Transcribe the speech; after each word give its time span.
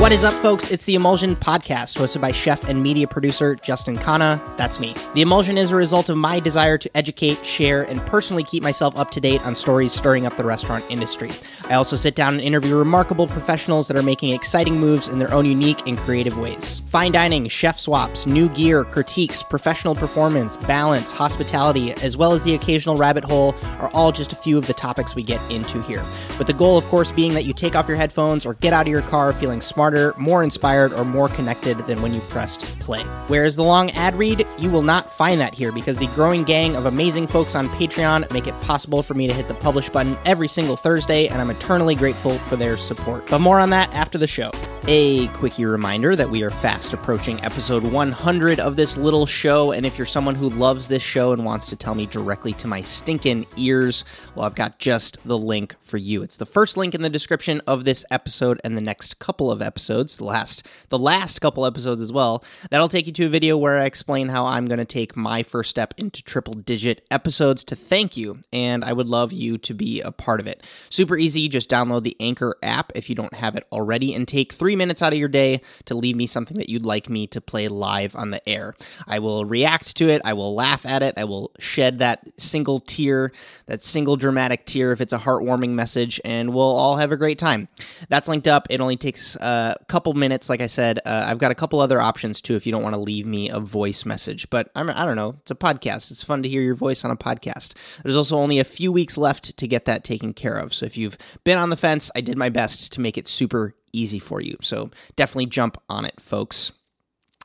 What 0.00 0.12
is 0.12 0.24
up, 0.24 0.32
folks? 0.32 0.70
It's 0.70 0.86
the 0.86 0.94
Emulsion 0.94 1.36
Podcast, 1.36 1.98
hosted 1.98 2.22
by 2.22 2.32
chef 2.32 2.66
and 2.66 2.82
media 2.82 3.06
producer 3.06 3.54
Justin 3.54 3.98
Khanna. 3.98 4.40
That's 4.56 4.80
me. 4.80 4.94
The 5.12 5.20
Emulsion 5.20 5.58
is 5.58 5.72
a 5.72 5.76
result 5.76 6.08
of 6.08 6.16
my 6.16 6.40
desire 6.40 6.78
to 6.78 6.96
educate, 6.96 7.44
share, 7.44 7.82
and 7.82 8.00
personally 8.06 8.42
keep 8.42 8.62
myself 8.62 8.98
up 8.98 9.10
to 9.10 9.20
date 9.20 9.42
on 9.42 9.54
stories 9.54 9.92
stirring 9.92 10.24
up 10.24 10.38
the 10.38 10.44
restaurant 10.44 10.86
industry. 10.88 11.30
I 11.68 11.74
also 11.74 11.96
sit 11.96 12.14
down 12.14 12.32
and 12.32 12.40
interview 12.40 12.76
remarkable 12.76 13.26
professionals 13.26 13.88
that 13.88 13.96
are 13.98 14.02
making 14.02 14.30
exciting 14.30 14.80
moves 14.80 15.06
in 15.06 15.18
their 15.18 15.32
own 15.34 15.44
unique 15.44 15.86
and 15.86 15.98
creative 15.98 16.38
ways. 16.38 16.80
Fine 16.86 17.12
dining, 17.12 17.46
chef 17.48 17.78
swaps, 17.78 18.26
new 18.26 18.48
gear, 18.48 18.84
critiques, 18.84 19.42
professional 19.42 19.94
performance, 19.94 20.56
balance, 20.56 21.12
hospitality, 21.12 21.92
as 22.02 22.16
well 22.16 22.32
as 22.32 22.42
the 22.42 22.54
occasional 22.54 22.96
rabbit 22.96 23.22
hole 23.22 23.54
are 23.78 23.90
all 23.90 24.12
just 24.12 24.32
a 24.32 24.36
few 24.36 24.56
of 24.56 24.66
the 24.66 24.72
topics 24.72 25.14
we 25.14 25.22
get 25.22 25.42
into 25.50 25.82
here. 25.82 26.02
With 26.38 26.46
the 26.46 26.54
goal, 26.54 26.78
of 26.78 26.86
course, 26.86 27.12
being 27.12 27.34
that 27.34 27.44
you 27.44 27.52
take 27.52 27.76
off 27.76 27.86
your 27.86 27.98
headphones 27.98 28.46
or 28.46 28.54
get 28.54 28.72
out 28.72 28.86
of 28.86 28.90
your 28.90 29.02
car 29.02 29.34
feeling 29.34 29.60
smarter, 29.90 30.14
more 30.18 30.44
inspired, 30.44 30.92
or 30.92 31.04
more 31.04 31.28
connected 31.28 31.76
than 31.86 32.00
when 32.00 32.14
you 32.14 32.20
pressed 32.22 32.60
play. 32.78 33.02
Whereas 33.26 33.56
the 33.56 33.64
long 33.64 33.90
ad 33.92 34.16
read, 34.16 34.46
you 34.58 34.70
will 34.70 34.82
not 34.82 35.12
find 35.16 35.40
that 35.40 35.54
here 35.54 35.72
because 35.72 35.96
the 35.96 36.06
growing 36.08 36.44
gang 36.44 36.76
of 36.76 36.86
amazing 36.86 37.26
folks 37.26 37.56
on 37.56 37.66
Patreon 37.70 38.32
make 38.32 38.46
it 38.46 38.58
possible 38.60 39.02
for 39.02 39.14
me 39.14 39.26
to 39.26 39.34
hit 39.34 39.48
the 39.48 39.54
publish 39.54 39.88
button 39.88 40.16
every 40.24 40.48
single 40.48 40.76
Thursday, 40.76 41.26
and 41.26 41.40
I'm 41.40 41.50
eternally 41.50 41.96
grateful 41.96 42.38
for 42.38 42.54
their 42.56 42.76
support. 42.76 43.26
But 43.26 43.40
more 43.40 43.58
on 43.58 43.70
that 43.70 43.92
after 43.92 44.16
the 44.16 44.28
show. 44.28 44.52
A 44.86 45.28
quickie 45.28 45.66
reminder 45.66 46.16
that 46.16 46.30
we 46.30 46.42
are 46.42 46.50
fast 46.50 46.92
approaching 46.92 47.42
episode 47.44 47.84
100 47.84 48.58
of 48.58 48.76
this 48.76 48.96
little 48.96 49.26
show, 49.26 49.72
and 49.72 49.84
if 49.84 49.98
you're 49.98 50.06
someone 50.06 50.34
who 50.34 50.48
loves 50.48 50.88
this 50.88 51.02
show 51.02 51.32
and 51.32 51.44
wants 51.44 51.68
to 51.68 51.76
tell 51.76 51.94
me 51.94 52.06
directly 52.06 52.54
to 52.54 52.66
my 52.66 52.80
stinking 52.80 53.46
ears, 53.56 54.04
well, 54.34 54.46
I've 54.46 54.54
got 54.54 54.78
just 54.78 55.18
the 55.24 55.36
link 55.36 55.76
for 55.80 55.98
you. 55.98 56.22
It's 56.22 56.38
the 56.38 56.46
first 56.46 56.76
link 56.76 56.94
in 56.94 57.02
the 57.02 57.10
description 57.10 57.60
of 57.66 57.84
this 57.84 58.04
episode 58.10 58.60
and 58.64 58.76
the 58.76 58.80
next 58.80 59.18
couple 59.18 59.50
of 59.52 59.60
episodes, 59.60 59.79
the 59.86 60.24
last 60.24 60.66
the 60.88 60.98
last 60.98 61.40
couple 61.40 61.66
episodes 61.66 62.02
as 62.02 62.12
well. 62.12 62.44
That'll 62.70 62.88
take 62.88 63.06
you 63.06 63.12
to 63.14 63.26
a 63.26 63.28
video 63.28 63.56
where 63.56 63.78
I 63.78 63.84
explain 63.84 64.28
how 64.28 64.46
I'm 64.46 64.66
going 64.66 64.78
to 64.78 64.84
take 64.84 65.16
my 65.16 65.42
first 65.42 65.70
step 65.70 65.94
into 65.96 66.22
triple 66.22 66.54
digit 66.54 67.06
episodes 67.10 67.64
to 67.64 67.76
thank 67.76 68.16
you, 68.16 68.40
and 68.52 68.84
I 68.84 68.92
would 68.92 69.08
love 69.08 69.32
you 69.32 69.58
to 69.58 69.74
be 69.74 70.00
a 70.00 70.12
part 70.12 70.40
of 70.40 70.46
it. 70.46 70.64
Super 70.88 71.16
easy, 71.16 71.48
just 71.48 71.70
download 71.70 72.02
the 72.02 72.16
Anchor 72.20 72.56
app 72.62 72.92
if 72.94 73.08
you 73.08 73.14
don't 73.14 73.34
have 73.34 73.56
it 73.56 73.66
already 73.72 74.14
and 74.14 74.26
take 74.26 74.52
3 74.52 74.76
minutes 74.76 75.02
out 75.02 75.12
of 75.12 75.18
your 75.18 75.28
day 75.28 75.60
to 75.86 75.94
leave 75.94 76.16
me 76.16 76.26
something 76.26 76.56
that 76.58 76.68
you'd 76.68 76.86
like 76.86 77.08
me 77.08 77.26
to 77.28 77.40
play 77.40 77.68
live 77.68 78.14
on 78.16 78.30
the 78.30 78.46
air. 78.48 78.74
I 79.06 79.18
will 79.18 79.44
react 79.44 79.96
to 79.96 80.08
it, 80.08 80.22
I 80.24 80.32
will 80.32 80.54
laugh 80.54 80.86
at 80.86 81.02
it, 81.02 81.14
I 81.16 81.24
will 81.24 81.52
shed 81.58 81.98
that 82.00 82.20
single 82.40 82.80
tear, 82.80 83.32
that 83.66 83.84
single 83.84 84.16
dramatic 84.16 84.66
tear 84.66 84.92
if 84.92 85.00
it's 85.00 85.12
a 85.12 85.18
heartwarming 85.18 85.70
message, 85.70 86.20
and 86.24 86.52
we'll 86.54 86.64
all 86.64 86.96
have 86.96 87.12
a 87.12 87.16
great 87.16 87.38
time. 87.38 87.68
That's 88.08 88.28
linked 88.28 88.48
up. 88.48 88.66
It 88.70 88.80
only 88.80 88.96
takes 88.96 89.36
uh, 89.36 89.69
couple 89.88 90.12
minutes. 90.14 90.48
Like 90.48 90.60
I 90.60 90.66
said, 90.66 90.98
uh, 91.04 91.24
I've 91.26 91.38
got 91.38 91.50
a 91.50 91.54
couple 91.54 91.80
other 91.80 92.00
options 92.00 92.40
too 92.40 92.56
if 92.56 92.66
you 92.66 92.72
don't 92.72 92.82
want 92.82 92.94
to 92.94 93.00
leave 93.00 93.26
me 93.26 93.50
a 93.50 93.60
voice 93.60 94.04
message. 94.04 94.48
But 94.50 94.70
I'm, 94.74 94.90
I 94.90 95.04
don't 95.04 95.16
know. 95.16 95.36
It's 95.40 95.50
a 95.50 95.54
podcast. 95.54 96.10
It's 96.10 96.24
fun 96.24 96.42
to 96.42 96.48
hear 96.48 96.62
your 96.62 96.74
voice 96.74 97.04
on 97.04 97.10
a 97.10 97.16
podcast. 97.16 97.74
There's 98.02 98.16
also 98.16 98.36
only 98.36 98.58
a 98.58 98.64
few 98.64 98.92
weeks 98.92 99.16
left 99.16 99.56
to 99.56 99.68
get 99.68 99.84
that 99.86 100.04
taken 100.04 100.34
care 100.34 100.56
of. 100.56 100.74
So 100.74 100.86
if 100.86 100.96
you've 100.96 101.18
been 101.44 101.58
on 101.58 101.70
the 101.70 101.76
fence, 101.76 102.10
I 102.14 102.20
did 102.20 102.38
my 102.38 102.48
best 102.48 102.92
to 102.92 103.00
make 103.00 103.18
it 103.18 103.28
super 103.28 103.74
easy 103.92 104.18
for 104.18 104.40
you. 104.40 104.56
So 104.62 104.90
definitely 105.16 105.46
jump 105.46 105.80
on 105.88 106.04
it, 106.04 106.20
folks. 106.20 106.72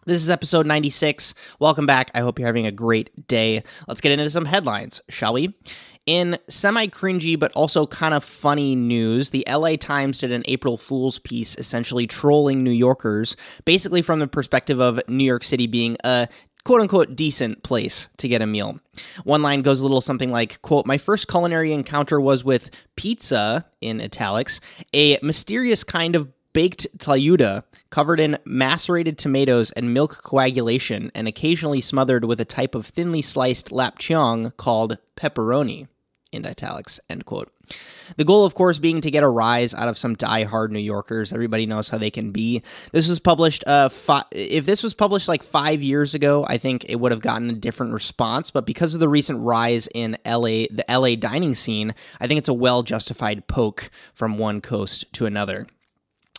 This 0.06 0.22
is 0.22 0.30
episode 0.30 0.68
96. 0.68 1.34
Welcome 1.58 1.88
back. 1.88 2.12
I 2.14 2.20
hope 2.20 2.38
you're 2.38 2.48
having 2.48 2.68
a 2.68 2.72
great 2.72 3.28
day. 3.28 3.64
Let's 3.88 4.02
get 4.02 4.12
into 4.12 4.30
some 4.30 4.46
headlines, 4.46 5.02
shall 5.10 5.34
we? 5.34 5.56
In 6.06 6.38
semi 6.48 6.86
cringy 6.88 7.38
but 7.38 7.52
also 7.54 7.88
kind 7.88 8.14
of 8.14 8.24
funny 8.24 8.76
news, 8.76 9.32
the 9.32 9.44
LA 9.50 9.76
Times 9.76 10.20
did 10.20 10.32
an 10.32 10.44
April 10.46 10.78
Fool's 10.78 11.18
piece 11.18 11.56
essentially 11.56 12.06
trolling 12.06 12.64
New 12.64 12.72
Yorkers, 12.72 13.36
basically 13.66 14.04
from 14.04 14.20
the 14.20 14.28
perspective 14.28 14.80
of 14.80 15.02
New 15.10 15.24
York 15.24 15.44
City 15.44 15.66
being 15.66 15.98
a 16.04 16.28
quote 16.64 16.82
unquote 16.82 17.16
decent 17.16 17.64
place 17.64 18.08
to 18.18 18.28
get 18.28 18.44
a 18.44 18.46
meal. 18.46 18.80
One 19.24 19.42
line 19.42 19.64
goes 19.64 19.80
a 19.80 19.84
little 19.84 20.00
something 20.00 20.32
like, 20.32 20.62
quote, 20.62 20.86
My 20.86 21.00
first 21.00 21.28
culinary 21.28 21.74
encounter 21.74 22.22
was 22.22 22.44
with 22.44 22.70
pizza, 22.96 23.66
in 23.82 24.00
italics, 24.00 24.62
a 24.94 25.18
mysterious 25.24 25.84
kind 25.84 26.16
of 26.16 26.32
baked 26.54 26.86
tlayuda 27.00 27.64
covered 27.90 28.20
in 28.20 28.38
macerated 28.46 29.18
tomatoes 29.18 29.72
and 29.72 29.94
milk 29.94 30.22
coagulation 30.24 31.12
and 31.16 31.28
occasionally 31.28 31.82
smothered 31.82 32.26
with 32.26 32.40
a 32.40 32.46
type 32.46 32.76
of 32.76 32.86
thinly 32.86 33.22
sliced 33.22 33.72
lapchiong 33.72 34.56
called 34.56 34.98
pepperoni 35.18 35.88
in 36.36 36.46
italics 36.46 37.00
end 37.10 37.26
quote. 37.26 37.52
The 38.18 38.26
goal 38.26 38.46
of 38.46 38.54
course 38.54 38.78
being 38.78 39.02
to 39.02 39.10
get 39.10 39.24
a 39.24 39.28
rise 39.28 39.74
out 39.74 39.88
of 39.88 39.98
some 39.98 40.16
die-hard 40.16 40.72
new 40.72 40.80
yorkers. 40.80 41.34
Everybody 41.34 41.66
knows 41.66 41.90
how 41.90 41.98
they 41.98 42.12
can 42.12 42.32
be. 42.32 42.62
This 42.92 43.10
was 43.10 43.20
published 43.20 43.64
uh 43.68 43.90
fi- 43.90 44.26
if 44.32 44.66
this 44.66 44.84
was 44.84 44.94
published 44.94 45.28
like 45.28 45.44
five 45.44 45.82
years 45.82 46.14
ago 46.14 46.46
i 46.48 46.58
think 46.58 46.86
it 46.88 46.96
would 46.98 47.12
have 47.12 47.22
gotten 47.22 47.50
a 47.50 47.54
different 47.54 47.94
response. 47.94 48.52
But 48.52 48.66
because 48.66 48.94
of 48.94 49.00
the 49.00 49.10
recent 49.10 49.40
rise 49.40 49.88
in 49.94 50.18
la 50.26 50.42
the 50.42 50.86
la 50.90 51.16
dining 51.16 51.56
scene 51.56 51.96
i 52.20 52.28
think 52.28 52.38
it's 52.38 52.50
a 52.50 52.54
well 52.54 52.84
justified 52.84 53.48
poke 53.48 53.90
from 54.14 54.38
one 54.38 54.62
coast 54.62 55.12
to 55.14 55.26
another 55.26 55.68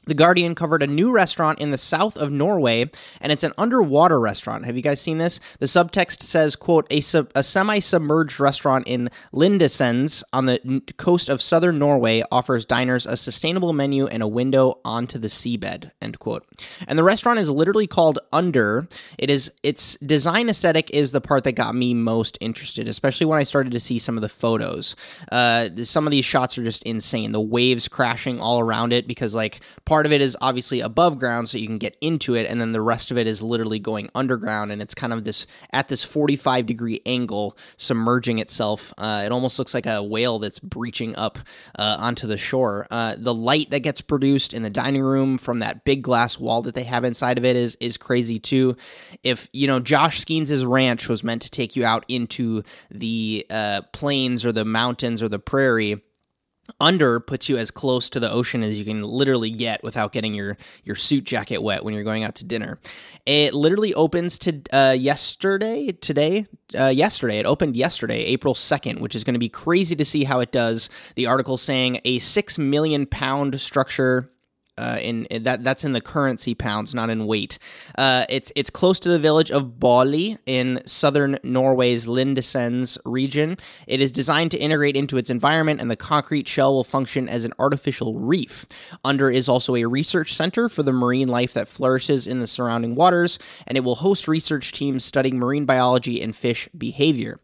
the 0.07 0.15
Guardian 0.15 0.55
covered 0.55 0.83
a 0.83 0.87
new 0.87 1.11
restaurant 1.13 1.59
in 1.59 1.73
the 1.73 1.79
south 1.79 2.17
of 2.17 2.31
Norway, 2.31 2.91
and 3.21 3.33
it's 3.33 3.43
an 3.43 3.53
underwater 3.59 4.21
restaurant. 4.21 4.65
Have 4.65 4.77
you 4.77 4.83
guys 4.83 5.01
seen 5.01 5.19
this? 5.19 5.41
The 5.59 5.67
subtext 5.67 6.23
says, 6.23 6.55
quote, 6.55 6.87
a, 6.91 7.01
sub- 7.01 7.33
a 7.35 7.43
semi-submerged 7.43 8.39
restaurant 8.39 8.87
in 8.87 9.11
Lindesnes 9.33 10.23
on 10.33 10.47
the 10.47 10.61
n- 10.65 10.83
coast 10.97 11.29
of 11.29 11.43
southern 11.43 11.79
Norway 11.79 12.23
offers 12.31 12.65
diners 12.65 13.05
a 13.07 13.17
sustainable 13.17 13.73
menu 13.73 14.07
and 14.07 14.23
a 14.23 14.29
window 14.29 14.79
onto 14.85 15.19
the 15.19 15.29
seabed, 15.29 15.91
end 16.01 16.19
quote. 16.21 16.47
And 16.87 16.99
the 16.99 17.05
restaurant 17.05 17.41
is 17.41 17.51
literally 17.51 17.89
called 17.89 18.21
Under. 18.33 18.87
It 19.19 19.29
is 19.29 19.51
its 19.63 19.97
design 19.97 20.49
aesthetic 20.49 20.91
is 20.91 21.11
the 21.11 21.21
part 21.21 21.43
that 21.45 21.53
got 21.53 21.75
me 21.75 21.95
most 21.95 22.39
interested, 22.41 22.87
especially 22.87 23.27
when 23.27 23.39
I 23.39 23.43
started 23.43 23.73
to 23.73 23.81
see 23.81 23.99
some 23.99 24.17
of 24.17 24.23
the 24.23 24.29
photos. 24.29 24.95
Uh, 25.33 25.71
some 25.83 26.07
of 26.07 26.13
these 26.13 26.25
shots 26.25 26.57
are 26.59 26.63
just 26.63 26.83
insane. 26.85 27.33
The 27.33 27.41
waves 27.41 27.89
crashing 27.89 28.41
all 28.41 28.61
around 28.61 28.93
it 28.93 29.09
because 29.09 29.35
like 29.35 29.61
part 29.85 29.96
of 30.05 30.13
it 30.13 30.21
is 30.21 30.37
obviously 30.43 30.81
above 30.81 31.19
ground 31.19 31.49
so 31.49 31.57
you 31.57 31.67
can 31.67 31.79
get 31.79 31.97
into 32.01 32.35
it 32.35 32.47
and 32.47 32.61
then 32.61 32.73
the 32.73 32.83
rest 32.83 33.11
of 33.11 33.17
it 33.17 33.27
is 33.27 33.41
literally 33.41 33.79
going 33.79 34.11
underground 34.15 34.73
and 34.73 34.83
it's 34.83 34.95
kind 34.95 35.13
of 35.13 35.25
this 35.25 35.47
at 35.73 35.89
this 35.89 36.05
45 36.05 36.67
degree 36.67 37.01
angle 37.07 37.57
submerging 37.79 38.39
itself. 38.39 38.93
Uh, 38.99 39.23
it 39.25 39.33
almost 39.33 39.59
looks 39.59 39.73
like 39.73 39.87
a 39.87 40.03
whale 40.03 40.39
that's 40.39 40.59
breaching 40.59 41.17
up 41.17 41.39
uh, 41.79 41.97
onto 41.99 42.27
the 42.27 42.37
shore. 42.37 42.87
Uh, 42.91 43.15
the 43.17 43.33
light 43.35 43.71
that 43.71 43.81
gets 43.81 44.01
produced 44.01 44.53
in 44.53 44.63
the 44.63 44.71
dining 44.71 45.03
room 45.03 45.39
from 45.39 45.61
that 45.61 45.85
big 45.85 46.03
glass 46.03 46.39
wall 46.39 46.63
that 46.63 46.75
they 46.75 46.85
have 46.85 47.05
inside 47.05 47.39
of 47.39 47.45
it 47.45 47.57
is 47.57 47.77
is 47.81 47.97
crazy 47.97 48.39
too. 48.39 48.77
If 49.23 49.49
you 49.53 49.67
know 49.67 49.81
josh 49.81 50.21
Skenes' 50.21 50.65
ranch 50.65 51.09
was 51.09 51.23
meant 51.25 51.43
to 51.43 51.51
take 51.51 51.77
you 51.77 51.85
out 51.85 52.05
into 52.09 52.63
the 52.91 53.47
uh, 53.49 53.83
plains 53.93 54.45
or 54.45 54.53
the 54.53 54.65
mountains 54.65 55.23
or 55.23 55.29
the 55.29 55.39
prairie 55.39 56.03
under 56.81 57.21
puts 57.21 57.49
you 57.49 57.57
as 57.59 57.71
close 57.71 58.09
to 58.11 58.21
the 58.21 58.31
ocean 58.31 58.63
as 58.63 58.77
you 58.77 58.85
can 58.85 59.03
literally 59.03 59.51
get 59.51 59.83
without 59.83 60.13
getting 60.13 60.35
your 60.35 60.57
your 60.85 60.97
suit 60.97 61.25
jacket 61.25 61.59
wet 61.59 61.85
when 61.85 61.95
you're 61.95 62.05
going 62.05 62.25
out 62.25 62.35
to 62.37 62.45
dinner. 62.45 62.79
It 63.25 63.55
literally 63.55 63.95
opens 63.95 64.39
to 64.41 64.61
uh, 64.73 64.93
yesterday, 64.93 65.93
today, 65.93 66.47
uh, 66.79 66.89
yesterday. 66.89 67.39
It 67.39 67.47
opened 67.47 67.77
yesterday, 67.77 68.25
April 68.25 68.55
second, 68.55 69.01
which 69.01 69.15
is 69.17 69.25
going 69.25 69.35
to 69.35 69.41
be 69.41 69.49
crazy 69.49 69.97
to 69.97 70.05
see 70.05 70.25
how 70.25 70.41
it 70.41 70.53
does. 70.53 70.89
The 71.17 71.27
article 71.27 71.57
saying 71.57 72.01
a 72.05 72.19
six 72.19 72.59
million 72.59 73.07
pound 73.07 73.61
structure 73.61 74.31
uh, 74.79 74.99
in, 75.01 75.25
in, 75.27 75.43
that 75.45 75.65
that's 75.65 75.85
in 75.85 75.93
the 75.93 76.01
currency 76.01 76.55
pounds, 76.55 76.95
not 76.95 77.11
in 77.11 77.27
weight. 77.27 77.59
Uh, 77.97 78.27
it's 78.29 78.53
it's 78.55 78.71
close 78.71 79.01
to 79.01 79.09
the 79.09 79.19
village 79.19 79.51
of 79.51 79.79
Båly 79.79 80.39
in 80.47 80.83
southern 80.87 81.39
Norway's 81.43 82.07
Lindesnes 82.07 82.99
region. 83.05 83.57
It 83.87 84.01
is 84.01 84.11
designed 84.11 84.51
to 84.53 84.59
integrate 84.59 84.97
into 84.97 85.17
its 85.17 85.31
environment, 85.31 85.81
and 85.81 85.91
the 85.91 85.97
concrete 85.97 86.47
shell 86.49 86.75
will 86.75 86.85
function 86.85 87.29
as 87.29 87.45
an 87.45 87.53
artificial 87.59 88.19
reef. 88.19 88.67
Under 89.05 89.31
is 89.31 89.49
also 89.49 89.77
a 89.77 89.85
research 89.85 90.35
center 90.35 90.69
for 90.69 90.83
the 90.83 90.93
marine 90.93 91.29
life 91.29 91.55
that 91.55 91.69
flourishes 91.69 92.27
in 92.27 92.41
the 92.41 92.47
surrounding 92.47 92.95
waters, 92.95 93.39
and 93.67 93.79
it 93.79 93.83
will 93.83 93.97
host 93.97 94.29
research 94.29 94.73
teams 94.73 95.05
studying 95.05 95.39
marine 95.39 95.65
biology 95.65 96.21
and 96.21 96.37
fish 96.37 96.69
behavior. 96.77 97.41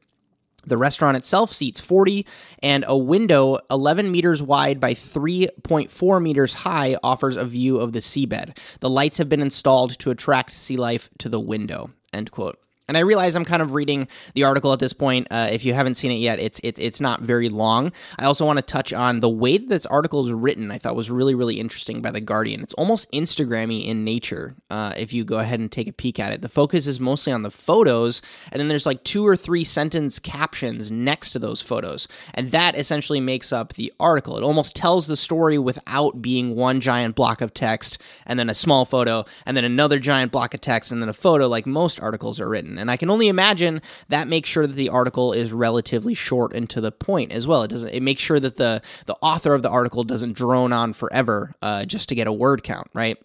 The 0.66 0.76
restaurant 0.76 1.16
itself 1.16 1.52
seats 1.52 1.80
40, 1.80 2.26
and 2.62 2.84
a 2.86 2.96
window 2.96 3.58
11 3.70 4.10
meters 4.10 4.42
wide 4.42 4.80
by 4.80 4.94
3.4 4.94 6.22
meters 6.22 6.54
high 6.54 6.96
offers 7.02 7.36
a 7.36 7.44
view 7.44 7.78
of 7.78 7.92
the 7.92 8.00
seabed. 8.00 8.56
The 8.80 8.90
lights 8.90 9.18
have 9.18 9.28
been 9.28 9.40
installed 9.40 9.98
to 9.98 10.10
attract 10.10 10.52
sea 10.52 10.76
life 10.76 11.10
to 11.18 11.28
the 11.28 11.40
window. 11.40 11.90
End 12.12 12.30
quote. 12.30 12.58
And 12.92 12.98
I 12.98 13.00
realize 13.00 13.34
I'm 13.34 13.46
kind 13.46 13.62
of 13.62 13.72
reading 13.72 14.06
the 14.34 14.44
article 14.44 14.70
at 14.74 14.78
this 14.78 14.92
point. 14.92 15.26
Uh, 15.30 15.48
if 15.50 15.64
you 15.64 15.72
haven't 15.72 15.94
seen 15.94 16.12
it 16.12 16.16
yet, 16.16 16.38
it's 16.38 16.60
it's 16.62 16.78
it's 16.78 17.00
not 17.00 17.22
very 17.22 17.48
long. 17.48 17.90
I 18.18 18.26
also 18.26 18.44
want 18.44 18.58
to 18.58 18.62
touch 18.62 18.92
on 18.92 19.20
the 19.20 19.30
way 19.30 19.56
that 19.56 19.70
this 19.70 19.86
article 19.86 20.26
is 20.26 20.30
written. 20.30 20.70
I 20.70 20.76
thought 20.76 20.94
was 20.94 21.10
really 21.10 21.34
really 21.34 21.58
interesting 21.58 22.02
by 22.02 22.10
the 22.10 22.20
Guardian. 22.20 22.62
It's 22.62 22.74
almost 22.74 23.10
Instagrammy 23.10 23.86
in 23.86 24.04
nature. 24.04 24.56
Uh, 24.68 24.92
if 24.94 25.14
you 25.14 25.24
go 25.24 25.38
ahead 25.38 25.58
and 25.58 25.72
take 25.72 25.88
a 25.88 25.92
peek 25.94 26.20
at 26.20 26.34
it, 26.34 26.42
the 26.42 26.50
focus 26.50 26.86
is 26.86 27.00
mostly 27.00 27.32
on 27.32 27.40
the 27.40 27.50
photos, 27.50 28.20
and 28.50 28.60
then 28.60 28.68
there's 28.68 28.84
like 28.84 29.02
two 29.04 29.26
or 29.26 29.36
three 29.36 29.64
sentence 29.64 30.18
captions 30.18 30.90
next 30.90 31.30
to 31.30 31.38
those 31.38 31.62
photos, 31.62 32.06
and 32.34 32.50
that 32.50 32.76
essentially 32.76 33.20
makes 33.20 33.54
up 33.54 33.72
the 33.72 33.90
article. 33.98 34.36
It 34.36 34.44
almost 34.44 34.76
tells 34.76 35.06
the 35.06 35.16
story 35.16 35.56
without 35.56 36.20
being 36.20 36.56
one 36.56 36.82
giant 36.82 37.14
block 37.14 37.40
of 37.40 37.54
text 37.54 37.96
and 38.26 38.38
then 38.38 38.50
a 38.50 38.54
small 38.54 38.84
photo 38.84 39.24
and 39.46 39.56
then 39.56 39.64
another 39.64 39.98
giant 39.98 40.30
block 40.30 40.52
of 40.52 40.60
text 40.60 40.92
and 40.92 41.00
then 41.00 41.08
a 41.08 41.14
photo 41.14 41.48
like 41.48 41.64
most 41.64 41.98
articles 41.98 42.38
are 42.38 42.50
written. 42.50 42.81
And 42.82 42.90
I 42.90 42.98
can 42.98 43.08
only 43.08 43.28
imagine 43.28 43.80
that 44.08 44.28
makes 44.28 44.50
sure 44.50 44.66
that 44.66 44.76
the 44.76 44.90
article 44.90 45.32
is 45.32 45.52
relatively 45.52 46.12
short 46.12 46.52
and 46.54 46.68
to 46.68 46.80
the 46.80 46.92
point 46.92 47.32
as 47.32 47.46
well. 47.46 47.62
It 47.62 47.68
doesn't. 47.68 47.88
It 47.88 48.02
makes 48.02 48.20
sure 48.20 48.38
that 48.40 48.58
the 48.58 48.82
the 49.06 49.16
author 49.22 49.54
of 49.54 49.62
the 49.62 49.70
article 49.70 50.04
doesn't 50.04 50.34
drone 50.34 50.72
on 50.72 50.92
forever 50.92 51.54
uh, 51.62 51.86
just 51.86 52.10
to 52.10 52.14
get 52.14 52.26
a 52.26 52.32
word 52.32 52.62
count, 52.62 52.88
right? 52.92 53.16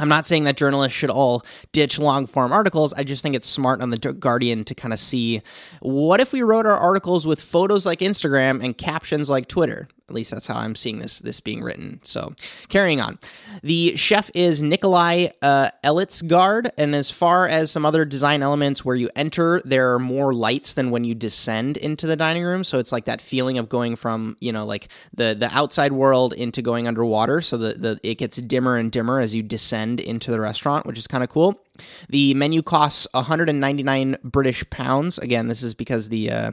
I'm 0.00 0.08
not 0.08 0.26
saying 0.26 0.44
that 0.44 0.56
journalists 0.56 0.96
should 0.96 1.10
all 1.10 1.44
ditch 1.72 1.98
long 1.98 2.26
form 2.26 2.52
articles. 2.52 2.92
I 2.94 3.02
just 3.02 3.22
think 3.22 3.34
it's 3.34 3.48
smart 3.48 3.80
on 3.80 3.90
the 3.90 3.98
Guardian 3.98 4.64
to 4.64 4.74
kind 4.74 4.94
of 4.94 5.00
see 5.00 5.42
what 5.80 6.20
if 6.20 6.32
we 6.32 6.42
wrote 6.42 6.66
our 6.66 6.76
articles 6.76 7.26
with 7.26 7.40
photos 7.40 7.84
like 7.84 7.98
Instagram 7.98 8.64
and 8.64 8.78
captions 8.78 9.28
like 9.28 9.48
Twitter? 9.48 9.88
At 10.08 10.14
least 10.14 10.30
that's 10.30 10.46
how 10.46 10.56
I'm 10.56 10.74
seeing 10.74 10.98
this 11.00 11.18
this 11.18 11.40
being 11.40 11.62
written. 11.62 12.00
So, 12.02 12.34
carrying 12.68 13.00
on, 13.00 13.18
the 13.62 13.96
chef 13.96 14.30
is 14.34 14.62
Nikolai 14.62 15.28
uh, 15.42 15.70
and 15.82 16.94
as 16.94 17.10
far 17.10 17.46
as 17.48 17.70
some 17.70 17.84
other 17.84 18.04
design 18.04 18.42
elements, 18.42 18.84
where 18.84 18.96
you 18.96 19.10
enter, 19.14 19.60
there 19.64 19.92
are 19.92 19.98
more 19.98 20.32
lights 20.32 20.72
than 20.72 20.90
when 20.90 21.04
you 21.04 21.14
descend 21.14 21.76
into 21.76 22.06
the 22.06 22.16
dining 22.16 22.44
room. 22.44 22.64
So 22.64 22.78
it's 22.78 22.92
like 22.92 23.04
that 23.04 23.20
feeling 23.20 23.58
of 23.58 23.68
going 23.68 23.96
from 23.96 24.36
you 24.40 24.52
know 24.52 24.64
like 24.64 24.88
the 25.14 25.36
the 25.38 25.54
outside 25.54 25.92
world 25.92 26.32
into 26.32 26.62
going 26.62 26.86
underwater. 26.86 27.42
So 27.42 27.56
the 27.56 27.74
the 27.74 28.00
it 28.02 28.16
gets 28.16 28.38
dimmer 28.38 28.76
and 28.76 28.90
dimmer 28.90 29.20
as 29.20 29.34
you 29.34 29.42
descend 29.42 30.00
into 30.00 30.30
the 30.30 30.40
restaurant, 30.40 30.86
which 30.86 30.98
is 30.98 31.06
kind 31.06 31.22
of 31.22 31.30
cool. 31.30 31.60
The 32.08 32.34
menu 32.34 32.62
costs 32.62 33.06
199 33.12 34.16
British 34.24 34.68
pounds. 34.70 35.18
Again, 35.18 35.48
this 35.48 35.62
is 35.62 35.74
because 35.74 36.08
the 36.08 36.30
uh, 36.30 36.50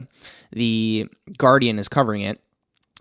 the 0.52 1.08
Guardian 1.36 1.78
is 1.78 1.88
covering 1.88 2.22
it. 2.22 2.40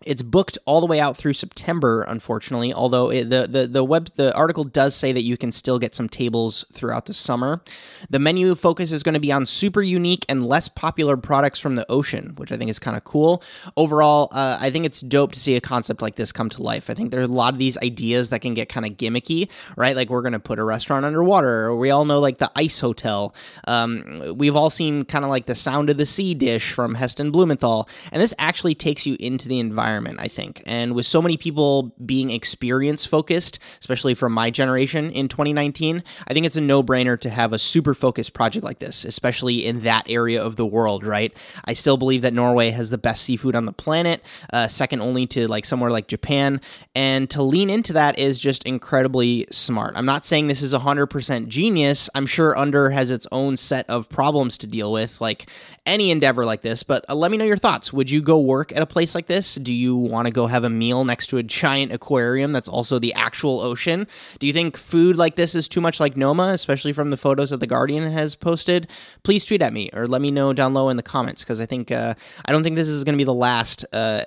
It's 0.06 0.22
booked 0.22 0.58
all 0.66 0.82
the 0.82 0.88
way 0.88 1.00
out 1.00 1.18
through 1.18 1.34
September, 1.34 2.04
unfortunately. 2.04 2.72
Although 2.74 3.10
it, 3.10 3.30
the 3.30 3.48
the 3.48 3.68
the 3.68 3.84
web 3.84 4.12
the 4.16 4.34
article 4.36 4.64
does 4.64 4.96
say 4.96 5.12
that 5.12 5.24
you 5.24 5.36
can 5.38 5.52
still 5.52 5.80
get 5.80 5.96
some 5.96 6.08
tables 6.08 6.64
throughout 6.72 7.08
the 7.08 7.14
summer. 7.14 7.64
The 8.10 8.20
menu 8.20 8.54
focus 8.54 8.92
is 8.92 9.02
going 9.02 9.16
to 9.16 9.20
be 9.20 9.32
on 9.32 9.46
super 9.46 9.82
unique 9.82 10.26
and 10.30 10.46
less 10.46 10.68
popular 10.68 11.18
products 11.18 11.58
from 11.58 11.76
the 11.76 11.90
ocean, 11.90 12.34
which 12.38 12.52
I 12.52 12.58
think 12.58 12.70
is 12.70 12.78
kind 12.78 12.96
of 12.96 13.04
cool. 13.04 13.42
Overall, 13.76 14.30
uh, 14.32 14.58
I 14.62 14.70
think 14.70 14.86
it's 14.86 15.02
dope 15.02 15.32
to 15.32 15.40
see 15.40 15.56
a 15.56 15.62
concept 15.62 16.02
like 16.02 16.16
this 16.16 16.32
come 16.32 16.50
to 16.52 16.62
life. 16.62 16.90
I 16.90 16.94
think 16.94 17.10
there's 17.10 17.28
a 17.28 17.32
lot 17.32 17.54
of 17.54 17.60
these 17.60 17.78
ideas 17.80 18.30
that 18.30 18.42
can 18.42 18.54
get 18.54 18.70
kind 18.70 18.86
of 18.86 18.98
gimmicky, 18.98 19.50
right? 19.76 19.96
Like 19.96 20.10
we're 20.10 20.22
going 20.22 20.34
to 20.34 20.40
put 20.40 20.60
a 20.60 20.64
restaurant 20.64 21.06
underwater. 21.06 21.66
Or 21.66 21.76
we 21.76 21.90
all 21.90 22.06
know 22.06 22.20
like 22.20 22.38
the 22.38 22.52
ice 22.56 22.80
hotel. 22.80 23.34
Um, 23.68 24.36
we've 24.36 24.56
all 24.56 24.70
seen 24.70 25.04
kind 25.06 25.26
of 25.26 25.32
like 25.32 25.48
the 25.48 25.56
sound 25.56 25.90
of 25.90 25.98
the 25.98 26.06
sea 26.06 26.36
dish 26.36 26.72
from 26.72 26.94
Heston 26.94 27.32
Blumenthal, 27.32 27.90
and 28.12 28.22
this 28.22 28.34
actually 28.38 28.76
takes 28.76 29.08
you 29.08 29.18
into 29.20 29.48
the 29.48 29.58
environment 29.58 29.95
environment, 29.96 30.20
I 30.20 30.28
think. 30.28 30.62
And 30.66 30.94
with 30.94 31.06
so 31.06 31.22
many 31.22 31.38
people 31.38 31.94
being 32.06 32.32
experience 32.32 33.06
focused, 33.06 33.60
especially 33.80 34.14
from 34.14 34.34
my 34.34 34.50
generation 34.50 35.10
in 35.12 35.28
2019, 35.28 36.04
I 36.28 36.34
think 36.34 36.46
it's 36.46 36.56
a 36.56 36.62
no 36.62 36.84
brainer 36.84 37.20
to 37.22 37.30
have 37.30 37.54
a 37.54 37.60
super 37.60 37.94
focused 37.94 38.34
project 38.34 38.66
like 38.66 38.80
this, 38.80 39.06
especially 39.06 39.66
in 39.66 39.82
that 39.82 40.06
area 40.10 40.44
of 40.44 40.58
the 40.58 40.66
world, 40.66 41.04
right? 41.04 41.34
I 41.64 41.74
still 41.74 41.98
believe 41.98 42.22
that 42.24 42.34
Norway 42.34 42.72
has 42.72 42.90
the 42.90 42.98
best 42.98 43.24
seafood 43.24 43.56
on 43.56 43.66
the 43.66 43.72
planet, 43.72 44.22
uh, 44.52 44.68
second 44.68 45.02
only 45.02 45.28
to 45.28 45.48
like 45.48 45.66
somewhere 45.66 45.92
like 45.92 46.08
Japan. 46.08 46.60
And 46.94 47.30
to 47.30 47.42
lean 47.42 47.70
into 47.70 47.94
that 47.94 48.20
is 48.20 48.40
just 48.40 48.64
incredibly 48.64 49.48
smart. 49.52 49.94
I'm 49.96 50.06
not 50.06 50.26
saying 50.26 50.48
this 50.48 50.62
is 50.62 50.74
100% 50.74 51.48
genius. 51.48 52.10
I'm 52.14 52.26
sure 52.26 52.58
Under 52.58 52.90
has 52.90 53.12
its 53.12 53.28
own 53.32 53.58
set 53.58 53.90
of 53.90 54.10
problems 54.10 54.58
to 54.60 54.68
deal 54.68 54.92
with, 54.92 55.22
like 55.22 55.50
any 55.86 56.12
endeavor 56.12 56.46
like 56.46 56.62
this. 56.62 56.84
But 56.84 57.06
uh, 57.08 57.16
let 57.16 57.32
me 57.32 57.38
know 57.38 57.46
your 57.46 57.58
thoughts. 57.58 57.94
Would 57.94 58.10
you 58.10 58.22
go 58.22 58.40
work 58.40 58.72
at 58.72 58.82
a 58.82 58.86
place 58.86 59.16
like 59.16 59.28
this? 59.28 59.56
Do 59.56 59.74
you 59.74 59.85
want 59.94 60.28
to 60.28 60.32
go 60.32 60.48
have 60.48 60.64
a 60.64 60.70
meal 60.70 61.04
next 61.04 61.28
to 61.28 61.38
a 61.38 61.44
giant 61.44 61.92
aquarium 61.92 62.54
that's 62.54 62.70
also 62.70 62.98
the 62.98 63.14
actual 63.14 63.60
ocean? 63.60 64.08
Do 64.40 64.48
you 64.48 64.54
think 64.54 64.78
food 64.78 65.18
like 65.18 65.36
this 65.36 65.54
is 65.54 65.68
too 65.68 65.82
much 65.82 66.00
like 66.00 66.16
Noma, 66.16 66.48
especially 66.54 66.94
from 66.94 67.10
the 67.10 67.18
photos 67.18 67.50
that 67.50 67.60
The 67.60 67.68
Guardian 67.68 68.10
has 68.10 68.36
posted? 68.36 68.88
Please 69.24 69.46
tweet 69.46 69.62
at 69.62 69.74
me 69.74 69.90
or 69.94 70.08
let 70.08 70.22
me 70.22 70.32
know 70.32 70.54
down 70.54 70.74
low 70.74 70.90
in 70.90 70.98
the 70.98 71.04
comments 71.04 71.44
because 71.44 71.60
I 71.60 71.66
think 71.66 71.92
uh, 71.92 72.16
I 72.46 72.52
don't 72.52 72.64
think 72.64 72.78
this 72.78 72.88
is 72.88 73.04
going 73.04 73.14
to 73.14 73.18
be 73.18 73.26
the 73.26 73.34
last 73.34 73.86
uh, 73.92 74.24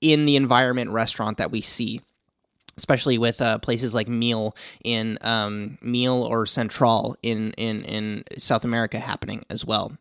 in 0.00 0.26
the 0.26 0.36
environment 0.36 0.90
restaurant 0.90 1.38
that 1.38 1.50
we 1.50 1.60
see 1.60 2.00
especially 2.76 3.18
with 3.18 3.40
uh, 3.40 3.58
places 3.58 3.94
like 3.94 4.08
Mil 4.08 4.56
in 4.82 5.16
um, 5.20 5.78
Mil 5.80 6.24
or 6.24 6.44
Central 6.44 7.16
in, 7.22 7.52
in 7.52 7.84
in 7.84 8.24
South 8.38 8.64
America 8.64 8.98
happening 8.98 9.44
as 9.48 9.64
well. 9.64 9.96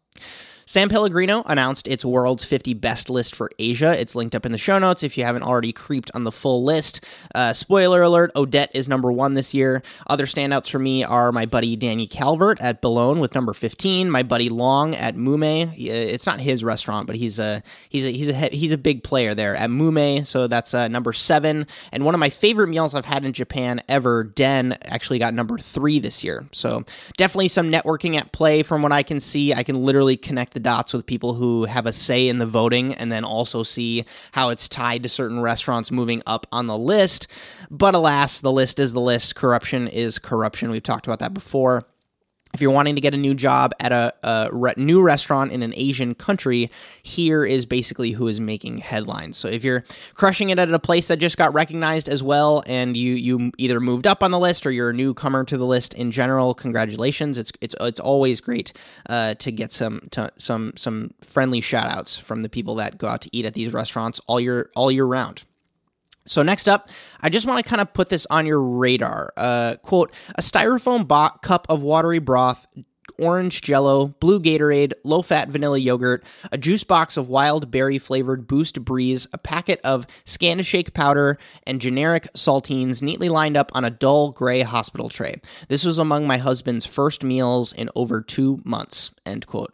San 0.65 0.89
Pellegrino 0.89 1.43
announced 1.45 1.87
its 1.87 2.05
world's 2.05 2.43
50 2.43 2.73
best 2.75 3.09
list 3.09 3.35
for 3.35 3.51
Asia. 3.59 3.99
It's 3.99 4.15
linked 4.15 4.35
up 4.35 4.45
in 4.45 4.51
the 4.51 4.57
show 4.57 4.79
notes 4.79 5.03
if 5.03 5.17
you 5.17 5.23
haven't 5.23 5.43
already 5.43 5.73
creeped 5.73 6.09
on 6.13 6.23
the 6.23 6.31
full 6.31 6.63
list. 6.63 7.01
Uh, 7.35 7.53
spoiler 7.53 8.01
alert 8.01 8.31
Odette 8.35 8.71
is 8.73 8.87
number 8.87 9.11
one 9.11 9.33
this 9.33 9.53
year. 9.53 9.83
Other 10.07 10.25
standouts 10.25 10.69
for 10.69 10.79
me 10.79 11.03
are 11.03 11.31
my 11.31 11.45
buddy 11.45 11.75
Danny 11.75 12.07
Calvert 12.07 12.61
at 12.61 12.81
Belon 12.81 13.19
with 13.19 13.35
number 13.35 13.53
15, 13.53 14.09
my 14.09 14.23
buddy 14.23 14.49
Long 14.49 14.95
at 14.95 15.15
Mume. 15.15 15.43
Uh, 15.43 15.73
it's 15.77 16.25
not 16.25 16.39
his 16.39 16.63
restaurant, 16.63 17.07
but 17.07 17.15
he's 17.15 17.39
a 17.39 17.61
he's 17.89 18.05
a 18.05 18.11
he's 18.11 18.29
a 18.29 18.33
he's 18.33 18.71
a 18.71 18.77
big 18.77 19.03
player 19.03 19.35
there 19.35 19.55
at 19.55 19.69
Mume, 19.69 20.25
so 20.25 20.47
that's 20.47 20.73
uh, 20.73 20.87
number 20.87 21.13
seven. 21.13 21.67
And 21.91 22.05
one 22.05 22.15
of 22.15 22.19
my 22.19 22.29
favorite 22.29 22.67
meals 22.67 22.95
I've 22.95 23.05
had 23.05 23.25
in 23.25 23.33
Japan 23.33 23.81
ever, 23.89 24.23
Den, 24.23 24.77
actually 24.83 25.19
got 25.19 25.33
number 25.33 25.57
three 25.57 25.99
this 25.99 26.23
year. 26.23 26.47
So 26.51 26.83
definitely 27.17 27.49
some 27.49 27.71
networking 27.71 28.17
at 28.17 28.31
play 28.31 28.63
from 28.63 28.81
what 28.81 28.91
I 28.91 29.03
can 29.03 29.19
see. 29.19 29.53
I 29.53 29.63
can 29.63 29.83
literally 29.83 30.17
connect 30.17 30.52
the 30.53 30.59
dots 30.59 30.93
with 30.93 31.05
people 31.05 31.33
who 31.33 31.65
have 31.65 31.85
a 31.85 31.93
say 31.93 32.27
in 32.27 32.37
the 32.37 32.45
voting 32.45 32.93
and 32.93 33.11
then 33.11 33.23
also 33.23 33.63
see 33.63 34.05
how 34.31 34.49
it's 34.49 34.67
tied 34.69 35.03
to 35.03 35.09
certain 35.09 35.41
restaurants 35.41 35.91
moving 35.91 36.21
up 36.25 36.47
on 36.51 36.67
the 36.67 36.77
list. 36.77 37.27
But 37.69 37.95
alas, 37.95 38.39
the 38.39 38.51
list 38.51 38.79
is 38.79 38.93
the 38.93 39.01
list. 39.01 39.35
Corruption 39.35 39.87
is 39.87 40.19
corruption. 40.19 40.71
We've 40.71 40.83
talked 40.83 41.07
about 41.07 41.19
that 41.19 41.33
before 41.33 41.85
if 42.53 42.61
you're 42.61 42.71
wanting 42.71 42.95
to 42.95 43.01
get 43.01 43.13
a 43.13 43.17
new 43.17 43.33
job 43.33 43.73
at 43.79 43.91
a, 43.91 44.13
a 44.23 44.49
re- 44.51 44.73
new 44.77 45.01
restaurant 45.01 45.51
in 45.51 45.63
an 45.63 45.73
Asian 45.75 46.13
country, 46.13 46.69
here 47.01 47.43
is 47.45 47.65
basically 47.65 48.11
who 48.11 48.27
is 48.27 48.39
making 48.39 48.77
headlines. 48.77 49.37
So 49.37 49.47
if 49.47 49.63
you're 49.63 49.83
crushing 50.13 50.51
it 50.51 50.59
at 50.59 50.71
a 50.71 50.79
place 50.79 51.07
that 51.07 51.17
just 51.17 51.37
got 51.37 51.53
recognized 51.53 52.07
as 52.07 52.21
well, 52.21 52.63
and 52.67 52.95
you 52.95 53.13
you 53.13 53.51
either 53.57 53.79
moved 53.79 54.05
up 54.05 54.21
on 54.21 54.31
the 54.31 54.39
list 54.39 54.65
or 54.65 54.71
you're 54.71 54.91
a 54.91 54.93
newcomer 54.93 55.43
to 55.45 55.57
the 55.57 55.65
list 55.65 55.93
in 55.95 56.11
general, 56.11 56.53
congratulations! 56.53 57.37
It's 57.37 57.51
it's 57.59 57.75
it's 57.81 57.99
always 57.99 58.39
great 58.39 58.71
uh, 59.09 59.33
to 59.35 59.51
get 59.51 59.73
some 59.73 60.07
to, 60.11 60.31
some 60.37 60.73
some 60.75 61.13
friendly 61.21 61.61
shout 61.61 61.89
outs 61.89 62.17
from 62.17 62.41
the 62.41 62.49
people 62.49 62.75
that 62.75 62.97
go 62.97 63.07
out 63.07 63.21
to 63.21 63.29
eat 63.31 63.45
at 63.45 63.55
these 63.55 63.73
restaurants 63.73 64.21
all 64.27 64.39
year 64.39 64.69
all 64.75 64.91
year 64.91 65.05
round. 65.05 65.43
So 66.25 66.41
next 66.43 66.69
up, 66.69 66.89
I 67.21 67.29
just 67.29 67.45
want 67.45 67.63
to 67.63 67.69
kind 67.69 67.81
of 67.81 67.93
put 67.93 68.09
this 68.09 68.25
on 68.29 68.45
your 68.45 68.61
radar. 68.61 69.33
Uh, 69.35 69.75
quote: 69.81 70.13
A 70.35 70.41
styrofoam 70.41 71.07
bo- 71.07 71.37
cup 71.41 71.65
of 71.69 71.81
watery 71.81 72.19
broth, 72.19 72.65
orange 73.19 73.61
Jello, 73.61 74.07
blue 74.19 74.39
Gatorade, 74.39 74.93
low-fat 75.03 75.49
vanilla 75.49 75.77
yogurt, 75.77 76.23
a 76.51 76.57
juice 76.57 76.83
box 76.83 77.17
of 77.17 77.29
wild 77.29 77.69
berry 77.71 77.99
flavored 77.99 78.47
Boost 78.47 78.83
Breeze, 78.83 79.27
a 79.33 79.37
packet 79.37 79.79
of 79.83 80.07
Scandishake 80.25 80.93
powder, 80.93 81.37
and 81.67 81.81
generic 81.81 82.27
saltines 82.35 83.01
neatly 83.01 83.29
lined 83.29 83.57
up 83.57 83.71
on 83.73 83.83
a 83.83 83.89
dull 83.89 84.31
gray 84.31 84.61
hospital 84.61 85.09
tray. 85.09 85.41
This 85.67 85.83
was 85.83 85.97
among 85.97 86.25
my 86.25 86.37
husband's 86.37 86.85
first 86.85 87.23
meals 87.23 87.73
in 87.73 87.89
over 87.95 88.21
two 88.21 88.61
months. 88.63 89.11
End 89.25 89.45
quote. 89.45 89.73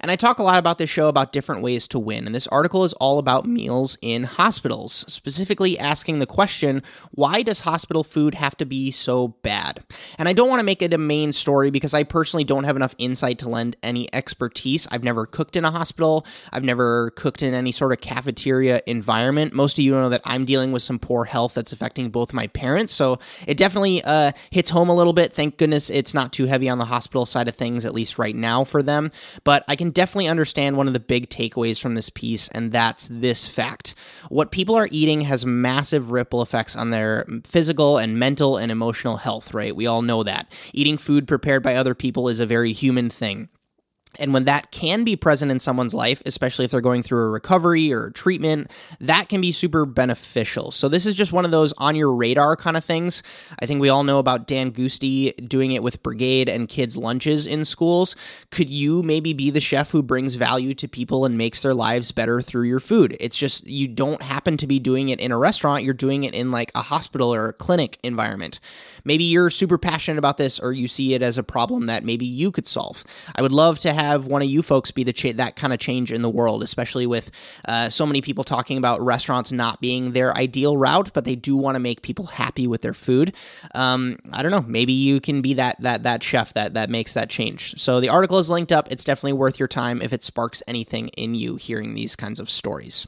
And 0.00 0.10
I 0.10 0.16
talk 0.16 0.38
a 0.38 0.42
lot 0.42 0.58
about 0.58 0.78
this 0.78 0.90
show 0.90 1.08
about 1.08 1.32
different 1.32 1.62
ways 1.62 1.86
to 1.88 1.98
win, 1.98 2.26
and 2.26 2.34
this 2.34 2.46
article 2.48 2.84
is 2.84 2.92
all 2.94 3.18
about 3.18 3.46
meals 3.46 3.96
in 4.00 4.24
hospitals, 4.24 5.04
specifically 5.08 5.78
asking 5.78 6.18
the 6.18 6.26
question 6.26 6.82
why 7.12 7.42
does 7.42 7.60
hospital 7.60 8.04
food 8.04 8.34
have 8.34 8.56
to 8.58 8.64
be 8.64 8.90
so 8.90 9.28
bad? 9.42 9.82
And 10.18 10.28
I 10.28 10.32
don't 10.32 10.48
want 10.48 10.60
to 10.60 10.64
make 10.64 10.82
it 10.82 10.92
a 10.92 10.98
main 10.98 11.32
story 11.32 11.70
because 11.70 11.94
I 11.94 12.02
personally 12.02 12.44
don't 12.44 12.64
have 12.64 12.76
enough 12.76 12.94
insight 12.98 13.38
to 13.40 13.48
lend 13.48 13.76
any 13.82 14.12
expertise. 14.14 14.86
I've 14.90 15.04
never 15.04 15.26
cooked 15.26 15.56
in 15.56 15.64
a 15.64 15.70
hospital, 15.70 16.26
I've 16.52 16.64
never 16.64 17.10
cooked 17.10 17.42
in 17.42 17.54
any 17.54 17.72
sort 17.72 17.92
of 17.92 18.00
cafeteria 18.00 18.82
environment. 18.86 19.52
Most 19.52 19.78
of 19.78 19.84
you 19.84 19.92
know 19.92 20.08
that 20.08 20.22
I'm 20.24 20.44
dealing 20.44 20.72
with 20.72 20.82
some 20.82 20.98
poor 20.98 21.24
health 21.24 21.54
that's 21.54 21.72
affecting 21.72 22.10
both 22.10 22.32
my 22.32 22.46
parents, 22.48 22.92
so 22.92 23.18
it 23.46 23.56
definitely 23.56 24.02
uh, 24.04 24.32
hits 24.50 24.70
home 24.70 24.88
a 24.88 24.94
little 24.94 25.12
bit. 25.12 25.34
Thank 25.34 25.56
goodness 25.56 25.90
it's 25.90 26.14
not 26.14 26.32
too 26.32 26.46
heavy 26.46 26.68
on 26.68 26.78
the 26.78 26.84
hospital 26.84 27.26
side 27.26 27.48
of 27.48 27.54
things, 27.54 27.84
at 27.84 27.94
least 27.94 28.18
right 28.18 28.34
now 28.34 28.64
for 28.64 28.82
them. 28.82 29.12
But 29.44 29.59
but 29.60 29.70
I 29.70 29.76
can 29.76 29.90
definitely 29.90 30.28
understand 30.28 30.76
one 30.76 30.86
of 30.86 30.94
the 30.94 31.00
big 31.00 31.28
takeaways 31.28 31.78
from 31.78 31.94
this 31.94 32.08
piece, 32.08 32.48
and 32.48 32.72
that's 32.72 33.06
this 33.10 33.46
fact. 33.46 33.94
What 34.30 34.50
people 34.50 34.74
are 34.74 34.88
eating 34.90 35.20
has 35.22 35.44
massive 35.44 36.12
ripple 36.12 36.40
effects 36.40 36.74
on 36.74 36.88
their 36.90 37.26
physical 37.44 37.98
and 37.98 38.18
mental 38.18 38.56
and 38.56 38.72
emotional 38.72 39.18
health, 39.18 39.52
right? 39.52 39.76
We 39.76 39.86
all 39.86 40.00
know 40.00 40.22
that. 40.22 40.50
Eating 40.72 40.96
food 40.96 41.28
prepared 41.28 41.62
by 41.62 41.74
other 41.74 41.94
people 41.94 42.28
is 42.28 42.40
a 42.40 42.46
very 42.46 42.72
human 42.72 43.10
thing. 43.10 43.50
And 44.18 44.34
when 44.34 44.44
that 44.44 44.72
can 44.72 45.04
be 45.04 45.14
present 45.14 45.52
in 45.52 45.60
someone's 45.60 45.94
life, 45.94 46.20
especially 46.26 46.64
if 46.64 46.72
they're 46.72 46.80
going 46.80 47.02
through 47.02 47.22
a 47.22 47.28
recovery 47.28 47.92
or 47.92 48.10
treatment, 48.10 48.70
that 49.00 49.28
can 49.28 49.40
be 49.40 49.52
super 49.52 49.86
beneficial. 49.86 50.72
So, 50.72 50.88
this 50.88 51.06
is 51.06 51.14
just 51.14 51.32
one 51.32 51.44
of 51.44 51.52
those 51.52 51.72
on 51.78 51.94
your 51.94 52.12
radar 52.12 52.56
kind 52.56 52.76
of 52.76 52.84
things. 52.84 53.22
I 53.60 53.66
think 53.66 53.80
we 53.80 53.88
all 53.88 54.02
know 54.02 54.18
about 54.18 54.48
Dan 54.48 54.72
Giusti 54.72 55.48
doing 55.48 55.72
it 55.72 55.82
with 55.82 56.02
Brigaid 56.02 56.48
and 56.48 56.68
kids' 56.68 56.96
lunches 56.96 57.46
in 57.46 57.64
schools. 57.64 58.16
Could 58.50 58.68
you 58.68 59.02
maybe 59.02 59.32
be 59.32 59.50
the 59.50 59.60
chef 59.60 59.90
who 59.90 60.02
brings 60.02 60.34
value 60.34 60.74
to 60.74 60.88
people 60.88 61.24
and 61.24 61.38
makes 61.38 61.62
their 61.62 61.74
lives 61.74 62.10
better 62.10 62.42
through 62.42 62.64
your 62.64 62.80
food? 62.80 63.16
It's 63.20 63.38
just 63.38 63.66
you 63.66 63.86
don't 63.86 64.22
happen 64.22 64.56
to 64.56 64.66
be 64.66 64.80
doing 64.80 65.10
it 65.10 65.20
in 65.20 65.30
a 65.30 65.38
restaurant, 65.38 65.84
you're 65.84 65.94
doing 65.94 66.24
it 66.24 66.34
in 66.34 66.50
like 66.50 66.72
a 66.74 66.82
hospital 66.82 67.32
or 67.32 67.48
a 67.48 67.52
clinic 67.52 67.98
environment. 68.02 68.58
Maybe 69.04 69.24
you're 69.24 69.50
super 69.50 69.78
passionate 69.78 70.18
about 70.18 70.36
this 70.36 70.58
or 70.58 70.72
you 70.72 70.88
see 70.88 71.14
it 71.14 71.22
as 71.22 71.38
a 71.38 71.42
problem 71.42 71.86
that 71.86 72.04
maybe 72.04 72.26
you 72.26 72.50
could 72.50 72.66
solve. 72.66 73.04
I 73.36 73.42
would 73.42 73.52
love 73.52 73.78
to 73.80 73.92
have 73.92 73.99
one 74.26 74.42
of 74.42 74.48
you 74.48 74.62
folks 74.62 74.90
be 74.90 75.04
the 75.04 75.12
cha- 75.12 75.32
that 75.32 75.56
kind 75.56 75.72
of 75.72 75.78
change 75.78 76.12
in 76.12 76.22
the 76.22 76.30
world, 76.30 76.62
especially 76.62 77.06
with 77.06 77.30
uh, 77.66 77.88
so 77.88 78.06
many 78.06 78.20
people 78.20 78.44
talking 78.44 78.78
about 78.78 79.00
restaurants 79.00 79.52
not 79.52 79.80
being 79.80 80.12
their 80.12 80.36
ideal 80.36 80.76
route, 80.76 81.12
but 81.12 81.24
they 81.24 81.36
do 81.36 81.56
want 81.56 81.74
to 81.74 81.80
make 81.80 82.02
people 82.02 82.26
happy 82.26 82.66
with 82.66 82.82
their 82.82 82.94
food. 82.94 83.34
Um, 83.74 84.18
I 84.32 84.42
don't 84.42 84.50
know. 84.50 84.64
Maybe 84.66 84.92
you 84.92 85.20
can 85.20 85.42
be 85.42 85.54
that 85.54 85.80
that 85.80 86.02
that 86.04 86.22
chef 86.22 86.54
that 86.54 86.74
that 86.74 86.90
makes 86.90 87.12
that 87.14 87.30
change. 87.30 87.74
So 87.80 88.00
the 88.00 88.08
article 88.08 88.38
is 88.38 88.50
linked 88.50 88.72
up. 88.72 88.90
It's 88.90 89.04
definitely 89.04 89.34
worth 89.34 89.58
your 89.58 89.68
time 89.68 90.02
if 90.02 90.12
it 90.12 90.22
sparks 90.22 90.62
anything 90.66 91.08
in 91.08 91.34
you 91.34 91.56
hearing 91.56 91.94
these 91.94 92.16
kinds 92.16 92.40
of 92.40 92.50
stories. 92.50 93.06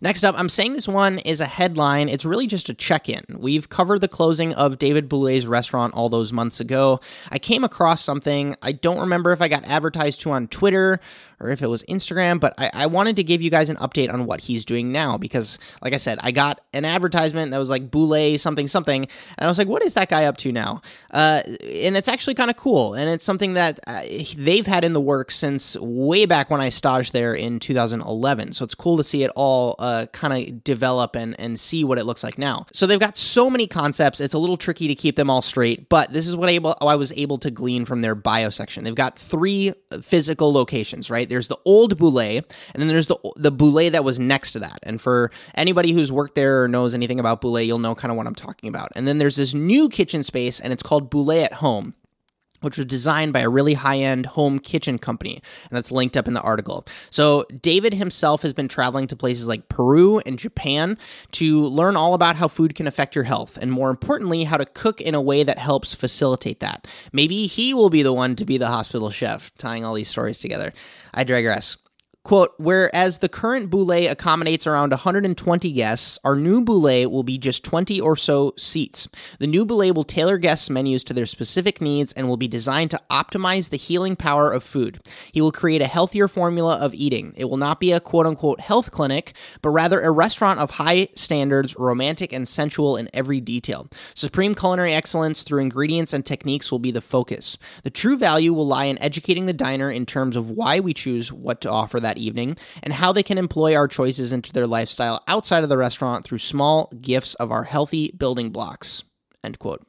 Next 0.00 0.24
up, 0.24 0.34
I'm 0.38 0.48
saying 0.48 0.74
this 0.74 0.88
one 0.88 1.18
is 1.20 1.40
a 1.40 1.46
headline. 1.46 2.08
It's 2.08 2.24
really 2.24 2.46
just 2.46 2.68
a 2.68 2.74
check 2.74 3.08
in. 3.08 3.24
We've 3.36 3.68
covered 3.68 4.00
the 4.00 4.08
closing 4.08 4.54
of 4.54 4.78
David 4.78 5.08
Bouley's 5.08 5.46
restaurant 5.46 5.94
all 5.94 6.08
those 6.08 6.32
months 6.32 6.60
ago. 6.60 7.00
I 7.30 7.38
came 7.38 7.64
across 7.64 8.02
something. 8.02 8.56
I 8.62 8.72
don't 8.72 9.00
remember 9.00 9.32
if 9.32 9.42
I 9.42 9.48
got 9.48 9.64
advertised 9.64 10.20
to 10.20 10.30
on 10.30 10.48
Twitter 10.48 11.00
or 11.40 11.50
if 11.50 11.62
it 11.62 11.68
was 11.68 11.82
Instagram, 11.84 12.40
but 12.40 12.54
I, 12.58 12.70
I, 12.72 12.86
wanted 12.86 13.16
to 13.16 13.24
give 13.24 13.40
you 13.40 13.50
guys 13.50 13.70
an 13.70 13.76
update 13.76 14.12
on 14.12 14.26
what 14.26 14.40
he's 14.40 14.64
doing 14.64 14.90
now 14.90 15.16
because, 15.16 15.58
like 15.82 15.92
I 15.92 15.96
said, 15.96 16.18
I 16.22 16.32
got 16.32 16.60
an 16.72 16.84
advertisement 16.84 17.52
that 17.52 17.58
was 17.58 17.70
like 17.70 17.90
Bouley 17.90 18.38
something 18.38 18.66
something, 18.66 19.02
and 19.02 19.44
I 19.44 19.46
was 19.46 19.58
like, 19.58 19.68
what 19.68 19.82
is 19.82 19.94
that 19.94 20.08
guy 20.08 20.24
up 20.24 20.36
to 20.38 20.52
now? 20.52 20.82
Uh, 21.10 21.42
and 21.44 21.96
it's 21.96 22.08
actually 22.08 22.34
kind 22.34 22.50
of 22.50 22.56
cool, 22.56 22.94
and 22.94 23.08
it's 23.08 23.24
something 23.24 23.54
that 23.54 23.78
uh, 23.86 24.02
they've 24.36 24.66
had 24.66 24.84
in 24.84 24.92
the 24.92 25.00
works 25.00 25.36
since 25.36 25.76
way 25.76 26.26
back 26.26 26.50
when 26.50 26.60
I 26.60 26.70
staged 26.70 27.12
there 27.12 27.34
in 27.34 27.60
2011. 27.60 28.52
So 28.52 28.64
it's 28.64 28.74
cool 28.74 28.96
to 28.96 29.04
see 29.04 29.22
it 29.22 29.30
all 29.36 29.76
uh, 29.78 30.06
kind 30.12 30.32
of 30.32 30.64
develop 30.64 31.14
and, 31.14 31.38
and 31.38 31.58
see 31.58 31.84
what 31.84 31.98
it 31.98 32.04
looks 32.04 32.22
like 32.22 32.38
now. 32.38 32.66
So 32.72 32.86
they've 32.86 32.98
got 32.98 33.16
so 33.16 33.48
many 33.50 33.66
concepts, 33.66 34.20
it's 34.20 34.34
a 34.34 34.38
little 34.38 34.56
tricky 34.56 34.88
to 34.88 34.94
keep 34.94 35.16
them 35.16 35.30
all 35.30 35.42
straight, 35.42 35.88
but 35.88 36.12
this 36.12 36.26
is 36.26 36.34
what 36.34 36.48
able, 36.50 36.76
I 36.80 36.96
was 36.96 37.12
able 37.12 37.38
to 37.38 37.50
glean 37.50 37.84
from 37.84 38.02
their 38.02 38.14
bio 38.14 38.50
section. 38.50 38.84
They've 38.84 38.94
got 38.94 39.18
three 39.18 39.72
physical 40.02 40.52
locations, 40.52 41.10
right? 41.10 41.27
Right? 41.28 41.34
There's 41.34 41.48
the 41.48 41.58
old 41.64 41.98
Bouley, 41.98 42.38
and 42.38 42.80
then 42.80 42.88
there's 42.88 43.06
the 43.06 43.18
the 43.36 43.52
Bouley 43.52 43.92
that 43.92 44.04
was 44.04 44.18
next 44.18 44.52
to 44.52 44.60
that. 44.60 44.78
And 44.82 45.00
for 45.00 45.30
anybody 45.54 45.92
who's 45.92 46.10
worked 46.10 46.34
there 46.34 46.64
or 46.64 46.68
knows 46.68 46.94
anything 46.94 47.20
about 47.20 47.40
Bouley, 47.40 47.66
you'll 47.66 47.78
know 47.78 47.94
kind 47.94 48.10
of 48.10 48.16
what 48.16 48.26
I'm 48.26 48.34
talking 48.34 48.68
about. 48.68 48.90
And 48.94 49.06
then 49.06 49.18
there's 49.18 49.36
this 49.36 49.54
new 49.54 49.88
kitchen 49.88 50.22
space, 50.22 50.60
and 50.60 50.72
it's 50.72 50.82
called 50.82 51.10
Bouley 51.10 51.44
at 51.44 51.54
Home 51.54 51.94
which 52.60 52.76
was 52.76 52.86
designed 52.86 53.32
by 53.32 53.40
a 53.40 53.48
really 53.48 53.74
high 53.74 53.98
end 53.98 54.26
home 54.26 54.58
kitchen 54.58 54.98
company. 54.98 55.42
And 55.68 55.76
that's 55.76 55.90
linked 55.90 56.16
up 56.16 56.28
in 56.28 56.34
the 56.34 56.40
article. 56.40 56.86
So, 57.10 57.44
David 57.62 57.94
himself 57.94 58.42
has 58.42 58.52
been 58.52 58.68
traveling 58.68 59.06
to 59.08 59.16
places 59.16 59.46
like 59.46 59.68
Peru 59.68 60.18
and 60.20 60.38
Japan 60.38 60.98
to 61.32 61.60
learn 61.66 61.96
all 61.96 62.14
about 62.14 62.36
how 62.36 62.48
food 62.48 62.74
can 62.74 62.86
affect 62.86 63.14
your 63.14 63.24
health, 63.24 63.58
and 63.60 63.72
more 63.72 63.90
importantly, 63.90 64.44
how 64.44 64.56
to 64.56 64.66
cook 64.66 65.00
in 65.00 65.14
a 65.14 65.20
way 65.20 65.42
that 65.42 65.58
helps 65.58 65.94
facilitate 65.94 66.60
that. 66.60 66.86
Maybe 67.12 67.46
he 67.46 67.74
will 67.74 67.90
be 67.90 68.02
the 68.02 68.12
one 68.12 68.36
to 68.36 68.44
be 68.44 68.58
the 68.58 68.68
hospital 68.68 69.10
chef, 69.10 69.54
tying 69.56 69.84
all 69.84 69.94
these 69.94 70.08
stories 70.08 70.38
together. 70.38 70.72
I 71.14 71.24
digress. 71.24 71.76
Quote, 72.24 72.52
whereas 72.58 73.20
the 73.20 73.28
current 73.28 73.70
Bouley 73.70 74.06
accommodates 74.06 74.66
around 74.66 74.90
120 74.90 75.72
guests, 75.72 76.18
our 76.24 76.36
new 76.36 76.60
Bouley 76.60 77.06
will 77.06 77.22
be 77.22 77.38
just 77.38 77.64
20 77.64 77.98
or 78.02 78.16
so 78.16 78.52
seats. 78.58 79.08
The 79.38 79.46
new 79.46 79.64
Bouley 79.64 79.94
will 79.94 80.04
tailor 80.04 80.36
guests' 80.36 80.68
menus 80.68 81.02
to 81.04 81.14
their 81.14 81.24
specific 81.24 81.80
needs 81.80 82.12
and 82.12 82.28
will 82.28 82.36
be 82.36 82.46
designed 82.46 82.90
to 82.90 83.00
optimize 83.10 83.70
the 83.70 83.78
healing 83.78 84.14
power 84.14 84.52
of 84.52 84.62
food. 84.62 85.00
He 85.32 85.40
will 85.40 85.52
create 85.52 85.80
a 85.80 85.86
healthier 85.86 86.28
formula 86.28 86.76
of 86.76 86.92
eating. 86.92 87.32
It 87.34 87.46
will 87.46 87.56
not 87.56 87.80
be 87.80 87.92
a 87.92 88.00
quote 88.00 88.26
unquote 88.26 88.60
health 88.60 88.90
clinic, 88.90 89.34
but 89.62 89.70
rather 89.70 90.02
a 90.02 90.10
restaurant 90.10 90.60
of 90.60 90.72
high 90.72 91.08
standards, 91.16 91.76
romantic 91.78 92.34
and 92.34 92.46
sensual 92.46 92.98
in 92.98 93.08
every 93.14 93.40
detail. 93.40 93.88
Supreme 94.12 94.54
culinary 94.54 94.92
excellence 94.92 95.44
through 95.44 95.62
ingredients 95.62 96.12
and 96.12 96.26
techniques 96.26 96.70
will 96.70 96.78
be 96.78 96.90
the 96.90 97.00
focus. 97.00 97.56
The 97.84 97.90
true 97.90 98.18
value 98.18 98.52
will 98.52 98.66
lie 98.66 98.84
in 98.84 98.98
educating 98.98 99.46
the 99.46 99.54
diner 99.54 99.90
in 99.90 100.04
terms 100.04 100.36
of 100.36 100.50
why 100.50 100.78
we 100.78 100.92
choose 100.92 101.32
what 101.32 101.62
to 101.62 101.70
offer 101.70 101.98
that 102.00 102.17
evening 102.18 102.56
and 102.82 102.92
how 102.92 103.12
they 103.12 103.22
can 103.22 103.38
employ 103.38 103.74
our 103.74 103.88
choices 103.88 104.32
into 104.32 104.52
their 104.52 104.66
lifestyle 104.66 105.22
outside 105.28 105.62
of 105.62 105.68
the 105.68 105.78
restaurant 105.78 106.24
through 106.24 106.38
small 106.38 106.90
gifts 107.00 107.34
of 107.34 107.50
our 107.50 107.64
healthy 107.64 108.12
building 108.16 108.50
blocks. 108.50 109.02
End 109.42 109.58
quote. 109.58 109.84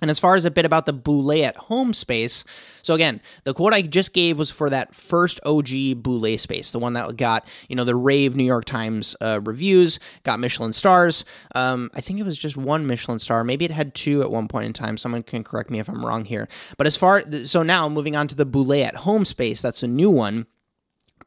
And 0.00 0.10
as 0.10 0.18
far 0.18 0.36
as 0.36 0.44
a 0.46 0.50
bit 0.50 0.64
about 0.64 0.86
the 0.86 0.94
Bouley 0.94 1.44
at 1.44 1.56
home 1.56 1.92
space, 1.92 2.44
so 2.80 2.94
again, 2.94 3.20
the 3.44 3.52
quote 3.52 3.74
I 3.74 3.82
just 3.82 4.14
gave 4.14 4.38
was 4.38 4.50
for 4.50 4.70
that 4.70 4.94
first 4.94 5.38
OG 5.44 5.68
Bouley 6.02 6.40
space, 6.40 6.70
the 6.70 6.78
one 6.78 6.94
that 6.94 7.16
got, 7.18 7.46
you 7.68 7.76
know, 7.76 7.84
the 7.84 7.94
rave 7.94 8.34
New 8.34 8.44
York 8.44 8.64
Times 8.64 9.14
uh, 9.20 9.40
reviews, 9.44 10.00
got 10.22 10.40
Michelin 10.40 10.72
stars. 10.72 11.26
Um, 11.54 11.90
I 11.94 12.00
think 12.00 12.18
it 12.18 12.24
was 12.24 12.38
just 12.38 12.56
one 12.56 12.86
Michelin 12.86 13.18
star. 13.18 13.44
Maybe 13.44 13.66
it 13.66 13.70
had 13.70 13.94
two 13.94 14.22
at 14.22 14.30
one 14.30 14.48
point 14.48 14.64
in 14.64 14.72
time. 14.72 14.96
Someone 14.96 15.22
can 15.22 15.44
correct 15.44 15.70
me 15.70 15.78
if 15.78 15.88
I'm 15.88 16.04
wrong 16.04 16.24
here. 16.24 16.48
But 16.78 16.86
as 16.86 16.96
far, 16.96 17.22
so 17.44 17.62
now 17.62 17.88
moving 17.88 18.16
on 18.16 18.28
to 18.28 18.34
the 18.34 18.46
Bouley 18.46 18.82
at 18.82 18.96
home 18.96 19.26
space, 19.26 19.60
that's 19.60 19.82
a 19.82 19.88
new 19.88 20.10
one. 20.10 20.46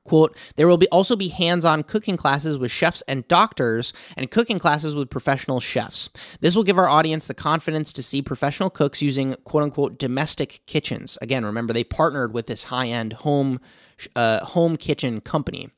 Quote, 0.05 0.38
there 0.55 0.67
will 0.67 0.77
be 0.77 0.88
also 0.89 1.15
be 1.15 1.29
hands-on 1.29 1.81
cooking 1.83 2.15
classes 2.15 2.59
with 2.59 2.71
chefs 2.71 3.01
and 3.07 3.27
doctors 3.27 3.91
and 4.15 4.29
cooking 4.29 4.59
classes 4.59 4.93
with 4.93 5.09
professional 5.09 5.59
chefs. 5.59 6.09
This 6.41 6.55
will 6.55 6.63
give 6.63 6.77
our 6.77 6.88
audience 6.88 7.25
the 7.25 7.33
confidence 7.33 7.91
to 7.93 8.03
see 8.03 8.21
professional 8.21 8.69
cooks 8.69 9.01
using 9.01 9.35
quote 9.45 9.63
unquote 9.63 9.97
domestic 9.97 10.62
kitchens. 10.67 11.17
Again, 11.21 11.43
remember 11.43 11.74
they 11.74 11.83
partnered 11.83 12.33
with 12.33 12.45
this 12.45 12.65
high-end 12.65 13.13
home 13.13 13.59
uh, 14.15 14.45
home 14.45 14.77
kitchen 14.77 15.21
company. 15.21 15.71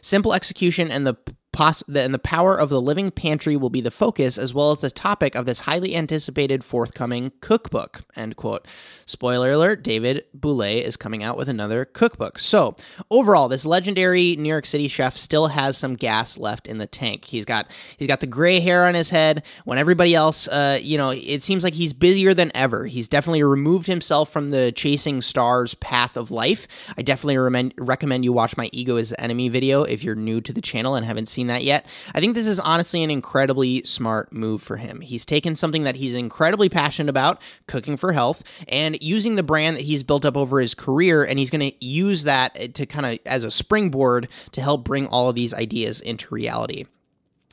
Simple 0.00 0.32
execution 0.32 0.90
and 0.90 1.06
the 1.06 1.16
Poss- 1.56 1.82
and 1.88 2.12
the 2.12 2.18
power 2.18 2.54
of 2.54 2.68
the 2.68 2.82
living 2.82 3.10
pantry 3.10 3.56
will 3.56 3.70
be 3.70 3.80
the 3.80 3.90
focus, 3.90 4.36
as 4.36 4.52
well 4.52 4.72
as 4.72 4.82
the 4.82 4.90
topic 4.90 5.34
of 5.34 5.46
this 5.46 5.60
highly 5.60 5.96
anticipated 5.96 6.62
forthcoming 6.62 7.32
cookbook. 7.40 8.02
End 8.14 8.36
quote. 8.36 8.68
Spoiler 9.06 9.52
alert: 9.52 9.82
David 9.82 10.24
Bouley 10.38 10.84
is 10.84 10.98
coming 10.98 11.22
out 11.22 11.38
with 11.38 11.48
another 11.48 11.86
cookbook. 11.86 12.38
So 12.38 12.76
overall, 13.10 13.48
this 13.48 13.64
legendary 13.64 14.36
New 14.36 14.50
York 14.50 14.66
City 14.66 14.86
chef 14.86 15.16
still 15.16 15.46
has 15.46 15.78
some 15.78 15.96
gas 15.96 16.36
left 16.36 16.66
in 16.66 16.76
the 16.76 16.86
tank. 16.86 17.24
He's 17.24 17.46
got 17.46 17.70
he's 17.96 18.06
got 18.06 18.20
the 18.20 18.26
gray 18.26 18.60
hair 18.60 18.84
on 18.84 18.94
his 18.94 19.08
head. 19.08 19.42
When 19.64 19.78
everybody 19.78 20.14
else, 20.14 20.48
uh, 20.48 20.78
you 20.82 20.98
know, 20.98 21.08
it 21.08 21.42
seems 21.42 21.64
like 21.64 21.72
he's 21.72 21.94
busier 21.94 22.34
than 22.34 22.52
ever. 22.54 22.84
He's 22.84 23.08
definitely 23.08 23.42
removed 23.42 23.86
himself 23.86 24.30
from 24.30 24.50
the 24.50 24.72
chasing 24.72 25.22
stars 25.22 25.72
path 25.72 26.18
of 26.18 26.30
life. 26.30 26.68
I 26.98 27.02
definitely 27.02 27.72
recommend 27.78 28.26
you 28.26 28.34
watch 28.34 28.58
my 28.58 28.68
Ego 28.74 28.96
is 28.96 29.08
the 29.08 29.18
Enemy 29.18 29.48
video 29.48 29.84
if 29.84 30.04
you're 30.04 30.14
new 30.14 30.42
to 30.42 30.52
the 30.52 30.60
channel 30.60 30.94
and 30.94 31.06
haven't 31.06 31.30
seen 31.30 31.45
seen 31.46 31.54
that 31.54 31.64
yet. 31.64 31.86
I 32.14 32.20
think 32.20 32.34
this 32.34 32.46
is 32.46 32.60
honestly 32.60 33.02
an 33.02 33.10
incredibly 33.10 33.84
smart 33.84 34.32
move 34.32 34.62
for 34.62 34.76
him. 34.76 35.00
He's 35.00 35.24
taken 35.24 35.54
something 35.54 35.84
that 35.84 35.96
he's 35.96 36.14
incredibly 36.14 36.68
passionate 36.68 37.10
about, 37.10 37.40
cooking 37.66 37.96
for 37.96 38.12
health, 38.12 38.42
and 38.68 38.98
using 39.00 39.36
the 39.36 39.42
brand 39.42 39.76
that 39.76 39.84
he's 39.84 40.02
built 40.02 40.24
up 40.24 40.36
over 40.36 40.60
his 40.60 40.74
career, 40.74 41.24
and 41.24 41.38
he's 41.38 41.50
going 41.50 41.70
to 41.70 41.84
use 41.84 42.24
that 42.24 42.74
to 42.74 42.86
kind 42.86 43.06
of 43.06 43.18
as 43.26 43.44
a 43.44 43.50
springboard 43.50 44.28
to 44.52 44.60
help 44.60 44.84
bring 44.84 45.06
all 45.06 45.28
of 45.28 45.34
these 45.34 45.54
ideas 45.54 46.00
into 46.00 46.34
reality 46.34 46.86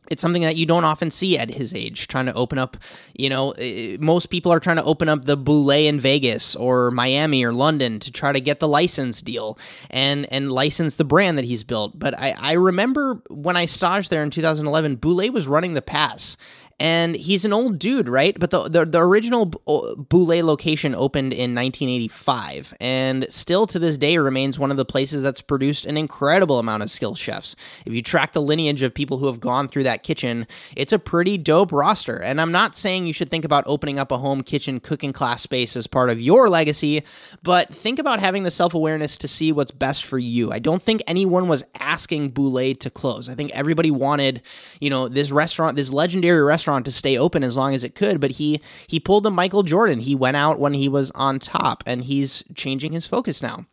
it's 0.10 0.22
something 0.22 0.41
that 0.41 0.55
you 0.55 0.65
don't 0.65 0.83
often 0.83 1.12
see 1.12 1.38
at 1.38 1.50
his 1.50 1.74
age 1.74 2.07
trying 2.07 2.25
to 2.25 2.33
open 2.33 2.57
up 2.57 2.77
you 3.13 3.29
know 3.29 3.51
eh, 3.51 3.98
most 4.00 4.27
people 4.27 4.51
are 4.51 4.60
trying 4.60 4.75
to 4.75 4.83
open 4.83 5.10
up 5.10 5.25
the 5.25 5.38
Bouley 5.38 5.88
in 5.88 6.00
vegas 6.00 6.55
or 6.55 6.91
miami 6.91 7.43
or 7.43 7.53
london 7.53 8.00
to 8.00 8.12
try 8.12 8.31
to 8.31 8.41
get 8.41 8.60
the 8.60 8.67
license 8.67 9.22
deal 9.22 9.57
and 9.89 10.31
and 10.31 10.51
license 10.51 10.95
the 10.95 11.05
brand 11.05 11.38
that 11.38 11.45
he's 11.45 11.63
built. 11.63 11.98
But 11.98 12.17
i 12.19 12.36
i 12.39 12.53
remember 12.53 13.22
when 13.29 13.57
i 13.57 13.65
staged 13.65 14.10
there 14.10 14.24
in 14.24 14.29
2011 14.29 14.98
Bouley 14.98 15.29
was 15.29 15.48
running 15.48 15.74
the 15.74 15.81
pass 15.81 16.38
and 16.79 17.15
he's 17.15 17.45
an 17.45 17.53
old 17.53 17.79
dude, 17.79 18.09
right? 18.09 18.37
But 18.39 18.51
the 18.51 18.67
the, 18.67 18.85
the 18.85 19.01
original 19.01 19.51
uh, 19.67 19.95
Bouley 19.95 20.43
location 20.43 20.95
opened 20.95 21.33
in 21.33 21.55
1985, 21.55 22.73
and 22.79 23.27
still 23.29 23.67
to 23.67 23.79
this 23.79 23.97
day 23.97 24.17
remains 24.17 24.57
one 24.57 24.71
of 24.71 24.77
the 24.77 24.85
places 24.85 25.21
that's 25.21 25.41
produced 25.41 25.85
an 25.85 25.97
incredible 25.97 26.59
amount 26.59 26.83
of 26.83 26.91
skilled 26.91 27.17
chefs. 27.17 27.55
If 27.85 27.93
you 27.93 28.01
track 28.01 28.33
the 28.33 28.41
lineage 28.41 28.81
of 28.81 28.93
people 28.93 29.17
who 29.17 29.27
have 29.27 29.39
gone 29.39 29.67
through 29.67 29.83
that 29.83 30.03
kitchen, 30.03 30.47
it's 30.75 30.91
a 30.91 30.99
pretty 30.99 31.37
dope 31.37 31.71
roster. 31.71 32.17
And 32.17 32.41
I'm 32.41 32.51
not 32.51 32.75
saying 32.75 33.05
you 33.07 33.13
should 33.13 33.29
think 33.29 33.45
about 33.45 33.63
opening 33.67 33.99
up 33.99 34.11
a 34.11 34.17
home 34.17 34.41
kitchen 34.41 34.79
cooking 34.79 35.13
class 35.13 35.41
space 35.41 35.75
as 35.75 35.87
part 35.87 36.09
of 36.09 36.19
your 36.19 36.49
legacy, 36.49 37.03
but 37.43 37.73
think 37.73 37.99
about 37.99 38.19
having 38.19 38.43
the 38.43 38.51
self 38.51 38.73
awareness 38.73 39.17
to 39.19 39.27
see 39.27 39.51
what's 39.51 39.71
best 39.71 40.05
for 40.05 40.17
you. 40.17 40.51
I 40.51 40.59
don't 40.59 40.81
think 40.81 41.03
anyone 41.07 41.47
was 41.47 41.63
asking 41.79 42.31
Bouley 42.31 42.77
to 42.79 42.89
close. 42.89 43.29
I 43.29 43.35
think 43.35 43.51
everybody 43.51 43.91
wanted, 43.91 44.41
you 44.79 44.89
know, 44.89 45.07
this 45.07 45.31
restaurant, 45.31 45.75
this 45.75 45.91
legendary 45.91 46.41
restaurant 46.41 46.62
restaurant 46.63 46.86
to 46.86 46.91
stay 46.91 47.17
open 47.17 47.43
as 47.43 47.58
long 47.58 47.74
as 47.74 47.84
it 47.84 47.96
could, 47.96 48.22
but 48.22 48.32
he 48.32 48.62
he 48.88 49.00
pulled 49.00 49.25
a 49.25 49.29
Michael 49.29 49.63
Jordan. 49.63 50.00
He 50.00 50.15
went 50.15 50.38
out 50.38 50.60
when 50.60 50.74
he 50.74 50.88
was 50.88 51.12
on 51.12 51.39
top 51.39 51.84
and 51.86 52.05
he's 52.05 52.43
changing 52.55 52.93
his 52.93 53.05
focus 53.05 53.41
now. 53.41 53.65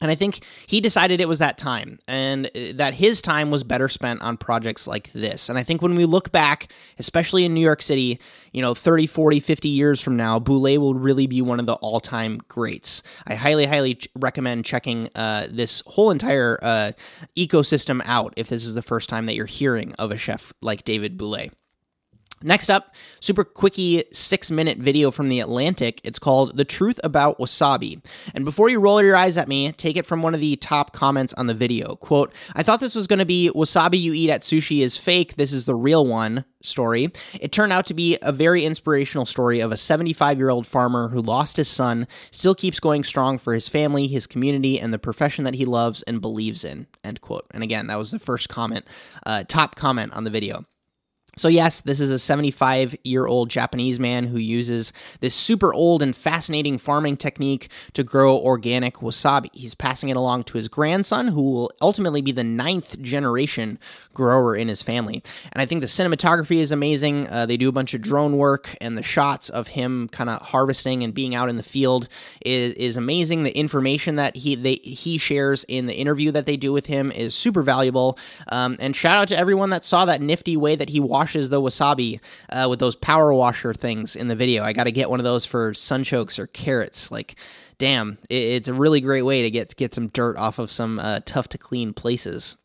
And 0.00 0.12
I 0.12 0.14
think 0.14 0.44
he 0.66 0.80
decided 0.80 1.20
it 1.20 1.26
was 1.26 1.40
that 1.40 1.58
time 1.58 1.98
and 2.06 2.46
uh, 2.46 2.72
that 2.74 2.94
his 2.94 3.20
time 3.20 3.50
was 3.50 3.64
better 3.64 3.88
spent 3.88 4.22
on 4.22 4.36
projects 4.36 4.86
like 4.86 5.10
this. 5.12 5.48
And 5.48 5.58
I 5.58 5.64
think 5.64 5.82
when 5.82 5.96
we 5.96 6.04
look 6.04 6.30
back, 6.30 6.72
especially 7.00 7.44
in 7.44 7.52
New 7.52 7.60
York 7.60 7.82
City, 7.82 8.20
you 8.52 8.62
know, 8.62 8.74
30, 8.74 9.08
40, 9.08 9.40
50 9.40 9.68
years 9.68 10.00
from 10.00 10.16
now, 10.16 10.38
Bouley 10.38 10.78
will 10.78 10.94
really 10.94 11.26
be 11.26 11.42
one 11.42 11.58
of 11.58 11.66
the 11.66 11.74
all 11.74 11.98
time 11.98 12.38
greats. 12.46 13.02
I 13.26 13.34
highly, 13.34 13.66
highly 13.66 13.98
recommend 14.14 14.64
checking 14.64 15.08
uh, 15.16 15.48
this 15.50 15.82
whole 15.86 16.12
entire 16.12 16.60
uh, 16.62 16.92
ecosystem 17.36 18.00
out 18.04 18.34
if 18.36 18.48
this 18.48 18.64
is 18.64 18.74
the 18.74 18.82
first 18.82 19.08
time 19.08 19.26
that 19.26 19.34
you're 19.34 19.46
hearing 19.46 19.94
of 19.94 20.12
a 20.12 20.16
chef 20.16 20.52
like 20.60 20.84
David 20.84 21.18
Bouley. 21.18 21.50
Next 22.42 22.70
up, 22.70 22.94
super 23.18 23.42
quickie 23.42 24.04
six 24.12 24.48
minute 24.48 24.78
video 24.78 25.10
from 25.10 25.28
The 25.28 25.40
Atlantic. 25.40 26.00
It's 26.04 26.20
called 26.20 26.56
The 26.56 26.64
Truth 26.64 27.00
About 27.02 27.36
Wasabi. 27.38 28.00
And 28.32 28.44
before 28.44 28.68
you 28.68 28.78
roll 28.78 29.02
your 29.02 29.16
eyes 29.16 29.36
at 29.36 29.48
me, 29.48 29.72
take 29.72 29.96
it 29.96 30.06
from 30.06 30.22
one 30.22 30.34
of 30.34 30.40
the 30.40 30.54
top 30.56 30.92
comments 30.92 31.34
on 31.34 31.48
the 31.48 31.54
video. 31.54 31.96
Quote, 31.96 32.32
I 32.54 32.62
thought 32.62 32.78
this 32.78 32.94
was 32.94 33.08
going 33.08 33.18
to 33.18 33.24
be 33.24 33.50
wasabi 33.52 34.00
you 34.00 34.12
eat 34.14 34.30
at 34.30 34.42
sushi 34.42 34.82
is 34.82 34.96
fake. 34.96 35.34
This 35.34 35.52
is 35.52 35.64
the 35.64 35.74
real 35.74 36.06
one 36.06 36.44
story. 36.62 37.12
It 37.40 37.50
turned 37.50 37.72
out 37.72 37.86
to 37.86 37.94
be 37.94 38.18
a 38.22 38.30
very 38.30 38.64
inspirational 38.64 39.26
story 39.26 39.58
of 39.58 39.72
a 39.72 39.76
75 39.76 40.38
year 40.38 40.50
old 40.50 40.66
farmer 40.66 41.08
who 41.08 41.20
lost 41.20 41.56
his 41.56 41.68
son, 41.68 42.06
still 42.30 42.54
keeps 42.54 42.78
going 42.78 43.02
strong 43.02 43.38
for 43.38 43.52
his 43.52 43.66
family, 43.66 44.06
his 44.06 44.28
community, 44.28 44.78
and 44.78 44.94
the 44.94 44.98
profession 44.98 45.42
that 45.44 45.54
he 45.54 45.64
loves 45.64 46.02
and 46.02 46.20
believes 46.20 46.62
in. 46.62 46.86
End 47.02 47.20
quote. 47.20 47.46
And 47.50 47.64
again, 47.64 47.88
that 47.88 47.98
was 47.98 48.12
the 48.12 48.20
first 48.20 48.48
comment, 48.48 48.84
uh, 49.26 49.42
top 49.48 49.74
comment 49.74 50.12
on 50.12 50.22
the 50.22 50.30
video. 50.30 50.64
So, 51.38 51.48
yes, 51.48 51.80
this 51.80 52.00
is 52.00 52.10
a 52.10 52.18
75 52.18 52.96
year 53.04 53.26
old 53.26 53.48
Japanese 53.48 53.98
man 54.00 54.24
who 54.24 54.38
uses 54.38 54.92
this 55.20 55.34
super 55.34 55.72
old 55.72 56.02
and 56.02 56.14
fascinating 56.14 56.78
farming 56.78 57.16
technique 57.16 57.70
to 57.92 58.02
grow 58.02 58.36
organic 58.36 58.96
wasabi. 58.96 59.48
He's 59.52 59.74
passing 59.74 60.08
it 60.08 60.16
along 60.16 60.44
to 60.44 60.58
his 60.58 60.68
grandson, 60.68 61.28
who 61.28 61.52
will 61.52 61.70
ultimately 61.80 62.20
be 62.20 62.32
the 62.32 62.44
ninth 62.44 63.00
generation 63.00 63.78
grower 64.14 64.56
in 64.56 64.68
his 64.68 64.82
family. 64.82 65.22
And 65.52 65.62
I 65.62 65.66
think 65.66 65.80
the 65.80 65.86
cinematography 65.86 66.58
is 66.58 66.72
amazing. 66.72 67.28
Uh, 67.28 67.46
they 67.46 67.56
do 67.56 67.68
a 67.68 67.72
bunch 67.72 67.94
of 67.94 68.02
drone 68.02 68.36
work, 68.36 68.76
and 68.80 68.98
the 68.98 69.02
shots 69.02 69.48
of 69.48 69.68
him 69.68 70.08
kind 70.08 70.28
of 70.28 70.42
harvesting 70.42 71.04
and 71.04 71.14
being 71.14 71.34
out 71.34 71.48
in 71.48 71.56
the 71.56 71.62
field 71.62 72.08
is, 72.44 72.74
is 72.74 72.96
amazing. 72.96 73.44
The 73.44 73.56
information 73.56 74.16
that 74.16 74.36
he 74.36 74.56
they, 74.56 74.76
he 74.76 75.18
shares 75.18 75.64
in 75.68 75.86
the 75.86 75.94
interview 75.94 76.32
that 76.32 76.46
they 76.46 76.56
do 76.56 76.72
with 76.72 76.86
him 76.86 77.12
is 77.12 77.34
super 77.34 77.62
valuable. 77.62 78.18
Um, 78.48 78.76
and 78.80 78.96
shout 78.96 79.18
out 79.18 79.28
to 79.28 79.38
everyone 79.38 79.70
that 79.70 79.84
saw 79.84 80.04
that 80.04 80.20
nifty 80.20 80.56
way 80.56 80.74
that 80.74 80.88
he 80.88 80.98
washed 80.98 81.27
washes 81.28 81.50
the 81.50 81.60
wasabi 81.60 82.20
uh, 82.48 82.66
with 82.70 82.78
those 82.78 82.94
power 82.94 83.34
washer 83.34 83.74
things 83.74 84.16
in 84.16 84.28
the 84.28 84.36
video. 84.36 84.64
I 84.64 84.72
got 84.72 84.84
to 84.84 84.92
get 84.92 85.10
one 85.10 85.20
of 85.20 85.24
those 85.24 85.44
for 85.44 85.72
sunchokes 85.72 86.38
or 86.38 86.46
carrots. 86.46 87.10
Like, 87.10 87.36
damn, 87.76 88.16
it, 88.30 88.36
it's 88.36 88.68
a 88.68 88.74
really 88.74 89.02
great 89.02 89.22
way 89.22 89.42
to 89.42 89.50
get 89.50 89.76
get 89.76 89.94
some 89.94 90.08
dirt 90.08 90.38
off 90.38 90.58
of 90.58 90.72
some 90.72 90.98
uh, 90.98 91.20
tough 91.26 91.48
to 91.48 91.58
clean 91.58 91.92
places 91.92 92.56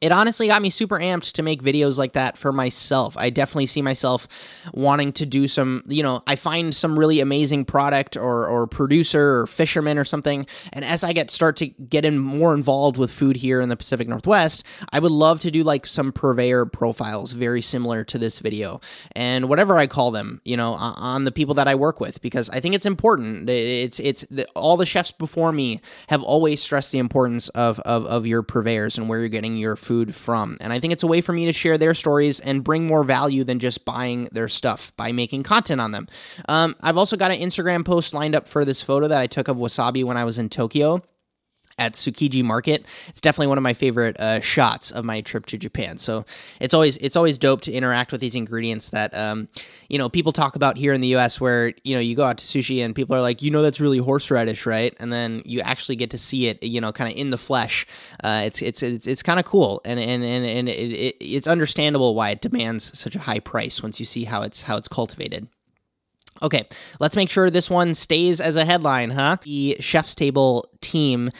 it 0.00 0.12
honestly 0.12 0.46
got 0.46 0.62
me 0.62 0.70
super 0.70 0.98
amped 0.98 1.32
to 1.32 1.42
make 1.42 1.62
videos 1.62 1.98
like 1.98 2.14
that 2.14 2.38
for 2.38 2.52
myself. 2.52 3.16
I 3.18 3.28
definitely 3.28 3.66
see 3.66 3.82
myself 3.82 4.26
wanting 4.72 5.12
to 5.12 5.26
do 5.26 5.46
some, 5.46 5.82
you 5.86 6.02
know, 6.02 6.22
I 6.26 6.36
find 6.36 6.74
some 6.74 6.98
really 6.98 7.20
amazing 7.20 7.66
product 7.66 8.16
or, 8.16 8.46
or 8.46 8.66
producer 8.66 9.40
or 9.40 9.46
fisherman 9.46 9.98
or 9.98 10.06
something. 10.06 10.46
And 10.72 10.86
as 10.86 11.04
I 11.04 11.12
get 11.12 11.30
start 11.30 11.56
to 11.58 11.66
get 11.66 12.06
in 12.06 12.18
more 12.18 12.54
involved 12.54 12.96
with 12.96 13.12
food 13.12 13.36
here 13.36 13.60
in 13.60 13.68
the 13.68 13.76
Pacific 13.76 14.08
Northwest, 14.08 14.64
I 14.90 15.00
would 15.00 15.12
love 15.12 15.40
to 15.40 15.50
do 15.50 15.62
like 15.62 15.86
some 15.86 16.12
purveyor 16.12 16.64
profiles 16.66 17.32
very 17.32 17.60
similar 17.60 18.02
to 18.04 18.16
this 18.16 18.38
video 18.38 18.80
and 19.12 19.50
whatever 19.50 19.76
I 19.76 19.86
call 19.86 20.12
them, 20.12 20.40
you 20.46 20.56
know, 20.56 20.72
on 20.72 21.24
the 21.24 21.32
people 21.32 21.54
that 21.56 21.68
I 21.68 21.74
work 21.74 22.00
with 22.00 22.22
because 22.22 22.48
I 22.48 22.60
think 22.60 22.74
it's 22.74 22.86
important. 22.86 23.50
It's, 23.50 24.00
it's 24.00 24.24
the, 24.30 24.46
all 24.54 24.78
the 24.78 24.86
chefs 24.86 25.10
before 25.10 25.52
me 25.52 25.82
have 26.08 26.22
always 26.22 26.62
stressed 26.62 26.90
the 26.90 26.98
importance 26.98 27.50
of, 27.50 27.80
of, 27.80 28.06
of 28.06 28.26
your 28.26 28.42
purveyors 28.42 28.96
and 28.96 29.06
where 29.06 29.18
you're 29.18 29.28
getting 29.28 29.58
your 29.58 29.76
food 29.76 29.89
food 29.90 30.14
from. 30.14 30.56
And 30.60 30.72
I 30.72 30.78
think 30.78 30.92
it's 30.92 31.02
a 31.02 31.08
way 31.08 31.20
for 31.20 31.32
me 31.32 31.46
to 31.46 31.52
share 31.52 31.76
their 31.76 31.94
stories 31.94 32.38
and 32.38 32.62
bring 32.62 32.86
more 32.86 33.02
value 33.02 33.42
than 33.42 33.58
just 33.58 33.84
buying 33.84 34.28
their 34.30 34.48
stuff 34.48 34.92
by 34.96 35.10
making 35.10 35.42
content 35.42 35.80
on 35.80 35.90
them. 35.90 36.06
Um, 36.48 36.76
I've 36.80 36.96
also 36.96 37.16
got 37.16 37.32
an 37.32 37.40
Instagram 37.40 37.84
post 37.84 38.14
lined 38.14 38.36
up 38.36 38.46
for 38.46 38.64
this 38.64 38.80
photo 38.80 39.08
that 39.08 39.20
I 39.20 39.26
took 39.26 39.48
of 39.48 39.56
wasabi 39.56 40.04
when 40.04 40.16
I 40.16 40.24
was 40.24 40.38
in 40.38 40.48
Tokyo 40.48 41.02
at 41.80 41.94
Tsukiji 41.94 42.44
Market. 42.44 42.84
It's 43.08 43.20
definitely 43.20 43.48
one 43.48 43.58
of 43.58 43.62
my 43.62 43.74
favorite 43.74 44.20
uh, 44.20 44.40
shots 44.40 44.90
of 44.92 45.04
my 45.04 45.22
trip 45.22 45.46
to 45.46 45.58
Japan. 45.58 45.98
So 45.98 46.24
it's 46.60 46.74
always 46.74 46.96
it's 46.98 47.16
always 47.16 47.38
dope 47.38 47.62
to 47.62 47.72
interact 47.72 48.12
with 48.12 48.20
these 48.20 48.34
ingredients 48.34 48.90
that 48.90 49.16
um, 49.16 49.48
you 49.88 49.98
know 49.98 50.08
people 50.08 50.32
talk 50.32 50.54
about 50.54 50.76
here 50.76 50.92
in 50.92 51.00
the 51.00 51.08
U.S. 51.08 51.40
Where 51.40 51.72
you 51.82 51.94
know 51.94 52.00
you 52.00 52.14
go 52.14 52.24
out 52.24 52.38
to 52.38 52.44
sushi 52.44 52.84
and 52.84 52.94
people 52.94 53.16
are 53.16 53.20
like, 53.20 53.42
you 53.42 53.50
know, 53.50 53.62
that's 53.62 53.80
really 53.80 53.98
horseradish, 53.98 54.66
right? 54.66 54.94
And 55.00 55.12
then 55.12 55.42
you 55.44 55.60
actually 55.60 55.96
get 55.96 56.10
to 56.10 56.18
see 56.18 56.46
it, 56.46 56.62
you 56.62 56.80
know, 56.80 56.92
kind 56.92 57.10
of 57.10 57.16
in 57.16 57.30
the 57.30 57.38
flesh. 57.38 57.86
Uh, 58.22 58.42
it's 58.44 58.62
it's 58.62 58.82
it's, 58.82 59.06
it's 59.06 59.22
kind 59.22 59.40
of 59.40 59.46
cool, 59.46 59.80
and 59.84 59.98
and 59.98 60.22
and, 60.22 60.44
and 60.44 60.68
it, 60.68 60.92
it, 60.92 61.16
it's 61.20 61.46
understandable 61.46 62.14
why 62.14 62.30
it 62.30 62.42
demands 62.42 62.96
such 62.96 63.16
a 63.16 63.20
high 63.20 63.40
price 63.40 63.82
once 63.82 63.98
you 63.98 64.06
see 64.06 64.24
how 64.24 64.42
it's 64.42 64.62
how 64.62 64.76
it's 64.76 64.88
cultivated. 64.88 65.48
Okay, 66.42 66.66
let's 67.00 67.16
make 67.16 67.28
sure 67.28 67.50
this 67.50 67.68
one 67.68 67.94
stays 67.94 68.40
as 68.40 68.56
a 68.56 68.64
headline, 68.64 69.10
huh? 69.10 69.36
The 69.42 69.76
Chef's 69.80 70.14
Table 70.14 70.70
team 70.80 71.30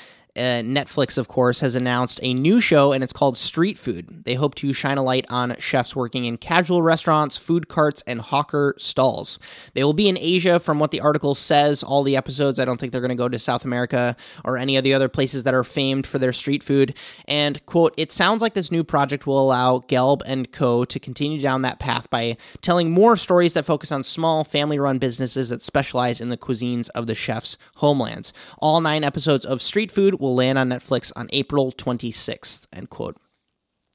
uh, 0.41 0.63
Netflix, 0.63 1.19
of 1.19 1.29
course, 1.29 1.61
has 1.61 1.77
announced 1.77 2.19
a 2.23 2.33
new 2.33 2.61
show 2.61 2.93
and 2.93 3.05
it's 3.05 3.13
called 3.13 3.37
Street 3.37 3.79
Food. 3.79 4.25
They 4.25 4.35
hope 4.35 4.55
to 4.57 4.73
shine 4.73 4.97
a 4.97 5.03
light 5.03 5.27
on 5.29 5.55
chefs 5.59 5.95
working 5.95 6.25
in 6.25 6.39
casual 6.39 6.83
restaurants, 6.83 7.37
food 7.37 7.69
carts, 7.69 8.03
and 8.07 8.21
hawker 8.21 8.75
stalls. 8.79 9.39
They 9.75 9.85
will 9.85 9.93
be 9.93 10.09
in 10.09 10.17
Asia, 10.19 10.59
from 10.59 10.79
what 10.79 10.91
the 10.91 11.01
article 11.01 11.35
says. 11.35 11.83
All 11.83 12.03
the 12.03 12.17
episodes, 12.17 12.59
I 12.59 12.65
don't 12.65 12.81
think 12.81 12.93
they're 12.93 13.01
going 13.03 13.11
to 13.11 13.15
go 13.15 13.29
to 13.29 13.39
South 13.39 13.65
America 13.65 14.17
or 14.45 14.57
any 14.57 14.77
of 14.77 14.85
the 14.85 14.95
other 14.95 15.09
places 15.09 15.43
that 15.43 15.55
are 15.55 15.65
famed 15.65 16.07
for 16.07 16.19
their 16.19 16.33
street 16.33 16.63
food. 16.63 16.95
And, 17.29 17.65
quote, 17.67 17.93
it 17.97 18.11
sounds 18.11 18.41
like 18.41 18.55
this 18.55 18.71
new 18.71 18.83
project 18.83 19.27
will 19.27 19.41
allow 19.41 19.81
Gelb 19.81 20.23
and 20.25 20.51
Co. 20.51 20.85
to 20.87 20.99
continue 20.99 21.41
down 21.41 21.63
that 21.63 21.79
path 21.79 22.09
by 22.09 22.39
telling 22.63 22.91
more 22.91 23.17
stories 23.17 23.53
that 23.53 23.67
focus 23.67 23.93
on 23.93 24.03
small, 24.03 24.45
family 24.45 24.79
run 24.79 24.99
businesses 24.99 25.51
that 25.51 25.63
specialize 25.63 26.21
in 26.21 26.31
the 26.31 26.39
cuisines 26.39 26.89
of 26.95 27.07
the 27.07 27.15
chef's 27.15 27.59
homelands. 27.77 28.33
All 28.59 28.81
nine 28.81 29.05
episodes 29.05 29.45
of 29.45 29.61
Street 29.61 29.91
Food 29.91 30.21
will 30.21 30.30
land 30.35 30.59
on 30.59 30.69
Netflix 30.69 31.13
on 31.17 31.29
April 31.33 31.73
26th, 31.73 32.67
end 32.73 32.91
quote. 32.91 33.17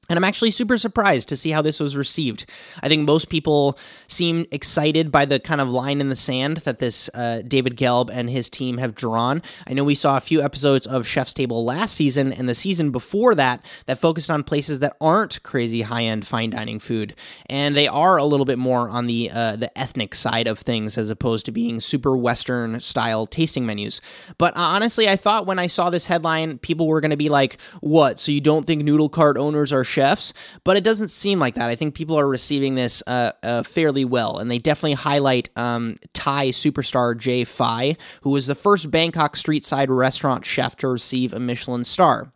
And 0.08 0.16
I'm 0.16 0.24
actually 0.24 0.52
super 0.52 0.78
surprised 0.78 1.28
to 1.30 1.36
see 1.36 1.50
how 1.50 1.62
this 1.62 1.80
was 1.80 1.96
received. 1.96 2.46
I 2.80 2.88
think 2.88 3.06
most 3.06 3.28
people 3.28 3.76
seem 4.06 4.46
excited 4.52 5.10
by 5.10 5.24
the 5.24 5.40
kind 5.40 5.60
of 5.60 5.68
line 5.68 6.00
in 6.00 6.10
the 6.10 6.16
sand 6.16 6.58
that 6.58 6.78
this 6.78 7.10
uh, 7.12 7.42
David 7.46 7.76
Gelb 7.76 8.08
and 8.12 8.30
his 8.30 8.48
team 8.48 8.78
have 8.78 8.94
drawn. 8.94 9.42
I 9.66 9.72
know 9.72 9.82
we 9.82 9.96
saw 9.96 10.16
a 10.16 10.20
few 10.20 10.42
episodes 10.42 10.86
of 10.86 11.06
Chef's 11.06 11.34
Table 11.34 11.64
last 11.64 11.96
season 11.96 12.32
and 12.32 12.48
the 12.48 12.54
season 12.54 12.92
before 12.92 13.34
that 13.34 13.64
that 13.86 13.98
focused 13.98 14.30
on 14.30 14.44
places 14.44 14.78
that 14.78 14.96
aren't 15.00 15.42
crazy 15.42 15.82
high 15.82 16.04
end 16.04 16.26
fine 16.26 16.50
dining 16.50 16.78
food, 16.78 17.16
and 17.46 17.76
they 17.76 17.88
are 17.88 18.16
a 18.16 18.24
little 18.24 18.46
bit 18.46 18.58
more 18.58 18.88
on 18.88 19.06
the 19.06 19.30
uh, 19.32 19.56
the 19.56 19.76
ethnic 19.76 20.14
side 20.14 20.46
of 20.46 20.60
things 20.60 20.96
as 20.96 21.10
opposed 21.10 21.46
to 21.46 21.52
being 21.52 21.80
super 21.80 22.16
Western 22.16 22.78
style 22.78 23.26
tasting 23.26 23.66
menus. 23.66 24.00
But 24.38 24.56
honestly, 24.56 25.08
I 25.08 25.16
thought 25.16 25.46
when 25.46 25.58
I 25.58 25.66
saw 25.66 25.90
this 25.90 26.06
headline, 26.06 26.58
people 26.58 26.86
were 26.86 27.00
going 27.00 27.10
to 27.10 27.16
be 27.16 27.28
like, 27.28 27.58
"What? 27.80 28.20
So 28.20 28.30
you 28.30 28.40
don't 28.40 28.66
think 28.66 28.84
noodle 28.84 29.08
cart 29.08 29.36
owners 29.36 29.72
are 29.72 29.84
chefs, 29.96 30.34
but 30.62 30.76
it 30.76 30.84
doesn't 30.84 31.08
seem 31.08 31.38
like 31.38 31.54
that. 31.54 31.70
I 31.70 31.74
think 31.74 31.94
people 31.94 32.18
are 32.18 32.28
receiving 32.28 32.74
this 32.74 33.02
uh, 33.06 33.32
uh, 33.42 33.62
fairly 33.62 34.04
well, 34.04 34.38
and 34.38 34.50
they 34.50 34.58
definitely 34.58 34.92
highlight 34.92 35.48
um, 35.56 35.96
Thai 36.12 36.48
superstar 36.48 37.16
Jay 37.16 37.44
Fai, 37.44 37.96
who 38.20 38.30
was 38.30 38.46
the 38.46 38.54
first 38.54 38.90
Bangkok 38.90 39.36
street 39.36 39.64
side 39.64 39.90
restaurant 39.90 40.44
chef 40.44 40.76
to 40.76 40.88
receive 40.88 41.32
a 41.32 41.40
Michelin 41.40 41.84
star. 41.84 42.30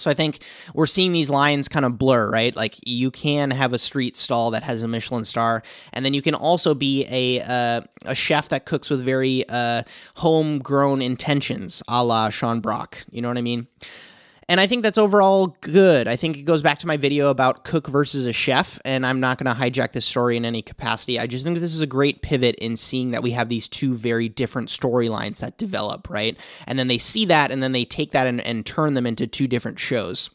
So 0.00 0.10
I 0.10 0.14
think 0.14 0.42
we're 0.74 0.86
seeing 0.86 1.12
these 1.12 1.30
lines 1.30 1.68
kind 1.68 1.84
of 1.84 1.98
blur, 1.98 2.30
right? 2.30 2.56
Like 2.56 2.74
you 2.84 3.10
can 3.10 3.50
have 3.50 3.72
a 3.72 3.78
street 3.78 4.16
stall 4.16 4.50
that 4.52 4.62
has 4.64 4.82
a 4.82 4.88
Michelin 4.88 5.24
star, 5.24 5.62
and 5.92 6.04
then 6.04 6.14
you 6.14 6.22
can 6.22 6.34
also 6.34 6.74
be 6.74 7.06
a 7.08 7.40
uh, 7.42 7.82
a 8.04 8.14
chef 8.14 8.48
that 8.48 8.64
cooks 8.64 8.90
with 8.90 9.04
very 9.04 9.48
uh, 9.48 9.82
homegrown 10.16 11.02
intentions, 11.02 11.82
a 11.86 12.02
la 12.02 12.30
Sean 12.30 12.60
Brock. 12.60 13.04
You 13.10 13.22
know 13.22 13.28
what 13.28 13.38
I 13.38 13.42
mean? 13.42 13.68
And 14.50 14.60
I 14.60 14.66
think 14.66 14.82
that's 14.82 14.98
overall 14.98 15.56
good. 15.60 16.08
I 16.08 16.16
think 16.16 16.36
it 16.36 16.42
goes 16.42 16.60
back 16.60 16.80
to 16.80 16.86
my 16.88 16.96
video 16.96 17.30
about 17.30 17.62
cook 17.62 17.86
versus 17.86 18.26
a 18.26 18.32
chef, 18.32 18.80
and 18.84 19.06
I'm 19.06 19.20
not 19.20 19.38
going 19.38 19.46
to 19.46 19.62
hijack 19.62 19.92
this 19.92 20.04
story 20.04 20.36
in 20.36 20.44
any 20.44 20.60
capacity. 20.60 21.20
I 21.20 21.28
just 21.28 21.44
think 21.44 21.60
this 21.60 21.72
is 21.72 21.80
a 21.80 21.86
great 21.86 22.20
pivot 22.20 22.56
in 22.56 22.76
seeing 22.76 23.12
that 23.12 23.22
we 23.22 23.30
have 23.30 23.48
these 23.48 23.68
two 23.68 23.94
very 23.94 24.28
different 24.28 24.68
storylines 24.68 25.36
that 25.36 25.56
develop, 25.56 26.10
right? 26.10 26.36
And 26.66 26.80
then 26.80 26.88
they 26.88 26.98
see 26.98 27.24
that, 27.26 27.52
and 27.52 27.62
then 27.62 27.70
they 27.70 27.84
take 27.84 28.10
that 28.10 28.26
and, 28.26 28.40
and 28.40 28.66
turn 28.66 28.94
them 28.94 29.06
into 29.06 29.28
two 29.28 29.46
different 29.46 29.78
shows 29.78 30.30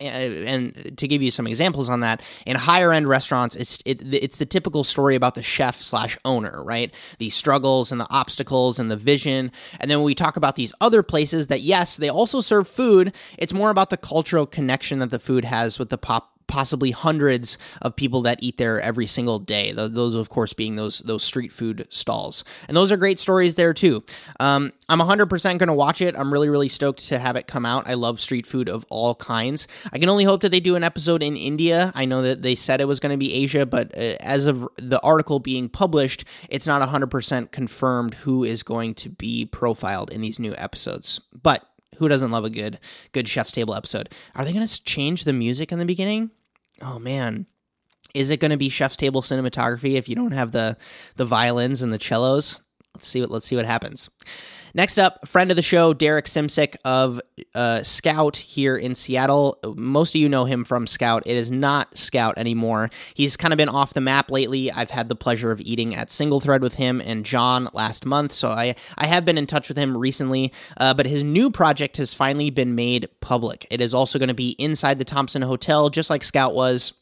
Uh, 0.00 0.04
and 0.04 0.96
to 0.96 1.08
give 1.08 1.22
you 1.22 1.30
some 1.30 1.46
examples 1.46 1.88
on 1.88 2.00
that, 2.00 2.22
in 2.46 2.54
higher 2.54 2.92
end 2.92 3.08
restaurants, 3.08 3.56
it's 3.56 3.80
it, 3.84 4.00
it's 4.14 4.36
the 4.36 4.46
typical 4.46 4.84
story 4.84 5.16
about 5.16 5.34
the 5.34 5.42
chef 5.42 5.82
slash 5.82 6.16
owner, 6.24 6.62
right? 6.62 6.94
The 7.18 7.30
struggles 7.30 7.90
and 7.90 8.00
the 8.00 8.08
obstacles 8.08 8.78
and 8.78 8.90
the 8.90 8.96
vision. 8.96 9.50
And 9.80 9.90
then 9.90 9.98
when 9.98 10.06
we 10.06 10.14
talk 10.14 10.36
about 10.36 10.54
these 10.54 10.72
other 10.80 11.02
places 11.02 11.48
that 11.48 11.62
yes, 11.62 11.96
they 11.96 12.08
also 12.08 12.40
serve 12.40 12.68
food, 12.68 13.12
it's 13.38 13.52
more 13.52 13.70
about 13.70 13.90
the 13.90 13.96
cultural 13.96 14.46
connection 14.46 15.00
that 15.00 15.10
the 15.10 15.18
food 15.18 15.44
has 15.44 15.80
with 15.80 15.88
the 15.88 15.98
pop 15.98 16.37
possibly 16.48 16.90
hundreds 16.90 17.56
of 17.80 17.94
people 17.94 18.22
that 18.22 18.38
eat 18.42 18.58
there 18.58 18.80
every 18.80 19.06
single 19.06 19.38
day. 19.38 19.72
Those, 19.72 20.14
of 20.14 20.28
course, 20.28 20.52
being 20.52 20.76
those 20.76 20.98
those 21.00 21.22
street 21.22 21.52
food 21.52 21.86
stalls, 21.90 22.42
and 22.66 22.76
those 22.76 22.90
are 22.90 22.96
great 22.96 23.20
stories 23.20 23.54
there 23.54 23.72
too. 23.72 24.02
Um, 24.40 24.72
I'm 24.88 24.98
100% 24.98 25.28
going 25.58 25.68
to 25.68 25.74
watch 25.74 26.00
it. 26.00 26.16
I'm 26.16 26.32
really 26.32 26.48
really 26.48 26.68
stoked 26.68 27.06
to 27.08 27.18
have 27.18 27.36
it 27.36 27.46
come 27.46 27.64
out. 27.64 27.88
I 27.88 27.94
love 27.94 28.20
street 28.20 28.46
food 28.46 28.68
of 28.68 28.84
all 28.88 29.14
kinds. 29.14 29.68
I 29.92 29.98
can 29.98 30.08
only 30.08 30.24
hope 30.24 30.40
that 30.40 30.50
they 30.50 30.60
do 30.60 30.74
an 30.74 30.82
episode 30.82 31.22
in 31.22 31.36
India. 31.36 31.92
I 31.94 32.04
know 32.04 32.22
that 32.22 32.42
they 32.42 32.54
said 32.54 32.80
it 32.80 32.86
was 32.86 33.00
going 33.00 33.12
to 33.12 33.18
be 33.18 33.32
Asia, 33.32 33.66
but 33.66 33.96
uh, 33.96 34.16
as 34.20 34.46
of 34.46 34.66
the 34.76 35.00
article 35.02 35.38
being 35.38 35.68
published, 35.68 36.24
it's 36.48 36.66
not 36.66 36.86
100% 36.86 37.50
confirmed 37.52 38.14
who 38.14 38.42
is 38.44 38.62
going 38.62 38.94
to 38.94 39.10
be 39.10 39.44
profiled 39.44 40.10
in 40.10 40.20
these 40.22 40.38
new 40.38 40.54
episodes. 40.56 41.20
But 41.42 41.64
who 41.98 42.08
doesn't 42.08 42.30
love 42.30 42.44
a 42.44 42.50
good 42.50 42.78
good 43.12 43.28
chef's 43.28 43.52
table 43.52 43.74
episode? 43.74 44.08
Are 44.34 44.44
they 44.44 44.52
going 44.52 44.66
to 44.66 44.84
change 44.84 45.24
the 45.24 45.32
music 45.32 45.70
in 45.72 45.78
the 45.78 45.84
beginning? 45.84 46.30
Oh 46.82 46.98
man. 46.98 47.46
Is 48.14 48.30
it 48.30 48.40
going 48.40 48.50
to 48.50 48.56
be 48.56 48.68
chef's 48.68 48.96
table 48.96 49.22
cinematography 49.22 49.94
if 49.94 50.08
you 50.08 50.14
don't 50.14 50.32
have 50.32 50.52
the 50.52 50.76
the 51.16 51.26
violins 51.26 51.82
and 51.82 51.92
the 51.92 52.00
cellos? 52.00 52.60
Let's 52.94 53.06
see 53.06 53.20
what 53.20 53.30
let's 53.30 53.46
see 53.46 53.56
what 53.56 53.66
happens. 53.66 54.08
Next 54.74 54.98
up, 54.98 55.26
friend 55.26 55.50
of 55.50 55.56
the 55.56 55.62
show, 55.62 55.94
Derek 55.94 56.26
Simcik 56.26 56.76
of 56.84 57.20
uh, 57.54 57.82
Scout 57.82 58.36
here 58.36 58.76
in 58.76 58.94
Seattle. 58.94 59.58
Most 59.76 60.14
of 60.14 60.20
you 60.20 60.28
know 60.28 60.44
him 60.44 60.64
from 60.64 60.86
Scout. 60.86 61.22
It 61.26 61.36
is 61.36 61.50
not 61.50 61.96
Scout 61.96 62.36
anymore. 62.36 62.90
He's 63.14 63.36
kind 63.36 63.52
of 63.52 63.56
been 63.56 63.68
off 63.68 63.94
the 63.94 64.00
map 64.00 64.30
lately. 64.30 64.70
I've 64.70 64.90
had 64.90 65.08
the 65.08 65.16
pleasure 65.16 65.50
of 65.50 65.60
eating 65.60 65.94
at 65.94 66.10
Single 66.10 66.40
Thread 66.40 66.62
with 66.62 66.74
him 66.74 67.00
and 67.00 67.24
John 67.24 67.68
last 67.72 68.04
month, 68.04 68.32
so 68.32 68.50
I, 68.50 68.74
I 68.96 69.06
have 69.06 69.24
been 69.24 69.38
in 69.38 69.46
touch 69.46 69.68
with 69.68 69.78
him 69.78 69.96
recently. 69.96 70.52
Uh, 70.76 70.94
but 70.94 71.06
his 71.06 71.22
new 71.22 71.50
project 71.50 71.96
has 71.96 72.14
finally 72.14 72.50
been 72.50 72.74
made 72.74 73.08
public. 73.20 73.66
It 73.70 73.80
is 73.80 73.94
also 73.94 74.18
going 74.18 74.28
to 74.28 74.34
be 74.34 74.50
inside 74.50 74.98
the 74.98 75.04
Thompson 75.04 75.42
Hotel, 75.42 75.90
just 75.90 76.10
like 76.10 76.24
Scout 76.24 76.54
was 76.54 76.92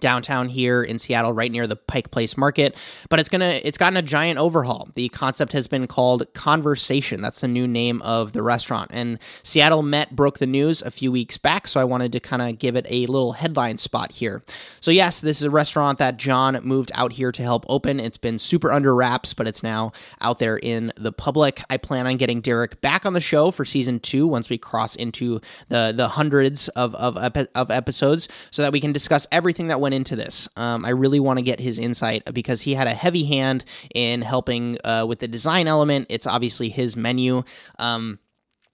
downtown 0.00 0.48
here 0.48 0.82
in 0.82 0.98
Seattle 0.98 1.32
right 1.32 1.50
near 1.50 1.66
the 1.66 1.76
Pike 1.76 2.10
Place 2.10 2.36
Market. 2.36 2.76
But 3.08 3.20
it's 3.20 3.28
to 3.28 3.66
it's 3.66 3.78
gotten 3.78 3.96
a 3.96 4.02
giant 4.02 4.38
overhaul. 4.38 4.88
The 4.94 5.08
concept 5.10 5.52
has 5.52 5.66
been 5.66 5.86
called 5.86 6.32
Conversation. 6.34 7.20
That's 7.20 7.40
the 7.40 7.48
new 7.48 7.66
name 7.66 8.02
of 8.02 8.32
the 8.32 8.42
restaurant. 8.42 8.90
And 8.92 9.18
Seattle 9.42 9.82
Met 9.82 10.14
broke 10.16 10.38
the 10.38 10.46
news 10.46 10.82
a 10.82 10.90
few 10.90 11.12
weeks 11.12 11.38
back 11.38 11.68
so 11.68 11.80
I 11.80 11.84
wanted 11.84 12.12
to 12.12 12.20
kind 12.20 12.42
of 12.42 12.58
give 12.58 12.76
it 12.76 12.86
a 12.88 13.06
little 13.06 13.32
headline 13.32 13.78
spot 13.78 14.12
here. 14.12 14.42
So 14.80 14.90
yes 14.90 15.20
this 15.20 15.38
is 15.38 15.44
a 15.44 15.50
restaurant 15.50 15.98
that 15.98 16.16
John 16.16 16.58
moved 16.62 16.90
out 16.94 17.12
here 17.12 17.32
to 17.32 17.42
help 17.42 17.64
open. 17.68 18.00
It's 18.00 18.18
been 18.18 18.38
super 18.38 18.72
under 18.72 18.94
wraps 18.94 19.34
but 19.34 19.46
it's 19.46 19.62
now 19.62 19.92
out 20.20 20.38
there 20.38 20.56
in 20.56 20.92
the 20.96 21.12
public. 21.12 21.62
I 21.70 21.76
plan 21.76 22.06
on 22.06 22.16
getting 22.16 22.40
Derek 22.40 22.80
back 22.80 23.06
on 23.06 23.12
the 23.12 23.20
show 23.20 23.50
for 23.50 23.64
season 23.64 24.00
2 24.00 24.26
once 24.26 24.48
we 24.48 24.58
cross 24.58 24.94
into 24.96 25.40
the 25.68 25.92
the 25.94 26.08
hundreds 26.08 26.68
of 26.68 26.94
of, 26.94 27.16
of 27.54 27.70
episodes 27.70 28.28
so 28.50 28.62
that 28.62 28.72
we 28.72 28.80
can 28.80 28.92
discuss 28.92 29.26
everything 29.30 29.68
that 29.68 29.80
went 29.80 29.87
went 29.88 29.94
into 29.94 30.16
this. 30.16 30.48
Um, 30.54 30.84
I 30.84 30.90
really 30.90 31.18
want 31.18 31.38
to 31.38 31.42
get 31.42 31.60
his 31.60 31.78
insight 31.78 32.22
because 32.34 32.60
he 32.60 32.74
had 32.74 32.86
a 32.86 32.92
heavy 32.94 33.24
hand 33.24 33.64
in 33.94 34.20
helping 34.20 34.76
uh, 34.84 35.06
with 35.08 35.20
the 35.20 35.28
design 35.28 35.66
element. 35.66 36.06
It's 36.10 36.26
obviously 36.26 36.68
his 36.68 36.94
menu. 36.94 37.42
Um, 37.78 38.18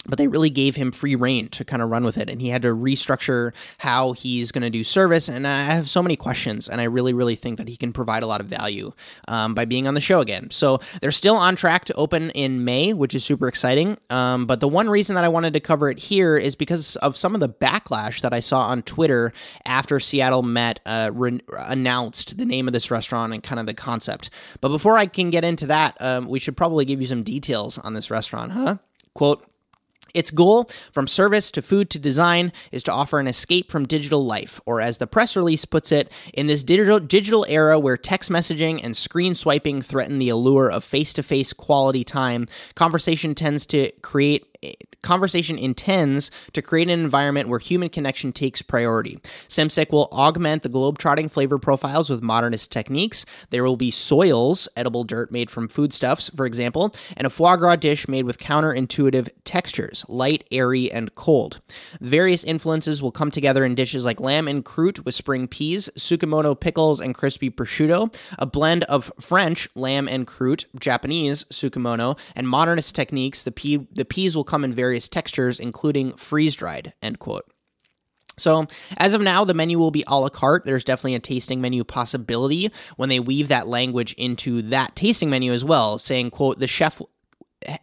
but 0.06 0.18
they 0.18 0.26
really 0.26 0.50
gave 0.50 0.76
him 0.76 0.92
free 0.92 1.14
reign 1.14 1.48
to 1.48 1.64
kind 1.64 1.82
of 1.82 1.90
run 1.90 2.04
with 2.04 2.18
it 2.18 2.28
and 2.28 2.40
he 2.40 2.48
had 2.48 2.62
to 2.62 2.68
restructure 2.68 3.52
how 3.78 4.12
he's 4.12 4.52
going 4.52 4.62
to 4.62 4.70
do 4.70 4.84
service 4.84 5.28
and 5.28 5.46
i 5.46 5.64
have 5.64 5.88
so 5.88 6.02
many 6.02 6.16
questions 6.16 6.68
and 6.68 6.80
i 6.80 6.84
really 6.84 7.12
really 7.12 7.36
think 7.36 7.58
that 7.58 7.68
he 7.68 7.76
can 7.76 7.92
provide 7.92 8.22
a 8.22 8.26
lot 8.26 8.40
of 8.40 8.46
value 8.46 8.92
um, 9.28 9.54
by 9.54 9.64
being 9.64 9.86
on 9.86 9.94
the 9.94 10.00
show 10.00 10.20
again. 10.20 10.50
So 10.50 10.80
they're 11.00 11.12
still 11.12 11.36
on 11.36 11.56
track 11.56 11.84
to 11.86 11.94
open 11.94 12.30
in 12.30 12.64
may 12.64 12.92
which 12.92 13.14
is 13.14 13.24
super 13.24 13.48
exciting 13.48 13.96
um, 14.10 14.46
but 14.46 14.60
the 14.60 14.68
one 14.68 14.88
reason 14.88 15.14
that 15.14 15.24
i 15.24 15.28
wanted 15.28 15.52
to 15.52 15.60
cover 15.60 15.90
it 15.90 15.98
here 15.98 16.36
is 16.36 16.54
because 16.54 16.96
of 16.96 17.16
some 17.16 17.34
of 17.34 17.40
the 17.40 17.48
backlash 17.48 18.20
that 18.20 18.32
i 18.32 18.40
saw 18.40 18.66
on 18.66 18.82
twitter 18.82 19.32
after 19.64 20.00
seattle 20.00 20.42
met 20.42 20.80
uh, 20.86 21.10
re- 21.12 21.40
announced 21.58 22.36
the 22.36 22.44
name 22.44 22.66
of 22.66 22.72
this 22.72 22.90
restaurant 22.90 23.32
and 23.32 23.42
kind 23.42 23.60
of 23.60 23.66
the 23.66 23.74
concept. 23.74 24.30
But 24.60 24.68
before 24.68 24.96
i 24.96 25.06
can 25.06 25.30
get 25.30 25.44
into 25.44 25.66
that 25.66 25.96
um, 26.00 26.28
we 26.28 26.38
should 26.38 26.56
probably 26.56 26.84
give 26.84 27.00
you 27.00 27.06
some 27.06 27.22
details 27.22 27.78
on 27.78 27.94
this 27.94 28.10
restaurant 28.10 28.52
huh? 28.52 28.76
Quote 29.14 29.46
its 30.14 30.30
goal, 30.30 30.70
from 30.92 31.06
service 31.06 31.50
to 31.50 31.62
food 31.62 31.90
to 31.90 31.98
design, 31.98 32.52
is 32.72 32.82
to 32.84 32.92
offer 32.92 33.18
an 33.18 33.26
escape 33.26 33.70
from 33.70 33.86
digital 33.86 34.24
life, 34.24 34.60
or 34.64 34.80
as 34.80 34.98
the 34.98 35.06
press 35.06 35.36
release 35.36 35.64
puts 35.64 35.92
it, 35.92 36.10
in 36.32 36.46
this 36.46 36.64
digital, 36.64 37.00
digital 37.00 37.44
era 37.48 37.78
where 37.78 37.96
text 37.96 38.30
messaging 38.30 38.80
and 38.82 38.96
screen 38.96 39.34
swiping 39.34 39.82
threaten 39.82 40.18
the 40.18 40.28
allure 40.28 40.70
of 40.70 40.84
face 40.84 41.12
to 41.12 41.22
face 41.22 41.52
quality 41.52 42.04
time, 42.04 42.48
conversation 42.74 43.34
tends 43.34 43.66
to 43.66 43.90
create 44.02 44.46
conversation 45.02 45.58
intends 45.58 46.30
to 46.52 46.62
create 46.62 46.88
an 46.88 47.00
environment 47.00 47.48
where 47.48 47.58
human 47.58 47.88
connection 47.88 48.32
takes 48.32 48.62
priority. 48.62 49.18
Simcik 49.48 49.90
will 49.90 50.08
augment 50.12 50.62
the 50.62 50.68
globe-trotting 50.68 51.28
flavor 51.28 51.58
profiles 51.58 52.08
with 52.08 52.22
modernist 52.22 52.70
techniques. 52.70 53.26
There 53.50 53.64
will 53.64 53.76
be 53.76 53.90
soils, 53.90 54.68
edible 54.76 55.04
dirt 55.04 55.30
made 55.30 55.50
from 55.50 55.68
foodstuffs, 55.68 56.30
for 56.34 56.46
example, 56.46 56.94
and 57.16 57.26
a 57.26 57.30
foie 57.30 57.56
gras 57.56 57.76
dish 57.76 58.08
made 58.08 58.24
with 58.24 58.38
counterintuitive 58.38 59.28
textures, 59.44 60.04
light, 60.08 60.44
airy, 60.50 60.90
and 60.90 61.14
cold. 61.14 61.60
Various 62.00 62.44
influences 62.44 63.02
will 63.02 63.12
come 63.12 63.30
together 63.30 63.64
in 63.64 63.74
dishes 63.74 64.04
like 64.04 64.20
lamb 64.20 64.48
en 64.48 64.62
croûte 64.62 65.04
with 65.04 65.14
spring 65.14 65.48
peas, 65.48 65.90
tsukemono 65.98 66.58
pickles, 66.58 67.00
and 67.00 67.14
crispy 67.14 67.50
prosciutto, 67.50 68.14
a 68.38 68.46
blend 68.46 68.84
of 68.84 69.12
French 69.20 69.68
lamb 69.74 70.08
en 70.08 70.24
croûte, 70.24 70.64
Japanese 70.78 71.44
tsukemono, 71.50 72.18
and 72.34 72.48
modernist 72.48 72.94
techniques. 72.94 73.42
The, 73.42 73.52
pea, 73.52 73.86
the 73.92 74.04
peas 74.04 74.36
will 74.36 74.44
come 74.44 74.53
in 74.62 74.74
various 74.74 75.08
textures, 75.08 75.58
including 75.58 76.12
freeze 76.16 76.54
dried, 76.54 76.92
end 77.02 77.18
quote. 77.18 77.50
So, 78.36 78.66
as 78.96 79.14
of 79.14 79.22
now, 79.22 79.44
the 79.44 79.54
menu 79.54 79.78
will 79.78 79.90
be 79.90 80.04
a 80.06 80.18
la 80.18 80.28
carte. 80.28 80.64
There's 80.64 80.84
definitely 80.84 81.14
a 81.14 81.20
tasting 81.20 81.60
menu 81.60 81.84
possibility 81.84 82.70
when 82.96 83.08
they 83.08 83.20
weave 83.20 83.48
that 83.48 83.68
language 83.68 84.12
into 84.14 84.62
that 84.62 84.96
tasting 84.96 85.30
menu 85.30 85.52
as 85.52 85.64
well, 85.64 85.98
saying, 85.98 86.30
quote, 86.30 86.58
the 86.58 86.66
chef 86.66 87.00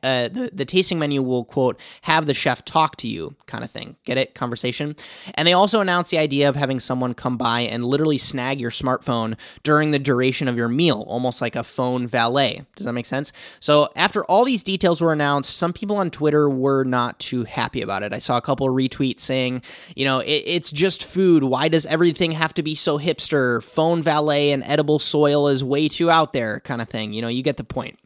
uh, 0.04 0.28
the 0.28 0.50
the 0.54 0.66
tasting 0.66 1.00
menu 1.00 1.22
will 1.22 1.46
quote 1.46 1.80
have 2.04 2.26
the 2.26 2.34
chef 2.34 2.64
talk 2.66 2.96
to 2.98 3.08
you 3.08 3.36
kind 3.46 3.64
of 3.64 3.72
thing. 3.72 3.96
Get 4.06 4.18
it? 4.18 4.36
Conversation. 4.36 4.96
And 5.36 5.48
they 5.48 5.54
also 5.54 5.82
announced 5.82 6.12
the 6.12 6.18
idea 6.18 6.48
of 6.50 6.56
having 6.56 6.80
someone 6.80 7.14
come 7.14 7.38
by 7.38 7.62
and 7.62 7.86
literally 7.86 8.18
snag 8.18 8.60
your 8.60 8.72
smartphone 8.72 9.36
during 9.64 9.92
the 9.92 10.00
duration 10.00 10.48
of 10.48 10.56
your 10.56 10.68
meal, 10.68 11.04
almost 11.08 11.42
like 11.42 11.56
a 11.56 11.64
phone 11.64 12.08
valet. 12.08 12.66
Does 12.76 12.86
that 12.86 12.94
make 12.94 13.06
sense? 13.06 13.32
So 13.60 13.90
after 13.96 14.24
all 14.26 14.46
these 14.46 14.64
details 14.64 15.02
were 15.02 15.14
announced, 15.14 15.56
some 15.56 15.74
people 15.74 15.98
on 15.98 16.12
Twitter 16.12 16.50
were 16.50 16.84
not 16.84 17.20
too 17.20 17.44
happy 17.44 17.82
about 17.82 18.04
it. 18.04 18.14
I 18.14 18.20
saw 18.20 18.38
a 18.38 18.42
couple 18.42 18.68
retweets 18.68 19.22
saying, 19.22 19.62
you 19.96 20.06
know, 20.06 20.20
it, 20.20 20.44
it's 20.46 20.72
just 20.72 21.04
food. 21.04 21.44
Why 21.44 21.68
does 21.68 21.86
everything 21.86 22.32
have 22.32 22.54
to 22.56 22.64
be 22.64 22.76
so 22.76 22.98
hipster? 22.98 23.62
Phone 23.64 24.02
valet 24.02 24.52
and 24.52 24.64
edible 24.64 25.00
soil 25.00 25.48
is 25.48 25.64
way 25.64 25.88
too 25.88 26.10
out 26.10 26.34
there, 26.34 26.60
kind 26.62 26.82
of 26.82 26.90
thing. 26.90 27.14
You 27.14 27.22
know, 27.22 27.28
you 27.28 27.44
get 27.44 27.58
the 27.58 27.64
point. 27.64 28.00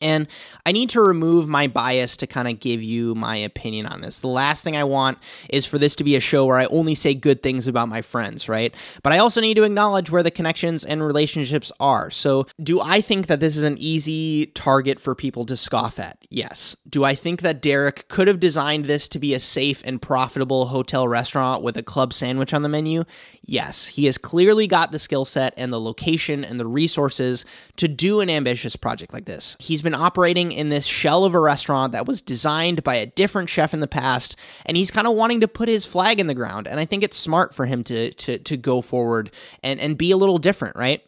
And 0.00 0.26
I 0.64 0.72
need 0.72 0.90
to 0.90 1.00
remove 1.00 1.48
my 1.48 1.66
bias 1.66 2.16
to 2.18 2.26
kind 2.26 2.48
of 2.48 2.60
give 2.60 2.82
you 2.82 3.14
my 3.14 3.36
opinion 3.36 3.86
on 3.86 4.00
this. 4.00 4.20
The 4.20 4.28
last 4.28 4.62
thing 4.62 4.76
I 4.76 4.84
want 4.84 5.18
is 5.48 5.66
for 5.66 5.78
this 5.78 5.96
to 5.96 6.04
be 6.04 6.16
a 6.16 6.20
show 6.20 6.46
where 6.46 6.58
I 6.58 6.66
only 6.66 6.94
say 6.94 7.14
good 7.14 7.42
things 7.42 7.66
about 7.66 7.88
my 7.88 8.02
friends, 8.02 8.48
right? 8.48 8.74
But 9.02 9.12
I 9.12 9.18
also 9.18 9.40
need 9.40 9.54
to 9.54 9.62
acknowledge 9.62 10.10
where 10.10 10.22
the 10.22 10.30
connections 10.30 10.84
and 10.84 11.04
relationships 11.04 11.72
are. 11.80 12.10
So, 12.10 12.46
do 12.62 12.80
I 12.80 13.00
think 13.00 13.26
that 13.26 13.40
this 13.40 13.56
is 13.56 13.62
an 13.62 13.76
easy 13.78 14.46
target 14.46 15.00
for 15.00 15.14
people 15.14 15.46
to 15.46 15.56
scoff 15.56 15.98
at? 15.98 16.18
Yes. 16.30 16.76
Do 16.88 17.04
I 17.04 17.14
think 17.14 17.42
that 17.42 17.62
Derek 17.62 18.08
could 18.08 18.28
have 18.28 18.40
designed 18.40 18.86
this 18.86 19.08
to 19.08 19.18
be 19.18 19.34
a 19.34 19.40
safe 19.40 19.82
and 19.84 20.00
profitable 20.00 20.66
hotel 20.66 21.08
restaurant 21.08 21.62
with 21.62 21.76
a 21.76 21.82
club 21.82 22.12
sandwich 22.12 22.52
on 22.52 22.62
the 22.62 22.68
menu? 22.68 23.04
Yes. 23.42 23.88
He 23.88 24.06
has 24.06 24.18
clearly 24.18 24.66
got 24.66 24.92
the 24.92 24.98
skill 24.98 25.24
set 25.24 25.54
and 25.56 25.72
the 25.72 25.80
location 25.80 26.44
and 26.44 26.58
the 26.58 26.66
resources 26.66 27.44
to 27.76 27.88
do 27.88 28.20
an 28.20 28.30
ambitious 28.30 28.76
project 28.76 29.12
like 29.12 29.24
this. 29.24 29.56
He's 29.58 29.82
been 29.86 29.94
operating 29.94 30.52
in 30.52 30.68
this 30.68 30.84
shell 30.84 31.24
of 31.24 31.34
a 31.34 31.40
restaurant 31.40 31.92
that 31.92 32.06
was 32.06 32.20
designed 32.20 32.82
by 32.84 32.96
a 32.96 33.06
different 33.06 33.48
chef 33.48 33.72
in 33.72 33.80
the 33.80 33.86
past, 33.86 34.36
and 34.66 34.76
he's 34.76 34.90
kind 34.90 35.06
of 35.06 35.14
wanting 35.14 35.40
to 35.40 35.48
put 35.48 35.68
his 35.68 35.84
flag 35.84 36.20
in 36.20 36.26
the 36.26 36.34
ground. 36.34 36.66
And 36.66 36.78
I 36.78 36.84
think 36.84 37.02
it's 37.02 37.16
smart 37.16 37.54
for 37.54 37.66
him 37.66 37.82
to 37.84 38.12
to 38.12 38.38
to 38.38 38.56
go 38.56 38.82
forward 38.82 39.30
and 39.62 39.80
and 39.80 39.96
be 39.96 40.10
a 40.10 40.16
little 40.16 40.38
different, 40.38 40.76
right? 40.76 41.02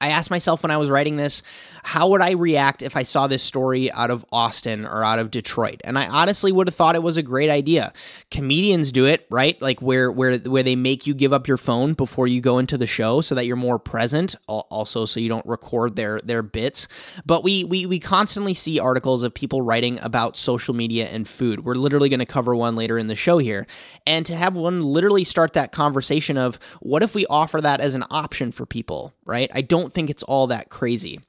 I 0.00 0.10
asked 0.10 0.30
myself 0.30 0.62
when 0.62 0.70
I 0.70 0.76
was 0.76 0.90
writing 0.90 1.16
this, 1.16 1.42
how 1.88 2.08
would 2.08 2.20
I 2.20 2.32
react 2.32 2.82
if 2.82 2.96
I 2.96 3.02
saw 3.02 3.28
this 3.28 3.42
story 3.42 3.90
out 3.92 4.10
of 4.10 4.22
Austin 4.30 4.84
or 4.84 5.02
out 5.02 5.18
of 5.18 5.30
Detroit? 5.30 5.80
And 5.84 5.98
I 5.98 6.06
honestly 6.06 6.52
would 6.52 6.66
have 6.66 6.74
thought 6.74 6.94
it 6.94 7.02
was 7.02 7.16
a 7.16 7.22
great 7.22 7.48
idea. 7.48 7.94
Comedians 8.30 8.92
do 8.92 9.06
it, 9.06 9.26
right? 9.30 9.60
Like 9.62 9.80
where 9.80 10.12
where 10.12 10.36
where 10.36 10.62
they 10.62 10.76
make 10.76 11.06
you 11.06 11.14
give 11.14 11.32
up 11.32 11.48
your 11.48 11.56
phone 11.56 11.94
before 11.94 12.26
you 12.26 12.42
go 12.42 12.58
into 12.58 12.76
the 12.76 12.86
show 12.86 13.22
so 13.22 13.34
that 13.34 13.46
you're 13.46 13.56
more 13.56 13.78
present, 13.78 14.36
also 14.46 15.06
so 15.06 15.18
you 15.18 15.30
don't 15.30 15.46
record 15.46 15.96
their 15.96 16.20
their 16.22 16.42
bits. 16.42 16.88
But 17.24 17.42
we 17.42 17.64
we 17.64 17.86
we 17.86 17.98
constantly 17.98 18.52
see 18.52 18.78
articles 18.78 19.22
of 19.22 19.32
people 19.32 19.62
writing 19.62 19.98
about 20.00 20.36
social 20.36 20.74
media 20.74 21.06
and 21.06 21.26
food. 21.26 21.64
We're 21.64 21.74
literally 21.74 22.10
going 22.10 22.20
to 22.20 22.26
cover 22.26 22.54
one 22.54 22.76
later 22.76 22.98
in 22.98 23.06
the 23.06 23.16
show 23.16 23.38
here. 23.38 23.66
And 24.06 24.26
to 24.26 24.36
have 24.36 24.54
one 24.54 24.82
literally 24.82 25.24
start 25.24 25.54
that 25.54 25.72
conversation 25.72 26.36
of 26.36 26.58
what 26.80 27.02
if 27.02 27.14
we 27.14 27.24
offer 27.30 27.62
that 27.62 27.80
as 27.80 27.94
an 27.94 28.04
option 28.10 28.52
for 28.52 28.66
people, 28.66 29.14
right? 29.24 29.50
I 29.54 29.62
don't 29.62 29.94
think 29.94 30.10
it's 30.10 30.22
all 30.22 30.48
that 30.48 30.68
crazy 30.68 31.20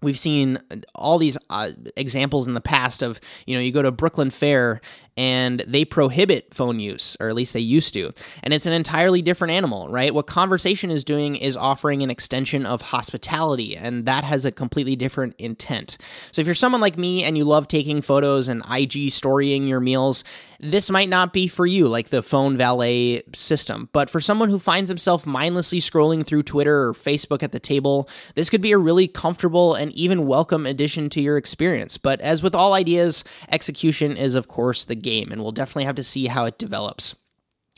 we've 0.00 0.18
seen 0.18 0.58
all 0.94 1.18
these 1.18 1.36
uh, 1.50 1.72
examples 1.96 2.46
in 2.46 2.54
the 2.54 2.60
past 2.60 3.02
of 3.02 3.20
you 3.46 3.54
know 3.54 3.60
you 3.60 3.72
go 3.72 3.82
to 3.82 3.90
brooklyn 3.90 4.30
fare 4.30 4.80
and 5.18 5.64
they 5.66 5.84
prohibit 5.84 6.54
phone 6.54 6.78
use, 6.78 7.16
or 7.18 7.28
at 7.28 7.34
least 7.34 7.52
they 7.52 7.58
used 7.58 7.92
to. 7.94 8.12
And 8.44 8.54
it's 8.54 8.66
an 8.66 8.72
entirely 8.72 9.20
different 9.20 9.50
animal, 9.50 9.88
right? 9.88 10.14
What 10.14 10.28
conversation 10.28 10.92
is 10.92 11.02
doing 11.02 11.34
is 11.34 11.56
offering 11.56 12.04
an 12.04 12.10
extension 12.10 12.64
of 12.64 12.82
hospitality, 12.82 13.76
and 13.76 14.06
that 14.06 14.22
has 14.22 14.44
a 14.44 14.52
completely 14.52 14.94
different 14.94 15.34
intent. 15.38 15.98
So 16.30 16.40
if 16.40 16.46
you're 16.46 16.54
someone 16.54 16.80
like 16.80 16.96
me 16.96 17.24
and 17.24 17.36
you 17.36 17.44
love 17.44 17.66
taking 17.66 18.00
photos 18.00 18.46
and 18.46 18.62
IG 18.70 19.10
storying 19.10 19.66
your 19.66 19.80
meals, 19.80 20.22
this 20.60 20.90
might 20.90 21.08
not 21.08 21.32
be 21.32 21.46
for 21.46 21.66
you, 21.66 21.86
like 21.86 22.10
the 22.10 22.22
phone 22.22 22.56
valet 22.56 23.22
system. 23.34 23.88
But 23.92 24.10
for 24.10 24.20
someone 24.20 24.48
who 24.48 24.58
finds 24.58 24.88
himself 24.88 25.24
mindlessly 25.24 25.80
scrolling 25.80 26.26
through 26.26 26.42
Twitter 26.44 26.88
or 26.88 26.94
Facebook 26.94 27.42
at 27.42 27.52
the 27.52 27.60
table, 27.60 28.08
this 28.34 28.50
could 28.50 28.60
be 28.60 28.72
a 28.72 28.78
really 28.78 29.06
comfortable 29.06 29.74
and 29.74 29.92
even 29.92 30.26
welcome 30.26 30.66
addition 30.66 31.10
to 31.10 31.20
your 31.20 31.36
experience. 31.36 31.96
But 31.96 32.20
as 32.20 32.42
with 32.42 32.54
all 32.54 32.72
ideas, 32.74 33.22
execution 33.50 34.16
is, 34.16 34.34
of 34.34 34.48
course, 34.48 34.84
the 34.84 34.96
game, 34.96 35.07
and 35.08 35.42
we'll 35.42 35.52
definitely 35.52 35.84
have 35.84 35.96
to 35.96 36.04
see 36.04 36.26
how 36.26 36.44
it 36.44 36.58
develops. 36.58 37.14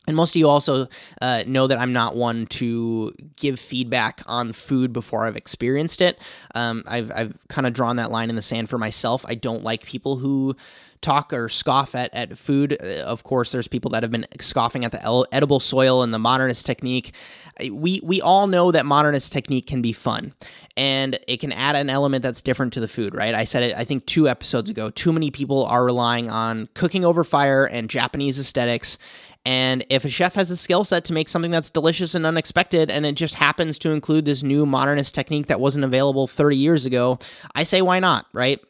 And 0.06 0.16
most 0.16 0.30
of 0.30 0.36
you 0.36 0.48
also 0.48 0.88
uh, 1.20 1.44
know 1.46 1.66
that 1.66 1.78
I'm 1.78 1.92
not 1.92 2.16
one 2.16 2.46
to 2.46 3.14
give 3.36 3.60
feedback 3.60 4.22
on 4.26 4.52
food 4.52 4.92
before 4.92 5.26
I've 5.26 5.36
experienced 5.36 6.00
it. 6.00 6.18
Um, 6.54 6.82
I've, 6.86 7.12
I've 7.14 7.38
kind 7.48 7.66
of 7.66 7.74
drawn 7.74 7.96
that 7.96 8.10
line 8.10 8.30
in 8.30 8.36
the 8.36 8.42
sand 8.42 8.70
for 8.70 8.78
myself. 8.78 9.24
I 9.28 9.34
don't 9.34 9.62
like 9.62 9.84
people 9.84 10.16
who 10.16 10.56
talk 11.02 11.32
or 11.32 11.48
scoff 11.48 11.94
at, 11.94 12.14
at 12.14 12.36
food. 12.36 12.76
Uh, 12.80 13.02
of 13.02 13.24
course, 13.24 13.52
there's 13.52 13.68
people 13.68 13.90
that 13.92 14.02
have 14.02 14.12
been 14.12 14.26
scoffing 14.40 14.84
at 14.84 14.92
the 14.92 15.26
edible 15.32 15.60
soil 15.60 16.02
and 16.02 16.12
the 16.12 16.18
modernist 16.18 16.66
technique. 16.66 17.12
We 17.58 18.00
we 18.02 18.20
all 18.20 18.46
know 18.46 18.72
that 18.72 18.86
modernist 18.86 19.32
technique 19.32 19.66
can 19.66 19.82
be 19.82 19.92
fun 19.92 20.34
and 20.76 21.18
it 21.28 21.40
can 21.40 21.52
add 21.52 21.76
an 21.76 21.90
element 21.90 22.22
that's 22.22 22.42
different 22.42 22.72
to 22.74 22.80
the 22.80 22.88
food, 22.88 23.14
right? 23.14 23.34
I 23.34 23.44
said 23.44 23.62
it 23.62 23.76
I 23.76 23.84
think 23.84 24.06
2 24.06 24.28
episodes 24.28 24.70
ago. 24.70 24.90
Too 24.90 25.12
many 25.12 25.30
people 25.30 25.64
are 25.66 25.84
relying 25.84 26.30
on 26.30 26.68
cooking 26.74 27.04
over 27.04 27.24
fire 27.24 27.64
and 27.64 27.90
Japanese 27.90 28.38
aesthetics 28.38 28.98
and 29.46 29.86
if 29.88 30.04
a 30.04 30.10
chef 30.10 30.34
has 30.34 30.50
a 30.50 30.56
skill 30.56 30.84
set 30.84 31.04
to 31.06 31.12
make 31.14 31.28
something 31.28 31.50
that's 31.50 31.70
delicious 31.70 32.14
and 32.14 32.26
unexpected, 32.26 32.90
and 32.90 33.06
it 33.06 33.14
just 33.14 33.34
happens 33.34 33.78
to 33.78 33.90
include 33.90 34.26
this 34.26 34.42
new 34.42 34.66
modernist 34.66 35.14
technique 35.14 35.46
that 35.46 35.60
wasn't 35.60 35.84
available 35.84 36.26
30 36.26 36.56
years 36.56 36.84
ago, 36.84 37.18
I 37.54 37.64
say 37.64 37.80
why 37.80 38.00
not, 38.00 38.26
right? 38.34 38.60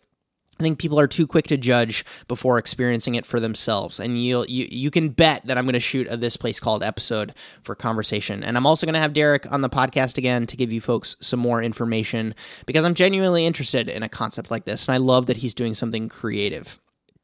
I 0.61 0.63
think 0.63 0.79
people 0.79 1.01
are 1.01 1.07
too 1.07 1.27
quick 1.27 1.47
to 1.47 1.57
judge 1.57 2.05
before 2.29 2.59
experiencing 2.59 3.15
it 3.15 3.25
for 3.25 3.41
themselves. 3.41 3.99
And 3.99 4.23
you 4.23 4.45
you 4.47 4.69
you 4.71 4.91
can 4.91 5.09
bet 5.09 5.47
that 5.47 5.57
I'm 5.57 5.65
going 5.65 5.73
to 5.73 5.81
shoot 5.81 6.07
a 6.11 6.19
this 6.19 6.37
place 6.37 6.61
called 6.61 6.83
episode 6.83 7.33
for 7.63 7.75
conversation. 7.75 8.45
And 8.45 8.59
I'm 8.59 8.67
also 8.67 8.87
going 8.87 8.95
to 8.95 9.01
have 9.01 9.15
Derek 9.15 9.51
on 9.51 9.63
the 9.63 9.71
podcast 9.71 10.19
again 10.19 10.47
to 10.47 10.59
give 10.59 10.71
you 10.71 10.83
folks 10.83 11.17
some 11.23 11.41
more 11.41 11.63
information 11.63 12.35
because 12.67 12.85
I'm 12.85 12.95
genuinely 12.95 13.47
interested 13.47 13.89
in 13.89 14.03
a 14.03 14.09
concept 14.09 14.51
like 14.51 14.67
this 14.67 14.87
and 14.87 14.95
I 14.95 14.99
love 14.99 15.25
that 15.27 15.39
he's 15.39 15.55
doing 15.55 15.75
something 15.75 16.11
creative. 16.11 16.79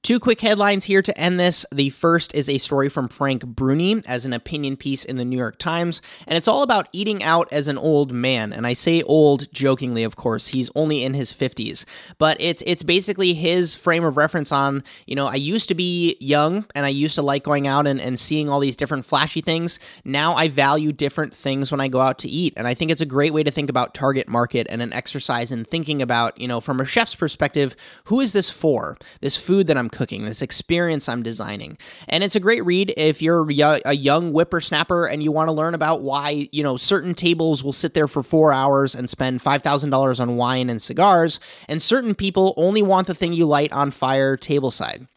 Two 0.07 0.21
quick 0.21 0.40
headlines 0.40 0.85
here 0.85 1.03
to 1.03 1.19
end 1.19 1.40
this. 1.40 1.66
The 1.73 1.90
first 1.90 2.33
is 2.33 2.49
a 2.49 2.59
story 2.59 2.88
from 2.88 3.09
Frank 3.09 3.45
Bruni 3.45 4.05
as 4.07 4.25
an 4.25 4.33
opinion 4.33 4.77
piece 4.77 5.05
in 5.05 5.16
the 5.16 5.25
New 5.25 5.37
York 5.37 5.59
Times, 5.59 6.01
and 6.29 6.38
it's 6.38 6.47
all 6.47 6.62
about 6.62 6.88
eating 6.92 7.25
out 7.25 7.53
as 7.53 7.66
an 7.66 7.77
old 7.77 8.12
man. 8.12 8.53
And 8.53 8.69
I 8.69 8.73
say 8.73 9.03
old 9.03 9.53
jokingly, 9.53 10.05
of 10.05 10.14
course. 10.14 10.47
He's 10.47 10.71
only 10.77 11.03
in 11.03 11.14
his 11.14 11.33
50s, 11.33 11.85
but 12.19 12.40
it's 12.40 12.62
it's 12.66 12.85
basically 12.85 13.35
his 13.35 13.75
frame 13.75 14.05
of 14.05 14.16
reference 14.16 14.53
on, 14.53 14.85
you 15.07 15.16
know, 15.16 15.27
I 15.27 15.35
used 15.35 15.66
to 15.71 15.75
be 15.75 16.16
young 16.21 16.66
and 16.77 16.87
I 16.87 16.90
used 16.90 17.16
to 17.16 17.23
like 17.23 17.42
going 17.42 17.66
out 17.66 17.88
and, 17.88 18.01
and 18.01 18.16
seeing 18.16 18.49
all 18.49 18.61
these 18.61 18.77
different 18.77 19.07
flashy 19.07 19.40
things. 19.40 19.81
Now 20.05 20.37
I 20.37 20.47
value 20.47 20.92
different 20.92 21.35
things 21.35 21.73
when 21.73 21.81
I 21.81 21.88
go 21.88 22.01
out 22.01 22.21
to 22.21 22.29
eat. 22.29 22.55
And 22.57 22.69
I 22.69 22.75
think 22.75 22.92
it's 22.92 23.01
a 23.01 23.07
great 23.07 23.33
way 23.33 23.42
to 23.42 23.51
think 23.51 23.69
about 23.69 23.92
target 23.92 24.29
market 24.29 24.69
and 24.71 24.83
an 24.83 24.92
exercise 24.92 25.51
in 25.51 25.64
thinking 25.64 26.01
about, 26.01 26.40
you 26.40 26.47
know, 26.47 26.61
from 26.61 26.79
a 26.79 26.85
chef's 26.85 27.16
perspective, 27.16 27.75
who 28.05 28.21
is 28.21 28.33
this 28.33 28.49
for? 28.49 28.97
This 29.21 29.35
food 29.35 29.66
that 29.66 29.77
I'm 29.77 29.90
cooking, 29.97 30.25
this 30.25 30.43
experience 30.43 31.09
I'm 31.09 31.23
designing. 31.23 31.79
And 32.09 32.23
it's 32.23 32.37
a 32.37 32.41
great 32.41 32.65
read 32.65 32.93
if 32.97 33.21
you're 33.23 33.49
a 33.85 33.95
young 33.95 34.31
whippersnapper 34.31 35.07
and 35.07 35.23
you 35.23 35.33
want 35.33 35.49
to 35.49 35.53
learn 35.53 35.75
about 35.75 36.03
why, 36.03 36.49
you 36.53 36.63
know, 36.63 36.77
certain 36.77 37.15
tables 37.15 37.65
will 37.65 37.73
sit 37.73 37.95
there 37.95 38.07
for 38.07 38.23
four 38.23 38.53
hours 38.53 38.95
and 38.95 39.11
spend 39.11 39.43
$5,000 39.43 40.21
on 40.21 40.37
wine 40.37 40.71
and 40.71 40.81
cigars, 40.81 41.41
and 41.67 41.83
certain 41.83 42.15
people 42.15 42.55
only 42.57 42.83
want 42.83 43.07
the 43.07 43.15
thing 43.15 43.33
you 43.33 43.47
light 43.47 43.73
on 43.73 43.91
fire 43.91 44.37
tableside. 44.37 45.09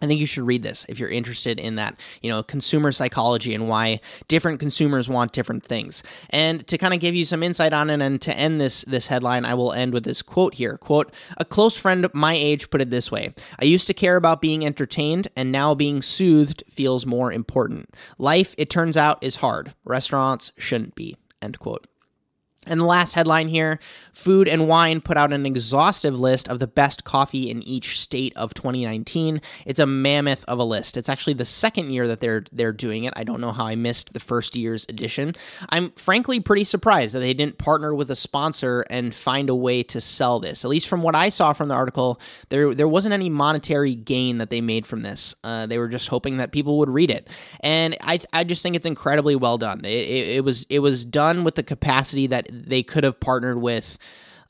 I 0.00 0.06
think 0.06 0.20
you 0.20 0.26
should 0.26 0.46
read 0.46 0.62
this 0.62 0.84
if 0.88 0.98
you're 0.98 1.08
interested 1.08 1.58
in 1.58 1.76
that, 1.76 1.98
you 2.22 2.30
know, 2.30 2.42
consumer 2.42 2.92
psychology 2.92 3.54
and 3.54 3.68
why 3.68 4.00
different 4.28 4.60
consumers 4.60 5.08
want 5.08 5.32
different 5.32 5.64
things. 5.64 6.02
And 6.30 6.66
to 6.66 6.76
kind 6.76 6.92
of 6.92 7.00
give 7.00 7.14
you 7.14 7.24
some 7.24 7.42
insight 7.42 7.72
on 7.72 7.88
it 7.88 8.02
and 8.02 8.20
to 8.22 8.34
end 8.34 8.60
this 8.60 8.82
this 8.82 9.06
headline, 9.06 9.44
I 9.44 9.54
will 9.54 9.72
end 9.72 9.92
with 9.92 10.04
this 10.04 10.22
quote 10.22 10.54
here. 10.54 10.76
Quote, 10.76 11.12
a 11.38 11.44
close 11.44 11.76
friend 11.76 12.06
my 12.12 12.34
age 12.34 12.70
put 12.70 12.82
it 12.82 12.90
this 12.90 13.10
way. 13.10 13.34
I 13.58 13.64
used 13.64 13.86
to 13.86 13.94
care 13.94 14.16
about 14.16 14.40
being 14.40 14.66
entertained 14.66 15.28
and 15.34 15.50
now 15.50 15.74
being 15.74 16.02
soothed 16.02 16.62
feels 16.68 17.06
more 17.06 17.32
important. 17.32 17.94
Life, 18.18 18.54
it 18.58 18.68
turns 18.68 18.96
out, 18.96 19.22
is 19.22 19.36
hard. 19.36 19.74
Restaurants 19.84 20.52
shouldn't 20.58 20.94
be. 20.94 21.16
End 21.40 21.58
quote. 21.58 21.86
And 22.66 22.80
the 22.80 22.84
last 22.84 23.14
headline 23.14 23.48
here 23.48 23.78
Food 24.12 24.48
and 24.48 24.66
Wine 24.66 25.02
put 25.02 25.18
out 25.18 25.32
an 25.32 25.44
exhaustive 25.44 26.18
list 26.18 26.48
of 26.48 26.58
the 26.58 26.66
best 26.66 27.04
coffee 27.04 27.50
in 27.50 27.62
each 27.62 28.00
state 28.00 28.32
of 28.34 28.54
2019. 28.54 29.42
It's 29.66 29.78
a 29.78 29.84
mammoth 29.84 30.42
of 30.48 30.58
a 30.58 30.64
list. 30.64 30.96
It's 30.96 31.10
actually 31.10 31.34
the 31.34 31.44
second 31.44 31.90
year 31.90 32.08
that 32.08 32.20
they're 32.20 32.44
they're 32.50 32.72
doing 32.72 33.04
it. 33.04 33.12
I 33.14 33.24
don't 33.24 33.42
know 33.42 33.52
how 33.52 33.66
I 33.66 33.74
missed 33.74 34.14
the 34.14 34.20
first 34.20 34.56
year's 34.56 34.86
edition. 34.88 35.34
I'm 35.68 35.90
frankly 35.92 36.40
pretty 36.40 36.64
surprised 36.64 37.14
that 37.14 37.20
they 37.20 37.34
didn't 37.34 37.58
partner 37.58 37.94
with 37.94 38.10
a 38.10 38.16
sponsor 38.16 38.86
and 38.88 39.14
find 39.14 39.50
a 39.50 39.54
way 39.54 39.82
to 39.82 40.00
sell 40.00 40.40
this. 40.40 40.64
At 40.64 40.70
least 40.70 40.88
from 40.88 41.02
what 41.02 41.14
I 41.14 41.28
saw 41.28 41.52
from 41.52 41.68
the 41.68 41.74
article, 41.74 42.18
there 42.48 42.74
there 42.74 42.88
wasn't 42.88 43.12
any 43.12 43.28
monetary 43.28 43.94
gain 43.94 44.38
that 44.38 44.48
they 44.48 44.62
made 44.62 44.86
from 44.86 45.02
this. 45.02 45.34
Uh, 45.44 45.66
they 45.66 45.76
were 45.76 45.88
just 45.88 46.08
hoping 46.08 46.38
that 46.38 46.52
people 46.52 46.78
would 46.78 46.88
read 46.88 47.10
it, 47.10 47.28
and 47.60 47.96
I 48.00 48.20
I 48.32 48.44
just 48.44 48.62
think 48.62 48.76
it's 48.76 48.86
incredibly 48.86 49.36
well 49.36 49.58
done. 49.58 49.84
It, 49.84 49.88
it, 49.88 50.28
it 50.36 50.44
was 50.44 50.64
it 50.70 50.78
was 50.78 51.04
done 51.04 51.44
with 51.44 51.56
the 51.56 51.62
capacity 51.62 52.26
that 52.28 52.48
they 52.64 52.82
could 52.82 53.04
have 53.04 53.20
partnered 53.20 53.60
with 53.60 53.98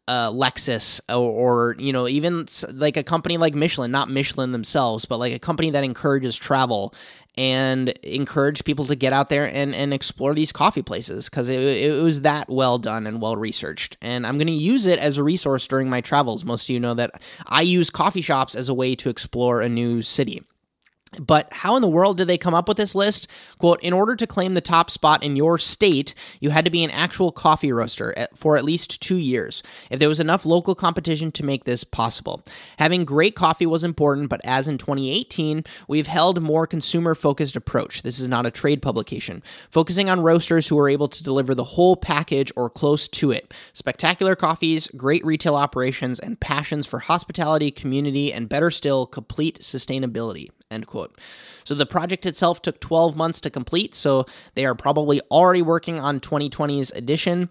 uh, 0.09 0.31
Lexus 0.31 1.01
or, 1.09 1.15
or, 1.15 1.77
you 1.79 1.93
know 1.93 2.07
even 2.07 2.47
like 2.73 2.97
a 2.97 3.03
company 3.03 3.39
like 3.39 3.55
Michelin, 3.55 3.91
not 3.91 4.09
Michelin 4.09 4.53
themselves, 4.53 5.05
but 5.05 5.19
like 5.19 5.33
a 5.33 5.39
company 5.39 5.71
that 5.71 5.83
encourages 5.83 6.37
travel 6.37 6.95
and 7.39 7.91
encourage 8.03 8.65
people 8.65 8.87
to 8.87 8.95
get 8.95 9.13
out 9.13 9.29
there 9.29 9.45
and, 9.45 9.75
and 9.75 9.93
explore 9.93 10.33
these 10.33 10.53
coffee 10.53 10.83
places 10.83 11.29
because 11.29 11.49
it, 11.49 11.61
it 11.61 12.03
was 12.03 12.23
that 12.23 12.49
well 12.49 12.79
done 12.79 13.07
and 13.07 13.21
well 13.21 13.37
researched. 13.37 13.97
And 14.01 14.27
I'm 14.27 14.39
going 14.39 14.47
to 14.47 14.53
use 14.53 14.87
it 14.87 14.99
as 14.99 15.19
a 15.19 15.23
resource 15.23 15.67
during 15.67 15.91
my 15.91 16.01
travels. 16.01 16.45
Most 16.45 16.65
of 16.65 16.71
you 16.71 16.81
know 16.81 16.95
that 16.95 17.21
I 17.47 17.63
use 17.63 17.91
coffee 17.91 18.23
shops 18.23 18.55
as 18.55 18.69
a 18.69 18.75
way 18.75 18.95
to 18.97 19.11
explore 19.11 19.61
a 19.61 19.69
new 19.69 20.03
city. 20.03 20.45
But 21.19 21.53
how 21.53 21.77
in 21.77 21.83
the 21.83 21.89
world 21.89 22.17
did 22.17 22.29
they 22.29 22.39
come 22.39 22.55
up 22.55 22.69
with 22.69 22.77
this 22.77 22.95
list? 22.95 23.27
Quote, 23.59 23.83
in 23.83 23.93
order 23.93 24.17
to 24.17 24.27
claim 24.27 24.55
the 24.55 24.61
top 24.61 24.91
spot 24.91 25.23
in 25.23 25.37
your 25.37 25.59
state, 25.59 26.15
you 26.41 26.51
had 26.51 26.65
to 26.65 26.71
be 26.71 26.85
an 26.85 26.91
actual 26.91 27.33
coffee 27.33 27.73
roaster 27.73 28.29
for 28.35 28.57
at 28.57 28.65
least 28.65 29.01
two 29.01 29.17
years, 29.17 29.63
if 29.91 29.99
there 29.99 30.09
was 30.09 30.21
enough 30.21 30.47
local 30.47 30.75
competition 30.75 31.33
to 31.33 31.45
make 31.45 31.65
this 31.65 31.85
possible. 31.85 32.45
Having 32.79 33.05
great 33.05 33.35
coffee 33.35 33.67
was 33.67 33.85
important, 33.85 34.29
but 34.29 34.41
as 34.45 34.69
in 34.69 34.79
2018, 34.79 35.65
we've 35.89 36.07
held 36.07 36.43
more 36.43 36.67
consumer 36.67 37.15
focused 37.15 37.57
approach. 37.57 38.03
This 38.03 38.19
is 38.19 38.29
not 38.29 38.47
a 38.47 38.51
trade 38.51 38.83
publication, 38.83 39.43
focusing 39.71 40.11
on 40.11 40.21
roasters 40.21 40.69
who 40.69 40.79
are 40.79 40.89
able 40.89 41.09
to 41.09 41.23
deliver 41.23 41.55
the 41.55 41.65
whole 41.65 41.97
package 41.97 42.53
or 42.57 42.69
close 42.71 43.09
to 43.09 43.31
it. 43.31 43.53
Spectacular 43.73 44.37
coffees, 44.37 44.89
great 44.89 45.25
retail 45.25 45.57
operations, 45.57 46.19
and 46.19 46.41
passions 46.41 46.87
for 46.87 47.01
hospitality, 47.01 47.71
community, 47.71 48.33
and 48.33 48.49
better 48.49 48.71
still, 48.71 49.07
complete 49.07 49.61
sustainability. 49.61 50.49
End 50.71 50.87
quote. 50.87 51.19
So 51.65 51.75
the 51.75 51.87
project 51.87 52.27
itself 52.27 52.61
took 52.61 52.81
12 52.81 53.17
months 53.17 53.41
to 53.43 53.51
complete, 53.51 53.95
so 53.95 54.27
they 54.55 54.67
are 54.67 54.75
probably 54.75 55.21
already 55.31 55.63
working 55.63 56.01
on 56.01 56.19
2020's 56.19 56.91
edition. 56.91 57.51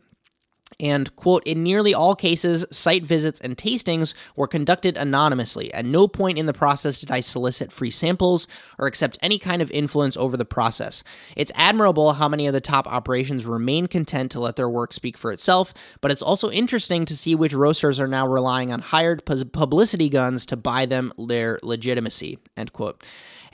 And, 0.79 1.15
quote, 1.15 1.43
in 1.45 1.63
nearly 1.63 1.93
all 1.93 2.15
cases, 2.15 2.65
site 2.69 3.03
visits 3.03 3.39
and 3.39 3.55
tastings 3.55 4.13
were 4.35 4.47
conducted 4.47 4.97
anonymously. 4.97 5.73
At 5.73 5.85
no 5.85 6.07
point 6.07 6.37
in 6.37 6.47
the 6.47 6.53
process 6.53 6.99
did 6.99 7.11
I 7.11 7.21
solicit 7.21 7.71
free 7.71 7.91
samples 7.91 8.45
or 8.77 8.87
accept 8.87 9.17
any 9.21 9.39
kind 9.39 9.61
of 9.61 9.71
influence 9.71 10.17
over 10.17 10.35
the 10.35 10.43
process. 10.43 11.01
It's 11.35 11.51
admirable 11.55 12.13
how 12.13 12.27
many 12.27 12.45
of 12.45 12.53
the 12.53 12.61
top 12.61 12.87
operations 12.87 13.45
remain 13.45 13.87
content 13.87 14.31
to 14.31 14.39
let 14.41 14.57
their 14.57 14.69
work 14.69 14.91
speak 14.91 15.17
for 15.17 15.31
itself, 15.31 15.73
but 16.01 16.11
it's 16.11 16.21
also 16.21 16.51
interesting 16.51 17.05
to 17.05 17.15
see 17.15 17.35
which 17.35 17.53
roasters 17.53 17.99
are 17.99 18.07
now 18.07 18.27
relying 18.27 18.73
on 18.73 18.81
hired 18.81 19.23
publicity 19.25 20.09
guns 20.09 20.45
to 20.47 20.57
buy 20.57 20.85
them 20.85 21.13
their 21.17 21.59
legitimacy, 21.63 22.39
end 22.57 22.73
quote. 22.73 23.01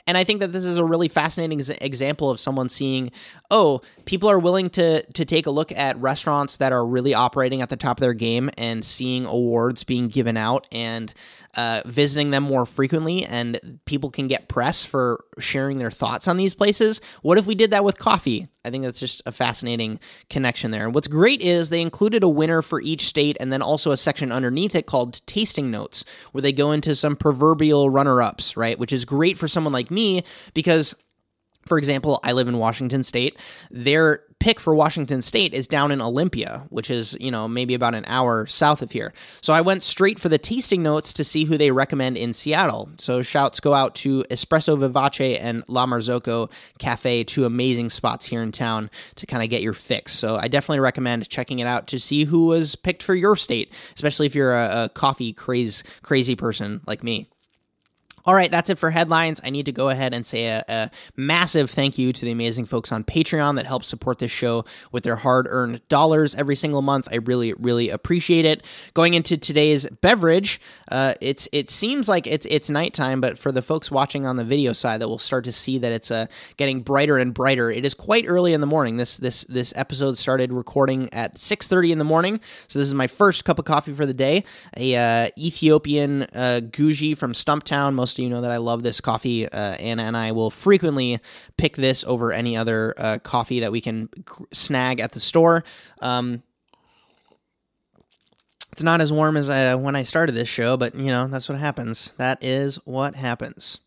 And 0.06 0.18
I 0.18 0.24
think 0.24 0.40
that 0.40 0.52
this 0.52 0.64
is 0.64 0.78
a 0.78 0.84
really 0.84 1.08
fascinating 1.08 1.60
example 1.80 2.30
of 2.30 2.40
someone 2.40 2.68
seeing, 2.68 3.10
oh, 3.50 3.82
people 4.04 4.28
are 4.28 4.38
willing 4.38 4.68
to 4.70 5.02
to 5.04 5.24
take 5.24 5.46
a 5.46 5.50
look 5.50 5.72
at 5.72 5.96
restaurants 5.98 6.56
that 6.56 6.72
are 6.72 6.84
really 6.84 7.14
operating 7.14 7.62
at 7.62 7.70
the 7.70 7.76
top 7.76 7.98
of 7.98 8.00
their 8.00 8.14
game 8.14 8.50
and 8.58 8.84
seeing 8.84 9.24
awards 9.24 9.84
being 9.84 10.08
given 10.08 10.36
out 10.36 10.66
and 10.72 11.14
uh, 11.54 11.82
visiting 11.84 12.30
them 12.30 12.42
more 12.42 12.64
frequently 12.64 13.24
and 13.24 13.78
people 13.84 14.10
can 14.10 14.28
get 14.28 14.48
press 14.48 14.82
for 14.82 15.24
sharing 15.38 15.78
their 15.78 15.90
thoughts 15.90 16.26
on 16.26 16.36
these 16.36 16.54
places. 16.54 17.00
What 17.22 17.38
if 17.38 17.46
we 17.46 17.54
did 17.54 17.70
that 17.70 17.84
with 17.84 17.98
coffee? 17.98 18.48
I 18.64 18.70
think 18.70 18.84
that's 18.84 19.00
just 19.00 19.20
a 19.26 19.32
fascinating 19.32 20.00
connection 20.30 20.70
there. 20.70 20.84
And 20.84 20.94
what's 20.94 21.08
great 21.08 21.40
is 21.40 21.68
they 21.68 21.82
included 21.82 22.22
a 22.22 22.28
winner 22.28 22.62
for 22.62 22.80
each 22.80 23.06
state 23.06 23.36
and 23.40 23.52
then 23.52 23.60
also 23.60 23.90
a 23.90 23.96
section 23.96 24.32
underneath 24.32 24.74
it 24.74 24.86
called 24.86 25.20
tasting 25.26 25.70
notes, 25.70 26.04
where 26.32 26.42
they 26.42 26.52
go 26.52 26.72
into 26.72 26.94
some 26.94 27.16
proverbial 27.16 27.90
runner 27.90 28.22
ups, 28.22 28.56
right? 28.56 28.78
Which 28.78 28.92
is 28.92 29.04
great 29.04 29.36
for 29.36 29.48
someone 29.48 29.72
like 29.72 29.90
me 29.90 30.24
because 30.54 30.94
for 31.66 31.78
example, 31.78 32.20
I 32.22 32.32
live 32.32 32.48
in 32.48 32.58
Washington 32.58 33.02
State. 33.02 33.38
Their 33.70 34.22
pick 34.42 34.58
for 34.58 34.74
Washington 34.74 35.22
State 35.22 35.54
is 35.54 35.68
down 35.68 35.92
in 35.92 36.00
Olympia, 36.00 36.66
which 36.68 36.90
is, 36.90 37.16
you 37.20 37.30
know, 37.30 37.46
maybe 37.46 37.74
about 37.74 37.94
an 37.94 38.04
hour 38.08 38.44
south 38.46 38.82
of 38.82 38.90
here. 38.90 39.12
So 39.40 39.52
I 39.52 39.60
went 39.60 39.84
straight 39.84 40.18
for 40.18 40.28
the 40.28 40.38
tasting 40.38 40.82
notes 40.82 41.12
to 41.12 41.22
see 41.22 41.44
who 41.44 41.56
they 41.56 41.70
recommend 41.70 42.16
in 42.16 42.32
Seattle. 42.32 42.90
So 42.98 43.22
shouts 43.22 43.60
go 43.60 43.72
out 43.72 43.94
to 43.96 44.24
Espresso 44.30 44.76
Vivace 44.76 45.38
and 45.40 45.62
La 45.68 45.86
Marzocco 45.86 46.50
Cafe, 46.78 47.22
two 47.22 47.44
amazing 47.44 47.90
spots 47.90 48.26
here 48.26 48.42
in 48.42 48.50
town 48.50 48.90
to 49.14 49.26
kind 49.26 49.44
of 49.44 49.48
get 49.48 49.62
your 49.62 49.74
fix. 49.74 50.12
So 50.12 50.34
I 50.36 50.48
definitely 50.48 50.80
recommend 50.80 51.28
checking 51.28 51.60
it 51.60 51.68
out 51.68 51.86
to 51.88 52.00
see 52.00 52.24
who 52.24 52.46
was 52.46 52.74
picked 52.74 53.04
for 53.04 53.14
your 53.14 53.36
state, 53.36 53.72
especially 53.94 54.26
if 54.26 54.34
you're 54.34 54.54
a, 54.54 54.84
a 54.84 54.88
coffee 54.88 55.32
craze 55.32 55.84
crazy 56.02 56.34
person 56.34 56.80
like 56.84 57.04
me. 57.04 57.28
All 58.24 58.34
right, 58.34 58.50
that's 58.50 58.70
it 58.70 58.78
for 58.78 58.90
headlines. 58.90 59.40
I 59.42 59.50
need 59.50 59.66
to 59.66 59.72
go 59.72 59.88
ahead 59.88 60.14
and 60.14 60.24
say 60.24 60.46
a, 60.46 60.64
a, 60.68 60.90
massive 61.16 61.70
thank 61.70 61.98
you 61.98 62.12
to 62.12 62.24
the 62.24 62.30
amazing 62.30 62.66
folks 62.66 62.92
on 62.92 63.02
Patreon 63.02 63.56
that 63.56 63.66
help 63.66 63.84
support 63.84 64.20
this 64.20 64.30
show 64.30 64.64
with 64.92 65.02
their 65.02 65.16
hard 65.16 65.48
earned 65.50 65.86
dollars 65.88 66.34
every 66.36 66.54
single 66.54 66.82
month. 66.82 67.08
I 67.10 67.16
really, 67.16 67.52
really 67.54 67.90
appreciate 67.90 68.44
it. 68.44 68.64
Going 68.94 69.14
into 69.14 69.36
today's 69.36 69.86
beverage, 70.00 70.60
uh, 70.88 71.14
it's 71.20 71.48
it 71.50 71.68
seems 71.68 72.08
like 72.08 72.28
it's 72.28 72.46
it's 72.48 72.70
nighttime, 72.70 73.20
but 73.20 73.38
for 73.38 73.50
the 73.50 73.62
folks 73.62 73.90
watching 73.90 74.24
on 74.24 74.36
the 74.36 74.44
video 74.44 74.72
side, 74.72 75.00
that 75.00 75.08
will 75.08 75.18
start 75.18 75.44
to 75.44 75.52
see 75.52 75.78
that 75.78 75.90
it's 75.90 76.12
uh, 76.12 76.26
getting 76.56 76.82
brighter 76.82 77.18
and 77.18 77.34
brighter. 77.34 77.72
It 77.72 77.84
is 77.84 77.94
quite 77.94 78.26
early 78.28 78.52
in 78.52 78.60
the 78.60 78.66
morning. 78.68 78.98
This 78.98 79.16
this 79.16 79.42
this 79.48 79.72
episode 79.74 80.16
started 80.16 80.52
recording 80.52 81.12
at 81.12 81.38
six 81.38 81.66
thirty 81.66 81.90
in 81.90 81.98
the 81.98 82.04
morning, 82.04 82.40
so 82.68 82.78
this 82.78 82.86
is 82.86 82.94
my 82.94 83.08
first 83.08 83.44
cup 83.44 83.58
of 83.58 83.64
coffee 83.64 83.92
for 83.92 84.06
the 84.06 84.14
day. 84.14 84.44
A 84.76 84.94
uh, 84.94 85.30
Ethiopian 85.36 86.22
uh, 86.22 86.60
Guji 86.62 87.18
from 87.18 87.32
Stumptown. 87.32 87.94
Most 87.94 88.11
you 88.18 88.28
know 88.28 88.40
that 88.40 88.50
I 88.50 88.58
love 88.58 88.82
this 88.82 89.00
coffee. 89.00 89.48
Uh, 89.48 89.74
Anna 89.74 90.04
and 90.04 90.16
I 90.16 90.32
will 90.32 90.50
frequently 90.50 91.20
pick 91.56 91.76
this 91.76 92.04
over 92.04 92.32
any 92.32 92.56
other 92.56 92.94
uh, 92.96 93.18
coffee 93.18 93.60
that 93.60 93.72
we 93.72 93.80
can 93.80 94.08
snag 94.52 95.00
at 95.00 95.12
the 95.12 95.20
store. 95.20 95.64
Um, 96.00 96.42
it's 98.72 98.82
not 98.82 99.00
as 99.00 99.12
warm 99.12 99.36
as 99.36 99.50
uh, 99.50 99.76
when 99.76 99.94
I 99.94 100.02
started 100.02 100.34
this 100.34 100.48
show, 100.48 100.76
but 100.76 100.94
you 100.94 101.06
know, 101.06 101.28
that's 101.28 101.48
what 101.48 101.58
happens. 101.58 102.12
That 102.16 102.42
is 102.42 102.76
what 102.84 103.14
happens. 103.14 103.80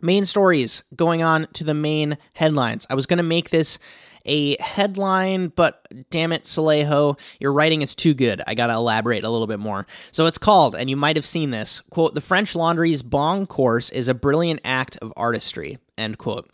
Main 0.00 0.24
stories 0.24 0.84
going 0.94 1.22
on 1.22 1.48
to 1.54 1.64
the 1.64 1.74
main 1.74 2.18
headlines. 2.34 2.86
I 2.88 2.94
was 2.94 3.06
going 3.06 3.16
to 3.16 3.24
make 3.24 3.50
this 3.50 3.78
a 4.28 4.60
headline, 4.62 5.48
but 5.48 5.86
damn 6.10 6.32
it, 6.32 6.46
Soleil 6.46 6.86
Ho, 6.86 7.16
your 7.40 7.52
writing 7.52 7.82
is 7.82 7.94
too 7.94 8.14
good. 8.14 8.40
I 8.46 8.54
gotta 8.54 8.74
elaborate 8.74 9.24
a 9.24 9.30
little 9.30 9.46
bit 9.46 9.58
more. 9.58 9.86
So 10.12 10.26
it's 10.26 10.38
called, 10.38 10.76
and 10.76 10.88
you 10.88 10.96
might 10.96 11.16
have 11.16 11.26
seen 11.26 11.50
this 11.50 11.80
quote, 11.90 12.14
The 12.14 12.20
French 12.20 12.54
Laundry's 12.54 13.02
Bong 13.02 13.46
course 13.46 13.90
is 13.90 14.08
a 14.08 14.14
brilliant 14.14 14.60
act 14.64 14.96
of 14.98 15.12
artistry, 15.16 15.78
end 15.96 16.18
quote 16.18 16.50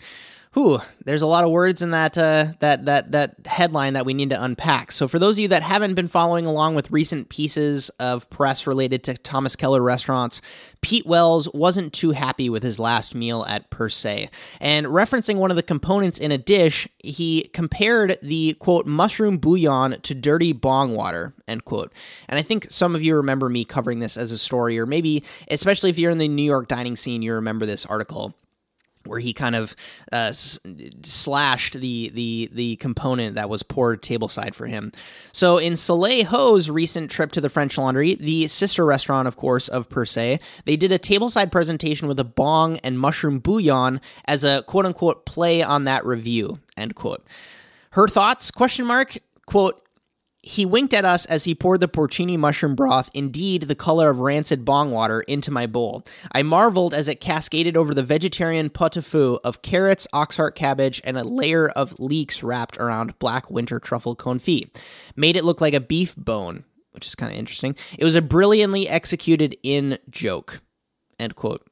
whew, 0.55 0.81
there's 1.05 1.23
a 1.23 1.27
lot 1.27 1.45
of 1.45 1.51
words 1.51 1.83
in 1.83 1.91
that 1.91 2.17
uh, 2.17 2.53
that 2.61 2.87
that 2.87 3.13
that 3.13 3.47
headline 3.47 3.93
that 3.95 4.07
we 4.07 4.15
need 4.15 4.31
to 4.31 4.43
unpack. 4.43 4.93
So 4.93 5.07
for 5.07 5.19
those 5.19 5.35
of 5.35 5.41
you 5.41 5.49
that 5.49 5.63
haven't 5.63 5.95
been 5.95 6.09
following 6.09 6.47
along 6.47 6.77
with 6.77 6.91
recent 6.91 7.29
pieces 7.29 7.91
of 8.01 8.31
press 8.31 8.67
related 8.67 9.03
to 9.05 9.15
Thomas 9.15 9.57
Keller 9.57 9.83
restaurants, 9.83 10.41
Pete 10.81 11.07
Wells 11.07 11.53
wasn't 11.53 11.93
too 11.93 12.13
happy 12.13 12.49
with 12.49 12.63
his 12.63 12.79
last 12.79 13.15
meal 13.15 13.45
at 13.49 13.69
Per 13.69 13.89
Se. 13.89 14.31
And 14.61 14.87
referencing 14.87 15.37
one 15.37 15.51
of 15.51 15.57
the 15.57 15.63
components 15.63 16.19
in 16.19 16.33
a 16.33 16.39
dish, 16.39 16.89
he 16.99 17.51
compared 17.53 18.19
the 18.23 18.55
quote 18.55 18.87
mushroom 18.87 19.39
bouillon 19.39 20.01
to 20.03 20.15
dirty 20.15 20.53
bong 20.53 20.95
water, 20.95 21.35
end 21.49 21.65
quote. 21.65 21.93
And 22.29 22.39
I 22.39 22.43
think 22.43 22.69
some 22.71 22.95
of 22.95 23.03
you 23.03 23.17
remember 23.17 23.49
me 23.49 23.65
covering 23.65 23.99
this 23.99 24.17
as 24.17 24.31
a 24.31 24.39
story, 24.39 24.79
or 24.79 24.87
maybe 24.87 25.25
especially 25.51 25.91
if 25.91 25.99
you're 25.99 26.13
in 26.13 26.19
the 26.19 26.29
New 26.29 26.43
York 26.43 26.69
dining 26.69 26.97
scene, 26.97 27.23
you 27.23 27.35
remember 27.35 27.67
this 27.67 27.85
article 27.87 28.35
where 29.07 29.21
he 29.21 29.33
kind 29.33 29.57
of 29.57 29.75
uh, 30.13 30.33
slashed 30.33 31.75
the 31.75 32.11
the 32.15 32.51
the 32.53 32.77
component 32.77 33.35
that 33.35 33.49
was 33.49 33.63
poured 33.63 34.03
tableside 34.03 34.55
for 34.55 34.67
him. 34.67 34.93
So 35.33 35.59
in 35.59 35.77
Soleil 35.77 36.25
Ho's 36.27 36.71
recent 36.71 37.11
trip 37.11 37.33
to 37.33 37.41
the 37.41 37.49
French 37.49 37.79
Laundry, 37.79 38.15
the 38.15 38.49
sister 38.49 38.85
restaurant, 38.85 39.29
of 39.29 39.37
course, 39.37 39.69
of 39.69 39.89
Per 39.89 40.05
Se, 40.05 40.41
they 40.65 40.77
did 40.77 40.93
a 40.93 40.99
tableside 40.99 41.51
presentation 41.51 42.09
with 42.09 42.19
a 42.19 42.25
bong 42.25 42.79
and 42.79 42.99
mushroom 42.99 43.39
bouillon 43.39 44.01
as 44.25 44.45
a 44.45 44.63
quote 44.67 44.87
unquote 44.87 45.27
play 45.27 45.63
on 45.63 45.85
that 45.85 46.05
review. 46.05 46.61
End 46.77 46.95
quote. 46.95 47.25
Her 47.91 48.09
thoughts? 48.09 48.51
Question 48.51 48.87
mark. 48.87 49.19
Quote 49.47 49.84
he 50.47 50.67
winked 50.67 50.93
at 50.93 51.07
us 51.07 51.25
as 51.25 51.45
he 51.45 51.55
poured 51.55 51.81
the 51.81 51.89
porcini 51.89 52.37
mushroom 52.37 52.75
broth, 52.75 53.09
indeed 53.15 53.63
the 53.63 53.75
color 53.75 54.11
of 54.11 54.19
rancid 54.19 54.63
bong 54.63 54.91
water, 54.91 55.23
into 55.23 55.51
my 55.51 55.67
bowl. 55.67 56.05
I 56.33 56.43
marveled 56.43 56.93
as 56.93 57.09
it 57.09 57.21
cascaded 57.21 57.79
over 57.79 57.95
the 57.95 58.03
vegetarian 58.03 58.69
pot-au-feu 58.69 59.39
of 59.43 59.63
carrots, 59.63 60.07
oxheart 60.13 60.55
cabbage, 60.55 61.01
and 61.03 61.17
a 61.17 61.25
layer 61.25 61.71
of 61.71 61.99
leeks 61.99 62.43
wrapped 62.43 62.77
around 62.77 63.19
black 63.19 63.51
winter 63.51 63.81
truffle 63.81 64.15
confit. 64.15 64.69
Made 65.17 65.37
it 65.37 65.45
look 65.45 65.63
like 65.63 65.73
a 65.73 65.81
beef 65.81 66.15
bone, 66.15 66.65
which 66.91 67.07
is 67.07 67.15
kind 67.15 67.33
of 67.33 67.39
interesting. 67.39 67.75
It 67.99 68.05
was 68.05 68.15
a 68.15 68.21
brilliantly 68.21 68.87
executed 68.87 69.57
in 69.63 69.99
joke. 70.11 70.61
End 71.19 71.37
quote 71.37 71.67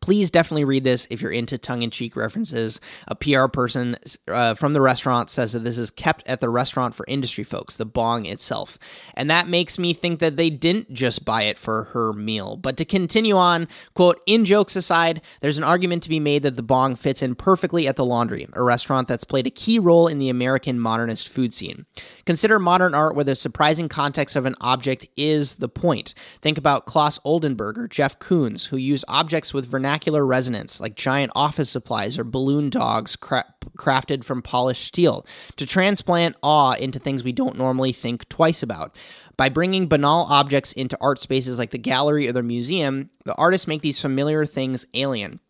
please 0.00 0.30
definitely 0.30 0.64
read 0.64 0.84
this 0.84 1.06
if 1.10 1.20
you're 1.20 1.30
into 1.30 1.58
tongue 1.58 1.82
in 1.82 1.90
cheek 1.90 2.16
references. 2.16 2.80
A 3.06 3.14
PR 3.14 3.46
person 3.46 3.96
uh, 4.28 4.54
from 4.54 4.72
the 4.72 4.80
restaurant 4.80 5.30
says 5.30 5.52
that 5.52 5.64
this 5.64 5.78
is 5.78 5.90
kept 5.90 6.26
at 6.26 6.40
the 6.40 6.48
restaurant 6.48 6.94
for 6.94 7.04
industry 7.06 7.44
folks, 7.44 7.76
the 7.76 7.84
bong 7.84 8.26
itself. 8.26 8.78
And 9.14 9.30
that 9.30 9.48
makes 9.48 9.78
me 9.78 9.92
think 9.92 10.18
that 10.20 10.36
they 10.36 10.50
didn't 10.50 10.92
just 10.92 11.24
buy 11.24 11.42
it 11.42 11.58
for 11.58 11.84
her 11.84 12.12
meal. 12.12 12.56
But 12.56 12.76
to 12.78 12.84
continue 12.84 13.36
on, 13.36 13.68
quote, 13.94 14.20
in 14.26 14.44
jokes 14.44 14.74
aside, 14.74 15.20
there's 15.40 15.58
an 15.58 15.64
argument 15.64 16.02
to 16.04 16.08
be 16.08 16.20
made 16.20 16.42
that 16.44 16.56
the 16.56 16.62
bong 16.62 16.96
fits 16.96 17.22
in 17.22 17.34
perfectly 17.34 17.86
at 17.86 17.96
the 17.96 18.04
laundry, 18.04 18.48
a 18.54 18.62
restaurant 18.62 19.06
that's 19.06 19.24
played 19.24 19.46
a 19.46 19.50
key 19.50 19.78
role 19.78 20.08
in 20.08 20.18
the 20.18 20.30
American 20.30 20.80
modernist 20.80 21.28
food 21.28 21.52
scene. 21.52 21.84
Consider 22.24 22.58
modern 22.58 22.94
art 22.94 23.14
where 23.14 23.24
the 23.24 23.36
surprising 23.36 23.88
context 23.88 24.34
of 24.34 24.46
an 24.46 24.56
object 24.60 25.06
is 25.16 25.56
the 25.56 25.68
point. 25.68 26.14
Think 26.40 26.56
about 26.56 26.86
Claes 26.86 27.18
Oldenburg 27.24 27.78
or 27.78 27.86
Jeff 27.86 28.18
Koons, 28.18 28.68
who 28.68 28.76
use 28.76 29.04
objects 29.06 29.52
with 29.52 29.66
vernacular 29.66 29.89
vernacular 29.90 30.24
resonance, 30.24 30.78
like 30.78 30.94
giant 30.94 31.32
office 31.34 31.68
supplies 31.68 32.16
or 32.16 32.22
balloon 32.22 32.70
dogs 32.70 33.16
cra- 33.16 33.52
crafted 33.76 34.22
from 34.22 34.40
polished 34.40 34.84
steel, 34.84 35.26
to 35.56 35.66
transplant 35.66 36.36
awe 36.44 36.74
into 36.74 37.00
things 37.00 37.24
we 37.24 37.32
don't 37.32 37.58
normally 37.58 37.92
think 37.92 38.28
twice 38.28 38.62
about. 38.62 38.94
By 39.36 39.48
bringing 39.48 39.88
banal 39.88 40.26
objects 40.30 40.72
into 40.74 40.96
art 41.00 41.20
spaces 41.20 41.58
like 41.58 41.70
the 41.70 41.78
gallery 41.78 42.28
or 42.28 42.32
the 42.32 42.40
museum, 42.40 43.10
the 43.24 43.34
artists 43.34 43.66
make 43.66 43.82
these 43.82 44.00
familiar 44.00 44.46
things 44.46 44.86
alien. 44.94 45.40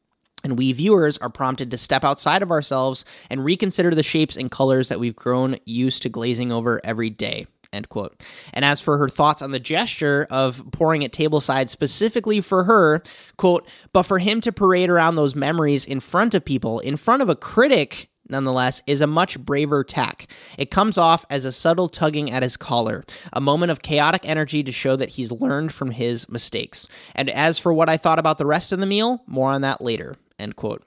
And 0.42 0.56
we 0.56 0.72
viewers 0.72 1.18
are 1.18 1.28
prompted 1.28 1.70
to 1.70 1.76
step 1.76 2.02
outside 2.02 2.40
of 2.42 2.50
ourselves 2.50 3.04
and 3.28 3.44
reconsider 3.44 3.94
the 3.94 4.02
shapes 4.02 4.36
and 4.36 4.50
colors 4.50 4.88
that 4.88 5.00
we've 5.00 5.14
grown 5.14 5.58
used 5.66 6.00
to 6.02 6.08
glazing 6.08 6.50
over 6.50 6.80
every 6.82 7.10
day. 7.10 7.46
End 7.72 7.88
quote. 7.88 8.20
And 8.52 8.64
as 8.64 8.80
for 8.80 8.98
her 8.98 9.08
thoughts 9.08 9.42
on 9.42 9.52
the 9.52 9.60
gesture 9.60 10.26
of 10.28 10.62
pouring 10.72 11.04
at 11.04 11.12
tableside 11.12 11.68
specifically 11.68 12.40
for 12.40 12.64
her, 12.64 13.02
quote, 13.36 13.66
but 13.92 14.02
for 14.02 14.18
him 14.18 14.40
to 14.40 14.52
parade 14.52 14.90
around 14.90 15.14
those 15.14 15.36
memories 15.36 15.84
in 15.84 16.00
front 16.00 16.34
of 16.34 16.44
people, 16.44 16.80
in 16.80 16.96
front 16.96 17.22
of 17.22 17.28
a 17.28 17.36
critic, 17.36 18.08
nonetheless, 18.28 18.82
is 18.86 19.00
a 19.00 19.06
much 19.06 19.38
braver 19.38 19.84
tack. 19.84 20.26
It 20.58 20.72
comes 20.72 20.98
off 20.98 21.24
as 21.30 21.44
a 21.44 21.52
subtle 21.52 21.88
tugging 21.88 22.30
at 22.30 22.42
his 22.42 22.56
collar, 22.56 23.04
a 23.32 23.40
moment 23.40 23.70
of 23.70 23.82
chaotic 23.82 24.22
energy 24.24 24.64
to 24.64 24.72
show 24.72 24.96
that 24.96 25.10
he's 25.10 25.30
learned 25.30 25.72
from 25.72 25.92
his 25.92 26.28
mistakes. 26.28 26.86
And 27.14 27.30
as 27.30 27.58
for 27.58 27.72
what 27.72 27.88
I 27.88 27.96
thought 27.96 28.18
about 28.18 28.38
the 28.38 28.46
rest 28.46 28.72
of 28.72 28.80
the 28.80 28.86
meal, 28.86 29.22
more 29.26 29.50
on 29.50 29.60
that 29.60 29.80
later. 29.80 30.16
End 30.40 30.56
quote. 30.56 30.82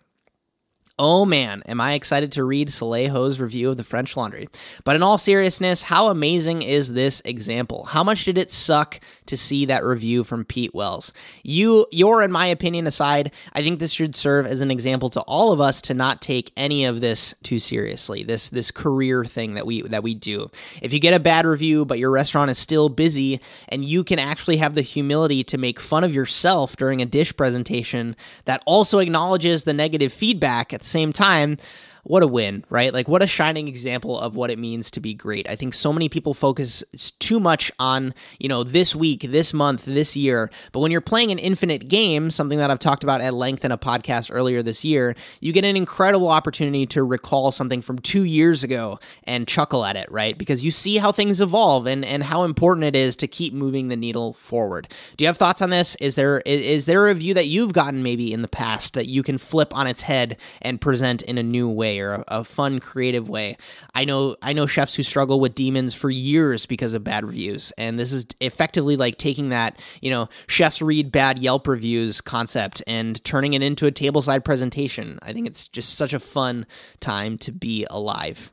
Oh 1.00 1.26
man, 1.26 1.64
am 1.66 1.82
I 1.82 1.94
excited 1.94 2.32
to 2.34 2.44
read 2.44 2.72
Soleil's 2.72 3.40
review 3.40 3.72
of 3.72 3.78
the 3.78 3.84
French 3.84 4.16
Laundry. 4.16 4.48
But 4.84 4.96
in 4.96 5.02
all 5.02 5.18
seriousness, 5.18 5.82
how 5.82 6.10
amazing 6.10 6.62
is 6.62 6.94
this 6.94 7.20
example? 7.26 7.86
How 7.86 8.04
much 8.04 8.26
did 8.26 8.38
it 8.38 8.52
suck 8.52 9.00
to 9.26 9.36
see 9.36 9.66
that 9.66 9.84
review 9.84 10.24
from 10.24 10.46
Pete 10.46 10.76
Wells? 10.76 11.12
You, 11.42 11.88
your, 11.92 12.22
in 12.22 12.32
my 12.32 12.46
opinion 12.46 12.86
aside, 12.86 13.32
I 13.54 13.64
think 13.64 13.80
this 13.80 13.92
should 13.92 14.16
serve 14.16 14.46
as 14.46 14.62
an 14.62 14.70
example 14.70 15.10
to 15.10 15.22
all 15.22 15.52
of 15.52 15.60
us 15.60 15.82
to 15.82 15.96
not 15.96 16.22
take 16.22 16.52
any 16.56 16.86
of 16.86 17.02
this 17.02 17.34
too 17.42 17.58
seriously. 17.58 18.24
This 18.24 18.50
this 18.50 18.70
career 18.70 19.26
thing 19.26 19.56
that 19.56 19.66
we 19.66 19.82
that 19.82 20.04
we 20.04 20.14
do. 20.14 20.52
If 20.80 20.94
you 20.94 21.00
get 21.00 21.16
a 21.16 21.20
bad 21.20 21.48
review, 21.48 21.86
but 21.86 21.98
your 21.98 22.12
restaurant 22.12 22.52
is 22.52 22.60
still 22.60 22.90
busy, 22.90 23.42
and 23.68 23.84
you 23.84 24.04
can 24.04 24.20
actually 24.20 24.58
have 24.58 24.76
the 24.76 24.84
humility 24.84 25.44
to 25.46 25.58
make 25.58 25.80
fun 25.80 26.04
of 26.04 26.14
yourself 26.14 26.78
during 26.78 27.02
a 27.02 27.08
dish 27.08 27.36
presentation 27.36 28.16
that 28.46 28.62
also 28.68 29.00
acknowledges 29.00 29.64
the 29.64 29.74
negative 29.74 30.14
feedback 30.14 30.72
the 30.84 30.90
same 30.90 31.12
time, 31.14 31.58
what 32.04 32.22
a 32.22 32.28
win, 32.28 32.66
right? 32.70 32.94
Like, 32.94 33.08
what 33.08 33.24
a 33.24 33.28
shining 33.28 33.68
example 33.68 34.20
of 34.20 34.36
what 34.36 34.52
it 34.52 34.60
means 34.60 34.92
to 34.92 35.00
be 35.00 35.14
great. 35.14 35.50
I 35.50 35.56
think 35.56 35.74
so 35.74 35.94
many 35.94 36.10
people 36.10 36.34
focus 36.34 36.84
too 37.20 37.40
much 37.40 37.72
on, 37.80 38.14
you 38.40 38.50
know, 38.50 38.64
this 38.64 38.94
week, 38.94 39.32
this 39.32 39.54
month, 39.54 39.86
this 39.86 40.16
year. 40.16 40.52
But 40.74 40.82
when 40.82 40.92
you're 40.92 41.02
playing 41.02 41.32
an 41.32 41.40
infinite 41.40 41.88
game, 41.88 42.30
something 42.30 42.58
that 42.58 42.70
I've 42.70 42.80
talked 42.80 43.04
about 43.04 43.22
at 43.22 43.34
length 43.34 43.64
in 43.64 43.72
a 43.72 43.78
podcast 43.78 44.30
earlier 44.34 44.62
this 44.62 44.84
year, 44.84 45.16
you 45.40 45.54
get 45.54 45.64
an 45.64 45.78
incredible 45.78 46.28
opportunity 46.28 46.86
to 46.88 47.04
recall 47.04 47.54
something 47.54 47.82
from 47.82 48.00
two 48.00 48.24
years 48.24 48.66
ago 48.66 49.00
and 49.24 49.48
chuckle 49.48 49.86
at 49.86 49.96
it, 49.96 50.12
right? 50.12 50.38
Because 50.38 50.64
you 50.64 50.72
see 50.72 50.98
how 50.98 51.14
things 51.14 51.40
evolve 51.40 51.88
and, 51.88 52.04
and 52.04 52.26
how 52.26 52.44
important 52.44 52.84
it 52.84 52.98
is 52.98 53.16
to 53.18 53.28
keep 53.28 53.54
moving 53.54 53.88
the 53.88 53.96
needle 53.96 54.34
forward. 54.34 54.90
Do 55.16 55.24
you 55.24 55.28
have 55.28 55.38
thoughts 55.38 55.62
on 55.62 55.70
this? 55.70 55.96
Is 56.02 56.16
there 56.16 56.42
is, 56.42 56.62
is 56.62 56.86
there 56.86 57.08
a 57.08 57.14
view 57.14 57.34
that 57.34 57.48
you've 57.48 57.72
gotten 57.72 58.04
maybe 58.04 58.34
in 58.34 58.42
the 58.42 58.48
past 58.50 58.94
that 58.94 59.08
you 59.08 59.24
can 59.24 59.38
flip 59.38 59.74
on 59.74 59.88
its 59.88 60.02
head 60.02 60.36
and 60.62 60.82
present 60.82 61.22
in 61.22 61.38
a 61.38 61.44
new 61.44 61.70
way 61.70 61.93
or 62.00 62.14
a, 62.14 62.24
a 62.28 62.44
fun, 62.44 62.80
creative 62.80 63.30
way? 63.30 63.58
I 63.94 64.06
know 64.06 64.36
I 64.42 64.54
know 64.54 64.66
chefs 64.66 64.96
who 64.96 65.04
struggle 65.04 65.40
with 65.40 65.56
demons 65.56 65.94
for 65.94 66.10
years 66.10 66.66
because 66.66 66.94
of 66.94 67.04
bad 67.04 67.26
reviews, 67.26 67.72
and 67.78 68.00
this 68.00 68.14
is 68.14 68.26
effectively 68.40 68.96
like 68.96 69.18
taking 69.18 69.50
that 69.50 69.80
you 70.02 70.10
know 70.10 70.30
chefs 70.48 70.82
read 70.82 71.12
bad 71.12 71.40
Yelp 71.40 71.68
reviews 71.68 72.22
concept 72.22 72.82
and 72.88 73.24
turning 73.24 73.54
it 73.54 73.62
into 73.62 73.88
a 73.88 73.92
tableside 73.92 74.44
presentation. 74.44 75.20
I 75.22 75.34
think 75.34 75.48
it's 75.48 75.68
just 75.68 75.96
such 75.96 76.14
a 76.14 76.20
fun 76.20 76.66
time 77.00 77.38
to 77.40 77.52
be 77.52 77.86
alive. 77.90 78.52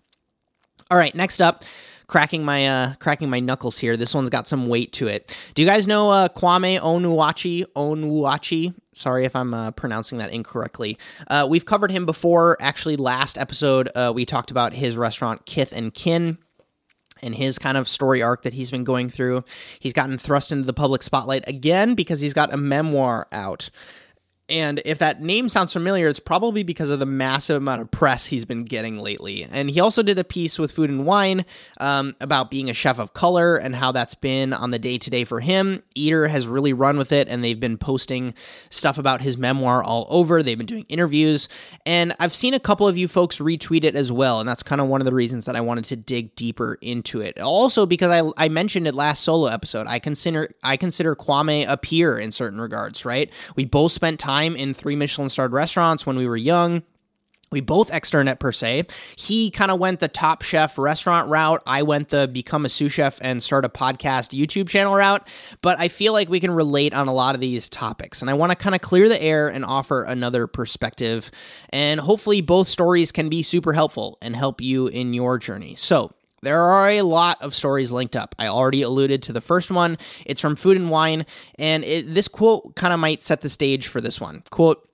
All 0.90 0.98
right, 0.98 1.14
next 1.14 1.40
up, 1.40 1.64
cracking 2.10 2.44
my 2.44 2.66
uh 2.66 2.94
cracking 2.96 3.30
my 3.30 3.38
knuckles 3.38 3.78
here. 3.78 3.96
This 3.96 4.14
one's 4.14 4.30
got 4.30 4.48
some 4.48 4.66
weight 4.66 4.92
to 4.94 5.06
it. 5.06 5.34
Do 5.54 5.62
you 5.62 5.68
guys 5.68 5.86
know 5.86 6.10
uh 6.10 6.28
Kwame 6.28 6.80
Onwuachi? 6.80 7.64
Onwuachi? 7.76 8.74
Sorry 8.92 9.24
if 9.24 9.36
I'm 9.36 9.54
uh, 9.54 9.70
pronouncing 9.70 10.18
that 10.18 10.30
incorrectly. 10.30 10.98
Uh, 11.28 11.46
we've 11.48 11.64
covered 11.64 11.90
him 11.90 12.04
before. 12.04 12.58
Actually, 12.60 12.96
last 12.96 13.38
episode 13.38 13.88
uh, 13.94 14.12
we 14.14 14.26
talked 14.26 14.50
about 14.50 14.74
his 14.74 14.96
restaurant 14.96 15.46
Kith 15.46 15.72
and 15.72 15.94
Kin 15.94 16.36
and 17.22 17.36
his 17.36 17.58
kind 17.58 17.78
of 17.78 17.88
story 17.88 18.20
arc 18.20 18.42
that 18.42 18.54
he's 18.54 18.70
been 18.70 18.84
going 18.84 19.08
through. 19.08 19.44
He's 19.78 19.92
gotten 19.92 20.18
thrust 20.18 20.50
into 20.50 20.66
the 20.66 20.72
public 20.72 21.02
spotlight 21.02 21.46
again 21.46 21.94
because 21.94 22.20
he's 22.20 22.34
got 22.34 22.52
a 22.52 22.56
memoir 22.56 23.28
out. 23.30 23.70
And 24.50 24.82
if 24.84 24.98
that 24.98 25.22
name 25.22 25.48
sounds 25.48 25.72
familiar, 25.72 26.08
it's 26.08 26.18
probably 26.18 26.64
because 26.64 26.90
of 26.90 26.98
the 26.98 27.06
massive 27.06 27.56
amount 27.56 27.82
of 27.82 27.90
press 27.90 28.26
he's 28.26 28.44
been 28.44 28.64
getting 28.64 28.98
lately. 28.98 29.46
And 29.48 29.70
he 29.70 29.78
also 29.78 30.02
did 30.02 30.18
a 30.18 30.24
piece 30.24 30.58
with 30.58 30.72
Food 30.72 30.90
and 30.90 31.06
Wine 31.06 31.44
um, 31.78 32.16
about 32.20 32.50
being 32.50 32.68
a 32.68 32.74
chef 32.74 32.98
of 32.98 33.14
color 33.14 33.56
and 33.56 33.76
how 33.76 33.92
that's 33.92 34.16
been 34.16 34.52
on 34.52 34.72
the 34.72 34.78
day 34.78 34.98
to 34.98 35.08
day 35.08 35.24
for 35.24 35.38
him. 35.38 35.84
Eater 35.94 36.26
has 36.26 36.48
really 36.48 36.72
run 36.72 36.98
with 36.98 37.12
it, 37.12 37.28
and 37.28 37.44
they've 37.44 37.60
been 37.60 37.78
posting 37.78 38.34
stuff 38.70 38.98
about 38.98 39.22
his 39.22 39.38
memoir 39.38 39.84
all 39.84 40.08
over. 40.10 40.42
They've 40.42 40.58
been 40.58 40.66
doing 40.66 40.86
interviews. 40.88 41.48
And 41.86 42.12
I've 42.18 42.34
seen 42.34 42.52
a 42.52 42.60
couple 42.60 42.88
of 42.88 42.98
you 42.98 43.06
folks 43.06 43.38
retweet 43.38 43.84
it 43.84 43.94
as 43.94 44.10
well. 44.10 44.40
And 44.40 44.48
that's 44.48 44.64
kind 44.64 44.80
of 44.80 44.88
one 44.88 45.00
of 45.00 45.04
the 45.04 45.14
reasons 45.14 45.44
that 45.44 45.54
I 45.54 45.60
wanted 45.60 45.84
to 45.86 45.96
dig 45.96 46.34
deeper 46.34 46.76
into 46.80 47.20
it. 47.20 47.38
Also, 47.38 47.86
because 47.86 48.10
I, 48.10 48.44
I 48.44 48.48
mentioned 48.48 48.88
it 48.88 48.96
last 48.96 49.22
solo 49.22 49.46
episode, 49.46 49.86
I 49.86 50.00
consider 50.00 50.52
I 50.64 50.76
consider 50.76 51.14
Kwame 51.14 51.64
a 51.68 51.76
peer 51.76 52.18
in 52.18 52.32
certain 52.32 52.60
regards, 52.60 53.04
right? 53.04 53.30
We 53.54 53.64
both 53.64 53.92
spent 53.92 54.18
time 54.18 54.39
time 54.40 54.56
in 54.56 54.74
three 54.74 54.96
Michelin 54.96 55.28
starred 55.28 55.52
restaurants 55.52 56.06
when 56.06 56.16
we 56.16 56.26
were 56.26 56.36
young. 56.36 56.82
We 57.52 57.60
both 57.60 57.92
externed 57.92 58.38
per 58.38 58.52
se. 58.52 58.86
He 59.16 59.50
kind 59.50 59.72
of 59.72 59.80
went 59.80 59.98
the 59.98 60.06
top 60.06 60.42
chef 60.42 60.78
restaurant 60.78 61.28
route. 61.28 61.60
I 61.66 61.82
went 61.82 62.10
the 62.10 62.28
become 62.28 62.64
a 62.64 62.68
sous 62.68 62.92
chef 62.92 63.18
and 63.20 63.42
start 63.42 63.64
a 63.64 63.68
podcast 63.68 64.38
YouTube 64.38 64.68
channel 64.68 64.94
route. 64.94 65.26
But 65.60 65.80
I 65.80 65.88
feel 65.88 66.12
like 66.12 66.28
we 66.28 66.38
can 66.38 66.52
relate 66.52 66.94
on 66.94 67.08
a 67.08 67.12
lot 67.12 67.34
of 67.34 67.40
these 67.40 67.68
topics. 67.68 68.20
And 68.20 68.30
I 68.30 68.34
want 68.34 68.52
to 68.52 68.56
kind 68.56 68.76
of 68.76 68.80
clear 68.80 69.08
the 69.08 69.20
air 69.20 69.48
and 69.48 69.64
offer 69.64 70.04
another 70.04 70.46
perspective. 70.46 71.32
And 71.70 71.98
hopefully, 71.98 72.40
both 72.40 72.68
stories 72.68 73.10
can 73.10 73.28
be 73.28 73.42
super 73.42 73.72
helpful 73.72 74.16
and 74.22 74.36
help 74.36 74.60
you 74.60 74.86
in 74.86 75.12
your 75.12 75.36
journey. 75.36 75.74
So, 75.76 76.12
there 76.42 76.62
are 76.62 76.88
a 76.90 77.02
lot 77.02 77.40
of 77.40 77.54
stories 77.54 77.92
linked 77.92 78.16
up. 78.16 78.34
I 78.38 78.48
already 78.48 78.82
alluded 78.82 79.22
to 79.24 79.32
the 79.32 79.40
first 79.40 79.70
one. 79.70 79.98
It's 80.26 80.40
from 80.40 80.56
Food 80.56 80.76
and 80.76 80.90
Wine, 80.90 81.26
and 81.58 81.84
it, 81.84 82.14
this 82.14 82.28
quote 82.28 82.74
kind 82.76 82.92
of 82.92 83.00
might 83.00 83.22
set 83.22 83.40
the 83.42 83.50
stage 83.50 83.86
for 83.86 84.00
this 84.00 84.20
one. 84.20 84.42
Quote, 84.50 84.89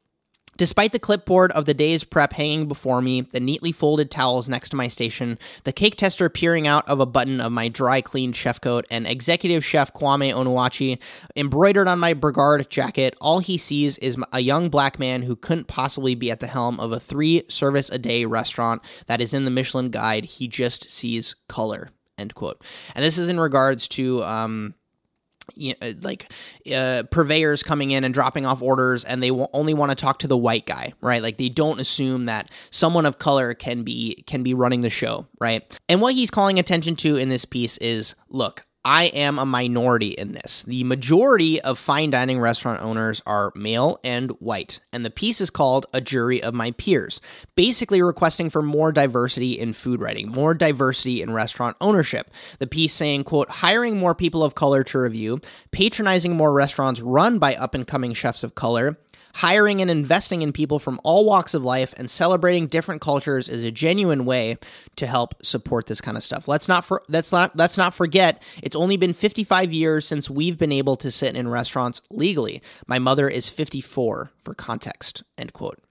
Despite 0.57 0.93
the 0.93 0.99
clipboard 0.99 1.53
of 1.53 1.67
the 1.67 1.75
day's 1.75 2.05
prep 2.05 2.33
hanging 2.33 2.67
before 2.67 3.03
me, 3.03 3.21
the 3.21 3.41
neatly 3.41 3.73
folded 3.73 4.11
towels 4.11 4.49
next 4.49 4.71
to 4.71 4.77
my 4.77 4.89
station, 4.89 5.39
the 5.65 5.73
cake 5.73 5.97
tester 5.97 6.29
peering 6.29 6.67
out 6.67 6.89
of 6.89 6.99
a 6.99 7.07
button 7.07 7.41
of 7.41 7.53
my 7.53 7.69
dry 7.69 8.01
cleaned 8.01 8.37
chef 8.37 8.61
coat, 8.61 8.87
and 8.91 9.07
executive 9.07 9.65
chef 9.65 9.93
Kwame 9.93 10.33
Onwuachi 10.33 10.99
embroidered 11.35 11.89
on 11.89 11.99
my 11.99 12.15
Brigaid 12.15 12.69
jacket, 12.69 13.15
all 13.21 13.41
he 13.41 13.59
sees 13.59 13.99
is 13.99 14.17
a 14.33 14.41
young 14.41 14.71
black 14.71 14.99
man 14.99 15.23
who 15.23 15.37
couldn't 15.37 15.67
possibly 15.67 16.15
be 16.15 16.31
at 16.31 16.41
the 16.41 16.47
helm 16.47 16.81
of 16.81 16.93
a 16.93 17.01
three 17.01 17.45
service 17.49 17.91
a 17.91 17.99
day 17.99 18.25
restaurant 18.25 18.83
that 19.07 19.21
is 19.21 19.35
in 19.35 19.45
the 19.45 19.51
Michelin 19.51 19.91
guide. 19.91 20.25
He 20.25 20.49
just 20.49 20.91
sees 20.91 21.35
color. 21.49 21.91
End 22.19 22.35
quote. 22.35 22.63
And 22.95 23.05
this 23.05 23.19
is 23.19 23.29
in 23.29 23.39
regards 23.39 23.89
to 23.89 24.25
um, 24.25 24.75
you 25.55 25.75
know, 25.81 25.95
like 26.03 26.31
uh, 26.75 27.05
purveyors 27.11 27.63
coming 27.63 27.91
in 27.91 28.05
and 28.05 28.13
dropping 28.13 28.45
off 28.45 28.63
orders 28.63 29.05
and 29.05 29.23
they 29.23 29.31
will 29.31 29.51
only 29.53 29.75
want 29.75 29.91
to 29.91 29.95
talk 29.95 30.19
to 30.21 30.29
the 30.29 30.37
white 30.37 30.67
guy 30.67 30.93
right? 31.01 31.23
Like 31.23 31.39
they 31.39 31.49
don't 31.49 31.81
assume 31.81 32.27
that 32.27 32.51
someone 32.71 33.07
of 33.07 33.19
color 33.19 33.55
can 33.55 33.83
be 33.83 34.25
can 34.27 34.43
be 34.43 34.55
running 34.55 34.81
the 34.81 34.91
show 34.91 35.27
right? 35.41 35.63
And 35.89 36.01
what 36.01 36.15
he's 36.15 36.31
calling 36.31 36.59
attention 36.59 36.97
to 36.97 37.17
in 37.17 37.29
this 37.29 37.45
piece 37.45 37.77
is 37.79 38.15
look 38.29 38.66
I 38.87 39.07
am 39.07 39.41
a 39.41 39.45
minority 39.45 40.11
in 40.11 40.31
this. 40.31 40.63
The 40.63 40.85
majority 40.85 41.61
of 41.61 41.77
fine 41.77 42.11
dining 42.11 42.39
restaurant 42.39 42.81
owners 42.81 43.21
are 43.27 43.51
male 43.57 43.99
and 44.05 44.31
white, 44.39 44.79
and 44.93 45.05
the 45.05 45.11
piece 45.11 45.41
is 45.41 45.51
called 45.51 45.87
A 45.93 46.01
Jury 46.01 46.41
of 46.41 46.55
My 46.55 46.71
Peers, 46.71 47.21
basically 47.57 48.01
requesting 48.01 48.49
for 48.49 48.63
more 48.63 48.93
diversity 48.93 49.59
in 49.59 49.73
food 49.73 50.01
writing, 50.01 50.29
more 50.29 50.55
diversity 50.55 51.21
in 51.21 51.33
restaurant 51.33 51.77
ownership. 51.81 52.31
The 52.61 52.69
piece 52.69 52.95
saying, 52.95 53.25
quote, 53.25 53.51
hiring 53.51 53.99
more 53.99 54.15
people 54.15 54.45
of 54.45 54.55
color 54.55 54.85
to 54.85 55.01
review, 55.01 55.41
patronizing 55.73 56.37
more 56.37 56.53
restaurants 56.53 57.01
run 57.01 57.41
by 57.41 57.57
up 57.57 57.75
and 57.75 57.89
coming 57.89 58.15
chefs 58.15 58.45
of 58.45 58.55
color, 58.55 58.97
hiring 59.37 59.83
and 59.83 59.91
investing 59.91 60.41
in 60.41 60.51
people 60.51 60.79
from 60.79 60.99
all 61.05 61.27
walks 61.27 61.53
of 61.53 61.63
life 61.63 61.93
and 61.99 62.11
celebrating 62.11 62.67
different 62.67 63.03
cultures 63.03 63.51
is 63.51 63.63
a 63.65 63.71
genuine 63.71 64.25
way 64.25 64.57
to 64.97 65.07
help 65.07 65.35
support 65.45 65.87
this 65.87 66.01
kind 66.01 66.17
of 66.17 66.25
stuff. 66.25 66.49
Let's 66.49 66.69
not 66.69 66.87
for, 66.87 67.03
let's 67.09 67.33
not 67.33 67.55
let's 67.55 67.77
not 67.77 67.93
forget 67.93 68.43
it's 68.63 68.77
only 68.77 68.97
been 68.97 69.13
55 69.13 69.73
years 69.73 70.07
since 70.07 70.31
we've 70.31 70.57
been 70.57 70.73
able 70.73 70.97
to 70.97 71.11
sit 71.11 71.37
in 71.37 71.49
restaurants 71.49 72.01
legally. 72.11 72.63
My 72.87 72.99
mother 72.99 73.29
is 73.29 73.49
54 73.49 74.31
for 74.39 74.55
context. 74.55 75.23
End 75.37 75.53
quote. 75.53 75.86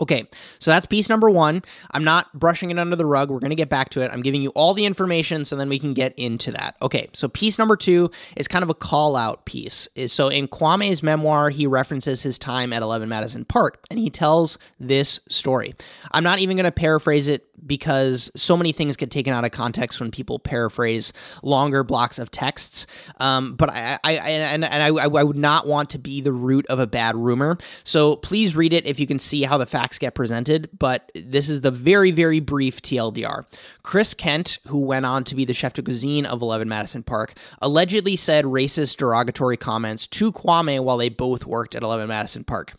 Okay, 0.00 0.26
so 0.58 0.70
that's 0.70 0.86
piece 0.86 1.10
number 1.10 1.28
one. 1.28 1.62
I'm 1.90 2.02
not 2.02 2.32
brushing 2.32 2.70
it 2.70 2.78
under 2.78 2.96
the 2.96 3.04
rug. 3.04 3.30
We're 3.30 3.40
going 3.40 3.50
to 3.50 3.56
get 3.56 3.68
back 3.68 3.90
to 3.90 4.00
it. 4.00 4.10
I'm 4.10 4.22
giving 4.22 4.40
you 4.40 4.48
all 4.50 4.72
the 4.72 4.86
information 4.86 5.44
so 5.44 5.54
then 5.54 5.68
we 5.68 5.78
can 5.78 5.92
get 5.92 6.14
into 6.16 6.50
that. 6.52 6.76
Okay, 6.80 7.10
so 7.12 7.28
piece 7.28 7.58
number 7.58 7.76
two 7.76 8.10
is 8.34 8.48
kind 8.48 8.62
of 8.62 8.70
a 8.70 8.74
call 8.74 9.16
out 9.16 9.44
piece. 9.44 9.88
So 10.06 10.28
in 10.28 10.48
Kwame's 10.48 11.02
memoir, 11.02 11.50
he 11.50 11.66
references 11.66 12.22
his 12.22 12.38
time 12.38 12.72
at 12.72 12.80
11 12.80 13.06
Madison 13.08 13.44
Park 13.44 13.84
and 13.90 13.98
he 13.98 14.08
tells 14.08 14.56
this 14.80 15.20
story. 15.28 15.74
I'm 16.10 16.24
not 16.24 16.38
even 16.38 16.56
going 16.56 16.64
to 16.64 16.72
paraphrase 16.72 17.28
it 17.28 17.46
because 17.66 18.30
so 18.36 18.56
many 18.56 18.72
things 18.72 18.96
get 18.96 19.10
taken 19.10 19.32
out 19.32 19.44
of 19.44 19.50
context 19.50 20.00
when 20.00 20.10
people 20.10 20.38
paraphrase 20.38 21.12
longer 21.42 21.84
blocks 21.84 22.18
of 22.18 22.30
texts. 22.30 22.86
Um, 23.18 23.54
but 23.54 23.70
I, 23.70 23.98
I, 24.02 24.12
and, 24.12 24.64
and 24.64 24.82
I, 24.82 24.88
I 24.88 25.22
would 25.22 25.36
not 25.36 25.66
want 25.66 25.90
to 25.90 25.98
be 25.98 26.20
the 26.20 26.32
root 26.32 26.66
of 26.66 26.78
a 26.78 26.86
bad 26.86 27.16
rumor. 27.16 27.58
So 27.84 28.16
please 28.16 28.56
read 28.56 28.72
it 28.72 28.86
if 28.86 28.98
you 28.98 29.06
can 29.06 29.18
see 29.18 29.42
how 29.42 29.58
the 29.58 29.66
facts 29.66 29.98
get 29.98 30.14
presented. 30.14 30.70
But 30.76 31.10
this 31.14 31.48
is 31.48 31.60
the 31.60 31.70
very, 31.70 32.10
very 32.10 32.40
brief 32.40 32.82
TLDR. 32.82 33.44
Chris 33.82 34.14
Kent, 34.14 34.58
who 34.68 34.80
went 34.80 35.06
on 35.06 35.24
to 35.24 35.34
be 35.34 35.44
the 35.44 35.54
chef 35.54 35.74
de 35.74 35.82
cuisine 35.82 36.26
of 36.26 36.42
11 36.42 36.68
Madison 36.68 37.02
Park, 37.02 37.34
allegedly 37.60 38.16
said 38.16 38.44
racist, 38.44 38.96
derogatory 38.96 39.56
comments 39.56 40.06
to 40.08 40.32
Kwame 40.32 40.82
while 40.82 40.96
they 40.96 41.08
both 41.08 41.46
worked 41.46 41.74
at 41.74 41.82
11 41.82 42.08
Madison 42.08 42.44
Park. 42.44 42.74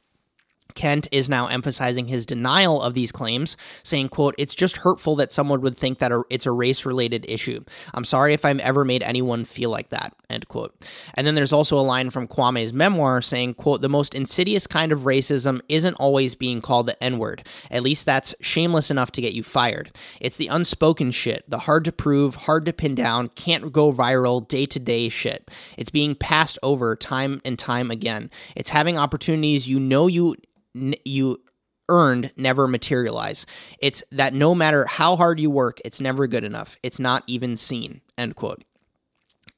Kent 0.75 1.07
is 1.11 1.29
now 1.29 1.47
emphasizing 1.47 2.07
his 2.07 2.25
denial 2.25 2.81
of 2.81 2.93
these 2.93 3.11
claims, 3.11 3.55
saying, 3.83 4.09
quote, 4.09 4.35
it's 4.37 4.55
just 4.55 4.77
hurtful 4.77 5.15
that 5.17 5.31
someone 5.31 5.61
would 5.61 5.77
think 5.77 5.99
that 5.99 6.11
it's 6.29 6.45
a 6.45 6.51
race-related 6.51 7.25
issue. 7.27 7.63
I'm 7.93 8.05
sorry 8.05 8.33
if 8.33 8.45
I've 8.45 8.59
ever 8.59 8.83
made 8.83 9.03
anyone 9.03 9.45
feel 9.45 9.69
like 9.69 9.89
that, 9.89 10.13
end 10.29 10.47
quote. 10.47 10.75
And 11.13 11.25
then 11.25 11.35
there's 11.35 11.53
also 11.53 11.77
a 11.77 11.81
line 11.81 12.09
from 12.09 12.27
Kwame's 12.27 12.73
memoir 12.73 13.21
saying, 13.21 13.55
quote, 13.55 13.81
the 13.81 13.89
most 13.89 14.15
insidious 14.15 14.67
kind 14.67 14.91
of 14.91 15.01
racism 15.01 15.61
isn't 15.69 15.95
always 15.95 16.35
being 16.35 16.61
called 16.61 16.87
the 16.87 17.03
N-word. 17.03 17.47
At 17.69 17.83
least 17.83 18.05
that's 18.05 18.35
shameless 18.41 18.89
enough 18.89 19.11
to 19.13 19.21
get 19.21 19.33
you 19.33 19.43
fired. 19.43 19.95
It's 20.19 20.37
the 20.37 20.47
unspoken 20.47 21.11
shit, 21.11 21.49
the 21.49 21.59
hard 21.59 21.85
to 21.85 21.91
prove, 21.91 22.35
hard 22.35 22.65
to 22.65 22.73
pin 22.73 22.95
down, 22.95 23.29
can't 23.29 23.71
go 23.71 23.93
viral, 23.93 24.47
day-to-day 24.47 25.09
shit. 25.09 25.49
It's 25.77 25.89
being 25.89 26.15
passed 26.15 26.57
over 26.63 26.95
time 26.95 27.41
and 27.45 27.57
time 27.57 27.91
again. 27.91 28.29
It's 28.55 28.71
having 28.71 28.97
opportunities 28.97 29.67
you 29.67 29.79
know 29.79 30.07
you 30.07 30.35
you 30.73 31.41
earned 31.89 32.31
never 32.37 32.67
materialize. 32.67 33.45
It's 33.79 34.03
that 34.11 34.33
no 34.33 34.55
matter 34.55 34.85
how 34.85 35.15
hard 35.15 35.39
you 35.39 35.49
work, 35.49 35.79
it's 35.83 36.01
never 36.01 36.27
good 36.27 36.43
enough. 36.43 36.77
It's 36.81 36.99
not 36.99 37.23
even 37.27 37.55
seen. 37.55 38.01
End 38.17 38.35
quote. 38.35 38.63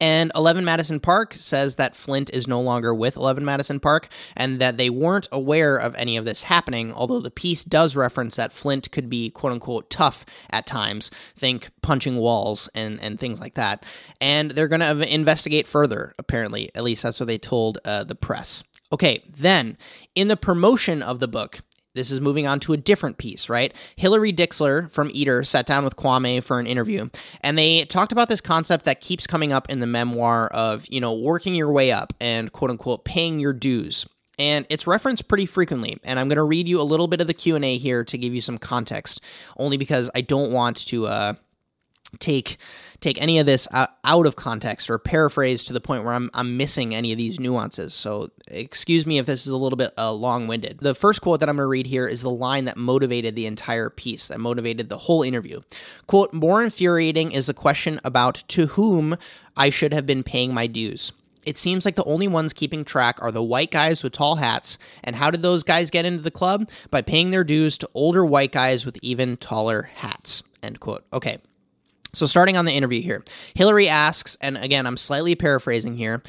And 0.02 0.30
11 0.36 0.66
Madison 0.66 1.00
Park 1.00 1.36
says 1.36 1.76
that 1.76 1.96
Flint 1.96 2.30
is 2.34 2.50
no 2.50 2.60
longer 2.60 2.94
with 2.94 3.16
11 3.16 3.46
Madison 3.46 3.80
Park 3.80 4.10
and 4.36 4.60
that 4.60 4.76
they 4.76 4.90
weren't 4.90 5.30
aware 5.32 5.78
of 5.78 5.96
any 5.96 6.18
of 6.18 6.26
this 6.26 6.44
happening, 6.44 6.92
although 6.92 7.22
the 7.22 7.32
piece 7.32 7.64
does 7.64 7.96
reference 7.96 8.36
that 8.36 8.52
Flint 8.52 8.92
could 8.92 9.10
be 9.10 9.30
quote 9.30 9.54
unquote 9.54 9.90
tough 9.90 10.26
at 10.50 10.68
times, 10.68 11.12
think 11.38 11.70
punching 11.82 12.18
walls 12.18 12.68
and, 12.76 13.00
and 13.02 13.22
things 13.22 13.40
like 13.40 13.54
that. 13.54 13.86
And 14.20 14.52
they're 14.52 14.68
going 14.68 14.82
to 14.82 15.14
investigate 15.14 15.66
further, 15.66 16.14
apparently. 16.20 16.72
At 16.76 16.84
least 16.84 17.04
that's 17.04 17.22
what 17.22 17.28
they 17.28 17.38
told 17.38 17.78
uh, 17.86 18.04
the 18.04 18.16
press. 18.16 18.64
Okay, 18.92 19.24
then 19.36 19.78
in 20.14 20.28
the 20.28 20.38
promotion 20.38 21.02
of 21.02 21.20
the 21.20 21.28
book, 21.28 21.62
this 21.96 22.12
is 22.12 22.22
moving 22.22 22.46
on 22.46 22.60
to 22.60 22.74
a 22.74 22.78
different 22.78 23.18
piece, 23.18 23.50
right? 23.50 23.74
Hillary 23.96 24.34
Dixler 24.34 24.92
from 24.92 25.10
Eater 25.14 25.44
sat 25.44 25.66
down 25.66 25.84
with 25.84 25.96
Kwame 25.96 26.44
for 26.44 26.60
an 26.60 26.68
interview, 26.68 27.10
and 27.42 27.58
they 27.58 27.86
talked 27.86 28.12
about 28.12 28.30
this 28.30 28.42
concept 28.42 28.86
that 28.86 29.02
keeps 29.02 29.26
coming 29.26 29.52
up 29.52 29.70
in 29.70 29.80
the 29.80 29.88
memoir 29.88 30.48
of, 30.48 30.86
you 30.90 31.00
know, 31.00 31.14
working 31.14 31.56
your 31.56 31.72
way 31.72 31.92
up 31.92 32.14
and 32.20 32.52
quote 32.52 32.70
unquote 32.70 33.06
paying 33.06 33.40
your 33.40 33.54
dues. 33.54 34.06
And 34.38 34.66
it's 34.70 34.86
referenced 34.86 35.30
pretty 35.30 35.46
frequently, 35.46 35.98
and 36.04 36.20
I'm 36.20 36.28
going 36.28 36.36
to 36.36 36.44
read 36.44 36.68
you 36.68 36.82
a 36.82 36.84
little 36.84 37.08
bit 37.08 37.22
of 37.22 37.28
the 37.28 37.34
Q&A 37.34 37.78
here 37.78 38.04
to 38.04 38.18
give 38.18 38.36
you 38.36 38.42
some 38.42 38.58
context, 38.58 39.22
only 39.56 39.78
because 39.78 40.10
I 40.14 40.20
don't 40.20 40.52
want 40.52 40.86
to 40.88 41.08
uh, 41.08 41.34
take 42.20 42.58
take 43.02 43.22
any 43.22 43.40
of 43.40 43.46
this 43.46 43.68
out 43.72 44.26
of 44.26 44.36
context 44.36 44.90
or 44.90 44.98
paraphrase 44.98 45.64
to 45.66 45.74
the 45.74 45.82
point 45.82 46.04
where 46.04 46.14
I'm, 46.14 46.30
I'm 46.34 46.58
missing 46.58 46.96
any 46.96 47.12
of 47.12 47.18
these 47.18 47.40
nuances. 47.40 47.94
So, 47.94 48.32
excuse 48.48 49.06
me 49.06 49.20
if 49.20 49.26
this 49.26 49.46
is 49.46 49.54
a 49.54 49.58
little 49.58 49.78
bit 49.78 49.94
uh, 49.98 50.12
long 50.12 50.48
winded. 50.48 50.80
The 50.80 50.96
first 50.96 51.22
quote 51.22 51.40
that 51.42 51.50
I'm 51.50 51.58
going 51.58 51.66
to 51.66 51.68
read 51.68 51.88
here 51.88 52.08
is 52.08 52.22
the 52.22 52.32
line 52.32 52.66
that 52.66 52.78
motivated 52.78 53.36
the 53.36 53.46
entire 53.46 53.90
piece, 53.90 54.28
that 54.30 54.40
motivated 54.40 54.90
the 54.90 54.98
whole 54.98 55.24
interview. 55.24 55.62
Quote, 56.08 56.34
More 56.34 56.64
infuriating 56.64 57.32
is 57.32 57.46
the 57.46 57.54
question 57.54 58.00
about 58.04 58.44
to 58.50 58.68
whom 58.68 59.18
I 59.56 59.70
should 59.70 59.94
have 59.94 60.06
been 60.06 60.24
paying 60.24 60.54
my 60.54 60.68
dues. 60.68 61.12
It 61.46 61.60
seems 61.60 61.86
like 61.86 61.96
the 61.96 62.04
only 62.06 62.28
ones 62.28 62.54
keeping 62.54 62.84
track 62.84 63.22
are 63.22 63.32
the 63.32 63.44
white 63.44 63.70
guys 63.70 64.02
with 64.02 64.14
tall 64.14 64.38
hats. 64.38 64.80
And 65.04 65.16
how 65.16 65.30
did 65.30 65.44
those 65.44 65.62
guys 65.62 65.92
get 65.92 66.06
into 66.06 66.24
the 66.24 66.32
club? 66.32 66.68
By 66.90 67.04
paying 67.04 67.30
their 67.30 67.44
dues 67.44 67.78
to 67.80 67.90
older 67.94 68.26
white 68.26 68.52
guys 68.52 68.84
with 68.84 68.98
even 69.04 69.38
taller 69.38 69.84
hats. 69.84 70.42
End 70.64 70.80
quote. 70.80 71.06
Okay. 71.14 71.38
So, 72.16 72.26
starting 72.26 72.56
on 72.56 72.66
the 72.66 72.72
interview 72.72 73.02
here, 73.02 73.24
Hillary 73.54 73.90
asks, 73.90 74.38
and 74.40 74.58
again, 74.58 74.88
I'm 74.88 74.96
slightly 74.96 75.36
paraphrasing 75.36 75.98
here, 75.98 76.24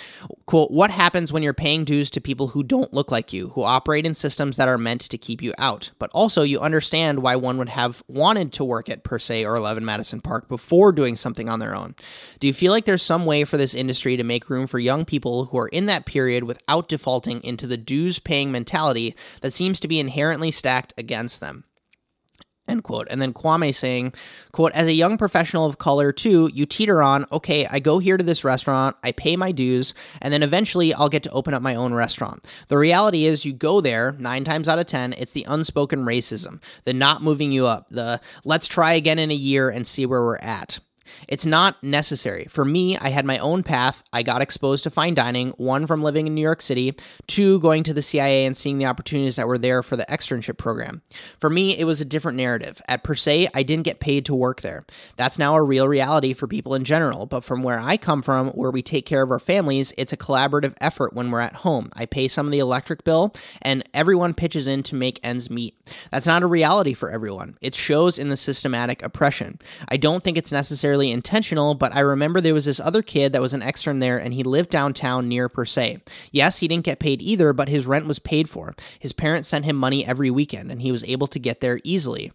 quote, 0.46 0.72
what 0.72 0.90
happens 0.90 1.32
when 1.32 1.44
you're 1.44 1.54
paying 1.54 1.84
dues 1.84 2.10
to 2.10 2.20
people 2.20 2.48
who 2.48 2.64
don't 2.64 2.92
look 2.92 3.12
like 3.12 3.32
you, 3.32 3.50
who 3.50 3.62
operate 3.62 4.04
in 4.04 4.14
systems 4.14 4.56
that 4.56 4.68
are 4.68 4.78
meant 4.78 5.02
to 5.02 5.16
keep 5.16 5.40
you 5.40 5.54
out? 5.58 5.92
But 6.00 6.10
also, 6.10 6.42
you 6.42 6.58
understand 6.58 7.20
why 7.20 7.36
one 7.36 7.56
would 7.58 7.68
have 7.68 8.02
wanted 8.08 8.52
to 8.54 8.64
work 8.64 8.88
at 8.88 9.04
Per 9.04 9.20
Se 9.20 9.44
or 9.44 9.54
11 9.54 9.84
Madison 9.84 10.20
Park 10.20 10.48
before 10.48 10.90
doing 10.90 11.16
something 11.16 11.48
on 11.48 11.60
their 11.60 11.74
own. 11.74 11.94
Do 12.40 12.48
you 12.48 12.52
feel 12.52 12.72
like 12.72 12.84
there's 12.84 13.02
some 13.02 13.24
way 13.24 13.44
for 13.44 13.56
this 13.56 13.74
industry 13.74 14.16
to 14.16 14.24
make 14.24 14.50
room 14.50 14.66
for 14.66 14.80
young 14.80 15.04
people 15.04 15.46
who 15.46 15.58
are 15.58 15.68
in 15.68 15.86
that 15.86 16.04
period 16.04 16.44
without 16.44 16.88
defaulting 16.88 17.42
into 17.44 17.68
the 17.68 17.76
dues 17.76 18.18
paying 18.18 18.50
mentality 18.50 19.14
that 19.40 19.52
seems 19.52 19.78
to 19.80 19.88
be 19.88 20.00
inherently 20.00 20.50
stacked 20.50 20.92
against 20.98 21.40
them? 21.40 21.62
End 22.68 22.82
quote. 22.82 23.06
And 23.10 23.22
then 23.22 23.32
Kwame 23.32 23.72
saying, 23.72 24.12
quote, 24.50 24.72
as 24.72 24.88
a 24.88 24.92
young 24.92 25.18
professional 25.18 25.66
of 25.66 25.78
color 25.78 26.10
too, 26.10 26.50
you 26.52 26.66
teeter 26.66 27.00
on, 27.00 27.24
okay, 27.30 27.64
I 27.66 27.78
go 27.78 28.00
here 28.00 28.16
to 28.16 28.24
this 28.24 28.42
restaurant, 28.42 28.96
I 29.04 29.12
pay 29.12 29.36
my 29.36 29.52
dues, 29.52 29.94
and 30.20 30.32
then 30.32 30.42
eventually 30.42 30.92
I'll 30.92 31.08
get 31.08 31.22
to 31.24 31.30
open 31.30 31.54
up 31.54 31.62
my 31.62 31.76
own 31.76 31.94
restaurant. 31.94 32.44
The 32.68 32.78
reality 32.78 33.24
is 33.24 33.44
you 33.44 33.52
go 33.52 33.80
there, 33.80 34.16
nine 34.18 34.42
times 34.42 34.68
out 34.68 34.80
of 34.80 34.86
ten, 34.86 35.12
it's 35.12 35.32
the 35.32 35.46
unspoken 35.48 36.04
racism, 36.04 36.60
the 36.84 36.92
not 36.92 37.22
moving 37.22 37.52
you 37.52 37.66
up, 37.66 37.88
the 37.90 38.20
let's 38.44 38.66
try 38.66 38.94
again 38.94 39.20
in 39.20 39.30
a 39.30 39.34
year 39.34 39.70
and 39.70 39.86
see 39.86 40.04
where 40.04 40.22
we're 40.22 40.38
at. 40.38 40.80
It's 41.28 41.46
not 41.46 41.82
necessary. 41.82 42.46
For 42.50 42.64
me, 42.64 42.96
I 42.96 43.10
had 43.10 43.24
my 43.24 43.38
own 43.38 43.62
path. 43.62 44.02
I 44.12 44.22
got 44.22 44.42
exposed 44.42 44.84
to 44.84 44.90
fine 44.90 45.14
dining, 45.14 45.50
one 45.50 45.86
from 45.86 46.02
living 46.02 46.26
in 46.26 46.34
New 46.34 46.40
York 46.40 46.62
City, 46.62 46.94
two 47.26 47.60
going 47.60 47.82
to 47.84 47.94
the 47.94 48.02
CIA 48.02 48.44
and 48.44 48.56
seeing 48.56 48.78
the 48.78 48.86
opportunities 48.86 49.36
that 49.36 49.46
were 49.48 49.58
there 49.58 49.82
for 49.82 49.96
the 49.96 50.06
externship 50.08 50.56
program. 50.56 51.02
For 51.38 51.50
me, 51.50 51.76
it 51.78 51.84
was 51.84 52.00
a 52.00 52.04
different 52.04 52.36
narrative. 52.36 52.80
At 52.88 53.04
Per 53.04 53.14
Se, 53.14 53.48
I 53.54 53.62
didn't 53.62 53.84
get 53.84 54.00
paid 54.00 54.26
to 54.26 54.34
work 54.34 54.62
there. 54.62 54.86
That's 55.16 55.38
now 55.38 55.54
a 55.54 55.62
real 55.62 55.88
reality 55.88 56.32
for 56.32 56.46
people 56.46 56.74
in 56.74 56.84
general, 56.84 57.26
but 57.26 57.44
from 57.44 57.62
where 57.62 57.78
I 57.78 57.96
come 57.96 58.22
from, 58.22 58.48
where 58.50 58.70
we 58.70 58.82
take 58.82 59.06
care 59.06 59.22
of 59.22 59.30
our 59.30 59.38
families, 59.38 59.92
it's 59.96 60.12
a 60.12 60.16
collaborative 60.16 60.74
effort 60.80 61.12
when 61.12 61.30
we're 61.30 61.40
at 61.40 61.56
home. 61.56 61.90
I 61.94 62.06
pay 62.06 62.28
some 62.28 62.46
of 62.46 62.52
the 62.52 62.58
electric 62.58 63.04
bill, 63.04 63.34
and 63.62 63.88
everyone 63.92 64.34
pitches 64.34 64.66
in 64.66 64.82
to 64.84 64.94
make 64.94 65.20
ends 65.22 65.50
meet. 65.50 65.76
That's 66.10 66.26
not 66.26 66.42
a 66.42 66.46
reality 66.46 66.94
for 66.94 67.10
everyone. 67.10 67.56
It 67.60 67.74
shows 67.74 68.18
in 68.18 68.28
the 68.28 68.36
systematic 68.36 69.02
oppression. 69.02 69.60
I 69.88 69.96
don't 69.96 70.22
think 70.22 70.36
it's 70.36 70.52
necessarily 70.52 70.95
necessarily 70.96 71.12
intentional, 71.12 71.74
but 71.74 71.94
I 71.94 72.00
remember 72.00 72.40
there 72.40 72.54
was 72.54 72.64
this 72.64 72.80
other 72.80 73.02
kid 73.02 73.32
that 73.32 73.42
was 73.42 73.52
an 73.52 73.62
extern 73.62 73.98
there 74.00 74.18
and 74.18 74.32
he 74.32 74.42
lived 74.42 74.70
downtown 74.70 75.28
near 75.28 75.48
Per 75.48 75.64
Se. 75.64 76.00
Yes, 76.32 76.58
he 76.58 76.68
didn't 76.68 76.84
get 76.84 76.98
paid 76.98 77.20
either, 77.20 77.52
but 77.52 77.68
his 77.68 77.86
rent 77.86 78.06
was 78.06 78.18
paid 78.18 78.48
for. 78.48 78.74
His 78.98 79.12
parents 79.12 79.48
sent 79.48 79.64
him 79.64 79.76
money 79.76 80.06
every 80.06 80.30
weekend 80.30 80.70
and 80.70 80.80
he 80.80 80.92
was 80.92 81.04
able 81.04 81.26
to 81.28 81.38
get 81.38 81.60
there 81.60 81.80
easily. 81.84 82.32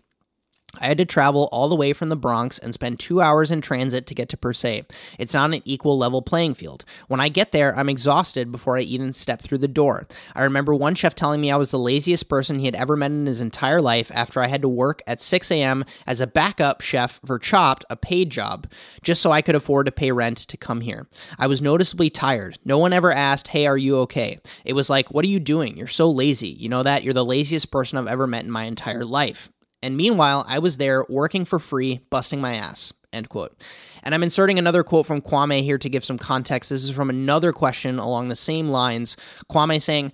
I 0.80 0.88
had 0.88 0.98
to 0.98 1.06
travel 1.06 1.50
all 1.52 1.70
the 1.70 1.76
way 1.76 1.94
from 1.94 2.10
the 2.10 2.16
Bronx 2.16 2.58
and 2.58 2.74
spend 2.74 3.00
two 3.00 3.22
hours 3.22 3.52
in 3.52 3.62
transit 3.62 4.08
to 4.08 4.16
get 4.16 4.30
to 4.30 4.38
Per 4.38 4.54
Se. 4.54 4.86
It's 5.20 5.34
not 5.34 5.54
an 5.54 5.62
equal 5.66 5.98
level 5.98 6.22
playing 6.22 6.56
field. 6.56 6.86
When 7.08 7.20
I 7.20 7.30
get 7.30 7.52
there, 7.52 7.78
I'm 7.78 7.90
exhausted 7.90 8.52
before 8.52 8.78
I 8.78 8.82
even 8.82 9.14
step 9.14 9.42
through 9.42 9.60
the 9.60 9.68
door. 9.68 10.08
I 10.36 10.44
remember 10.44 10.74
one 10.74 10.96
chef 10.96 11.14
telling 11.16 11.42
me 11.42 11.52
I 11.52 11.58
was 11.58 11.72
the 11.72 11.80
laziest 11.80 12.30
person 12.30 12.60
he 12.60 12.66
had 12.66 12.76
ever 12.76 12.96
met 12.96 13.12
in 13.12 13.26
his 13.26 13.42
entire 13.42 13.82
life 13.82 14.12
after 14.14 14.42
I 14.42 14.48
had 14.48 14.62
to 14.62 14.70
work 14.70 15.02
at 15.06 15.22
6 15.22 15.52
a.m. 15.52 15.86
as 16.08 16.20
a 16.20 16.28
backup 16.28 16.82
chef 16.82 17.20
for 17.26 17.40
Chopped, 17.40 17.86
a 17.90 17.96
paid 17.96 18.30
job, 18.30 18.68
just 19.02 19.22
so 19.22 19.32
I 19.32 19.42
could 19.42 19.56
afford 19.56 19.86
to 19.88 19.92
pay 19.92 20.12
rent 20.12 20.38
to 20.38 20.58
come 20.58 20.82
here. 20.82 21.08
I 21.38 21.48
was 21.48 21.62
noticeably 21.62 22.10
tired. 22.10 22.60
No 22.64 22.78
one 22.78 22.94
ever 22.94 23.12
asked, 23.12 23.50
Hey, 23.50 23.66
are 23.68 23.78
you 23.78 23.98
okay? 24.00 24.40
It 24.64 24.74
was 24.74 24.90
like, 24.90 25.12
What 25.12 25.26
are 25.26 25.30
you 25.30 25.40
doing? 25.40 25.78
You're 25.78 25.88
so 25.88 26.10
lazy. 26.10 26.50
You 26.50 26.70
know 26.70 26.84
that? 26.84 27.04
You're 27.04 27.14
the 27.14 27.26
laziest 27.26 27.72
person 27.72 27.98
I've 27.98 28.08
ever 28.08 28.28
met 28.28 28.46
in 28.46 28.52
my 28.52 28.64
entire 28.64 29.06
life. 29.06 29.50
And 29.84 29.98
meanwhile, 29.98 30.46
I 30.48 30.60
was 30.60 30.78
there 30.78 31.06
working 31.10 31.46
for 31.46 31.60
free, 31.60 32.02
busting 32.10 32.40
my 32.40 32.56
ass. 32.56 32.94
End 33.14 33.30
quote. 33.30 33.60
And 34.04 34.16
I'm 34.16 34.24
inserting 34.24 34.58
another 34.58 34.84
quote 34.84 35.06
from 35.06 35.22
Kwame 35.22 35.64
here 35.64 35.78
to 35.78 35.90
give 35.90 36.06
some 36.06 36.18
context. 36.18 36.70
This 36.70 36.84
is 36.84 36.92
from 36.92 37.10
another 37.10 37.52
question 37.52 38.00
along 38.00 38.30
the 38.30 38.36
same 38.36 38.70
lines. 38.70 39.18
Kwame 39.52 39.82
saying, 39.82 40.14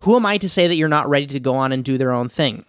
Who 0.00 0.16
am 0.16 0.26
I 0.26 0.38
to 0.38 0.48
say 0.48 0.66
that 0.66 0.76
you're 0.76 0.88
not 0.88 1.08
ready 1.08 1.26
to 1.26 1.40
go 1.40 1.54
on 1.54 1.72
and 1.72 1.84
do 1.84 1.98
their 1.98 2.12
own 2.12 2.28
thing? 2.28 2.64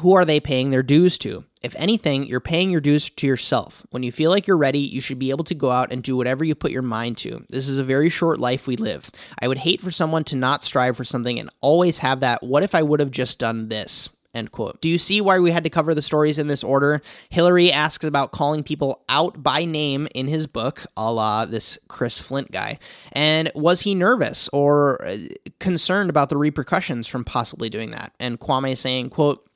Who 0.00 0.14
are 0.14 0.24
they 0.24 0.40
paying 0.40 0.70
their 0.70 0.82
dues 0.82 1.18
to? 1.18 1.44
If 1.62 1.76
anything, 1.76 2.26
you're 2.26 2.40
paying 2.40 2.70
your 2.70 2.80
dues 2.80 3.08
to 3.10 3.26
yourself. 3.26 3.86
When 3.90 4.02
you 4.02 4.10
feel 4.10 4.30
like 4.30 4.46
you're 4.46 4.56
ready, 4.56 4.80
you 4.80 5.00
should 5.00 5.18
be 5.18 5.30
able 5.30 5.44
to 5.44 5.54
go 5.54 5.70
out 5.70 5.92
and 5.92 6.02
do 6.02 6.16
whatever 6.16 6.44
you 6.44 6.54
put 6.54 6.72
your 6.72 6.82
mind 6.82 7.18
to. 7.18 7.44
This 7.50 7.68
is 7.68 7.78
a 7.78 7.84
very 7.84 8.08
short 8.08 8.40
life 8.40 8.66
we 8.66 8.76
live. 8.76 9.10
I 9.38 9.48
would 9.48 9.58
hate 9.58 9.80
for 9.80 9.90
someone 9.90 10.24
to 10.24 10.36
not 10.36 10.64
strive 10.64 10.96
for 10.96 11.04
something 11.04 11.38
and 11.38 11.50
always 11.60 11.98
have 11.98 12.20
that, 12.20 12.42
what 12.42 12.62
if 12.62 12.74
I 12.74 12.82
would 12.82 13.00
have 13.00 13.10
just 13.10 13.38
done 13.38 13.68
this? 13.68 14.08
End 14.34 14.50
quote. 14.50 14.80
Do 14.80 14.88
you 14.88 14.96
see 14.96 15.20
why 15.20 15.38
we 15.38 15.50
had 15.50 15.64
to 15.64 15.70
cover 15.70 15.94
the 15.94 16.00
stories 16.00 16.38
in 16.38 16.46
this 16.46 16.64
order? 16.64 17.02
Hillary 17.28 17.70
asks 17.70 18.04
about 18.04 18.32
calling 18.32 18.62
people 18.62 19.02
out 19.08 19.42
by 19.42 19.66
name 19.66 20.08
in 20.14 20.26
his 20.26 20.46
book, 20.46 20.86
a 20.96 21.12
la 21.12 21.44
this 21.44 21.78
Chris 21.88 22.18
Flint 22.18 22.50
guy. 22.50 22.78
And 23.12 23.52
was 23.54 23.82
he 23.82 23.94
nervous 23.94 24.48
or 24.48 25.04
uh, 25.04 25.18
concerned 25.58 26.08
about 26.08 26.30
the 26.30 26.38
repercussions 26.38 27.06
from 27.06 27.24
possibly 27.24 27.68
doing 27.68 27.90
that? 27.90 28.14
And 28.18 28.40
Kwame 28.40 28.74
saying, 28.76 29.10
quote, 29.10 29.46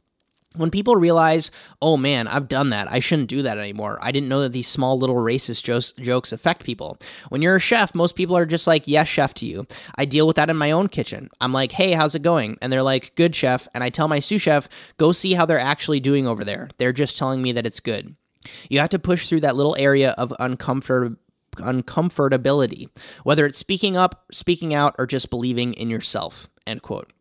when 0.56 0.70
people 0.70 0.96
realize, 0.96 1.50
oh 1.80 1.96
man, 1.96 2.28
I've 2.28 2.48
done 2.48 2.70
that. 2.70 2.90
I 2.90 2.98
shouldn't 2.98 3.28
do 3.28 3.42
that 3.42 3.58
anymore. 3.58 3.98
I 4.00 4.12
didn't 4.12 4.28
know 4.28 4.40
that 4.42 4.52
these 4.52 4.68
small 4.68 4.98
little 4.98 5.16
racist 5.16 5.62
jo- 5.64 6.02
jokes 6.02 6.32
affect 6.32 6.64
people. 6.64 6.98
When 7.28 7.42
you're 7.42 7.56
a 7.56 7.60
chef, 7.60 7.94
most 7.94 8.14
people 8.14 8.36
are 8.36 8.46
just 8.46 8.66
like, 8.66 8.84
yes, 8.86 9.08
chef 9.08 9.34
to 9.34 9.46
you. 9.46 9.66
I 9.96 10.04
deal 10.04 10.26
with 10.26 10.36
that 10.36 10.50
in 10.50 10.56
my 10.56 10.70
own 10.70 10.88
kitchen. 10.88 11.30
I'm 11.40 11.52
like, 11.52 11.72
hey, 11.72 11.92
how's 11.92 12.14
it 12.14 12.22
going? 12.22 12.58
And 12.60 12.72
they're 12.72 12.82
like, 12.82 13.14
good, 13.14 13.34
chef. 13.34 13.68
And 13.74 13.84
I 13.84 13.90
tell 13.90 14.08
my 14.08 14.20
sous 14.20 14.42
chef, 14.42 14.68
go 14.96 15.12
see 15.12 15.34
how 15.34 15.46
they're 15.46 15.58
actually 15.58 16.00
doing 16.00 16.26
over 16.26 16.44
there. 16.44 16.68
They're 16.78 16.92
just 16.92 17.18
telling 17.18 17.42
me 17.42 17.52
that 17.52 17.66
it's 17.66 17.80
good. 17.80 18.16
You 18.68 18.78
have 18.80 18.90
to 18.90 18.98
push 18.98 19.28
through 19.28 19.40
that 19.40 19.56
little 19.56 19.76
area 19.76 20.12
of 20.12 20.32
uncomfort 20.38 21.16
uncomfortability, 21.56 22.90
whether 23.24 23.46
it's 23.46 23.58
speaking 23.58 23.96
up, 23.96 24.26
speaking 24.30 24.74
out, 24.74 24.94
or 24.98 25.06
just 25.06 25.30
believing 25.30 25.72
in 25.72 25.88
yourself. 25.88 26.48
End 26.66 26.82
quote. 26.82 27.12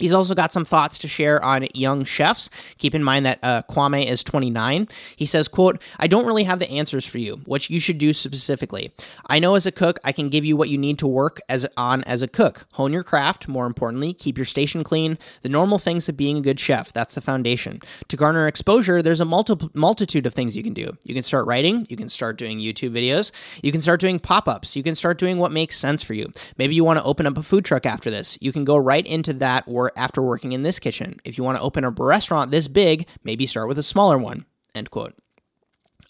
He's 0.00 0.12
also 0.12 0.34
got 0.34 0.50
some 0.50 0.64
thoughts 0.64 0.96
to 0.98 1.08
share 1.08 1.44
on 1.44 1.68
young 1.74 2.04
chefs. 2.04 2.48
Keep 2.78 2.94
in 2.94 3.04
mind 3.04 3.26
that 3.26 3.38
uh, 3.42 3.62
Kwame 3.68 4.06
is 4.06 4.24
29. 4.24 4.88
He 5.14 5.26
says, 5.26 5.46
quote, 5.46 5.80
I 5.98 6.06
don't 6.06 6.26
really 6.26 6.44
have 6.44 6.58
the 6.58 6.70
answers 6.70 7.04
for 7.04 7.18
you, 7.18 7.42
what 7.44 7.68
you 7.68 7.78
should 7.78 7.98
do 7.98 8.14
specifically. 8.14 8.92
I 9.26 9.38
know 9.38 9.54
as 9.56 9.66
a 9.66 9.72
cook, 9.72 9.98
I 10.02 10.12
can 10.12 10.30
give 10.30 10.44
you 10.44 10.56
what 10.56 10.70
you 10.70 10.78
need 10.78 10.98
to 11.00 11.06
work 11.06 11.40
as 11.50 11.66
on 11.76 12.02
as 12.04 12.22
a 12.22 12.28
cook. 12.28 12.66
Hone 12.72 12.94
your 12.94 13.04
craft, 13.04 13.46
more 13.46 13.66
importantly, 13.66 14.14
keep 14.14 14.38
your 14.38 14.46
station 14.46 14.82
clean, 14.82 15.18
the 15.42 15.50
normal 15.50 15.78
things 15.78 16.08
of 16.08 16.16
being 16.16 16.38
a 16.38 16.42
good 16.42 16.58
chef. 16.58 16.92
That's 16.92 17.14
the 17.14 17.20
foundation. 17.20 17.80
To 18.08 18.16
garner 18.16 18.46
exposure, 18.46 19.02
there's 19.02 19.20
a 19.20 19.26
multi- 19.26 19.68
multitude 19.74 20.24
of 20.24 20.32
things 20.32 20.56
you 20.56 20.62
can 20.62 20.74
do. 20.74 20.96
You 21.04 21.12
can 21.12 21.22
start 21.22 21.46
writing, 21.46 21.86
you 21.90 21.96
can 21.98 22.08
start 22.08 22.38
doing 22.38 22.58
YouTube 22.58 22.92
videos, 22.92 23.32
you 23.62 23.70
can 23.70 23.82
start 23.82 24.00
doing 24.00 24.18
pop-ups, 24.18 24.76
you 24.76 24.82
can 24.82 24.94
start 24.94 25.18
doing 25.18 25.36
what 25.36 25.52
makes 25.52 25.78
sense 25.78 26.02
for 26.02 26.14
you. 26.14 26.32
Maybe 26.56 26.74
you 26.74 26.84
want 26.84 26.98
to 26.98 27.04
open 27.04 27.26
up 27.26 27.36
a 27.36 27.42
food 27.42 27.66
truck 27.66 27.84
after 27.84 28.10
this. 28.10 28.38
You 28.40 28.50
can 28.50 28.64
go 28.64 28.78
right 28.78 29.06
into 29.06 29.34
that 29.34 29.68
work 29.68 29.89
after 29.96 30.22
working 30.22 30.52
in 30.52 30.62
this 30.62 30.78
kitchen. 30.78 31.20
If 31.24 31.38
you 31.38 31.44
want 31.44 31.56
to 31.58 31.62
open 31.62 31.84
a 31.84 31.90
restaurant 31.90 32.50
this 32.50 32.68
big, 32.68 33.06
maybe 33.24 33.46
start 33.46 33.68
with 33.68 33.78
a 33.78 33.82
smaller 33.82 34.18
one. 34.18 34.46
End 34.74 34.90
quote. 34.90 35.14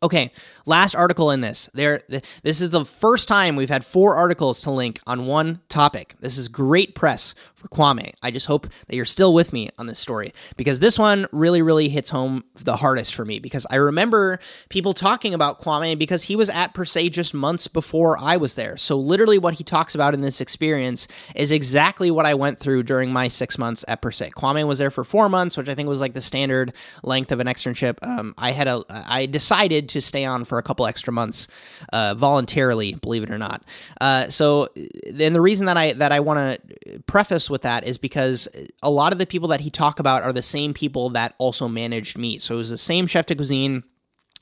Okay, 0.03 0.33
last 0.65 0.95
article 0.95 1.31
in 1.31 1.43
this. 1.43 1.69
There 1.75 2.03
this 2.43 2.63
is 2.63 2.71
the 2.71 2.87
first 2.87 3.29
time 3.29 3.55
we've 3.55 3.69
had 3.69 3.85
four 3.85 4.17
articles 4.17 4.63
to 4.63 4.71
link 4.71 4.99
on 5.07 5.27
one 5.27 5.61
topic. 5.69 6.15
This 6.21 6.39
is 6.39 6.49
great 6.49 6.95
press 6.95 7.35
for 7.61 7.69
Kwame. 7.69 8.15
I 8.23 8.31
just 8.31 8.47
hope 8.47 8.67
that 8.87 8.97
you're 8.97 9.05
still 9.05 9.35
with 9.35 9.53
me 9.53 9.69
on 9.79 9.87
this 9.87 9.99
story 9.99 10.33
because 10.57 10.79
this 10.79 10.99
one 10.99 11.27
really 11.31 11.61
really 11.61 11.91
hits 11.91 12.09
home 12.09 12.45
the 12.57 12.77
hardest 12.77 13.15
for 13.15 13.25
me 13.25 13.39
because 13.39 13.67
I 13.71 13.77
remember 13.77 14.41
people 14.71 14.95
talking 14.95 15.35
about 15.35 15.61
Kwame 15.61 15.99
because 15.99 16.25
he 16.25 16.37
was 16.37 16.49
at 16.49 16.73
Per 16.73 16.87
Se 16.87 17.11
just 17.11 17.35
months 17.35 17.69
before 17.69 18.19
I 18.19 18.39
was 18.39 18.55
there. 18.55 18.79
So 18.79 18.99
literally 18.99 19.37
what 19.39 19.55
he 19.55 19.65
talks 19.65 19.95
about 19.95 20.15
in 20.15 20.23
this 20.23 20.41
experience 20.41 21.07
is 21.37 21.53
exactly 21.53 22.11
what 22.11 22.25
I 22.25 22.35
went 22.35 22.59
through 22.59 22.85
during 22.85 23.13
my 23.13 23.29
6 23.29 23.59
months 23.59 23.85
at 23.87 24.01
Per 24.01 24.11
Se. 24.11 24.31
Kwame 24.31 24.67
was 24.67 24.79
there 24.79 24.91
for 24.91 25.05
4 25.05 25.29
months, 25.29 25.57
which 25.57 25.69
I 25.69 25.75
think 25.75 25.89
was 25.89 26.01
like 26.01 26.15
the 26.15 26.23
standard 26.23 26.73
length 27.03 27.31
of 27.31 27.41
an 27.41 27.47
externship. 27.47 27.99
Um, 28.03 28.35
I 28.39 28.53
had 28.53 28.69
a 28.69 28.85
I 28.89 29.27
decided 29.27 29.91
to 29.91 30.01
stay 30.01 30.25
on 30.25 30.47
for 30.47 30.57
a 30.57 30.63
couple 30.63 30.87
extra 30.87 31.13
months 31.13 31.47
uh, 31.93 32.15
voluntarily, 32.15 32.95
believe 32.95 33.23
it 33.23 33.31
or 33.31 33.39
not. 33.39 33.63
Uh, 34.01 34.31
so, 34.31 34.69
then 35.11 35.35
the 35.35 35.41
reason 35.41 35.67
that 35.67 35.77
I 35.77 35.93
that 35.95 36.13
I 36.13 36.21
want 36.21 36.39
to 36.39 37.01
preface 37.07 37.50
with 37.51 37.63
that 37.63 37.85
is 37.85 37.99
because 37.99 38.49
a 38.83 38.91
lot 38.91 39.13
of 39.13 39.19
the 39.19 39.27
people 39.27 39.49
that 39.49 39.61
he 39.61 39.71
talk 39.71 39.99
about 39.99 40.23
are 40.23 40.33
the 40.33 40.43
same 40.43 40.73
people 40.73 41.11
that 41.11 41.35
also 41.39 41.69
managed 41.69 42.17
me. 42.17 42.39
So 42.39 42.55
it 42.55 42.59
was 42.59 42.71
the 42.71 42.79
same 42.79 43.07
chef 43.07 43.27
de 43.27 43.35
cuisine 43.35 43.83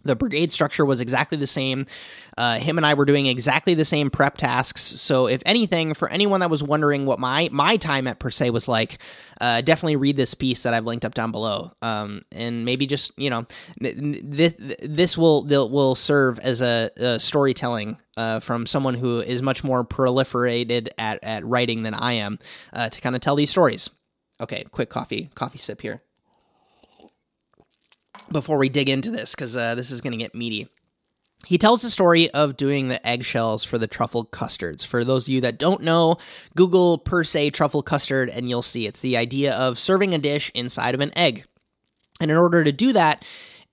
the 0.09 0.17
brigade 0.17 0.51
structure 0.51 0.85
was 0.85 1.01
exactly 1.01 1.39
the 1.39 1.47
same. 1.47 1.87
Uh, 2.37 2.59
him 2.59 2.79
and 2.79 2.87
I 2.87 2.95
were 2.95 3.05
doing 3.05 3.27
exactly 3.27 3.75
the 3.75 3.85
same 3.85 4.11
prep 4.11 4.37
tasks. 4.37 4.81
So, 4.81 5.29
if 5.29 5.43
anything, 5.47 5.95
for 5.95 6.09
anyone 6.09 6.41
that 6.41 6.51
was 6.51 6.63
wondering 6.63 7.07
what 7.07 7.21
my 7.21 7.49
my 7.53 7.77
time 7.77 8.09
at 8.09 8.19
Per 8.19 8.31
Se 8.31 8.51
was 8.51 8.67
like, 8.67 8.99
uh, 9.41 9.61
definitely 9.61 9.97
read 9.97 10.17
this 10.17 10.35
piece 10.35 10.63
that 10.63 10.75
I've 10.75 10.87
linked 10.87 11.05
up 11.05 11.15
down 11.15 11.31
below, 11.31 11.73
um, 11.83 12.23
and 12.33 12.65
maybe 12.65 12.87
just 12.87 13.13
you 13.17 13.31
know, 13.31 13.47
this 13.81 14.55
this 14.83 15.17
will 15.17 15.45
will 15.45 15.95
serve 15.95 16.39
as 16.41 16.63
a, 16.63 16.91
a 16.97 17.21
storytelling 17.21 18.01
uh, 18.17 18.41
from 18.41 18.67
someone 18.67 18.95
who 18.95 19.21
is 19.21 19.43
much 19.43 19.63
more 19.63 19.85
proliferated 19.85 20.89
at 20.97 21.23
at 21.23 21.45
writing 21.45 21.83
than 21.83 21.95
I 21.95 22.15
am 22.15 22.39
uh, 22.73 22.89
to 22.89 23.01
kind 23.01 23.15
of 23.15 23.21
tell 23.21 23.37
these 23.37 23.51
stories. 23.51 23.91
Okay, 24.41 24.65
quick 24.71 24.89
coffee 24.89 25.31
coffee 25.35 25.59
sip 25.59 25.83
here 25.83 26.03
before 28.31 28.59
we 28.59 28.69
dig 28.69 28.89
into 28.89 29.11
this 29.11 29.35
because 29.35 29.57
uh, 29.57 29.75
this 29.75 29.91
is 29.91 30.01
going 30.01 30.13
to 30.13 30.19
get 30.19 30.35
meaty. 30.35 30.69
He 31.47 31.57
tells 31.57 31.83
the 31.83 31.91
story 31.91 32.31
of 32.31 32.57
doing 32.57 32.89
the 32.89 33.05
eggshells 33.07 33.63
for 33.63 33.79
the 33.79 33.87
truffle 33.87 34.25
custards. 34.25 34.85
For 34.85 35.05
those 35.05 35.29
of 35.29 35.33
you 35.33 35.41
that 35.43 35.59
don't 35.59 35.83
know, 35.83 36.17
Google 36.57 36.99
per 36.99 37.23
se 37.23 37.51
truffle 37.51 37.83
custard 37.83 38.29
and 38.29 38.49
you'll 38.49 38.63
see 38.63 38.87
it's 38.87 39.01
the 39.01 39.17
idea 39.17 39.55
of 39.55 39.79
serving 39.79 40.15
a 40.15 40.19
dish 40.19 40.51
inside 40.55 40.95
of 40.95 41.01
an 41.01 41.17
egg. 41.17 41.45
And 42.21 42.31
in 42.31 42.37
order 42.37 42.65
to 42.65 42.73
do 42.73 42.93
that, 42.93 43.25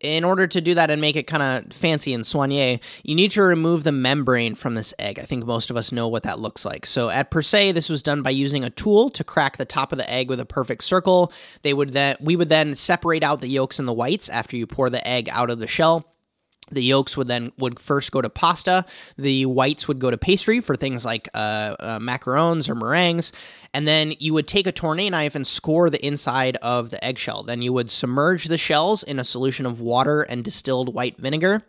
in 0.02 0.24
order 0.24 0.46
to 0.46 0.62
do 0.62 0.74
that 0.76 0.92
and 0.92 1.02
make 1.02 1.16
it 1.16 1.28
kind 1.28 1.42
of 1.42 1.74
fancy 1.74 2.14
and 2.14 2.24
soigné, 2.24 2.80
you 3.04 3.16
need 3.16 3.32
to 3.32 3.42
remove 3.42 3.84
the 3.84 3.92
membrane 3.92 4.56
from 4.56 4.76
this 4.76 4.94
egg. 5.00 5.20
I 5.20 5.24
think 5.24 5.46
most 5.46 5.70
of 5.70 5.78
us 5.78 5.92
know 5.92 6.08
what 6.08 6.24
that 6.24 6.40
looks 6.40 6.66
like. 6.66 6.86
So 6.86 7.10
at 7.10 7.32
Per 7.32 7.42
Se, 7.42 7.72
this 7.72 7.90
was 7.90 8.04
done 8.04 8.22
by 8.22 8.32
using 8.32 8.64
a 8.64 8.70
tool 8.70 9.10
to 9.12 9.24
crack 9.24 9.58
the 9.58 9.66
top 9.66 9.92
of 9.92 9.98
the 9.98 10.10
egg 10.10 10.30
with 10.30 10.40
a 10.40 10.46
perfect 10.46 10.84
circle. 10.84 11.32
They 11.64 11.74
would 11.74 11.94
then 11.94 12.18
we 12.20 12.36
would 12.36 12.50
then 12.50 12.76
separate 12.76 13.24
out 13.24 13.40
the 13.40 13.48
yolks 13.48 13.80
and 13.80 13.88
the 13.88 13.94
whites 13.94 14.30
after 14.30 14.58
you 14.58 14.68
pour 14.68 14.90
the 14.90 15.06
egg 15.08 15.30
out 15.32 15.50
of 15.50 15.60
the 15.60 15.68
shell 15.68 16.15
the 16.72 16.82
yolks 16.82 17.16
would 17.18 17.28
then 17.28 17.52
would 17.58 17.80
first 17.80 18.12
go 18.12 18.22
to 18.22 18.30
pasta. 18.30 18.86
The 19.18 19.46
whites 19.46 19.88
would 19.88 20.00
go 20.00 20.12
to 20.12 20.18
pastry 20.18 20.60
for 20.62 20.76
things 20.76 21.06
like 21.06 21.30
uh, 21.34 21.76
uh, 21.80 22.00
macarons 22.00 22.70
or 22.70 22.76
meringues. 22.76 23.32
And 23.74 23.88
then 23.88 24.14
you 24.20 24.34
would 24.34 24.48
take 24.48 24.68
a 24.68 24.74
tournée 24.74 25.12
knife 25.12 25.36
and 25.36 25.46
score 25.46 25.90
the 25.90 26.04
inside 26.06 26.58
of 26.58 26.90
the 26.90 27.04
eggshell. 27.04 27.44
Then 27.44 27.62
you 27.62 27.74
would 27.74 27.92
submerge 27.92 28.46
the 28.46 28.58
shells 28.58 29.04
in 29.04 29.20
a 29.20 29.24
solution 29.24 29.66
of 29.66 29.80
water 29.80 30.22
and 30.22 30.44
distilled 30.44 30.94
white 30.94 31.18
vinegar 31.18 31.64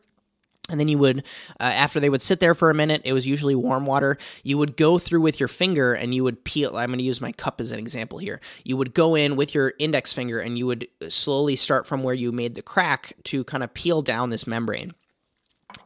and 0.69 0.81
then 0.81 0.89
you 0.89 0.99
would 0.99 1.19
uh, 1.61 1.65
after 1.65 2.01
they 2.01 2.09
would 2.09 2.23
sit 2.23 2.41
there 2.41 2.55
for 2.55 2.71
a 2.71 2.75
minute 2.75 3.03
it 3.05 3.13
was 3.13 3.27
usually 3.27 3.55
warm 3.55 3.87
water. 3.87 4.19
You 4.43 4.59
would 4.59 4.77
go 4.77 4.99
through 4.99 5.21
with 5.21 5.41
your 5.41 5.49
finger 5.49 5.95
and 5.95 6.15
you 6.15 6.25
would 6.25 6.45
peel 6.45 6.77
i'm 6.77 6.91
going 6.91 6.99
to 6.99 7.05
use 7.05 7.21
my 7.21 7.33
cup 7.33 7.61
as 7.61 7.73
an 7.73 7.79
example 7.79 8.19
here. 8.19 8.41
You 8.65 8.77
would 8.77 8.95
go 8.95 9.15
in 9.15 9.37
with 9.37 9.55
your 9.55 9.75
index 9.79 10.13
finger 10.13 10.39
and 10.39 10.59
you 10.59 10.67
would 10.67 10.89
slowly 11.09 11.57
start 11.57 11.87
from 11.87 12.03
where 12.03 12.15
you 12.15 12.33
made 12.33 12.55
the 12.55 12.63
crack 12.63 13.15
to 13.25 13.45
kind 13.45 13.63
of 13.63 13.75
peel 13.75 14.03
down 14.03 14.31
this 14.31 14.47
membrane 14.47 14.95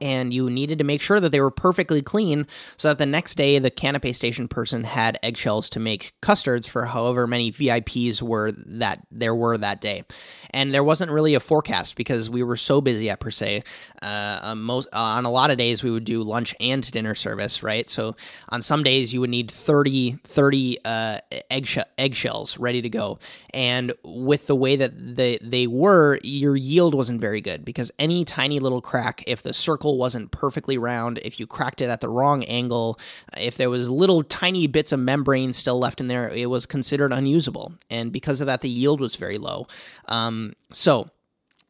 and 0.01 0.33
you 0.33 0.49
needed 0.51 0.79
to 0.79 0.85
make 0.85 1.01
sure 1.01 1.21
that 1.21 1.31
they 1.31 1.41
were 1.41 1.51
perfectly 1.51 2.03
clean 2.03 2.47
so 2.77 2.89
that 2.89 2.99
the 2.99 3.07
next 3.07 3.35
day 3.37 3.59
the 3.59 3.71
canapé 3.71 4.15
station 4.15 4.49
person 4.49 4.85
had 4.85 5.19
eggshells 5.23 5.69
to 5.71 5.81
make 5.81 6.15
custards 6.21 6.67
for 6.67 6.87
however 6.87 7.27
many 7.27 7.53
VIPs 7.53 8.23
were 8.23 8.53
that 8.53 9.07
there 9.11 9.35
were 9.35 9.59
that 9.59 9.81
day. 9.81 10.05
And 10.51 10.75
there 10.75 10.85
wasn't 10.85 11.11
really 11.11 11.35
a 11.35 11.41
forecast 11.41 11.97
because 11.97 12.29
we 12.29 12.43
were 12.43 12.57
so 12.57 12.81
busy 12.81 13.11
at 13.11 13.21
Per 13.21 13.31
Se. 13.31 13.63
Uh, 14.03 14.55
most 14.57 14.89
uh, 14.93 14.99
on 14.99 15.25
a 15.25 15.31
lot 15.31 15.51
of 15.51 15.59
days 15.59 15.83
we 15.83 15.91
would 15.91 16.05
do 16.05 16.23
lunch 16.23 16.55
and 16.61 16.89
dinner 16.91 17.15
service, 17.15 17.63
right? 17.63 17.89
So 17.89 18.17
on 18.49 18.63
some 18.63 18.83
days 18.83 19.13
you 19.13 19.21
would 19.21 19.31
need 19.31 19.51
30, 19.51 20.19
30 20.25 20.79
uh, 20.85 21.19
eggsh- 21.51 21.85
eggshells 21.99 22.59
ready 22.59 22.83
to 22.83 22.89
go. 22.89 23.19
And 23.53 23.93
with 24.05 24.47
the 24.47 24.57
way 24.57 24.77
that 24.77 25.17
they 25.17 25.39
they 25.43 25.67
were, 25.67 26.19
your 26.23 26.57
yield 26.57 26.95
wasn't 26.95 27.21
very 27.21 27.41
good 27.41 27.65
because 27.65 27.91
any 27.99 28.25
tiny 28.25 28.61
little 28.61 28.81
crack, 28.81 29.23
if 29.27 29.43
the 29.43 29.53
circle 29.81 29.97
wasn't 29.97 30.31
perfectly 30.31 30.77
round, 30.77 31.19
if 31.23 31.41
you 31.41 31.47
cracked 31.47 31.81
it 31.81 31.89
at 31.89 32.03
the 32.03 32.09
wrong 32.09 32.45
angle, 32.45 32.99
if 33.39 33.57
there 33.57 33.71
was 33.71 33.89
little 33.89 34.23
tiny 34.23 34.67
bits 34.67 34.93
of 34.93 35.01
membrane 35.01 35.55
still 35.55 35.79
left 35.79 36.03
in 36.03 36.09
there, 36.09 36.29
it 36.29 36.51
was 36.51 36.67
considered 36.67 37.15
unusable. 37.15 37.73
And 37.89 38.13
because 38.13 38.43
of 38.43 38.47
that, 38.47 38.61
the 38.61 38.69
yield 38.69 39.01
was 39.01 39.17
very 39.17 39.39
low. 39.39 39.67
Um, 40.07 40.53
so, 40.71 41.09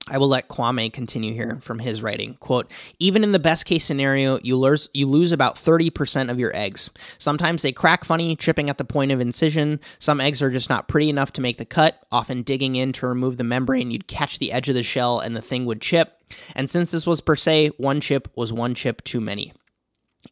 I 0.09 0.19
will 0.19 0.29
let 0.29 0.49
Kwame 0.49 0.93
continue 0.93 1.33
here 1.35 1.59
from 1.61 1.79
his 1.79 2.03
writing. 2.03 2.35
Quote, 2.41 2.71
even 2.99 3.23
in 3.23 3.33
the 3.33 3.39
best 3.39 3.65
case 3.65 3.85
scenario, 3.85 4.41
you 4.43 4.57
lose, 4.57 4.89
you 4.93 5.07
lose 5.07 5.31
about 5.31 5.57
30% 5.57 6.31
of 6.31 6.39
your 6.39 6.55
eggs. 6.57 6.91
Sometimes 7.19 7.63
they 7.63 7.73
crack 7.73 8.05
funny, 8.05 8.35
chipping 8.35 8.69
at 8.71 8.79
the 8.79 8.85
point 8.85 9.13
of 9.13 9.21
incision. 9.21 9.79
Some 9.99 10.21
eggs 10.21 10.43
are 10.43 10.51
just 10.51 10.71
not 10.71 10.89
pretty 10.89 11.11
enough 11.11 11.33
to 11.35 11.41
make 11.41 11.59
the 11.59 11.65
cut. 11.65 12.03
Often 12.11 12.43
digging 12.43 12.77
in 12.77 12.93
to 12.95 13.07
remove 13.07 13.37
the 13.37 13.45
membrane, 13.45 13.91
you'd 13.91 14.09
catch 14.09 14.39
the 14.39 14.53
edge 14.53 14.69
of 14.69 14.75
the 14.75 14.83
shell 14.83 15.21
and 15.21 15.37
the 15.37 15.43
thing 15.43 15.65
would 15.67 15.81
chip. 15.81 16.19
And 16.55 16.69
since 16.69 16.91
this 16.91 17.07
was 17.07 17.21
per 17.21 17.37
se, 17.37 17.69
one 17.77 18.01
chip 18.01 18.29
was 18.35 18.53
one 18.53 18.75
chip 18.75 19.05
too 19.05 19.21
many. 19.21 19.53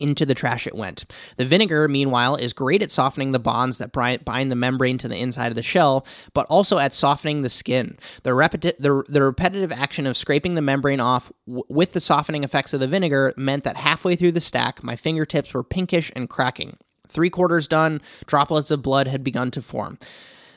Into 0.00 0.26
the 0.26 0.34
trash 0.34 0.66
it 0.66 0.74
went. 0.74 1.06
The 1.38 1.46
vinegar, 1.46 1.88
meanwhile, 1.88 2.36
is 2.36 2.52
great 2.52 2.82
at 2.82 2.90
softening 2.90 3.32
the 3.32 3.38
bonds 3.38 3.78
that 3.78 3.90
bind 3.90 4.52
the 4.52 4.54
membrane 4.54 4.98
to 4.98 5.08
the 5.08 5.16
inside 5.16 5.48
of 5.48 5.56
the 5.56 5.62
shell, 5.62 6.06
but 6.34 6.46
also 6.46 6.78
at 6.78 6.92
softening 6.92 7.42
the 7.42 7.48
skin. 7.48 7.98
The, 8.22 8.30
repeti- 8.30 8.76
the, 8.78 9.02
the 9.08 9.22
repetitive 9.22 9.72
action 9.72 10.06
of 10.06 10.16
scraping 10.16 10.54
the 10.54 10.62
membrane 10.62 11.00
off 11.00 11.32
w- 11.46 11.64
with 11.68 11.94
the 11.94 12.00
softening 12.00 12.44
effects 12.44 12.74
of 12.74 12.80
the 12.80 12.86
vinegar 12.86 13.32
meant 13.36 13.64
that 13.64 13.78
halfway 13.78 14.14
through 14.14 14.32
the 14.32 14.42
stack, 14.42 14.84
my 14.84 14.94
fingertips 14.94 15.54
were 15.54 15.64
pinkish 15.64 16.12
and 16.14 16.28
cracking. 16.28 16.76
Three 17.08 17.30
quarters 17.30 17.66
done, 17.66 18.02
droplets 18.26 18.70
of 18.70 18.82
blood 18.82 19.08
had 19.08 19.24
begun 19.24 19.50
to 19.52 19.62
form. 19.62 19.98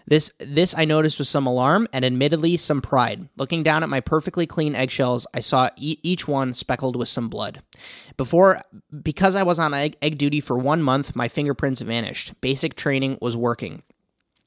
This 0.07 0.31
this 0.39 0.73
I 0.77 0.85
noticed 0.85 1.19
with 1.19 1.27
some 1.27 1.45
alarm 1.45 1.87
and 1.93 2.03
admittedly 2.03 2.57
some 2.57 2.81
pride. 2.81 3.29
Looking 3.37 3.63
down 3.63 3.83
at 3.83 3.89
my 3.89 3.99
perfectly 3.99 4.45
clean 4.45 4.75
eggshells, 4.75 5.27
I 5.33 5.39
saw 5.39 5.69
e- 5.77 5.99
each 6.03 6.27
one 6.27 6.53
speckled 6.53 6.95
with 6.95 7.09
some 7.09 7.29
blood. 7.29 7.61
Before 8.17 8.61
because 9.01 9.35
I 9.35 9.43
was 9.43 9.59
on 9.59 9.73
egg, 9.73 9.97
egg 10.01 10.17
duty 10.17 10.41
for 10.41 10.57
1 10.57 10.81
month, 10.81 11.15
my 11.15 11.27
fingerprints 11.27 11.81
vanished. 11.81 12.33
Basic 12.41 12.75
training 12.75 13.17
was 13.21 13.37
working. 13.37 13.83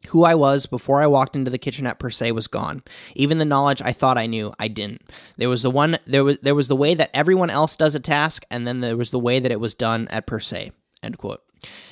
Who 0.09 0.25
I 0.25 0.35
was 0.35 0.67
before 0.67 1.03
I 1.03 1.07
walked 1.07 1.35
into 1.35 1.51
the 1.51 1.59
kitchenette 1.59 1.99
per 1.99 2.11
se 2.11 2.33
was 2.33 2.47
gone. 2.47 2.83
Even 3.15 3.39
the 3.39 3.45
knowledge 3.47 3.81
I 3.81 3.93
thought 3.93 4.19
I 4.19 4.27
knew, 4.27 4.53
I 4.59 4.69
didn't. 4.69 5.03
There 5.39 5.49
was 5.49 5.63
the 5.63 5.71
one 5.71 5.99
there 6.07 6.25
was 6.25 6.39
there 6.43 6.55
was 6.55 6.69
the 6.69 6.77
way 6.77 6.95
that 6.95 7.11
everyone 7.15 7.51
else 7.51 7.77
does 7.77 7.95
a 7.95 8.01
task, 8.01 8.45
and 8.51 8.67
then 8.67 8.81
there 8.81 8.97
was 8.97 9.11
the 9.11 9.19
way 9.19 9.41
that 9.41 9.53
it 9.53 9.61
was 9.61 9.75
done 9.75 10.09
at 10.09 10.27
per 10.27 10.41
se. 10.41 10.73
End 11.03 11.17
quote. 11.17 11.43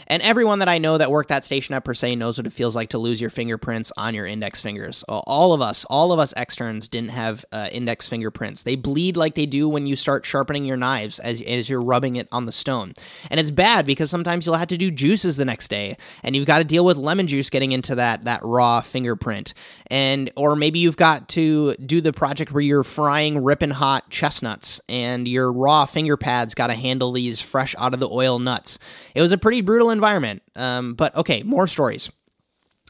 And 0.06 0.22
everyone 0.22 0.58
that 0.60 0.68
I 0.68 0.78
know 0.78 0.98
that 0.98 1.10
worked 1.10 1.28
that 1.28 1.44
station 1.44 1.74
at 1.74 1.84
Per 1.84 1.94
Se 1.94 2.14
knows 2.14 2.38
what 2.38 2.46
it 2.46 2.52
feels 2.52 2.76
like 2.76 2.90
to 2.90 2.98
lose 2.98 3.20
your 3.20 3.30
fingerprints 3.30 3.92
on 3.96 4.14
your 4.14 4.26
index 4.26 4.60
fingers. 4.60 5.04
All 5.08 5.52
of 5.52 5.60
us, 5.60 5.84
all 5.86 6.12
of 6.12 6.18
us 6.18 6.34
externs 6.36 6.88
didn't 6.88 7.10
have 7.10 7.44
uh, 7.52 7.68
index 7.72 8.06
fingerprints. 8.06 8.62
They 8.62 8.76
bleed 8.76 9.16
like 9.16 9.34
they 9.34 9.46
do 9.46 9.68
when 9.68 9.86
you 9.86 9.96
start 9.96 10.26
sharpening 10.26 10.64
your 10.64 10.76
knives 10.76 11.18
as, 11.18 11.40
as 11.42 11.68
you're 11.68 11.82
rubbing 11.82 12.16
it 12.16 12.28
on 12.32 12.46
the 12.46 12.52
stone. 12.52 12.92
And 13.30 13.38
it's 13.38 13.50
bad 13.50 13.86
because 13.86 14.10
sometimes 14.10 14.46
you'll 14.46 14.56
have 14.56 14.68
to 14.68 14.78
do 14.78 14.90
juices 14.90 15.36
the 15.36 15.44
next 15.44 15.68
day 15.68 15.96
and 16.22 16.34
you've 16.34 16.46
got 16.46 16.58
to 16.58 16.64
deal 16.64 16.84
with 16.84 16.96
lemon 16.96 17.26
juice 17.26 17.50
getting 17.50 17.72
into 17.72 17.94
that, 17.94 18.24
that 18.24 18.42
raw 18.42 18.80
fingerprint. 18.80 19.54
And, 19.88 20.30
or 20.36 20.56
maybe 20.56 20.78
you've 20.78 20.96
got 20.96 21.28
to 21.30 21.74
do 21.76 22.00
the 22.00 22.12
project 22.12 22.52
where 22.52 22.62
you're 22.62 22.84
frying 22.84 23.42
ripping 23.42 23.70
hot 23.70 24.10
chestnuts 24.10 24.80
and 24.88 25.28
your 25.28 25.52
raw 25.52 25.86
finger 25.86 26.16
pads 26.16 26.54
got 26.54 26.68
to 26.68 26.74
handle 26.74 27.12
these 27.12 27.40
fresh 27.40 27.74
out 27.78 27.94
of 27.94 28.00
the 28.00 28.08
oil 28.08 28.38
nuts. 28.38 28.78
It 29.14 29.22
was 29.22 29.32
a 29.32 29.38
pretty 29.38 29.60
brutal 29.60 29.90
environment. 29.92 30.42
Um, 30.56 30.94
but 30.94 31.14
okay, 31.16 31.42
more 31.42 31.66
stories. 31.66 32.10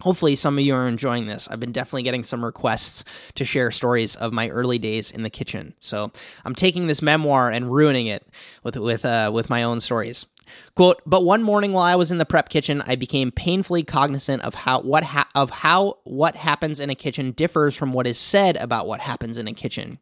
Hopefully, 0.01 0.35
some 0.35 0.59
of 0.59 0.65
you 0.65 0.75
are 0.75 0.89
enjoying 0.89 1.27
this. 1.27 1.47
I've 1.49 1.61
been 1.61 1.71
definitely 1.71 2.03
getting 2.03 2.25
some 2.25 2.45
requests 2.45 3.05
to 3.35 3.45
share 3.45 3.71
stories 3.71 4.17
of 4.17 4.33
my 4.33 4.49
early 4.49 4.79
days 4.79 5.11
in 5.11 5.23
the 5.23 5.31
kitchen. 5.31 5.75
So 5.79 6.11
I'm 6.45 6.55
taking 6.55 6.87
this 6.87 7.03
memoir 7.03 7.51
and 7.51 7.73
ruining 7.73 8.07
it 8.07 8.27
with 8.65 8.77
with 8.77 9.05
uh, 9.05 9.31
with 9.33 9.51
my 9.51 9.63
own 9.63 9.81
stories. 9.81 10.27
Quote, 10.75 11.01
but 11.07 11.25
one 11.25 11.43
morning 11.43 11.73
while 11.73 11.85
I 11.85 11.95
was 11.95 12.11
in 12.11 12.19
the 12.19 12.25
prep 12.25 12.49
kitchen, 12.49 12.83
I 12.85 12.97
became 12.97 13.31
painfully 13.31 13.85
cognizant 13.85 14.43
of 14.43 14.55
how 14.55 14.81
what 14.81 15.05
ha- 15.05 15.29
of 15.35 15.51
how 15.51 15.99
what 16.05 16.37
happens 16.37 16.81
in 16.81 16.91
a 16.91 16.95
kitchen 16.95 17.31
differs 17.33 17.77
from 17.77 17.93
what 17.93 18.07
is 18.07 18.19
said 18.19 18.57
about 18.57 18.87
what 18.87 19.01
happens 19.01 19.39
in 19.39 19.47
a 19.47 19.55
kitchen. 19.55 19.99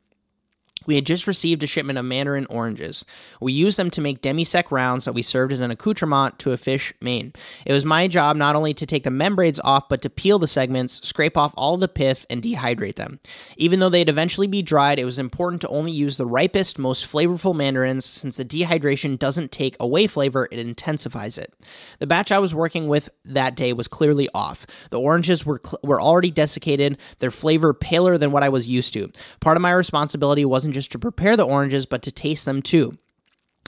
We 0.86 0.94
had 0.94 1.06
just 1.06 1.26
received 1.26 1.62
a 1.62 1.66
shipment 1.66 1.98
of 1.98 2.04
mandarin 2.04 2.46
oranges. 2.48 3.04
We 3.40 3.52
used 3.52 3.78
them 3.78 3.90
to 3.90 4.00
make 4.00 4.22
demi-sec 4.22 4.72
rounds 4.72 5.04
that 5.04 5.12
we 5.12 5.22
served 5.22 5.52
as 5.52 5.60
an 5.60 5.70
accoutrement 5.70 6.38
to 6.40 6.52
a 6.52 6.56
fish 6.56 6.94
main. 7.00 7.32
It 7.66 7.72
was 7.72 7.84
my 7.84 8.08
job 8.08 8.36
not 8.36 8.56
only 8.56 8.72
to 8.74 8.86
take 8.86 9.04
the 9.04 9.10
membranes 9.10 9.60
off, 9.60 9.88
but 9.88 10.00
to 10.02 10.10
peel 10.10 10.38
the 10.38 10.48
segments, 10.48 11.06
scrape 11.06 11.36
off 11.36 11.52
all 11.56 11.76
the 11.76 11.88
pith, 11.88 12.24
and 12.30 12.42
dehydrate 12.42 12.96
them. 12.96 13.20
Even 13.56 13.80
though 13.80 13.90
they'd 13.90 14.08
eventually 14.08 14.46
be 14.46 14.62
dried, 14.62 14.98
it 14.98 15.04
was 15.04 15.18
important 15.18 15.60
to 15.60 15.68
only 15.68 15.92
use 15.92 16.16
the 16.16 16.26
ripest, 16.26 16.78
most 16.78 17.06
flavorful 17.06 17.54
mandarins 17.54 18.04
since 18.04 18.36
the 18.36 18.44
dehydration 18.44 19.18
doesn't 19.18 19.52
take 19.52 19.76
away 19.78 20.06
flavor, 20.06 20.48
it 20.50 20.58
intensifies 20.58 21.36
it. 21.36 21.52
The 21.98 22.06
batch 22.06 22.32
I 22.32 22.38
was 22.38 22.54
working 22.54 22.88
with 22.88 23.10
that 23.24 23.54
day 23.54 23.72
was 23.72 23.86
clearly 23.86 24.28
off. 24.34 24.66
The 24.90 25.00
oranges 25.00 25.44
were, 25.44 25.60
cl- 25.64 25.80
were 25.82 26.00
already 26.00 26.30
desiccated, 26.30 26.96
their 27.18 27.30
flavor 27.30 27.74
paler 27.74 28.16
than 28.16 28.32
what 28.32 28.42
I 28.42 28.48
was 28.48 28.66
used 28.66 28.92
to. 28.94 29.12
Part 29.40 29.56
of 29.56 29.62
my 29.62 29.72
responsibility 29.72 30.44
wasn't 30.44 30.69
just 30.72 30.92
to 30.92 30.98
prepare 30.98 31.36
the 31.36 31.46
oranges, 31.46 31.86
but 31.86 32.02
to 32.02 32.12
taste 32.12 32.44
them 32.44 32.62
too. 32.62 32.98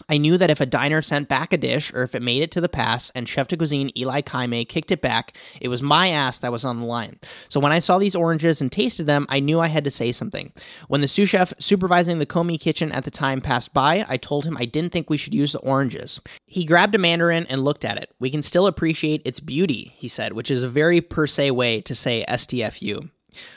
I 0.09 0.19
knew 0.19 0.37
that 0.39 0.51
if 0.51 0.61
a 0.61 0.67
diner 0.67 1.03
sent 1.03 1.29
back 1.29 1.53
a 1.53 1.57
dish 1.57 1.93
or 1.93 2.03
if 2.03 2.15
it 2.15 2.23
made 2.23 2.43
it 2.43 2.51
to 2.53 2.61
the 2.61 2.69
pass 2.69 3.11
and 3.15 3.29
Chef 3.29 3.49
de 3.49 3.57
Cuisine 3.57 3.91
Eli 3.97 4.23
Kaimeh 4.23 4.69
kicked 4.69 4.91
it 4.91 5.01
back, 5.01 5.37
it 5.61 5.69
was 5.69 5.83
my 5.83 6.09
ass 6.09 6.39
that 6.39 6.53
was 6.53 6.65
on 6.65 6.81
the 6.81 6.87
line. 6.87 7.19
So 7.49 7.61
when 7.61 7.73
I 7.73 7.79
saw 7.79 7.99
these 7.99 8.17
oranges 8.17 8.61
and 8.61 8.73
tasted 8.73 9.07
them, 9.07 9.27
I 9.29 9.41
knew 9.41 9.61
I 9.61 9.69
had 9.69 9.85
to 9.85 9.91
say 9.91 10.13
something. 10.13 10.53
When 10.89 11.03
the 11.03 11.09
sous 11.09 11.29
chef 11.29 11.53
supervising 11.59 12.19
the 12.19 12.27
commis 12.27 12.59
kitchen 12.59 12.91
at 12.91 13.05
the 13.05 13.11
time 13.11 13.41
passed 13.41 13.73
by, 13.73 14.05
I 14.09 14.17
told 14.17 14.45
him 14.45 14.57
I 14.57 14.65
didn't 14.65 14.93
think 14.93 15.09
we 15.09 15.19
should 15.19 15.35
use 15.35 15.53
the 15.53 15.61
oranges. 15.61 16.21
He 16.47 16.65
grabbed 16.65 16.95
a 16.95 16.99
mandarin 16.99 17.47
and 17.47 17.65
looked 17.65 17.85
at 17.85 17.99
it. 17.99 18.11
We 18.19 18.31
can 18.31 18.43
still 18.43 18.67
appreciate 18.67 19.23
its 19.25 19.41
beauty, 19.41 19.95
he 19.97 20.09
said, 20.09 20.33
which 20.33 20.51
is 20.51 20.63
a 20.63 20.69
very 20.69 21.01
per 21.01 21.27
se 21.27 21.53
way 21.53 21.81
to 21.83 21.95
say 21.95 22.25
STFU. 22.29 23.11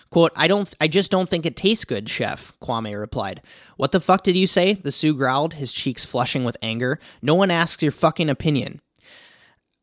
Quote, 0.10 0.32
I 0.36 0.48
don't 0.48 0.74
I 0.80 0.88
just 0.88 1.12
don't 1.12 1.30
think 1.30 1.46
it 1.46 1.56
tastes 1.56 1.86
good, 1.86 2.10
chef, 2.10 2.54
Kwame 2.62 2.98
replied. 2.98 3.42
What 3.78 3.92
the 3.92 4.00
fuck 4.00 4.24
did 4.24 4.38
you 4.38 4.48
say? 4.48 4.74
The 4.74 4.92
sous 4.92 5.16
growled, 5.16 5.56
his 5.56 5.74
cheeks 5.74 6.06
flushing 6.06 6.44
with 6.44 6.58
anger. 6.62 7.00
No 7.22 7.36
one 7.36 7.52
asks 7.52 7.84
your 7.84 7.92
fucking 7.92 8.30
opinion. 8.30 8.82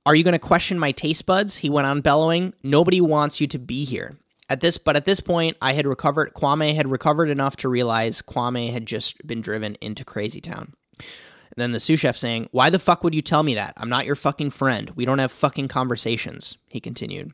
Are 0.05 0.15
you 0.15 0.25
going 0.25 0.33
to 0.33 0.39
question 0.39 0.79
my 0.79 0.93
taste 0.93 1.27
buds? 1.27 1.59
He 1.59 1.71
went 1.71 1.87
on 1.87 2.01
bellowing. 2.01 2.55
Nobody 2.63 3.01
wants 3.01 3.41
you 3.41 3.47
to 3.49 3.59
be 3.59 3.85
here. 3.85 4.17
At 4.49 4.61
this 4.61 4.79
but 4.79 4.97
at 4.97 5.05
this 5.05 5.21
point, 5.21 5.57
I 5.61 5.75
had 5.75 5.87
recovered 5.87 6.35
Kwame 6.35 6.75
had 6.75 6.91
recovered 6.91 7.29
enough 7.29 7.57
to 7.57 7.69
realize 7.69 8.23
Kwame 8.23 8.73
had 8.73 8.87
just 8.87 9.27
been 9.27 9.41
driven 9.41 9.77
into 9.81 10.05
crazy 10.05 10.41
town. 10.41 10.75
And 10.99 11.57
then 11.57 11.73
the 11.73 11.81
sous 11.81 12.01
chef 12.01 12.17
saying, 12.17 12.49
Why 12.51 12.71
the 12.71 12.79
fuck 12.79 13.05
would 13.05 13.15
you 13.15 13.23
tell 13.23 13.43
me 13.43 13.55
that? 13.55 13.75
I'm 13.77 13.91
not 13.91 14.07
your 14.07 14.17
fucking 14.17 14.51
friend. 14.51 14.91
We 14.97 15.05
don't 15.05 15.19
have 15.19 15.33
fucking 15.33 15.69
conversations, 15.69 16.57
he 16.69 16.81
continued. 16.81 17.33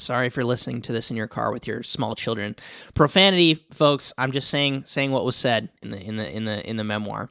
Sorry 0.00 0.28
if 0.28 0.36
you're 0.36 0.44
listening 0.44 0.80
to 0.82 0.92
this 0.92 1.10
in 1.10 1.16
your 1.16 1.26
car 1.26 1.52
with 1.52 1.66
your 1.66 1.82
small 1.82 2.14
children. 2.14 2.54
Profanity, 2.94 3.66
folks. 3.72 4.12
I'm 4.16 4.30
just 4.30 4.48
saying 4.48 4.84
saying 4.86 5.10
what 5.10 5.24
was 5.24 5.34
said 5.34 5.70
in 5.82 5.90
the 5.90 6.00
in 6.00 6.16
the 6.16 6.30
in 6.30 6.44
the 6.44 6.68
in 6.68 6.76
the 6.76 6.84
memoir. 6.84 7.30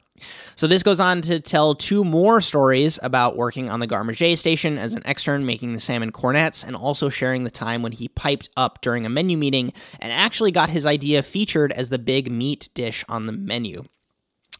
So 0.54 0.66
this 0.66 0.82
goes 0.82 1.00
on 1.00 1.22
to 1.22 1.40
tell 1.40 1.74
two 1.74 2.04
more 2.04 2.40
stories 2.40 2.98
about 3.02 3.36
working 3.36 3.70
on 3.70 3.80
the 3.80 3.86
Garde 3.86 4.06
Manger 4.06 4.36
station 4.36 4.76
as 4.76 4.92
an 4.92 5.02
extern 5.06 5.46
making 5.46 5.72
the 5.72 5.80
salmon 5.80 6.12
cornets 6.12 6.62
and 6.62 6.76
also 6.76 7.08
sharing 7.08 7.44
the 7.44 7.50
time 7.50 7.82
when 7.82 7.92
he 7.92 8.08
piped 8.08 8.50
up 8.56 8.82
during 8.82 9.06
a 9.06 9.08
menu 9.08 9.38
meeting 9.38 9.72
and 10.00 10.12
actually 10.12 10.50
got 10.50 10.70
his 10.70 10.84
idea 10.84 11.22
featured 11.22 11.72
as 11.72 11.88
the 11.88 11.98
big 11.98 12.30
meat 12.30 12.68
dish 12.74 13.04
on 13.08 13.26
the 13.26 13.32
menu 13.32 13.84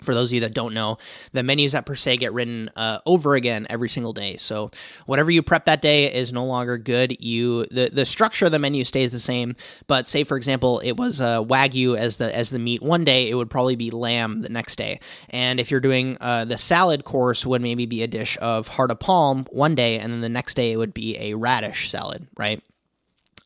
for 0.00 0.14
those 0.14 0.28
of 0.28 0.34
you 0.34 0.40
that 0.40 0.54
don't 0.54 0.74
know, 0.74 0.98
the 1.32 1.42
menus 1.42 1.74
at 1.74 1.86
Per 1.86 1.96
Se 1.96 2.16
get 2.16 2.32
written 2.32 2.70
uh, 2.76 2.98
over 3.06 3.34
again 3.34 3.66
every 3.70 3.88
single 3.88 4.12
day. 4.12 4.36
So 4.36 4.70
whatever 5.06 5.30
you 5.30 5.42
prep 5.42 5.64
that 5.66 5.82
day 5.82 6.12
is 6.12 6.32
no 6.32 6.44
longer 6.44 6.78
good. 6.78 7.22
You 7.22 7.66
the 7.66 7.90
the 7.92 8.06
structure 8.06 8.46
of 8.46 8.52
the 8.52 8.58
menu 8.58 8.84
stays 8.84 9.12
the 9.12 9.20
same, 9.20 9.56
but 9.86 10.06
say 10.06 10.24
for 10.24 10.36
example 10.36 10.80
it 10.80 10.92
was 10.92 11.20
uh, 11.20 11.42
wagyu 11.42 11.96
as 11.96 12.16
the 12.18 12.34
as 12.34 12.50
the 12.50 12.58
meat 12.58 12.82
one 12.82 13.04
day, 13.04 13.28
it 13.28 13.34
would 13.34 13.50
probably 13.50 13.76
be 13.76 13.90
lamb 13.90 14.42
the 14.42 14.48
next 14.48 14.76
day. 14.76 15.00
And 15.30 15.60
if 15.60 15.70
you're 15.70 15.80
doing 15.80 16.16
uh, 16.20 16.44
the 16.44 16.58
salad 16.58 17.04
course, 17.04 17.44
would 17.44 17.62
maybe 17.62 17.86
be 17.86 18.02
a 18.02 18.06
dish 18.06 18.38
of 18.40 18.68
heart 18.68 18.90
of 18.90 18.98
palm 18.98 19.46
one 19.50 19.74
day, 19.74 19.98
and 19.98 20.12
then 20.12 20.20
the 20.20 20.28
next 20.28 20.54
day 20.54 20.72
it 20.72 20.76
would 20.76 20.94
be 20.94 21.16
a 21.18 21.34
radish 21.34 21.90
salad, 21.90 22.26
right? 22.36 22.62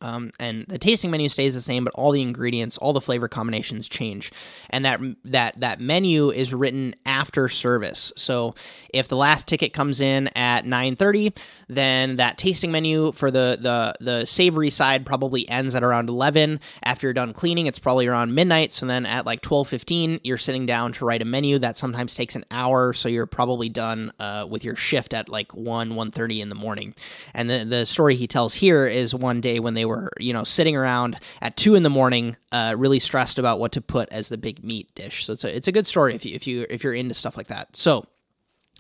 Um, 0.02 0.32
and 0.38 0.66
the 0.68 0.78
tasting 0.78 1.10
menu 1.10 1.28
stays 1.28 1.54
the 1.54 1.60
same, 1.60 1.84
but 1.84 1.94
all 1.94 2.10
the 2.10 2.20
ingredients, 2.20 2.76
all 2.76 2.92
the 2.92 3.00
flavor 3.00 3.28
combinations 3.28 3.88
change. 3.88 4.32
And 4.68 4.84
that 4.84 5.00
that 5.24 5.60
that 5.60 5.80
menu 5.80 6.30
is 6.30 6.52
written 6.52 6.94
after 7.06 7.48
service. 7.48 8.12
So 8.16 8.54
if 8.92 9.08
the 9.08 9.16
last 9.16 9.46
ticket 9.46 9.72
comes 9.72 10.00
in 10.00 10.28
at 10.36 10.64
9:30, 10.66 11.36
then 11.68 12.16
that 12.16 12.36
tasting 12.36 12.72
menu 12.72 13.12
for 13.12 13.30
the 13.30 13.58
the 13.60 13.94
the 14.04 14.26
savory 14.26 14.70
side 14.70 15.06
probably 15.06 15.48
ends 15.48 15.74
at 15.74 15.84
around 15.84 16.08
11. 16.08 16.60
After 16.82 17.06
you're 17.06 17.14
done 17.14 17.32
cleaning, 17.32 17.66
it's 17.66 17.78
probably 17.78 18.06
around 18.06 18.34
midnight. 18.34 18.72
So 18.72 18.86
then 18.86 19.06
at 19.06 19.24
like 19.24 19.40
12:15, 19.40 20.20
you're 20.24 20.38
sitting 20.38 20.66
down 20.66 20.92
to 20.94 21.04
write 21.04 21.22
a 21.22 21.26
menu 21.26 21.58
that 21.60 21.76
sometimes 21.76 22.14
takes 22.14 22.34
an 22.34 22.44
hour. 22.50 22.92
So 22.92 23.08
you're 23.08 23.26
probably 23.26 23.68
done 23.68 24.12
uh, 24.18 24.46
with 24.48 24.64
your 24.64 24.74
shift 24.74 25.14
at 25.14 25.28
like 25.28 25.54
1 25.54 25.90
1:30 25.90 26.40
in 26.40 26.48
the 26.48 26.54
morning. 26.56 26.94
And 27.34 27.48
the 27.48 27.64
the 27.64 27.86
story 27.86 28.16
he 28.16 28.26
tells 28.26 28.54
here 28.54 28.86
is 28.86 29.14
one 29.14 29.40
day 29.40 29.60
when 29.60 29.74
they 29.74 29.84
were 29.84 29.91
were 29.92 30.10
you 30.18 30.32
know 30.32 30.44
sitting 30.44 30.76
around 30.76 31.18
at 31.40 31.56
two 31.56 31.74
in 31.74 31.82
the 31.82 31.90
morning, 31.90 32.36
uh, 32.50 32.74
really 32.76 32.98
stressed 32.98 33.38
about 33.38 33.58
what 33.58 33.72
to 33.72 33.80
put 33.80 34.08
as 34.10 34.28
the 34.28 34.38
big 34.38 34.64
meat 34.64 34.94
dish. 34.94 35.26
So 35.26 35.32
it's 35.34 35.44
a 35.44 35.56
it's 35.56 35.68
a 35.68 35.72
good 35.72 35.86
story 35.86 36.14
if 36.14 36.24
you 36.24 36.34
if 36.34 36.46
you 36.46 36.66
if 36.68 36.82
you're 36.82 36.94
into 36.94 37.14
stuff 37.14 37.36
like 37.36 37.48
that. 37.48 37.76
So. 37.76 38.06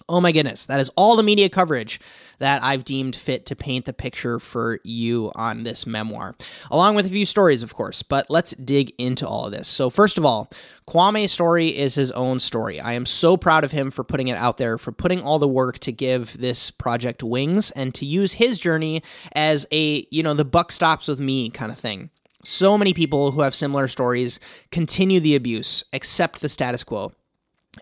Oh 0.08 0.20
my 0.20 0.32
goodness, 0.32 0.66
that 0.66 0.80
is 0.80 0.90
all 0.96 1.16
the 1.16 1.22
media 1.22 1.48
coverage 1.48 2.00
that 2.38 2.62
I've 2.62 2.84
deemed 2.84 3.14
fit 3.14 3.46
to 3.46 3.56
paint 3.56 3.86
the 3.86 3.92
picture 3.92 4.38
for 4.38 4.80
you 4.82 5.30
on 5.34 5.62
this 5.62 5.86
memoir, 5.86 6.34
along 6.70 6.94
with 6.96 7.06
a 7.06 7.10
few 7.10 7.24
stories, 7.24 7.62
of 7.62 7.74
course. 7.74 8.02
But 8.02 8.26
let's 8.28 8.52
dig 8.54 8.92
into 8.98 9.26
all 9.26 9.46
of 9.46 9.52
this. 9.52 9.68
So, 9.68 9.90
first 9.90 10.18
of 10.18 10.24
all, 10.24 10.50
Kwame's 10.86 11.32
story 11.32 11.68
is 11.68 11.94
his 11.94 12.10
own 12.12 12.40
story. 12.40 12.80
I 12.80 12.94
am 12.94 13.06
so 13.06 13.36
proud 13.36 13.64
of 13.64 13.72
him 13.72 13.90
for 13.90 14.02
putting 14.02 14.28
it 14.28 14.36
out 14.36 14.58
there, 14.58 14.76
for 14.76 14.92
putting 14.92 15.20
all 15.20 15.38
the 15.38 15.48
work 15.48 15.78
to 15.80 15.92
give 15.92 16.38
this 16.38 16.70
project 16.70 17.22
wings 17.22 17.70
and 17.72 17.94
to 17.94 18.04
use 18.04 18.32
his 18.32 18.58
journey 18.58 19.02
as 19.32 19.66
a, 19.70 20.06
you 20.10 20.22
know, 20.22 20.34
the 20.34 20.44
buck 20.44 20.72
stops 20.72 21.06
with 21.06 21.20
me 21.20 21.50
kind 21.50 21.70
of 21.70 21.78
thing. 21.78 22.10
So 22.44 22.76
many 22.76 22.92
people 22.92 23.30
who 23.30 23.42
have 23.42 23.54
similar 23.54 23.86
stories 23.86 24.40
continue 24.72 25.20
the 25.20 25.36
abuse, 25.36 25.84
accept 25.92 26.40
the 26.40 26.48
status 26.48 26.82
quo. 26.82 27.12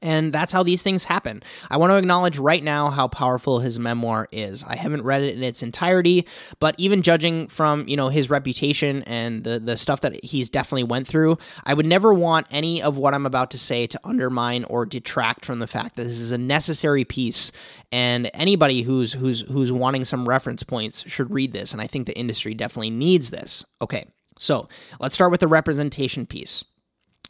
And 0.02 0.32
that's 0.32 0.52
how 0.52 0.62
these 0.62 0.82
things 0.82 1.02
happen. 1.02 1.42
I 1.68 1.76
want 1.76 1.90
to 1.90 1.96
acknowledge 1.96 2.38
right 2.38 2.62
now 2.62 2.90
how 2.90 3.08
powerful 3.08 3.58
his 3.58 3.78
memoir 3.78 4.28
is. 4.30 4.62
I 4.64 4.76
haven't 4.76 5.02
read 5.02 5.22
it 5.22 5.34
in 5.34 5.42
its 5.42 5.64
entirety, 5.64 6.28
but 6.60 6.76
even 6.78 7.02
judging 7.02 7.48
from, 7.48 7.88
you 7.88 7.96
know, 7.96 8.08
his 8.08 8.30
reputation 8.30 9.02
and 9.02 9.42
the 9.42 9.58
the 9.58 9.76
stuff 9.76 10.00
that 10.02 10.24
he's 10.24 10.48
definitely 10.48 10.84
went 10.84 11.08
through, 11.08 11.38
I 11.64 11.74
would 11.74 11.86
never 11.86 12.14
want 12.14 12.46
any 12.52 12.80
of 12.80 12.96
what 12.96 13.14
I'm 13.14 13.26
about 13.26 13.50
to 13.50 13.58
say 13.58 13.88
to 13.88 14.00
undermine 14.04 14.62
or 14.64 14.86
detract 14.86 15.44
from 15.44 15.58
the 15.58 15.66
fact 15.66 15.96
that 15.96 16.04
this 16.04 16.20
is 16.20 16.30
a 16.30 16.38
necessary 16.38 17.04
piece 17.04 17.50
and 17.90 18.30
anybody 18.32 18.82
who's 18.82 19.12
who's 19.12 19.40
who's 19.40 19.72
wanting 19.72 20.04
some 20.04 20.28
reference 20.28 20.62
points 20.62 21.02
should 21.08 21.32
read 21.34 21.52
this 21.52 21.72
and 21.72 21.82
I 21.82 21.88
think 21.88 22.06
the 22.06 22.16
industry 22.16 22.54
definitely 22.54 22.90
needs 22.90 23.30
this. 23.30 23.64
Okay. 23.82 24.06
So, 24.38 24.70
let's 25.00 25.14
start 25.14 25.30
with 25.30 25.40
the 25.40 25.48
representation 25.48 26.24
piece 26.24 26.64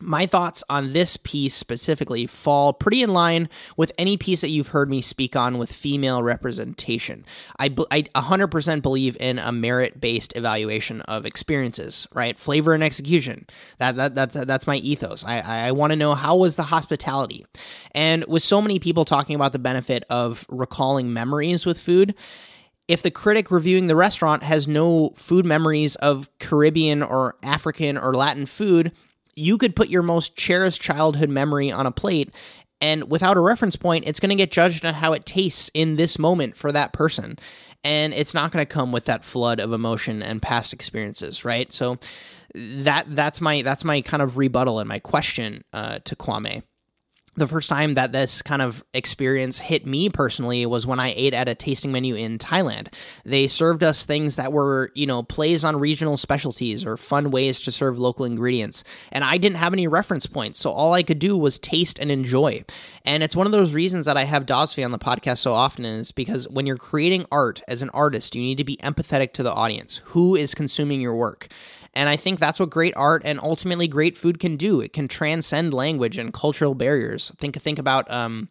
my 0.00 0.26
thoughts 0.26 0.64
on 0.68 0.92
this 0.92 1.16
piece 1.16 1.54
specifically 1.54 2.26
fall 2.26 2.72
pretty 2.72 3.02
in 3.02 3.12
line 3.12 3.48
with 3.76 3.92
any 3.98 4.16
piece 4.16 4.40
that 4.40 4.48
you've 4.48 4.68
heard 4.68 4.88
me 4.88 5.02
speak 5.02 5.36
on 5.36 5.58
with 5.58 5.72
female 5.72 6.22
representation. 6.22 7.24
I, 7.58 7.66
I 7.90 8.02
100% 8.02 8.82
believe 8.82 9.16
in 9.20 9.38
a 9.38 9.52
merit 9.52 10.00
based 10.00 10.34
evaluation 10.36 11.02
of 11.02 11.26
experiences, 11.26 12.06
right? 12.14 12.38
Flavor 12.38 12.74
and 12.74 12.82
execution. 12.82 13.46
That, 13.78 13.96
that 13.96 14.14
that's 14.14 14.36
that's 14.46 14.66
my 14.66 14.76
ethos. 14.76 15.24
I 15.24 15.40
I 15.68 15.72
want 15.72 15.92
to 15.92 15.96
know 15.96 16.14
how 16.14 16.36
was 16.36 16.56
the 16.56 16.64
hospitality, 16.64 17.46
and 17.92 18.24
with 18.26 18.42
so 18.42 18.62
many 18.62 18.78
people 18.78 19.04
talking 19.04 19.36
about 19.36 19.52
the 19.52 19.58
benefit 19.58 20.04
of 20.08 20.46
recalling 20.48 21.12
memories 21.12 21.66
with 21.66 21.78
food, 21.78 22.14
if 22.88 23.02
the 23.02 23.10
critic 23.10 23.50
reviewing 23.50 23.86
the 23.86 23.96
restaurant 23.96 24.42
has 24.42 24.66
no 24.66 25.12
food 25.16 25.46
memories 25.46 25.96
of 25.96 26.28
Caribbean 26.38 27.02
or 27.02 27.36
African 27.42 27.96
or 27.96 28.14
Latin 28.14 28.46
food, 28.46 28.92
you 29.40 29.58
could 29.58 29.74
put 29.74 29.88
your 29.88 30.02
most 30.02 30.36
cherished 30.36 30.80
childhood 30.80 31.28
memory 31.28 31.72
on 31.72 31.86
a 31.86 31.90
plate 31.90 32.32
and 32.80 33.10
without 33.10 33.36
a 33.36 33.40
reference 33.40 33.76
point 33.76 34.04
it's 34.06 34.20
going 34.20 34.30
to 34.30 34.36
get 34.36 34.50
judged 34.50 34.84
on 34.84 34.94
how 34.94 35.12
it 35.12 35.26
tastes 35.26 35.70
in 35.74 35.96
this 35.96 36.18
moment 36.18 36.56
for 36.56 36.70
that 36.72 36.92
person. 36.92 37.38
And 37.82 38.12
it's 38.12 38.34
not 38.34 38.52
going 38.52 38.64
to 38.64 38.70
come 38.70 38.92
with 38.92 39.06
that 39.06 39.24
flood 39.24 39.58
of 39.58 39.72
emotion 39.72 40.22
and 40.22 40.42
past 40.42 40.72
experiences 40.72 41.44
right? 41.44 41.72
So 41.72 41.98
that 42.54 43.06
that's 43.14 43.40
my 43.40 43.62
that's 43.62 43.84
my 43.84 44.02
kind 44.02 44.22
of 44.22 44.36
rebuttal 44.36 44.80
and 44.80 44.88
my 44.88 44.98
question 44.98 45.64
uh, 45.72 46.00
to 46.04 46.16
kwame 46.16 46.62
the 47.36 47.46
first 47.46 47.68
time 47.68 47.94
that 47.94 48.12
this 48.12 48.42
kind 48.42 48.60
of 48.60 48.84
experience 48.92 49.60
hit 49.60 49.86
me 49.86 50.08
personally 50.08 50.66
was 50.66 50.86
when 50.86 50.98
I 50.98 51.14
ate 51.16 51.32
at 51.32 51.48
a 51.48 51.54
tasting 51.54 51.92
menu 51.92 52.16
in 52.16 52.38
Thailand. 52.38 52.88
They 53.24 53.46
served 53.46 53.84
us 53.84 54.04
things 54.04 54.36
that 54.36 54.52
were, 54.52 54.90
you 54.94 55.06
know, 55.06 55.22
plays 55.22 55.62
on 55.62 55.78
regional 55.78 56.16
specialties 56.16 56.84
or 56.84 56.96
fun 56.96 57.30
ways 57.30 57.60
to 57.60 57.70
serve 57.70 57.98
local 57.98 58.24
ingredients. 58.24 58.82
And 59.12 59.22
I 59.22 59.38
didn't 59.38 59.58
have 59.58 59.72
any 59.72 59.86
reference 59.86 60.26
points, 60.26 60.58
so 60.58 60.70
all 60.70 60.92
I 60.92 61.04
could 61.04 61.20
do 61.20 61.36
was 61.36 61.58
taste 61.58 61.98
and 61.98 62.10
enjoy. 62.10 62.64
And 63.04 63.22
it's 63.22 63.36
one 63.36 63.46
of 63.46 63.52
those 63.52 63.74
reasons 63.74 64.06
that 64.06 64.16
I 64.16 64.24
have 64.24 64.44
Dosfy 64.44 64.84
on 64.84 64.90
the 64.90 64.98
podcast 64.98 65.38
so 65.38 65.54
often 65.54 65.84
is 65.84 66.12
because 66.12 66.48
when 66.48 66.66
you're 66.66 66.76
creating 66.76 67.26
art 67.30 67.62
as 67.68 67.80
an 67.80 67.90
artist, 67.90 68.34
you 68.34 68.42
need 68.42 68.58
to 68.58 68.64
be 68.64 68.76
empathetic 68.78 69.32
to 69.34 69.42
the 69.42 69.52
audience. 69.52 70.00
Who 70.06 70.34
is 70.34 70.54
consuming 70.54 71.00
your 71.00 71.14
work? 71.14 71.48
And 71.94 72.08
I 72.08 72.16
think 72.16 72.38
that's 72.38 72.60
what 72.60 72.70
great 72.70 72.94
art 72.96 73.22
and 73.24 73.40
ultimately 73.40 73.88
great 73.88 74.16
food 74.16 74.38
can 74.38 74.56
do. 74.56 74.80
It 74.80 74.92
can 74.92 75.08
transcend 75.08 75.74
language 75.74 76.16
and 76.16 76.32
cultural 76.32 76.74
barriers. 76.74 77.32
Think 77.38 77.60
think 77.60 77.78
about 77.78 78.10
um, 78.10 78.48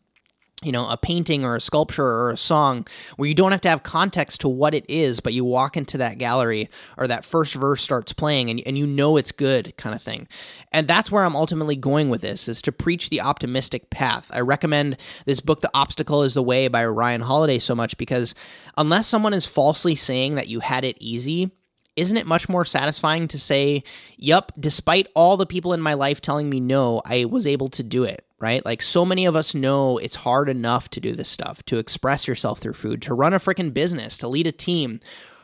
you 0.62 0.74
know, 0.74 0.90
a 0.90 0.98
painting 0.98 1.46
or 1.46 1.56
a 1.56 1.62
sculpture 1.62 2.06
or 2.06 2.32
a 2.32 2.38
song 2.38 2.86
where 3.16 3.30
you 3.30 3.34
don't 3.36 3.54
have 3.54 3.62
to 3.62 3.70
have 3.70 3.82
context 3.82 4.42
to 4.42 4.50
what 4.50 4.74
it 4.74 4.84
is, 4.90 5.22
but 5.22 5.32
you 5.34 5.46
walk 5.46 5.78
into 5.78 5.98
that 5.98 6.18
gallery 6.18 6.70
or 6.98 7.08
that 7.08 7.24
first 7.24 7.56
verse 7.56 7.82
starts 7.82 8.12
playing 8.12 8.50
and, 8.50 8.62
and 8.66 8.78
you 8.78 8.86
know 8.86 9.16
it's 9.16 9.32
good 9.32 9.76
kind 9.78 9.96
of 9.96 10.02
thing. 10.02 10.28
And 10.74 10.86
that's 10.86 11.10
where 11.10 11.24
I'm 11.24 11.36
ultimately 11.36 11.78
going 11.78 12.10
with 12.10 12.20
this 12.20 12.50
is 12.50 12.62
to 12.64 12.74
preach 12.74 13.10
the 13.10 13.22
optimistic 13.22 13.90
path. 13.90 14.30
I 14.32 14.42
recommend 14.42 14.98
this 15.26 15.40
book, 15.40 15.62
The 15.62 15.72
Obstacle 15.74 16.24
is 16.24 16.34
the 16.34 16.44
Way 16.44 16.68
by 16.68 16.86
Ryan 16.86 17.22
Holiday 17.22 17.60
so 17.60 17.74
much 17.74 17.98
because 17.98 18.36
unless 18.76 19.08
someone 19.08 19.34
is 19.34 19.46
falsely 19.46 19.96
saying 19.96 20.36
that 20.36 20.50
you 20.50 20.60
had 20.60 20.84
it 20.84 20.98
easy, 21.00 21.52
isn't 22.00 22.16
it 22.16 22.26
much 22.26 22.48
more 22.48 22.64
satisfying 22.64 23.28
to 23.28 23.38
say, 23.38 23.84
Yup, 24.18 24.54
despite 24.58 25.08
all 25.16 25.36
the 25.36 25.46
people 25.46 25.74
in 25.74 25.82
my 25.82 25.94
life 25.94 26.22
telling 26.22 26.50
me 26.50 26.60
no, 26.62 27.02
I 27.06 27.26
was 27.26 27.46
able 27.46 27.70
to 27.72 27.84
do 27.84 28.06
it, 28.06 28.26
right? 28.40 28.64
Like 28.64 28.82
so 28.82 29.06
many 29.06 29.26
of 29.26 29.36
us 29.36 29.54
know 29.54 29.98
it's 29.98 30.16
hard 30.16 30.48
enough 30.48 30.90
to 30.92 31.02
do 31.02 31.14
this 31.14 31.30
stuff, 31.30 31.62
to 31.66 31.78
express 31.78 32.26
yourself 32.26 32.60
through 32.60 32.74
food, 32.74 33.02
to 33.02 33.14
run 33.14 33.34
a 33.34 33.40
freaking 33.40 33.74
business, 33.74 34.18
to 34.20 34.30
lead 34.30 34.48
a 34.48 34.54
team. 34.54 35.02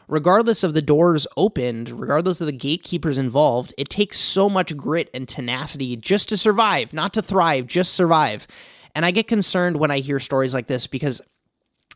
Regardless 0.07 0.63
of 0.63 0.73
the 0.73 0.81
doors 0.81 1.27
opened, 1.35 1.89
regardless 1.89 2.39
of 2.39 2.45
the 2.45 2.53
gatekeepers 2.53 3.17
involved, 3.17 3.73
it 3.77 3.89
takes 3.89 4.17
so 4.17 4.47
much 4.47 4.77
grit 4.77 5.09
and 5.13 5.27
tenacity 5.27 5.97
just 5.97 6.29
to 6.29 6.37
survive, 6.37 6.93
not 6.93 7.11
to 7.13 7.21
thrive, 7.21 7.67
just 7.67 7.93
survive. 7.93 8.47
And 8.93 9.05
I 9.05 9.11
get 9.11 9.27
concerned 9.27 9.77
when 9.77 9.91
I 9.91 9.99
hear 9.99 10.21
stories 10.21 10.53
like 10.53 10.67
this 10.67 10.87
because 10.87 11.21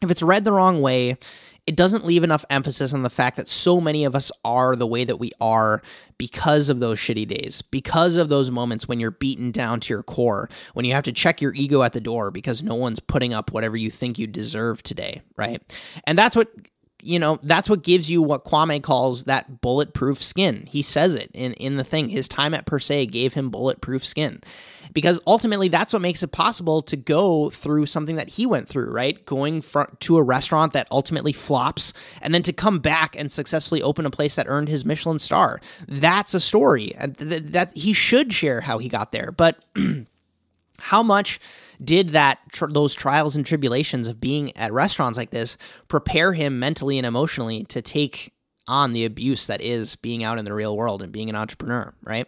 if 0.02 0.12
it's 0.12 0.24
read 0.24 0.44
the 0.44 0.52
wrong 0.52 0.82
way, 0.82 1.18
it 1.70 1.76
doesn't 1.76 2.04
leave 2.04 2.24
enough 2.24 2.44
emphasis 2.50 2.96
on 2.96 3.04
the 3.04 3.12
fact 3.12 3.38
that 3.38 3.48
so 3.48 3.80
many 3.80 4.04
of 4.04 4.16
us 4.16 4.32
are 4.44 4.76
the 4.76 4.88
way 4.88 5.06
that 5.06 5.18
we 5.18 5.32
are 5.40 5.84
because 6.18 6.68
of 6.68 6.80
those 6.80 6.98
shitty 6.98 7.28
days, 7.28 7.62
because 7.62 8.16
of 8.16 8.28
those 8.28 8.50
moments 8.50 8.88
when 8.88 9.00
you're 9.00 9.12
beaten 9.12 9.52
down 9.52 9.80
to 9.80 9.94
your 9.94 10.02
core, 10.02 10.50
when 10.74 10.84
you 10.84 10.96
have 10.96 11.04
to 11.04 11.12
check 11.12 11.42
your 11.42 11.54
ego 11.54 11.84
at 11.84 11.94
the 11.94 12.02
door 12.02 12.32
because 12.32 12.64
no 12.64 12.74
one's 12.74 13.00
putting 13.00 13.36
up 13.36 13.52
whatever 13.52 13.78
you 13.78 13.92
think 13.92 14.18
you 14.18 14.26
deserve 14.26 14.82
today, 14.82 15.22
right? 15.38 15.62
And 16.06 16.18
that's 16.18 16.36
what 16.36 16.52
you 17.02 17.20
know, 17.20 17.40
that's 17.44 17.70
what 17.70 17.84
gives 17.84 18.10
you 18.10 18.22
what 18.22 18.46
Kwame 18.46 18.82
calls 18.82 19.24
that 19.26 19.62
bulletproof 19.62 20.22
skin. 20.22 20.68
He 20.70 20.82
says 20.82 21.14
it 21.14 21.32
in, 21.34 21.54
in 21.54 21.78
the 21.78 21.84
thing. 21.84 22.10
His 22.10 22.28
time 22.28 22.54
at 22.54 22.66
Per 22.66 22.80
Se 22.80 23.06
gave 23.06 23.34
him 23.34 23.50
bulletproof 23.50 24.06
skin. 24.06 24.42
Because 24.92 25.20
ultimately, 25.28 25.68
that's 25.68 25.94
what 25.94 26.02
makes 26.02 26.24
it 26.24 26.32
possible 26.32 26.82
to 26.84 26.98
go 26.98 27.52
through 27.52 27.86
something 27.86 28.16
that 28.16 28.30
he 28.30 28.46
went 28.46 28.68
through, 28.68 28.90
right? 28.90 29.24
Going 29.26 29.64
to 30.00 30.18
a 30.18 30.24
restaurant 30.24 30.74
that 30.74 30.88
ultimately 30.90 31.32
flops 31.32 31.94
and 32.22 32.34
then 32.34 32.42
to 32.44 32.54
come 32.54 32.80
back 32.80 33.16
and 33.16 33.32
successfully 33.32 33.84
open 33.84 34.06
a 34.06 34.10
place 34.10 34.36
that 34.36 34.48
earned 34.48 34.68
his 34.68 34.86
Michelin 34.86 35.20
star. 35.20 35.62
That's 35.88 36.34
a 36.34 36.40
story 36.40 36.96
that, 36.98 37.52
that 37.52 37.74
he 37.74 37.94
should 37.94 38.34
share 38.34 38.62
how 38.62 38.80
he 38.80 38.90
got 38.90 39.12
there. 39.12 39.32
But 39.32 39.64
how 40.80 41.04
much 41.04 41.40
did 41.84 42.10
that 42.10 42.40
tr- 42.52 42.68
those 42.68 42.94
trials 42.94 43.36
and 43.36 43.46
tribulations 43.46 44.08
of 44.08 44.20
being 44.20 44.56
at 44.58 44.74
restaurants 44.74 45.18
like 45.18 45.32
this 45.32 45.58
prepare 45.88 46.34
him 46.34 46.60
mentally 46.60 46.98
and 46.98 47.06
emotionally 47.06 47.64
to 47.66 47.82
take 47.82 48.34
on 48.68 48.94
the 48.94 49.06
abuse 49.06 49.48
that 49.48 49.62
is 49.62 49.96
being 49.96 50.24
out 50.24 50.38
in 50.38 50.46
the 50.46 50.54
real 50.54 50.78
world 50.78 51.02
and 51.02 51.12
being 51.12 51.30
an 51.30 51.36
entrepreneur, 51.36 51.94
right? 52.04 52.28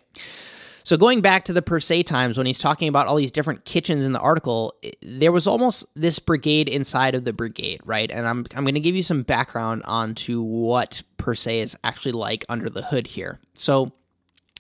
So 0.84 0.98
going 0.98 1.22
back 1.22 1.46
to 1.46 1.54
the 1.54 1.62
per 1.62 1.80
se 1.80 2.04
times 2.04 2.38
when 2.38 2.48
he's 2.48 2.60
talking 2.60 2.88
about 2.88 3.08
all 3.08 3.16
these 3.16 3.32
different 3.32 3.66
kitchens 3.66 4.04
in 4.04 4.14
the 4.14 4.20
article, 4.20 4.74
there 5.02 5.32
was 5.32 5.46
almost 5.46 5.86
this 5.96 6.18
brigade 6.18 6.68
inside 6.68 7.14
of 7.14 7.24
the 7.24 7.34
brigade, 7.34 7.82
right? 7.86 8.10
And 8.10 8.28
I'm 8.28 8.46
I'm 8.56 8.64
going 8.64 8.74
to 8.74 8.80
give 8.80 8.96
you 8.96 9.04
some 9.04 9.22
background 9.22 9.84
onto 9.86 10.42
what 10.42 11.04
per 11.18 11.36
se 11.36 11.60
is 11.60 11.78
actually 11.84 12.14
like 12.14 12.46
under 12.50 12.70
the 12.70 12.82
hood 12.82 13.08
here. 13.08 13.40
So 13.54 13.92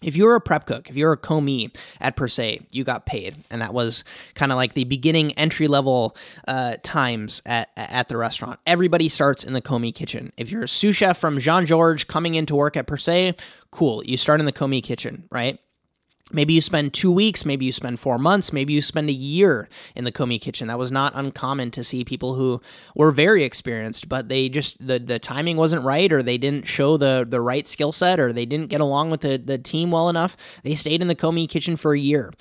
if 0.01 0.15
you're 0.15 0.35
a 0.35 0.41
prep 0.41 0.65
cook, 0.65 0.89
if 0.89 0.95
you're 0.95 1.11
a 1.13 1.17
commis 1.17 1.69
at 1.99 2.15
Per 2.15 2.27
Se, 2.27 2.65
you 2.71 2.83
got 2.83 3.05
paid, 3.05 3.43
and 3.49 3.61
that 3.61 3.73
was 3.73 4.03
kind 4.35 4.51
of 4.51 4.55
like 4.55 4.73
the 4.73 4.83
beginning 4.83 5.31
entry 5.33 5.67
level 5.67 6.15
uh, 6.47 6.77
times 6.83 7.41
at 7.45 7.69
at 7.75 8.09
the 8.09 8.17
restaurant. 8.17 8.59
Everybody 8.65 9.09
starts 9.09 9.43
in 9.43 9.53
the 9.53 9.61
commis 9.61 9.93
kitchen. 9.93 10.33
If 10.37 10.51
you're 10.51 10.63
a 10.63 10.67
sous 10.67 10.95
chef 10.95 11.17
from 11.17 11.39
Jean 11.39 11.65
Georges 11.65 12.03
coming 12.03 12.35
into 12.35 12.55
work 12.55 12.75
at 12.75 12.87
Per 12.87 12.97
Se, 12.97 13.35
cool, 13.71 14.03
you 14.05 14.17
start 14.17 14.39
in 14.39 14.45
the 14.45 14.51
commis 14.51 14.81
kitchen, 14.83 15.25
right? 15.31 15.59
Maybe 16.33 16.53
you 16.53 16.61
spend 16.61 16.93
two 16.93 17.11
weeks, 17.11 17.45
maybe 17.45 17.65
you 17.65 17.71
spend 17.71 17.99
four 17.99 18.17
months, 18.17 18.53
maybe 18.53 18.73
you 18.73 18.81
spend 18.81 19.09
a 19.09 19.13
year 19.13 19.67
in 19.95 20.03
the 20.03 20.11
commis 20.11 20.41
kitchen. 20.41 20.67
That 20.67 20.79
was 20.79 20.91
not 20.91 21.13
uncommon 21.15 21.71
to 21.71 21.83
see 21.83 22.03
people 22.03 22.35
who 22.35 22.61
were 22.95 23.11
very 23.11 23.43
experienced, 23.43 24.09
but 24.09 24.29
they 24.29 24.49
just 24.49 24.85
the, 24.85 24.99
the 24.99 25.19
timing 25.19 25.57
wasn't 25.57 25.83
right, 25.83 26.11
or 26.11 26.23
they 26.23 26.37
didn't 26.37 26.67
show 26.67 26.97
the 26.97 27.25
the 27.27 27.41
right 27.41 27.67
skill 27.67 27.91
set, 27.91 28.19
or 28.19 28.31
they 28.31 28.45
didn't 28.45 28.67
get 28.67 28.81
along 28.81 29.11
with 29.11 29.21
the, 29.21 29.37
the 29.37 29.57
team 29.57 29.91
well 29.91 30.09
enough. 30.09 30.37
They 30.63 30.75
stayed 30.75 31.01
in 31.01 31.07
the 31.07 31.15
commis 31.15 31.47
kitchen 31.47 31.75
for 31.75 31.93
a 31.93 31.99
year 31.99 32.31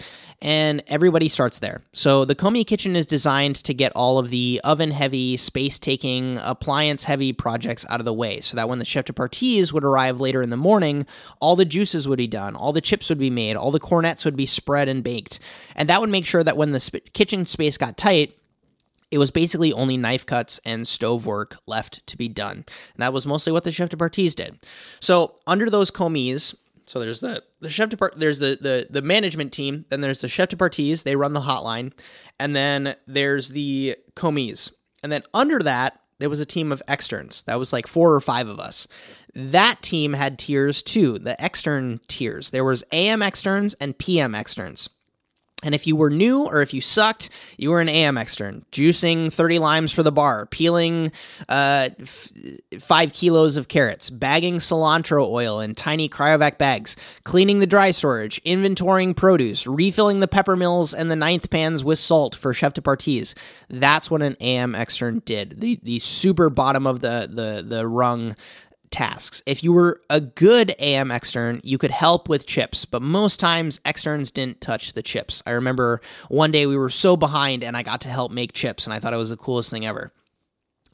and 0.43 0.82
everybody 0.86 1.28
starts 1.28 1.59
there. 1.59 1.82
So 1.93 2.24
the 2.24 2.34
commis 2.34 2.64
kitchen 2.64 2.97
is 2.97 3.05
designed 3.05 3.57
to 3.57 3.74
get 3.74 3.93
all 3.93 4.18
of 4.18 4.30
the 4.30 4.61
oven 4.64 4.91
heavy, 4.91 5.36
space 5.36 5.78
taking, 5.78 6.36
appliance 6.38 7.05
heavy 7.05 7.32
projects 7.32 7.84
out 7.91 8.01
of 8.01 8.07
the 8.07 8.12
way 8.12 8.41
so 8.41 8.57
that 8.57 8.68
when 8.68 8.78
the 8.78 8.84
chef 8.84 9.05
de 9.05 9.12
parties 9.12 9.72
would 9.72 9.84
arrive 9.84 10.20
later 10.20 10.41
in 10.41 10.51
the 10.51 10.57
morning, 10.57 11.07
all 11.41 11.57
the 11.57 11.64
juices 11.64 12.09
would 12.09 12.16
be 12.16 12.26
done, 12.26 12.57
all 12.57 12.72
the 12.72 12.80
chips 12.80 13.09
would 13.11 13.18
be 13.18 13.30
made, 13.30 13.57
all 13.57 13.70
the 13.70 13.78
cornets 13.78 14.24
would 14.24 14.36
be 14.36 14.47
spread 14.47 14.88
and 14.88 15.05
baked. 15.05 15.38
And 15.76 15.88
that 15.88 16.01
would 16.01 16.11
make 16.11 16.24
sure 16.26 16.43
that 16.43 16.57
when 16.57 16.72
the 16.72 16.80
sp- 16.80 17.12
kitchen 17.12 17.45
space 17.45 17.76
got 17.76 17.99
tight, 17.99 18.34
it 19.11 19.18
was 19.18 19.30
basically 19.30 19.72
only 19.72 19.97
knife 19.97 20.24
cuts 20.24 20.61
and 20.64 20.86
stove 20.86 21.26
work 21.26 21.57
left 21.66 22.07
to 22.07 22.16
be 22.16 22.28
done. 22.28 22.59
And 22.95 22.99
that 22.99 23.12
was 23.12 23.26
mostly 23.26 23.53
what 23.53 23.64
the 23.64 23.72
chef 23.72 23.91
de 23.91 23.97
parties 23.97 24.34
did. 24.34 24.59
So, 25.01 25.34
under 25.47 25.68
those 25.68 25.91
commis, 25.91 26.55
so 26.91 26.99
there's 26.99 27.20
the 27.20 27.45
the 27.61 27.70
chef 27.70 27.88
de 27.88 27.97
part, 27.97 28.14
there's 28.18 28.41
the, 28.41 28.59
the 28.61 28.88
the 28.91 29.01
management 29.01 29.53
team, 29.53 29.84
then 29.91 30.01
there's 30.01 30.22
the 30.22 30.28
chef 30.28 30.49
de 30.49 30.57
parties, 30.57 31.05
they 31.05 31.14
run 31.14 31.34
the 31.34 31.43
hotline, 31.43 31.93
and 32.41 32.57
then 32.57 32.97
there's 33.07 33.51
the 33.51 33.97
commis. 34.16 34.72
And 35.05 35.12
then 35.12 35.22
under 35.32 35.61
that, 35.61 36.01
there 36.18 36.28
was 36.28 36.41
a 36.41 36.45
team 36.45 36.72
of 36.72 36.82
externs. 36.88 37.45
That 37.45 37.61
was 37.61 37.72
like 37.72 37.86
four 37.86 38.12
or 38.12 38.20
five 38.20 38.49
of 38.49 38.59
us. 38.59 38.88
That 39.36 39.82
team 39.82 40.14
had 40.14 40.36
tiers 40.36 40.82
too, 40.82 41.20
the 41.20 41.41
extern 41.41 42.01
tiers. 42.09 42.51
There 42.51 42.64
was 42.64 42.82
AM 42.91 43.22
externs 43.22 43.74
and 43.74 43.97
PM 43.97 44.34
externs. 44.34 44.88
And 45.62 45.74
if 45.74 45.86
you 45.86 45.94
were 45.94 46.11
new 46.11 46.44
or 46.44 46.62
if 46.62 46.72
you 46.72 46.80
sucked, 46.80 47.28
you 47.58 47.70
were 47.70 47.80
an 47.80 47.88
AM 47.88 48.16
extern, 48.16 48.64
juicing 48.72 49.32
30 49.32 49.58
limes 49.58 49.92
for 49.92 50.02
the 50.02 50.12
bar, 50.12 50.46
peeling 50.46 51.12
uh, 51.48 51.90
f- 52.00 52.32
five 52.80 53.12
kilos 53.12 53.56
of 53.56 53.68
carrots, 53.68 54.08
bagging 54.08 54.56
cilantro 54.56 55.26
oil 55.28 55.61
in 55.61 55.74
tiny 55.74 56.08
cryovac 56.08 56.56
bags, 56.56 56.96
cleaning 57.24 57.58
the 57.58 57.66
dry 57.66 57.90
storage, 57.90 58.42
inventorying 58.44 59.14
produce, 59.14 59.66
refilling 59.66 60.20
the 60.20 60.28
pepper 60.28 60.56
mills 60.56 60.94
and 60.94 61.11
the 61.11 61.16
ninth 61.16 61.50
pans 61.50 61.84
with 61.84 61.98
salt 61.98 62.34
for 62.34 62.54
chef 62.54 62.72
de 62.72 62.80
parties. 62.80 63.34
That's 63.68 64.11
what 64.11 64.22
an 64.22 64.36
AM 64.40 64.74
extern 64.74 65.22
did. 65.24 65.61
The 65.61 65.78
the 65.82 65.98
super 65.98 66.48
bottom 66.48 66.86
of 66.86 67.00
the 67.00 67.28
the 67.30 67.62
the 67.62 67.86
rung 67.86 68.34
tasks. 68.91 69.43
If 69.47 69.62
you 69.62 69.72
were 69.72 70.01
a 70.11 70.20
good 70.20 70.74
AM 70.78 71.11
extern, 71.11 71.61
you 71.62 71.78
could 71.78 71.91
help 71.91 72.28
with 72.28 72.47
chips, 72.47 72.84
but 72.84 73.03
most 73.03 73.41
times 73.41 73.80
externs 73.84 74.30
didn't 74.30 74.61
touch 74.61 74.93
the 74.93 75.03
chips. 75.03 75.43
I 75.47 75.51
remember 75.51 76.01
one 76.28 76.53
day 76.53 76.66
we 76.66 76.76
were 76.76 76.91
so 76.91 77.16
behind 77.16 77.62
and 77.62 77.76
I 77.76 77.82
got 77.82 78.01
to 78.03 78.09
help 78.09 78.32
make 78.32 78.53
chips 78.53 78.84
and 78.84 78.93
I 78.93 78.99
thought 78.99 79.14
it 79.14 79.18
was 79.18 79.30
the 79.30 79.36
coolest 79.36 79.70
thing 79.70 79.86
ever. 79.86 80.12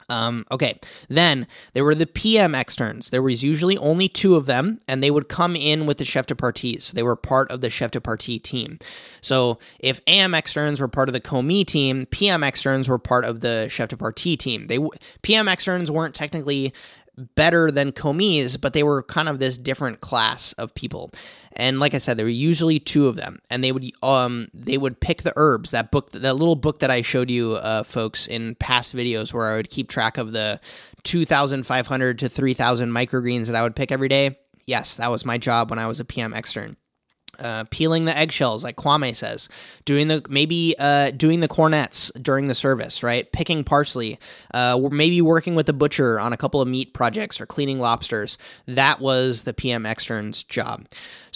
Um, 0.09 0.45
okay, 0.49 0.79
then 1.09 1.47
there 1.73 1.83
were 1.83 1.95
the 1.95 2.05
PM 2.05 2.55
externs. 2.55 3.09
There 3.09 3.21
was 3.21 3.43
usually 3.43 3.77
only 3.77 4.07
two 4.07 4.35
of 4.35 4.45
them, 4.45 4.79
and 4.87 5.03
they 5.03 5.11
would 5.11 5.27
come 5.27 5.55
in 5.55 5.85
with 5.85 5.97
the 5.97 6.05
chef 6.05 6.27
de 6.27 6.35
partie. 6.35 6.79
So 6.79 6.93
they 6.93 7.03
were 7.03 7.17
part 7.17 7.51
of 7.51 7.59
the 7.59 7.69
chef 7.69 7.91
de 7.91 7.99
partie 7.99 8.39
team. 8.39 8.79
So 9.21 9.59
if 9.79 9.99
AM 10.07 10.33
externs 10.33 10.79
were 10.79 10.87
part 10.87 11.09
of 11.09 11.13
the 11.13 11.19
commis 11.19 11.65
team, 11.65 12.05
PM 12.09 12.43
externs 12.43 12.87
were 12.87 12.99
part 12.99 13.25
of 13.25 13.41
the 13.41 13.67
chef 13.69 13.89
de 13.89 13.97
partie 13.97 14.37
team. 14.37 14.67
They 14.67 14.79
PM 15.23 15.49
externs 15.49 15.91
weren't 15.91 16.15
technically 16.15 16.73
better 17.17 17.71
than 17.71 17.91
commis, 17.91 18.57
but 18.57 18.73
they 18.73 18.83
were 18.83 19.03
kind 19.03 19.27
of 19.27 19.39
this 19.39 19.57
different 19.57 20.01
class 20.01 20.53
of 20.53 20.73
people. 20.75 21.11
And 21.53 21.79
like 21.79 21.93
I 21.93 21.97
said, 21.97 22.17
there 22.17 22.25
were 22.25 22.29
usually 22.29 22.79
two 22.79 23.07
of 23.07 23.15
them, 23.15 23.39
and 23.49 23.63
they 23.63 23.71
would 23.71 23.91
um 24.03 24.47
they 24.53 24.77
would 24.77 24.99
pick 24.99 25.23
the 25.23 25.33
herbs. 25.35 25.71
That 25.71 25.91
book, 25.91 26.11
that 26.11 26.35
little 26.35 26.55
book 26.55 26.79
that 26.79 26.91
I 26.91 27.01
showed 27.01 27.31
you, 27.31 27.53
uh, 27.53 27.83
folks, 27.83 28.27
in 28.27 28.55
past 28.55 28.95
videos, 28.95 29.33
where 29.33 29.51
I 29.51 29.55
would 29.55 29.69
keep 29.69 29.89
track 29.89 30.17
of 30.17 30.31
the 30.31 30.59
two 31.03 31.25
thousand 31.25 31.65
five 31.65 31.87
hundred 31.87 32.19
to 32.19 32.29
three 32.29 32.53
thousand 32.53 32.91
microgreens 32.91 33.47
that 33.47 33.55
I 33.55 33.63
would 33.63 33.75
pick 33.75 33.91
every 33.91 34.07
day. 34.07 34.37
Yes, 34.65 34.95
that 34.97 35.09
was 35.09 35.25
my 35.25 35.37
job 35.37 35.69
when 35.69 35.79
I 35.79 35.87
was 35.87 35.99
a 35.99 36.05
PM 36.05 36.33
extern. 36.33 36.77
Uh, 37.39 37.65
peeling 37.69 38.05
the 38.05 38.15
eggshells, 38.15 38.63
like 38.63 38.75
Kwame 38.75 39.15
says, 39.15 39.49
doing 39.85 40.07
the 40.07 40.23
maybe 40.29 40.75
uh, 40.77 41.11
doing 41.11 41.39
the 41.39 41.47
cornets 41.47 42.11
during 42.21 42.47
the 42.47 42.55
service, 42.55 43.03
right? 43.03 43.31
Picking 43.31 43.63
parsley, 43.63 44.19
uh, 44.53 44.79
maybe 44.91 45.21
working 45.21 45.55
with 45.55 45.65
the 45.65 45.73
butcher 45.73 46.19
on 46.19 46.33
a 46.33 46.37
couple 46.37 46.61
of 46.61 46.67
meat 46.67 46.93
projects 46.93 47.39
or 47.39 47.45
cleaning 47.45 47.79
lobsters. 47.79 48.37
That 48.67 48.99
was 48.99 49.43
the 49.43 49.53
PM 49.53 49.85
extern's 49.85 50.43
job. 50.43 50.85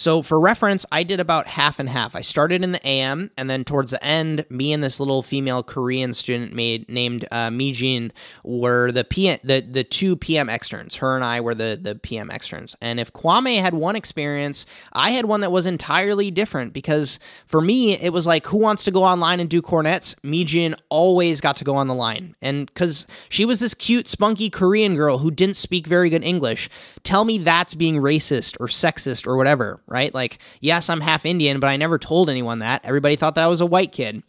So, 0.02 0.20
for 0.20 0.40
reference, 0.40 0.84
I 0.90 1.04
did 1.04 1.20
about 1.20 1.46
half 1.46 1.78
and 1.78 1.88
half. 1.88 2.16
I 2.16 2.22
started 2.22 2.64
in 2.64 2.72
the 2.72 2.84
AM, 2.84 3.30
and 3.36 3.48
then 3.48 3.62
towards 3.62 3.92
the 3.92 4.04
end, 4.04 4.44
me 4.50 4.72
and 4.72 4.82
this 4.82 4.98
little 4.98 5.22
female 5.22 5.62
Korean 5.62 6.12
student 6.12 6.52
made, 6.52 6.88
named 6.88 7.24
uh, 7.30 7.50
Mijin 7.50 8.10
were 8.42 8.90
the 8.90 9.04
PM, 9.04 9.38
the 9.44 9.60
the 9.60 9.84
two 9.84 10.16
PM 10.16 10.48
externs. 10.48 10.96
Her 10.96 11.14
and 11.14 11.24
I 11.24 11.40
were 11.40 11.54
the 11.54 11.78
the 11.80 11.94
PM 11.94 12.32
externs. 12.32 12.74
And 12.80 12.98
if 12.98 13.12
Kwame 13.12 13.60
had 13.60 13.74
one 13.74 13.94
experience, 13.94 14.66
I 14.92 15.12
had 15.12 15.26
one 15.26 15.40
that 15.42 15.52
was 15.52 15.66
entirely 15.66 16.32
different 16.32 16.72
because 16.72 17.20
for 17.46 17.60
me, 17.60 17.96
it 17.96 18.12
was 18.12 18.26
like, 18.26 18.44
who 18.48 18.56
wants 18.56 18.82
to 18.82 18.90
go 18.90 19.04
online 19.04 19.38
and 19.38 19.48
do 19.48 19.62
cornets? 19.62 20.16
Mijin 20.24 20.74
always 20.88 21.40
got 21.40 21.56
to 21.58 21.64
go 21.64 21.76
on 21.76 21.86
the 21.86 21.94
line, 21.94 22.34
and 22.42 22.66
because 22.66 23.06
she 23.28 23.44
was 23.44 23.60
this 23.60 23.72
cute, 23.72 24.08
spunky 24.08 24.50
Korean 24.50 24.96
girl 24.96 25.18
who 25.18 25.30
didn't 25.30 25.54
speak 25.54 25.86
very 25.86 26.10
good 26.10 26.24
English, 26.24 26.68
tell 27.04 27.24
me 27.24 27.38
that's 27.38 27.76
being 27.76 27.98
racist 27.98 28.56
or 28.58 28.66
sexist 28.66 29.28
or 29.28 29.36
whatever 29.36 29.80
right? 29.92 30.12
Like, 30.12 30.38
yes, 30.60 30.88
I'm 30.88 31.02
half 31.02 31.26
Indian, 31.26 31.60
but 31.60 31.68
I 31.68 31.76
never 31.76 31.98
told 31.98 32.30
anyone 32.30 32.60
that. 32.60 32.80
Everybody 32.84 33.14
thought 33.14 33.34
that 33.36 33.44
I 33.44 33.48
was 33.48 33.60
a 33.60 33.66
white 33.66 33.92
kid 33.92 34.22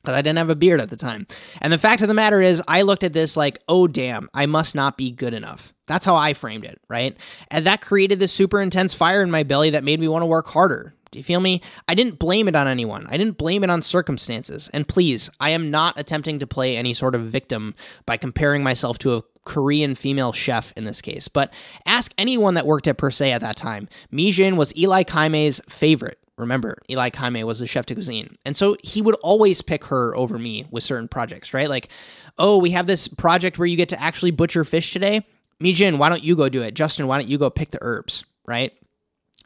because 0.00 0.16
I 0.16 0.22
didn't 0.22 0.38
have 0.38 0.50
a 0.50 0.56
beard 0.56 0.80
at 0.80 0.88
the 0.88 0.96
time. 0.96 1.26
And 1.60 1.72
the 1.72 1.78
fact 1.78 2.00
of 2.00 2.08
the 2.08 2.14
matter 2.14 2.40
is, 2.40 2.62
I 2.66 2.82
looked 2.82 3.04
at 3.04 3.12
this 3.12 3.36
like, 3.36 3.60
oh, 3.68 3.86
damn, 3.86 4.30
I 4.32 4.46
must 4.46 4.74
not 4.74 4.96
be 4.96 5.10
good 5.10 5.34
enough. 5.34 5.74
That's 5.86 6.06
how 6.06 6.16
I 6.16 6.32
framed 6.32 6.64
it, 6.64 6.80
right? 6.88 7.16
And 7.48 7.66
that 7.66 7.80
created 7.82 8.18
this 8.18 8.32
super 8.32 8.60
intense 8.60 8.94
fire 8.94 9.22
in 9.22 9.30
my 9.30 9.42
belly 9.42 9.70
that 9.70 9.84
made 9.84 10.00
me 10.00 10.08
want 10.08 10.22
to 10.22 10.26
work 10.26 10.48
harder. 10.48 10.94
Do 11.10 11.18
you 11.18 11.24
feel 11.24 11.40
me? 11.40 11.62
I 11.88 11.94
didn't 11.94 12.18
blame 12.18 12.48
it 12.48 12.56
on 12.56 12.68
anyone. 12.68 13.06
I 13.08 13.16
didn't 13.16 13.38
blame 13.38 13.64
it 13.64 13.70
on 13.70 13.82
circumstances. 13.82 14.68
And 14.72 14.86
please, 14.86 15.30
I 15.40 15.50
am 15.50 15.70
not 15.70 15.98
attempting 15.98 16.38
to 16.40 16.46
play 16.46 16.76
any 16.76 16.94
sort 16.94 17.14
of 17.14 17.22
victim 17.22 17.74
by 18.04 18.16
comparing 18.16 18.62
myself 18.62 18.98
to 18.98 19.14
a 19.14 19.22
Korean 19.44 19.94
female 19.94 20.32
chef 20.32 20.72
in 20.76 20.84
this 20.84 21.00
case. 21.00 21.28
But 21.28 21.52
ask 21.86 22.12
anyone 22.18 22.54
that 22.54 22.66
worked 22.66 22.88
at 22.88 22.98
Per 22.98 23.10
Se 23.10 23.32
at 23.32 23.40
that 23.40 23.56
time. 23.56 23.88
Mijin 24.12 24.56
was 24.56 24.76
Eli 24.76 25.04
Kaimeh's 25.04 25.60
favorite. 25.68 26.18
Remember, 26.38 26.76
Eli 26.90 27.08
Kaimeh 27.08 27.44
was 27.44 27.60
the 27.60 27.66
chef 27.66 27.86
de 27.86 27.94
cuisine. 27.94 28.36
And 28.44 28.54
so 28.54 28.76
he 28.82 29.00
would 29.00 29.14
always 29.16 29.62
pick 29.62 29.84
her 29.86 30.14
over 30.14 30.38
me 30.38 30.66
with 30.70 30.84
certain 30.84 31.08
projects, 31.08 31.54
right? 31.54 31.70
Like, 31.70 31.88
oh, 32.36 32.58
we 32.58 32.72
have 32.72 32.86
this 32.86 33.08
project 33.08 33.58
where 33.58 33.66
you 33.66 33.76
get 33.76 33.88
to 33.88 34.02
actually 34.02 34.32
butcher 34.32 34.64
fish 34.64 34.92
today. 34.92 35.26
Mijin, 35.62 35.96
why 35.96 36.10
don't 36.10 36.22
you 36.22 36.36
go 36.36 36.50
do 36.50 36.62
it? 36.62 36.74
Justin, 36.74 37.06
why 37.06 37.18
don't 37.18 37.30
you 37.30 37.38
go 37.38 37.48
pick 37.48 37.70
the 37.70 37.78
herbs, 37.80 38.24
right? 38.46 38.72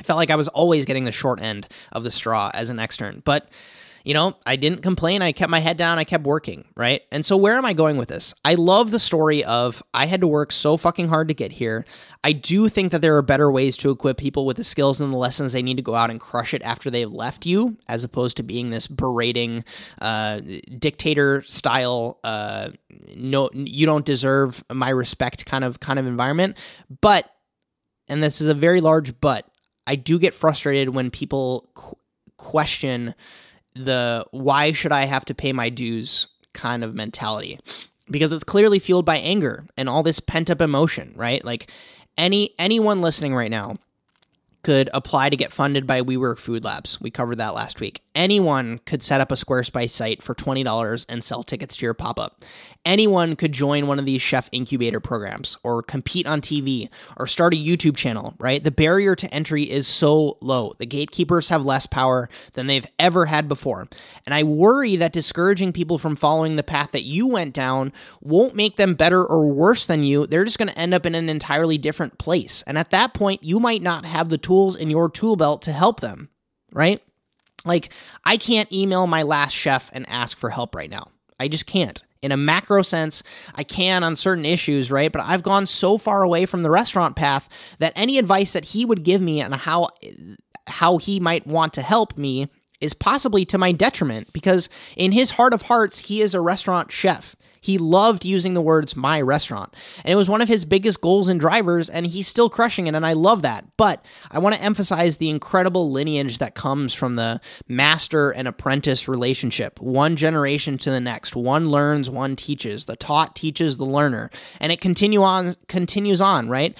I 0.00 0.02
felt 0.02 0.16
like 0.16 0.30
I 0.30 0.36
was 0.36 0.48
always 0.48 0.86
getting 0.86 1.04
the 1.04 1.12
short 1.12 1.40
end 1.42 1.68
of 1.92 2.04
the 2.04 2.10
straw 2.10 2.50
as 2.54 2.70
an 2.70 2.78
extern. 2.78 3.22
But, 3.22 3.50
you 4.02 4.14
know, 4.14 4.38
I 4.46 4.56
didn't 4.56 4.80
complain. 4.80 5.20
I 5.20 5.32
kept 5.32 5.50
my 5.50 5.60
head 5.60 5.76
down. 5.76 5.98
I 5.98 6.04
kept 6.04 6.24
working, 6.24 6.64
right? 6.74 7.02
And 7.12 7.24
so, 7.24 7.36
where 7.36 7.58
am 7.58 7.66
I 7.66 7.74
going 7.74 7.98
with 7.98 8.08
this? 8.08 8.32
I 8.42 8.54
love 8.54 8.92
the 8.92 8.98
story 8.98 9.44
of 9.44 9.82
I 9.92 10.06
had 10.06 10.22
to 10.22 10.26
work 10.26 10.52
so 10.52 10.78
fucking 10.78 11.08
hard 11.08 11.28
to 11.28 11.34
get 11.34 11.52
here. 11.52 11.84
I 12.24 12.32
do 12.32 12.70
think 12.70 12.92
that 12.92 13.02
there 13.02 13.14
are 13.18 13.22
better 13.22 13.52
ways 13.52 13.76
to 13.78 13.90
equip 13.90 14.16
people 14.16 14.46
with 14.46 14.56
the 14.56 14.64
skills 14.64 15.02
and 15.02 15.12
the 15.12 15.18
lessons 15.18 15.52
they 15.52 15.60
need 15.60 15.76
to 15.76 15.82
go 15.82 15.94
out 15.94 16.10
and 16.10 16.18
crush 16.18 16.54
it 16.54 16.62
after 16.62 16.90
they've 16.90 17.12
left 17.12 17.44
you, 17.44 17.76
as 17.86 18.02
opposed 18.02 18.38
to 18.38 18.42
being 18.42 18.70
this 18.70 18.86
berating, 18.86 19.64
uh, 20.00 20.40
dictator 20.78 21.42
style, 21.42 22.20
uh, 22.24 22.70
no, 23.14 23.50
you 23.52 23.84
don't 23.84 24.06
deserve 24.06 24.64
my 24.72 24.88
respect 24.88 25.44
kind 25.44 25.62
of 25.62 25.78
kind 25.78 25.98
of 25.98 26.06
environment. 26.06 26.56
But, 27.02 27.30
and 28.08 28.22
this 28.22 28.40
is 28.40 28.46
a 28.46 28.54
very 28.54 28.80
large 28.80 29.20
but, 29.20 29.46
I 29.90 29.96
do 29.96 30.20
get 30.20 30.36
frustrated 30.36 30.90
when 30.90 31.10
people 31.10 31.68
qu- 31.74 31.96
question 32.36 33.12
the 33.74 34.24
why 34.30 34.70
should 34.70 34.92
I 34.92 35.06
have 35.06 35.24
to 35.24 35.34
pay 35.34 35.52
my 35.52 35.68
dues 35.68 36.28
kind 36.52 36.84
of 36.84 36.94
mentality 36.94 37.58
because 38.08 38.32
it's 38.32 38.44
clearly 38.44 38.78
fueled 38.78 39.04
by 39.04 39.16
anger 39.16 39.66
and 39.76 39.88
all 39.88 40.04
this 40.04 40.20
pent 40.20 40.48
up 40.48 40.60
emotion, 40.60 41.12
right? 41.16 41.44
Like 41.44 41.72
any 42.16 42.54
anyone 42.56 43.00
listening 43.00 43.34
right 43.34 43.50
now 43.50 43.78
could 44.62 44.88
apply 44.94 45.28
to 45.28 45.36
get 45.36 45.52
funded 45.52 45.88
by 45.88 46.02
WeWork 46.02 46.38
Food 46.38 46.62
Labs. 46.62 47.00
We 47.00 47.10
covered 47.10 47.38
that 47.38 47.54
last 47.54 47.80
week. 47.80 48.00
Anyone 48.20 48.80
could 48.84 49.02
set 49.02 49.22
up 49.22 49.32
a 49.32 49.34
Squarespace 49.34 49.92
site 49.92 50.22
for 50.22 50.34
$20 50.34 51.06
and 51.08 51.24
sell 51.24 51.42
tickets 51.42 51.74
to 51.78 51.86
your 51.86 51.94
pop 51.94 52.18
up. 52.18 52.44
Anyone 52.84 53.34
could 53.34 53.52
join 53.52 53.86
one 53.86 53.98
of 53.98 54.04
these 54.04 54.20
chef 54.20 54.50
incubator 54.52 55.00
programs 55.00 55.56
or 55.62 55.82
compete 55.82 56.26
on 56.26 56.42
TV 56.42 56.90
or 57.16 57.26
start 57.26 57.54
a 57.54 57.56
YouTube 57.56 57.96
channel, 57.96 58.34
right? 58.38 58.62
The 58.62 58.70
barrier 58.70 59.16
to 59.16 59.32
entry 59.32 59.62
is 59.62 59.86
so 59.88 60.36
low. 60.42 60.74
The 60.78 60.84
gatekeepers 60.84 61.48
have 61.48 61.64
less 61.64 61.86
power 61.86 62.28
than 62.52 62.66
they've 62.66 62.86
ever 62.98 63.24
had 63.24 63.48
before. 63.48 63.88
And 64.26 64.34
I 64.34 64.42
worry 64.42 64.96
that 64.96 65.14
discouraging 65.14 65.72
people 65.72 65.96
from 65.96 66.14
following 66.14 66.56
the 66.56 66.62
path 66.62 66.90
that 66.92 67.04
you 67.04 67.26
went 67.26 67.54
down 67.54 67.90
won't 68.20 68.54
make 68.54 68.76
them 68.76 68.92
better 68.92 69.24
or 69.24 69.46
worse 69.46 69.86
than 69.86 70.04
you. 70.04 70.26
They're 70.26 70.44
just 70.44 70.58
going 70.58 70.68
to 70.68 70.78
end 70.78 70.92
up 70.92 71.06
in 71.06 71.14
an 71.14 71.30
entirely 71.30 71.78
different 71.78 72.18
place. 72.18 72.62
And 72.66 72.76
at 72.76 72.90
that 72.90 73.14
point, 73.14 73.42
you 73.42 73.58
might 73.58 73.80
not 73.80 74.04
have 74.04 74.28
the 74.28 74.36
tools 74.36 74.76
in 74.76 74.90
your 74.90 75.08
tool 75.08 75.36
belt 75.36 75.62
to 75.62 75.72
help 75.72 76.00
them, 76.00 76.28
right? 76.70 77.00
Like, 77.64 77.92
I 78.24 78.36
can't 78.36 78.72
email 78.72 79.06
my 79.06 79.22
last 79.22 79.52
chef 79.54 79.90
and 79.92 80.08
ask 80.08 80.36
for 80.36 80.50
help 80.50 80.74
right 80.74 80.90
now. 80.90 81.08
I 81.38 81.48
just 81.48 81.66
can't. 81.66 82.02
In 82.22 82.32
a 82.32 82.36
macro 82.36 82.82
sense, 82.82 83.22
I 83.54 83.64
can 83.64 84.04
on 84.04 84.14
certain 84.14 84.44
issues, 84.44 84.90
right? 84.90 85.10
But 85.10 85.22
I've 85.22 85.42
gone 85.42 85.66
so 85.66 85.96
far 85.96 86.22
away 86.22 86.44
from 86.44 86.62
the 86.62 86.70
restaurant 86.70 87.16
path 87.16 87.48
that 87.78 87.94
any 87.96 88.18
advice 88.18 88.52
that 88.52 88.66
he 88.66 88.84
would 88.84 89.04
give 89.04 89.22
me 89.22 89.42
on 89.42 89.52
how 89.52 89.88
how 90.66 90.98
he 90.98 91.18
might 91.18 91.46
want 91.46 91.72
to 91.74 91.82
help 91.82 92.16
me 92.16 92.48
is 92.80 92.94
possibly 92.94 93.44
to 93.44 93.58
my 93.58 93.72
detriment 93.72 94.32
because 94.32 94.68
in 94.96 95.12
his 95.12 95.32
heart 95.32 95.52
of 95.52 95.62
hearts, 95.62 95.98
he 95.98 96.20
is 96.20 96.34
a 96.34 96.40
restaurant 96.40 96.92
chef. 96.92 97.36
He 97.60 97.78
loved 97.78 98.24
using 98.24 98.54
the 98.54 98.62
words 98.62 98.96
my 98.96 99.20
restaurant. 99.20 99.74
And 100.04 100.12
it 100.12 100.16
was 100.16 100.28
one 100.28 100.40
of 100.40 100.48
his 100.48 100.64
biggest 100.64 101.00
goals 101.00 101.28
and 101.28 101.38
drivers, 101.38 101.90
and 101.90 102.06
he's 102.06 102.26
still 102.26 102.48
crushing 102.48 102.86
it. 102.86 102.94
And 102.94 103.04
I 103.04 103.12
love 103.12 103.42
that. 103.42 103.64
But 103.76 104.04
I 104.30 104.38
want 104.38 104.54
to 104.54 104.62
emphasize 104.62 105.18
the 105.18 105.30
incredible 105.30 105.90
lineage 105.90 106.38
that 106.38 106.54
comes 106.54 106.94
from 106.94 107.16
the 107.16 107.40
master 107.68 108.30
and 108.30 108.48
apprentice 108.48 109.08
relationship. 109.08 109.80
One 109.80 110.16
generation 110.16 110.78
to 110.78 110.90
the 110.90 111.00
next. 111.00 111.36
One 111.36 111.70
learns, 111.70 112.08
one 112.08 112.36
teaches. 112.36 112.86
The 112.86 112.96
taught 112.96 113.36
teaches 113.36 113.76
the 113.76 113.84
learner. 113.84 114.30
And 114.58 114.72
it 114.72 114.80
continue 114.80 115.22
on 115.22 115.56
continues 115.68 116.20
on, 116.20 116.48
right? 116.48 116.76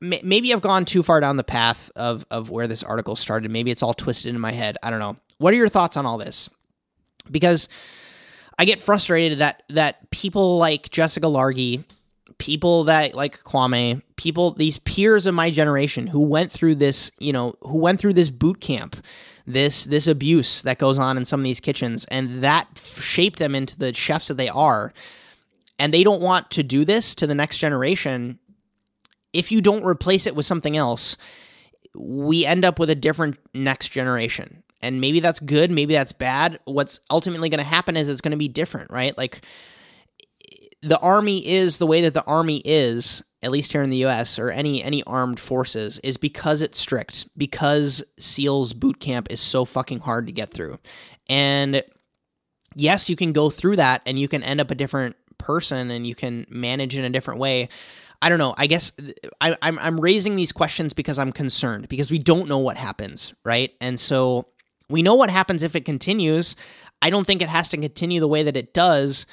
Maybe 0.00 0.52
I've 0.52 0.60
gone 0.60 0.84
too 0.84 1.02
far 1.02 1.20
down 1.20 1.38
the 1.38 1.44
path 1.44 1.90
of, 1.96 2.26
of 2.30 2.50
where 2.50 2.66
this 2.66 2.82
article 2.82 3.16
started. 3.16 3.50
Maybe 3.50 3.70
it's 3.70 3.82
all 3.82 3.94
twisted 3.94 4.34
in 4.34 4.40
my 4.40 4.52
head. 4.52 4.76
I 4.82 4.90
don't 4.90 5.00
know. 5.00 5.16
What 5.38 5.54
are 5.54 5.56
your 5.56 5.70
thoughts 5.70 5.96
on 5.96 6.04
all 6.04 6.18
this? 6.18 6.50
Because 7.30 7.68
I 8.58 8.64
get 8.64 8.80
frustrated 8.80 9.38
that 9.40 9.62
that 9.70 10.10
people 10.10 10.58
like 10.58 10.90
Jessica 10.90 11.26
Largey, 11.26 11.84
people 12.38 12.84
that 12.84 13.14
like 13.14 13.42
Kwame, 13.44 14.02
people 14.16 14.52
these 14.52 14.78
peers 14.78 15.26
of 15.26 15.34
my 15.34 15.50
generation 15.50 16.06
who 16.06 16.20
went 16.20 16.50
through 16.50 16.76
this, 16.76 17.10
you 17.18 17.32
know, 17.32 17.54
who 17.60 17.78
went 17.78 18.00
through 18.00 18.14
this 18.14 18.30
boot 18.30 18.60
camp, 18.60 18.96
this 19.46 19.84
this 19.84 20.06
abuse 20.06 20.62
that 20.62 20.78
goes 20.78 20.98
on 20.98 21.18
in 21.18 21.24
some 21.24 21.40
of 21.40 21.44
these 21.44 21.60
kitchens 21.60 22.06
and 22.06 22.42
that 22.42 22.66
shaped 23.00 23.38
them 23.38 23.54
into 23.54 23.78
the 23.78 23.92
chefs 23.92 24.28
that 24.28 24.36
they 24.36 24.48
are. 24.48 24.92
And 25.78 25.92
they 25.92 26.04
don't 26.04 26.22
want 26.22 26.50
to 26.52 26.62
do 26.62 26.86
this 26.86 27.14
to 27.16 27.26
the 27.26 27.34
next 27.34 27.58
generation. 27.58 28.38
If 29.34 29.52
you 29.52 29.60
don't 29.60 29.84
replace 29.84 30.26
it 30.26 30.34
with 30.34 30.46
something 30.46 30.74
else, 30.74 31.18
we 31.94 32.46
end 32.46 32.64
up 32.64 32.78
with 32.78 32.88
a 32.88 32.94
different 32.94 33.36
next 33.52 33.90
generation 33.90 34.62
and 34.86 35.00
maybe 35.00 35.18
that's 35.18 35.40
good, 35.40 35.70
maybe 35.70 35.94
that's 35.94 36.12
bad. 36.12 36.60
What's 36.64 37.00
ultimately 37.10 37.48
going 37.48 37.58
to 37.58 37.64
happen 37.64 37.96
is 37.96 38.08
it's 38.08 38.20
going 38.20 38.30
to 38.30 38.36
be 38.36 38.48
different, 38.48 38.92
right? 38.92 39.16
Like 39.18 39.44
the 40.80 40.98
army 41.00 41.44
is 41.46 41.78
the 41.78 41.86
way 41.86 42.02
that 42.02 42.14
the 42.14 42.24
army 42.24 42.62
is, 42.64 43.22
at 43.42 43.50
least 43.50 43.72
here 43.72 43.82
in 43.82 43.90
the 43.90 44.04
US 44.06 44.38
or 44.38 44.50
any 44.50 44.82
any 44.82 45.02
armed 45.02 45.40
forces 45.40 45.98
is 46.04 46.16
because 46.16 46.62
it's 46.62 46.78
strict, 46.78 47.26
because 47.36 48.04
SEALs 48.18 48.72
boot 48.72 49.00
camp 49.00 49.26
is 49.30 49.40
so 49.40 49.64
fucking 49.64 50.00
hard 50.00 50.26
to 50.26 50.32
get 50.32 50.52
through. 50.52 50.78
And 51.28 51.82
yes, 52.76 53.10
you 53.10 53.16
can 53.16 53.32
go 53.32 53.50
through 53.50 53.76
that 53.76 54.02
and 54.06 54.18
you 54.18 54.28
can 54.28 54.44
end 54.44 54.60
up 54.60 54.70
a 54.70 54.76
different 54.76 55.16
person 55.38 55.90
and 55.90 56.06
you 56.06 56.14
can 56.14 56.46
manage 56.48 56.94
in 56.94 57.04
a 57.04 57.10
different 57.10 57.40
way. 57.40 57.68
I 58.22 58.28
don't 58.28 58.38
know. 58.38 58.54
I 58.56 58.68
guess 58.68 58.92
I, 59.40 59.50
am 59.50 59.56
I'm, 59.60 59.78
I'm 59.80 60.00
raising 60.00 60.36
these 60.36 60.52
questions 60.52 60.94
because 60.94 61.18
I'm 61.18 61.32
concerned 61.32 61.88
because 61.88 62.10
we 62.10 62.18
don't 62.18 62.48
know 62.48 62.58
what 62.58 62.76
happens, 62.76 63.34
right? 63.44 63.72
And 63.80 63.98
so 63.98 64.46
we 64.88 65.02
know 65.02 65.14
what 65.14 65.30
happens 65.30 65.62
if 65.62 65.74
it 65.74 65.84
continues. 65.84 66.56
I 67.02 67.10
don't 67.10 67.26
think 67.26 67.42
it 67.42 67.48
has 67.48 67.68
to 67.70 67.76
continue 67.76 68.20
the 68.20 68.28
way 68.28 68.42
that 68.42 68.56
it 68.56 68.72
does. 68.72 69.26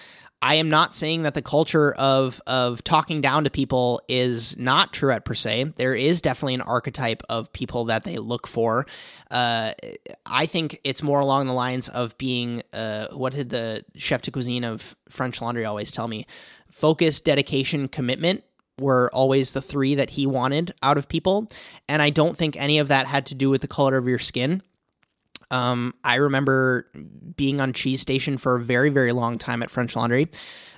I 0.43 0.55
am 0.55 0.69
not 0.69 0.93
saying 0.93 1.23
that 1.23 1.35
the 1.35 1.41
culture 1.41 1.93
of 1.93 2.41
of 2.45 2.83
talking 2.83 3.21
down 3.21 3.45
to 3.45 3.49
people 3.49 4.01
is 4.09 4.57
not 4.57 4.91
true 4.91 5.09
at 5.09 5.23
per 5.23 5.35
se. 5.35 5.71
There 5.77 5.95
is 5.95 6.21
definitely 6.21 6.55
an 6.55 6.61
archetype 6.61 7.23
of 7.29 7.53
people 7.53 7.85
that 7.85 8.03
they 8.03 8.17
look 8.17 8.45
for. 8.45 8.85
Uh, 9.31 9.71
I 10.25 10.45
think 10.45 10.81
it's 10.83 11.01
more 11.01 11.21
along 11.21 11.47
the 11.47 11.53
lines 11.53 11.87
of 11.87 12.17
being 12.17 12.61
uh, 12.73 13.07
what 13.13 13.31
did 13.31 13.51
the 13.51 13.85
chef 13.95 14.21
de 14.21 14.31
cuisine 14.31 14.65
of 14.65 14.97
French 15.07 15.41
Laundry 15.41 15.63
always 15.63 15.91
tell 15.91 16.09
me? 16.09 16.27
Focus, 16.69 17.21
dedication, 17.21 17.87
commitment 17.87 18.43
were 18.77 19.09
always 19.13 19.53
the 19.53 19.61
three 19.61 19.95
that 19.95 20.09
he 20.09 20.27
wanted 20.27 20.73
out 20.83 20.97
of 20.97 21.07
people, 21.07 21.49
and 21.87 22.01
I 22.01 22.09
don't 22.09 22.37
think 22.37 22.57
any 22.57 22.79
of 22.79 22.89
that 22.89 23.07
had 23.07 23.25
to 23.27 23.35
do 23.35 23.49
with 23.49 23.61
the 23.61 23.67
color 23.69 23.95
of 23.95 24.09
your 24.09 24.19
skin. 24.19 24.61
Um, 25.53 25.93
I 26.03 26.15
remember 26.15 26.87
being 27.35 27.61
on 27.61 27.73
Cheese 27.73 28.01
Station 28.01 28.39
for 28.39 28.55
a 28.55 28.59
very, 28.59 28.89
very 28.89 29.11
long 29.11 29.37
time 29.37 29.61
at 29.61 29.69
French 29.69 29.95
Laundry. 29.95 30.27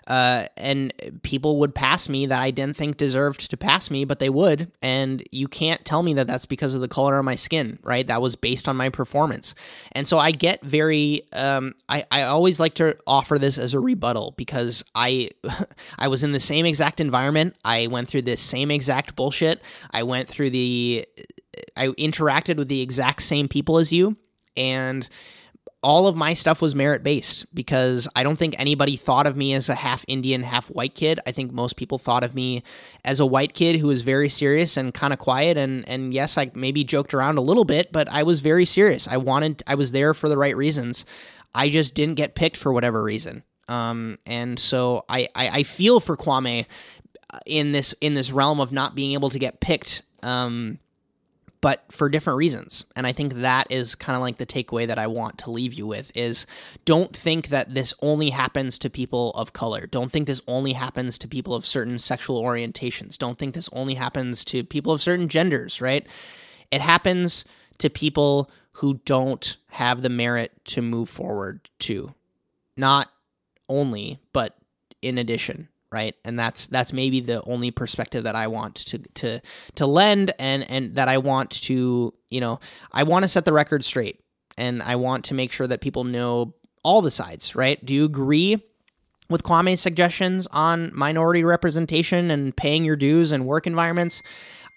Uh, 0.06 0.48
and 0.58 0.94
people 1.24 1.60
would 1.60 1.74
pass 1.74 2.10
me 2.10 2.26
that 2.26 2.40
I 2.40 2.52
didn't 2.52 2.76
think 2.76 2.98
deserved 2.98 3.50
to 3.50 3.58
pass 3.58 3.90
me, 3.90 4.04
but 4.04 4.20
they 4.20 4.30
would. 4.30 4.70
And 4.82 5.24
you 5.32 5.48
can't 5.48 5.84
tell 5.86 6.04
me 6.04 6.14
that 6.16 6.28
that's 6.28 6.46
because 6.46 6.76
of 6.76 6.82
the 6.82 6.90
color 6.90 7.18
of 7.18 7.24
my 7.24 7.38
skin, 7.38 7.80
right? 7.84 8.06
That 8.06 8.22
was 8.22 8.36
based 8.36 8.68
on 8.68 8.76
my 8.76 8.90
performance. 8.90 9.56
And 9.94 10.10
so 10.10 10.20
I 10.20 10.32
get 10.32 10.62
very, 10.62 11.24
um, 11.32 11.74
I, 11.88 12.06
I 12.12 12.24
always 12.24 12.60
like 12.60 12.76
to 12.76 12.98
offer 13.08 13.40
this 13.40 13.58
as 13.58 13.74
a 13.74 13.80
rebuttal 13.80 14.34
because 14.36 14.84
I, 14.94 15.30
I 15.98 16.10
was 16.10 16.22
in 16.22 16.34
the 16.34 16.40
same 16.42 16.66
exact 16.66 17.00
environment. 17.00 17.56
I 17.64 17.88
went 17.88 18.10
through 18.10 18.24
this 18.24 18.42
same 18.42 18.72
exact 18.72 19.16
bullshit. 19.16 19.62
I 19.92 20.04
went 20.04 20.28
through 20.28 20.50
the, 20.50 21.08
I 21.78 21.88
interacted 21.88 22.58
with 22.58 22.68
the 22.68 22.82
exact 22.82 23.24
same 23.24 23.48
people 23.48 23.78
as 23.78 23.94
you. 23.94 24.18
And 24.56 25.08
all 25.86 26.08
of 26.08 26.16
my 26.16 26.34
stuff 26.34 26.64
was 26.64 26.74
merit 26.74 27.04
based 27.04 27.54
because 27.54 28.08
I 28.16 28.24
don't 28.24 28.38
think 28.38 28.56
anybody 28.58 28.96
thought 28.98 29.28
of 29.28 29.38
me 29.38 29.54
as 29.54 29.70
a 29.70 29.76
half 29.76 30.04
Indian, 30.08 30.42
half 30.42 30.68
white 30.70 30.96
kid. 30.96 31.20
I 31.28 31.32
think 31.32 31.52
most 31.52 31.76
people 31.76 32.00
thought 32.00 32.24
of 32.24 32.34
me 32.34 32.64
as 33.04 33.20
a 33.20 33.26
white 33.26 33.54
kid 33.54 33.76
who 33.76 33.86
was 33.86 34.02
very 34.02 34.28
serious 34.28 34.78
and 34.78 34.96
kind 34.96 35.14
of 35.14 35.20
quiet. 35.20 35.58
And 35.58 35.88
and 35.88 36.12
yes, 36.12 36.40
I 36.40 36.50
maybe 36.56 36.84
joked 36.84 37.14
around 37.14 37.38
a 37.38 37.42
little 37.42 37.66
bit, 37.66 37.92
but 37.92 38.08
I 38.10 38.24
was 38.24 38.40
very 38.40 38.66
serious. 38.66 39.08
I 39.08 39.18
wanted, 39.18 39.62
I 39.68 39.76
was 39.76 39.92
there 39.92 40.16
for 40.16 40.28
the 40.28 40.38
right 40.40 40.58
reasons. 40.58 41.06
I 41.54 41.70
just 41.70 41.94
didn't 41.94 42.16
get 42.16 42.34
picked 42.34 42.58
for 42.58 42.74
whatever 42.74 43.04
reason. 43.04 43.44
Um, 43.70 44.18
and 44.26 44.58
so 44.58 45.06
I, 45.08 45.30
I, 45.36 45.50
I 45.50 45.64
feel 45.64 46.00
for 46.00 46.18
Kwame 46.18 46.66
in 47.46 47.72
this 47.74 47.94
in 48.02 48.14
this 48.14 48.32
realm 48.32 48.60
of 48.60 48.72
not 48.72 48.96
being 48.96 49.14
able 49.14 49.30
to 49.30 49.40
get 49.40 49.60
picked. 49.60 50.02
Um, 50.24 50.80
but 51.62 51.84
for 51.92 52.10
different 52.10 52.38
reasons. 52.38 52.86
And 52.96 53.08
I 53.08 53.12
think 53.12 53.36
that 53.36 53.68
is 53.72 53.96
kind 53.96 54.16
of 54.16 54.22
like 54.22 54.38
the 54.38 54.46
takeaway 54.46 54.88
that 54.88 55.00
I 55.00 55.08
want 55.08 55.38
to 55.40 55.52
leave 55.52 55.74
you 55.74 55.88
with 55.88 56.12
is 56.16 56.46
don't 56.86 57.16
think 57.16 57.50
that 57.50 57.74
this 57.74 57.94
only 58.02 58.30
happens 58.30 58.78
to 58.80 58.90
people 58.90 59.32
of 59.32 59.54
color. 59.54 59.88
Don't 59.88 60.12
think 60.12 60.28
this 60.28 60.42
only 60.48 60.74
happens 60.74 61.18
to 61.20 61.28
people 61.28 61.54
of 61.54 61.66
certain 61.66 62.00
sexual 62.00 62.42
orientations. 62.42 63.18
Don't 63.18 63.38
think 63.38 63.56
this 63.56 63.70
only 63.72 63.96
happens 63.96 64.46
to 64.46 64.64
people 64.64 64.94
of 64.94 65.02
certain 65.02 65.28
genders, 65.28 65.82
right? 65.82 66.06
It 66.72 66.82
happens 66.82 67.46
to 67.80 67.90
people 67.90 68.50
who 68.74 69.02
don't 69.06 69.58
have 69.68 70.02
the 70.02 70.10
merit 70.10 70.52
to 70.66 70.82
move 70.82 71.10
forward 71.10 71.70
to. 71.80 72.14
Not 72.78 73.10
only, 73.70 74.20
but 74.34 74.58
in 75.02 75.18
addition 75.18 75.70
right? 75.96 76.14
And 76.26 76.38
that's 76.38 76.68
that's 76.68 76.92
maybe 76.92 77.22
the 77.22 77.42
only 77.44 77.72
perspective 77.72 78.26
that 78.26 78.36
i 78.36 78.48
want 78.48 78.76
to 78.76 78.98
to 79.00 79.40
to 79.76 79.86
lend 79.86 80.34
and 80.38 80.70
and 80.70 80.96
that 80.96 81.08
i 81.08 81.18
want 81.18 81.52
to 81.52 82.14
you 82.30 82.42
know 82.42 82.60
i 82.92 83.04
want 83.04 83.24
to 83.24 83.30
set 83.30 83.46
the 83.46 83.54
record 83.54 83.86
straight 83.86 84.20
and 84.58 84.84
i 84.84 84.98
want 84.98 85.24
to 85.26 85.34
make 85.34 85.54
sure 85.54 85.68
that 85.68 85.80
people 85.80 86.04
know 86.04 86.54
all 86.84 87.02
the 87.02 87.12
sides 87.12 87.56
right? 87.56 87.84
Do 87.84 87.94
you 87.94 88.04
agree 88.04 88.62
with 89.30 89.44
kwame's 89.44 89.80
suggestions 89.80 90.48
on 90.48 90.92
minority 90.94 91.46
representation 91.46 92.30
and 92.30 92.56
paying 92.56 92.84
your 92.84 92.98
dues 92.98 93.32
and 93.32 93.48
work 93.48 93.66
environments? 93.66 94.22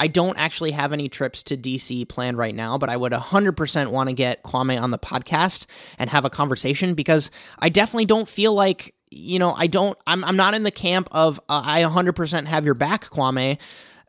I 0.00 0.06
don't 0.06 0.38
actually 0.38 0.70
have 0.70 0.92
any 0.92 1.08
trips 1.08 1.42
to 1.44 1.56
DC 1.56 2.08
planned 2.08 2.38
right 2.38 2.54
now, 2.54 2.78
but 2.78 2.88
I 2.88 2.96
would 2.96 3.10
100% 3.10 3.88
want 3.88 4.08
to 4.08 4.12
get 4.12 4.44
Kwame 4.44 4.80
on 4.80 4.92
the 4.92 4.98
podcast 4.98 5.66
and 5.98 6.08
have 6.08 6.24
a 6.24 6.30
conversation 6.30 6.94
because 6.94 7.32
I 7.58 7.68
definitely 7.68 8.06
don't 8.06 8.28
feel 8.28 8.54
like 8.54 8.94
you 9.10 9.38
know, 9.38 9.52
I 9.52 9.66
don't, 9.66 9.98
I'm, 10.06 10.24
I'm 10.24 10.36
not 10.36 10.54
in 10.54 10.62
the 10.62 10.70
camp 10.70 11.08
of 11.12 11.38
uh, 11.48 11.62
I 11.64 11.82
100% 11.82 12.46
have 12.46 12.64
your 12.64 12.74
back, 12.74 13.06
Kwame, 13.10 13.58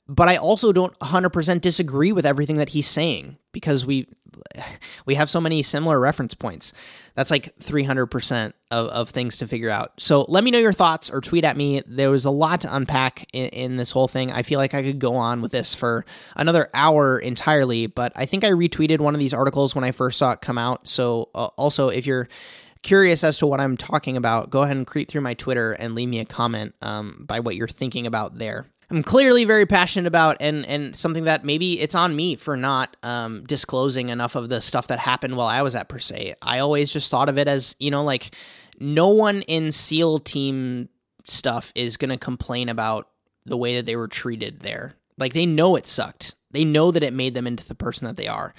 but 0.08 0.28
I 0.28 0.38
also 0.38 0.72
don't 0.72 0.97
100% 1.00 1.62
disagree 1.62 2.12
with 2.12 2.26
everything 2.26 2.58
that 2.58 2.70
he's 2.70 2.88
saying 2.88 3.38
because 3.52 3.86
we, 3.86 4.08
we 5.06 5.16
have 5.16 5.30
so 5.30 5.39
many 5.39 5.64
similar 5.64 6.00
reference 6.00 6.34
points. 6.34 6.74
That's 7.16 7.32
like 7.32 7.58
300% 7.60 8.54
of, 8.72 8.88
of 8.88 9.10
things 9.10 9.38
to 9.38 9.47
figure 9.47 9.70
out. 9.70 9.93
So 10.00 10.26
let 10.28 10.43
me 10.43 10.52
know 10.52 10.60
your 10.60 10.74
thoughts 10.74 11.10
or 11.10 11.22
tweet 11.22 11.43
at 11.43 11.58
me. 11.58 11.84
There 11.86 12.10
was 12.10 12.26
a 12.26 12.32
lot 12.32 12.62
to 12.62 12.74
unpack 12.74 13.28
in, 13.34 13.50
in 13.50 13.78
this 13.78 13.91
whole 13.91 14.08
thing. 14.08 14.32
I 14.32 14.43
feel 14.43 14.60
like 14.60 14.74
I 14.74 14.84
could 14.84 15.00
go 15.00 15.16
on 15.16 15.41
with 15.41 15.52
this 15.52 15.74
for 15.74 16.06
another 16.36 16.70
hour 16.74 17.20
entirely, 17.20 17.88
but 17.88 18.14
I 18.16 18.26
think 18.26 18.43
I 18.43 18.50
retweeted 18.50 19.00
one 19.00 19.14
of 19.14 19.20
these 19.20 19.34
articles 19.34 19.76
when 19.76 19.84
I 19.84 19.91
first 19.91 20.18
saw 20.18 20.32
it 20.32 20.41
come 20.41 20.58
out. 20.58 20.88
So 20.88 21.30
uh, 21.36 21.47
also, 21.58 21.89
if 21.89 22.06
you're, 22.06 22.30
curious 22.84 23.24
as 23.24 23.38
to 23.40 23.48
what 23.48 23.60
I'm 23.60 23.78
talking 23.78 24.18
about, 24.18 24.50
go 24.50 24.64
ahead 24.64 24.78
and 24.78 24.88
creep 24.88 25.10
through 25.10 25.22
my 25.22 25.34
Twitter 25.34 25.74
and 25.74 25.96
leave 25.96 26.10
me 26.10 26.20
a 26.20 26.26
comment 26.26 26.76
um, 26.82 27.26
by 27.28 27.40
what 27.40 27.56
you're 27.56 27.68
thinking 27.68 28.08
about 28.08 28.38
there. 28.38 28.68
I'm 28.92 29.04
clearly 29.04 29.46
very 29.46 29.68
passionate 29.68 30.08
about 30.08 30.38
and 30.40 30.66
and 30.66 30.96
something 30.96 31.26
that 31.26 31.46
maybe 31.46 31.80
it's 31.80 31.94
on 31.94 32.16
me 32.16 32.36
for 32.36 32.58
not 32.58 32.98
um, 33.04 33.44
disclosing 33.46 34.10
enough 34.10 34.36
of 34.36 34.50
the 34.50 34.62
stuff 34.62 34.88
that 34.88 34.98
happened 34.98 35.38
while 35.38 35.48
I 35.48 35.62
was 35.62 35.76
at 35.76 35.90
Per 35.90 36.00
Se. 36.00 36.34
I 36.42 36.60
always 36.60 36.92
just 36.92 37.12
thought 37.12 37.30
of 37.30 37.38
it 37.38 37.48
as 37.48 37.76
you 37.80 37.92
know 37.92 38.04
like 38.04 38.36
no 38.80 39.10
one 39.10 39.44
in 39.44 39.72
SEAL 39.72 40.20
team 40.20 40.90
stuff 41.26 41.72
is 41.76 41.98
gonna 41.98 42.18
complain 42.18 42.68
about 42.68 43.08
the 43.46 43.58
way 43.58 43.76
that 43.76 43.86
they 43.86 43.96
were 43.96 44.08
treated 44.08 44.62
there. 44.62 44.96
Like 45.20 45.34
they 45.34 45.46
know 45.46 45.76
it 45.76 45.86
sucked. 45.86 46.34
They 46.52 46.64
know 46.64 46.90
that 46.90 47.04
it 47.04 47.14
made 47.14 47.36
them 47.36 47.46
into 47.46 47.68
the 47.68 47.76
person 47.76 48.08
that 48.08 48.18
they 48.18 48.28
are. 48.28 48.56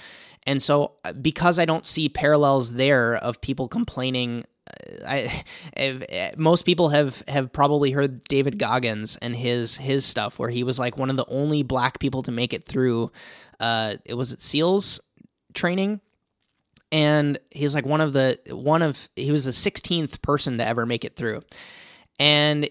And 0.47 0.61
so, 0.61 0.93
uh, 1.05 1.13
because 1.13 1.59
I 1.59 1.65
don't 1.65 1.85
see 1.85 2.09
parallels 2.09 2.73
there 2.73 3.15
of 3.15 3.41
people 3.41 3.67
complaining, 3.67 4.43
uh, 4.67 5.05
I 5.07 5.43
uh, 5.77 6.31
most 6.37 6.63
people 6.63 6.89
have 6.89 7.23
have 7.27 7.51
probably 7.51 7.91
heard 7.91 8.23
David 8.23 8.57
Goggins 8.57 9.17
and 9.17 9.35
his 9.35 9.77
his 9.77 10.05
stuff 10.05 10.39
where 10.39 10.49
he 10.49 10.63
was 10.63 10.79
like 10.79 10.97
one 10.97 11.09
of 11.09 11.17
the 11.17 11.25
only 11.27 11.63
black 11.63 11.99
people 11.99 12.23
to 12.23 12.31
make 12.31 12.53
it 12.53 12.65
through. 12.65 13.11
Uh, 13.59 13.97
it 14.05 14.15
was 14.15 14.33
at 14.33 14.41
SEALs 14.41 14.99
training, 15.53 16.01
and 16.91 17.37
he 17.51 17.63
was 17.63 17.75
like 17.75 17.85
one 17.85 18.01
of 18.01 18.13
the 18.13 18.39
one 18.49 18.81
of 18.81 19.09
he 19.15 19.31
was 19.31 19.45
the 19.45 19.51
16th 19.51 20.21
person 20.21 20.57
to 20.57 20.67
ever 20.67 20.85
make 20.85 21.05
it 21.05 21.15
through, 21.15 21.43
and 22.19 22.69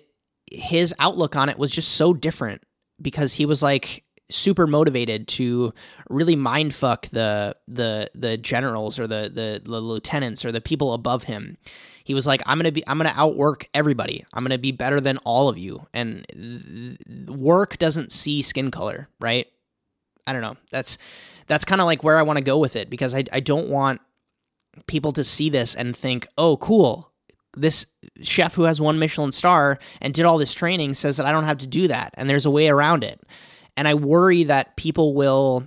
his 0.51 0.93
outlook 0.99 1.37
on 1.37 1.49
it 1.49 1.59
was 1.59 1.71
just 1.71 1.93
so 1.93 2.13
different 2.13 2.63
because 3.01 3.35
he 3.35 3.47
was 3.47 3.63
like 3.63 4.05
super 4.31 4.67
motivated 4.67 5.29
to 5.29 5.73
really 6.09 6.37
mindfuck 6.37 7.09
the 7.11 7.57
the 7.69 8.11
the 8.15 8.37
generals 8.37 8.99
or 8.99 9.07
the, 9.07 9.31
the 9.33 9.61
the 9.65 9.81
lieutenants 9.81 10.45
or 10.45 10.53
the 10.53 10.61
people 10.61 10.93
above 10.93 11.25
him. 11.25 11.57
He 12.05 12.15
was 12.15 12.27
like, 12.27 12.43
"I'm 12.47 12.59
gonna 12.59 12.73
be, 12.73 12.87
I'm 12.89 12.99
gonna 12.99 13.13
outwork 13.15 13.69
everybody. 13.75 14.25
I'm 14.33 14.43
gonna 14.45 14.59
be 14.59 14.73
better 14.73 15.01
than 15.01 15.19
all 15.19 15.49
of 15.49 15.59
you." 15.59 15.87
And 15.93 16.99
work 17.29 17.79
doesn't 17.79 18.13
see 18.13 18.43
skin 18.43 18.71
color, 18.71 19.09
right? 19.21 19.47
I 20.27 20.33
don't 20.33 20.43
know. 20.43 20.57
That's 20.71 20.99
that's 21.47 21.65
kind 21.65 21.81
of 21.81 21.87
like 21.87 22.05
where 22.05 22.19
I 22.19 22.23
want 22.23 22.39
to 22.39 22.45
go 22.45 22.59
with 22.59 22.77
it 22.77 22.91
because 22.91 23.15
I 23.15 23.25
I 23.33 23.41
don't 23.41 23.69
want 23.69 24.01
people 24.87 25.13
to 25.13 25.25
see 25.25 25.51
this 25.51 25.75
and 25.75 25.97
think, 25.97 26.27
"Oh, 26.39 26.57
cool." 26.57 27.13
This 27.57 27.87
chef 28.23 28.55
who 28.55 28.63
has 28.63 28.81
one 28.81 29.01
Michelin 29.01 29.33
star 29.33 29.81
and 30.01 30.15
did 30.15 30.25
all 30.25 30.39
this 30.39 30.55
training 30.55 30.95
says 30.95 31.17
that 31.17 31.27
I 31.27 31.33
don't 31.33 31.45
have 31.45 31.59
to 31.59 31.67
do 31.67 31.89
that, 31.89 32.15
and 32.17 32.31
there's 32.31 32.47
a 32.47 32.51
way 32.51 32.69
around 32.69 33.03
it. 33.03 33.21
And 33.81 33.89
I 33.89 33.95
worry 33.95 34.45
that 34.45 34.77
people 34.77 35.15
will 35.15 35.67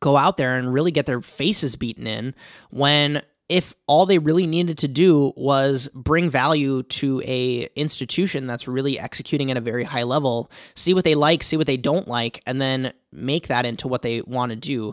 go 0.00 0.18
out 0.18 0.36
there 0.36 0.58
and 0.58 0.70
really 0.70 0.90
get 0.90 1.06
their 1.06 1.22
faces 1.22 1.76
beaten 1.76 2.06
in 2.06 2.34
when 2.68 3.22
if 3.48 3.72
all 3.86 4.04
they 4.04 4.18
really 4.18 4.46
needed 4.46 4.76
to 4.76 4.88
do 4.88 5.32
was 5.34 5.88
bring 5.94 6.28
value 6.28 6.82
to 6.82 7.22
a 7.24 7.70
institution 7.74 8.46
that's 8.46 8.68
really 8.68 8.98
executing 8.98 9.50
at 9.50 9.56
a 9.56 9.62
very 9.62 9.82
high 9.82 10.02
level 10.02 10.50
see 10.74 10.92
what 10.92 11.04
they 11.04 11.14
like 11.14 11.42
see 11.42 11.56
what 11.56 11.66
they 11.66 11.78
don't 11.78 12.06
like 12.06 12.42
and 12.44 12.60
then 12.60 12.92
make 13.12 13.46
that 13.46 13.64
into 13.64 13.88
what 13.88 14.02
they 14.02 14.20
want 14.20 14.50
to 14.50 14.56
do. 14.56 14.92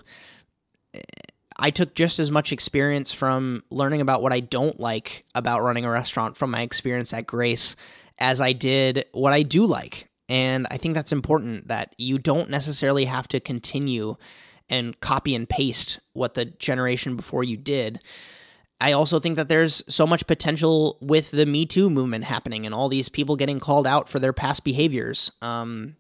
I 1.57 1.71
took 1.71 1.93
just 1.93 2.19
as 2.19 2.31
much 2.31 2.53
experience 2.53 3.11
from 3.11 3.63
learning 3.69 3.99
about 3.99 4.21
what 4.21 4.31
i 4.31 4.39
don't 4.39 4.79
like 4.79 5.25
about 5.35 5.61
running 5.61 5.83
a 5.83 5.91
restaurant 5.91 6.37
from 6.37 6.51
my 6.51 6.61
experience 6.61 7.11
at 7.11 7.27
grace 7.27 7.75
as 8.17 8.39
i 8.39 8.53
did 8.53 9.03
what 9.11 9.33
i 9.33 9.43
do 9.43 9.65
like 9.65 10.08
and 10.29 10.67
I 10.69 10.77
think 10.77 10.93
that's 10.93 11.11
important 11.11 11.67
that 11.67 11.93
you 11.97 12.19
don't 12.19 12.49
necessarily 12.49 13.05
have 13.05 13.27
to 13.29 13.39
continue 13.39 14.15
and 14.69 14.97
copy 15.01 15.33
and 15.33 15.49
paste 15.49 15.99
what 16.13 16.35
the 16.35 16.45
generation 16.45 17.15
before 17.15 17.43
you 17.43 17.57
did. 17.57 17.99
I 18.79 18.91
also 18.93 19.19
think 19.19 19.35
that 19.35 19.49
there's 19.49 19.83
so 19.93 20.07
much 20.07 20.27
potential 20.27 20.97
with 21.01 21.31
the 21.31 21.45
Me 21.45 21.65
Too 21.65 21.89
movement 21.89 22.23
happening 22.25 22.65
and 22.65 22.73
all 22.73 22.87
these 22.87 23.09
people 23.09 23.35
getting 23.35 23.59
called 23.59 23.87
out 23.87 24.07
for 24.07 24.19
their 24.19 24.31
past 24.31 24.63
behaviors. 24.63 25.31
Um, 25.41 25.95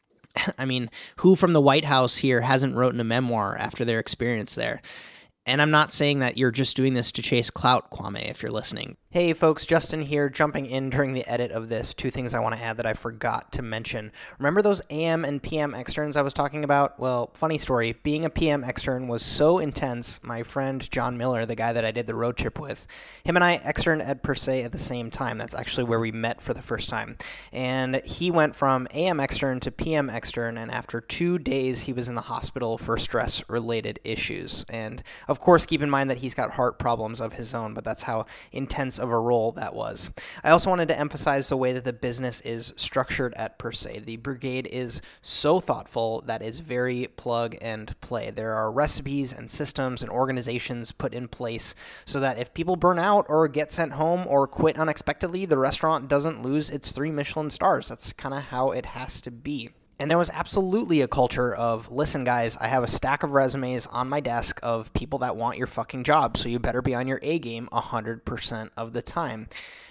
I 0.58 0.64
mean, 0.64 0.90
who 1.18 1.36
from 1.36 1.52
the 1.52 1.60
White 1.60 1.84
House 1.84 2.16
here 2.16 2.40
hasn't 2.40 2.76
written 2.76 3.00
a 3.00 3.04
memoir 3.04 3.56
after 3.56 3.84
their 3.84 4.00
experience 4.00 4.56
there? 4.56 4.82
And 5.46 5.62
I'm 5.62 5.70
not 5.70 5.94
saying 5.94 6.18
that 6.18 6.36
you're 6.36 6.50
just 6.50 6.76
doing 6.76 6.92
this 6.92 7.10
to 7.12 7.22
chase 7.22 7.48
clout, 7.48 7.90
Kwame, 7.90 8.28
if 8.28 8.42
you're 8.42 8.52
listening. 8.52 8.98
Hey 9.10 9.32
folks, 9.32 9.64
Justin 9.64 10.02
here, 10.02 10.28
jumping 10.28 10.66
in 10.66 10.90
during 10.90 11.14
the 11.14 11.26
edit 11.26 11.50
of 11.50 11.70
this. 11.70 11.94
Two 11.94 12.10
things 12.10 12.34
I 12.34 12.40
want 12.40 12.54
to 12.54 12.60
add 12.60 12.76
that 12.76 12.84
I 12.84 12.92
forgot 12.92 13.50
to 13.52 13.62
mention. 13.62 14.12
Remember 14.38 14.60
those 14.60 14.82
AM 14.90 15.24
and 15.24 15.42
PM 15.42 15.74
externs 15.74 16.14
I 16.14 16.20
was 16.20 16.34
talking 16.34 16.62
about? 16.62 17.00
Well, 17.00 17.30
funny 17.32 17.56
story. 17.56 17.94
Being 18.02 18.26
a 18.26 18.30
PM 18.30 18.62
extern 18.62 19.08
was 19.08 19.22
so 19.22 19.60
intense, 19.60 20.20
my 20.22 20.42
friend 20.42 20.86
John 20.90 21.16
Miller, 21.16 21.46
the 21.46 21.54
guy 21.54 21.72
that 21.72 21.86
I 21.86 21.90
did 21.90 22.06
the 22.06 22.14
road 22.14 22.36
trip 22.36 22.60
with, 22.60 22.86
him 23.24 23.34
and 23.34 23.42
I 23.42 23.62
externed 23.64 24.02
at 24.02 24.22
Per 24.22 24.34
Se 24.34 24.62
at 24.62 24.72
the 24.72 24.78
same 24.78 25.10
time. 25.10 25.38
That's 25.38 25.54
actually 25.54 25.84
where 25.84 26.00
we 26.00 26.12
met 26.12 26.42
for 26.42 26.52
the 26.52 26.60
first 26.60 26.90
time. 26.90 27.16
And 27.50 28.02
he 28.04 28.30
went 28.30 28.54
from 28.54 28.86
AM 28.92 29.20
extern 29.20 29.58
to 29.60 29.70
PM 29.70 30.10
extern, 30.10 30.58
and 30.58 30.70
after 30.70 31.00
two 31.00 31.38
days, 31.38 31.80
he 31.80 31.94
was 31.94 32.10
in 32.10 32.14
the 32.14 32.20
hospital 32.20 32.76
for 32.76 32.98
stress 32.98 33.42
related 33.48 34.00
issues. 34.04 34.66
And 34.68 35.02
of 35.28 35.40
course, 35.40 35.64
keep 35.64 35.80
in 35.80 35.88
mind 35.88 36.10
that 36.10 36.18
he's 36.18 36.34
got 36.34 36.50
heart 36.50 36.78
problems 36.78 37.22
of 37.22 37.32
his 37.32 37.54
own, 37.54 37.72
but 37.72 37.84
that's 37.84 38.02
how 38.02 38.26
intense 38.52 38.97
of 38.98 39.10
a 39.10 39.18
role 39.18 39.52
that 39.52 39.74
was. 39.74 40.10
I 40.42 40.50
also 40.50 40.70
wanted 40.70 40.88
to 40.88 40.98
emphasize 40.98 41.48
the 41.48 41.56
way 41.56 41.72
that 41.72 41.84
the 41.84 41.92
business 41.92 42.40
is 42.42 42.72
structured 42.76 43.34
at 43.34 43.58
Per 43.58 43.72
Se. 43.72 44.00
The 44.00 44.16
brigade 44.16 44.68
is 44.70 45.00
so 45.22 45.60
thoughtful 45.60 46.22
that 46.26 46.42
is 46.42 46.60
very 46.60 47.08
plug 47.16 47.56
and 47.60 47.98
play. 48.00 48.30
There 48.30 48.54
are 48.54 48.70
recipes 48.70 49.32
and 49.32 49.50
systems 49.50 50.02
and 50.02 50.10
organizations 50.10 50.92
put 50.92 51.14
in 51.14 51.28
place 51.28 51.74
so 52.04 52.20
that 52.20 52.38
if 52.38 52.54
people 52.54 52.76
burn 52.76 52.98
out 52.98 53.26
or 53.28 53.48
get 53.48 53.70
sent 53.70 53.92
home 53.92 54.26
or 54.26 54.46
quit 54.46 54.78
unexpectedly, 54.78 55.46
the 55.46 55.58
restaurant 55.58 56.08
doesn't 56.08 56.42
lose 56.42 56.70
its 56.70 56.92
three 56.92 57.10
Michelin 57.10 57.50
stars. 57.50 57.88
That's 57.88 58.12
kind 58.12 58.34
of 58.34 58.44
how 58.44 58.70
it 58.70 58.86
has 58.86 59.20
to 59.22 59.30
be. 59.30 59.70
And 60.00 60.08
there 60.08 60.18
was 60.18 60.30
absolutely 60.30 61.00
a 61.00 61.08
culture 61.08 61.52
of, 61.52 61.90
listen, 61.90 62.22
guys, 62.22 62.56
I 62.56 62.68
have 62.68 62.84
a 62.84 62.88
stack 62.88 63.24
of 63.24 63.32
resumes 63.32 63.86
on 63.88 64.08
my 64.08 64.20
desk 64.20 64.60
of 64.62 64.92
people 64.92 65.18
that 65.20 65.36
want 65.36 65.58
your 65.58 65.66
fucking 65.66 66.04
job, 66.04 66.36
so 66.36 66.48
you 66.48 66.60
better 66.60 66.80
be 66.80 66.94
on 66.94 67.08
your 67.08 67.18
A 67.22 67.40
game 67.40 67.68
100% 67.72 68.70
of 68.76 68.92
the 68.92 69.02
time 69.02 69.48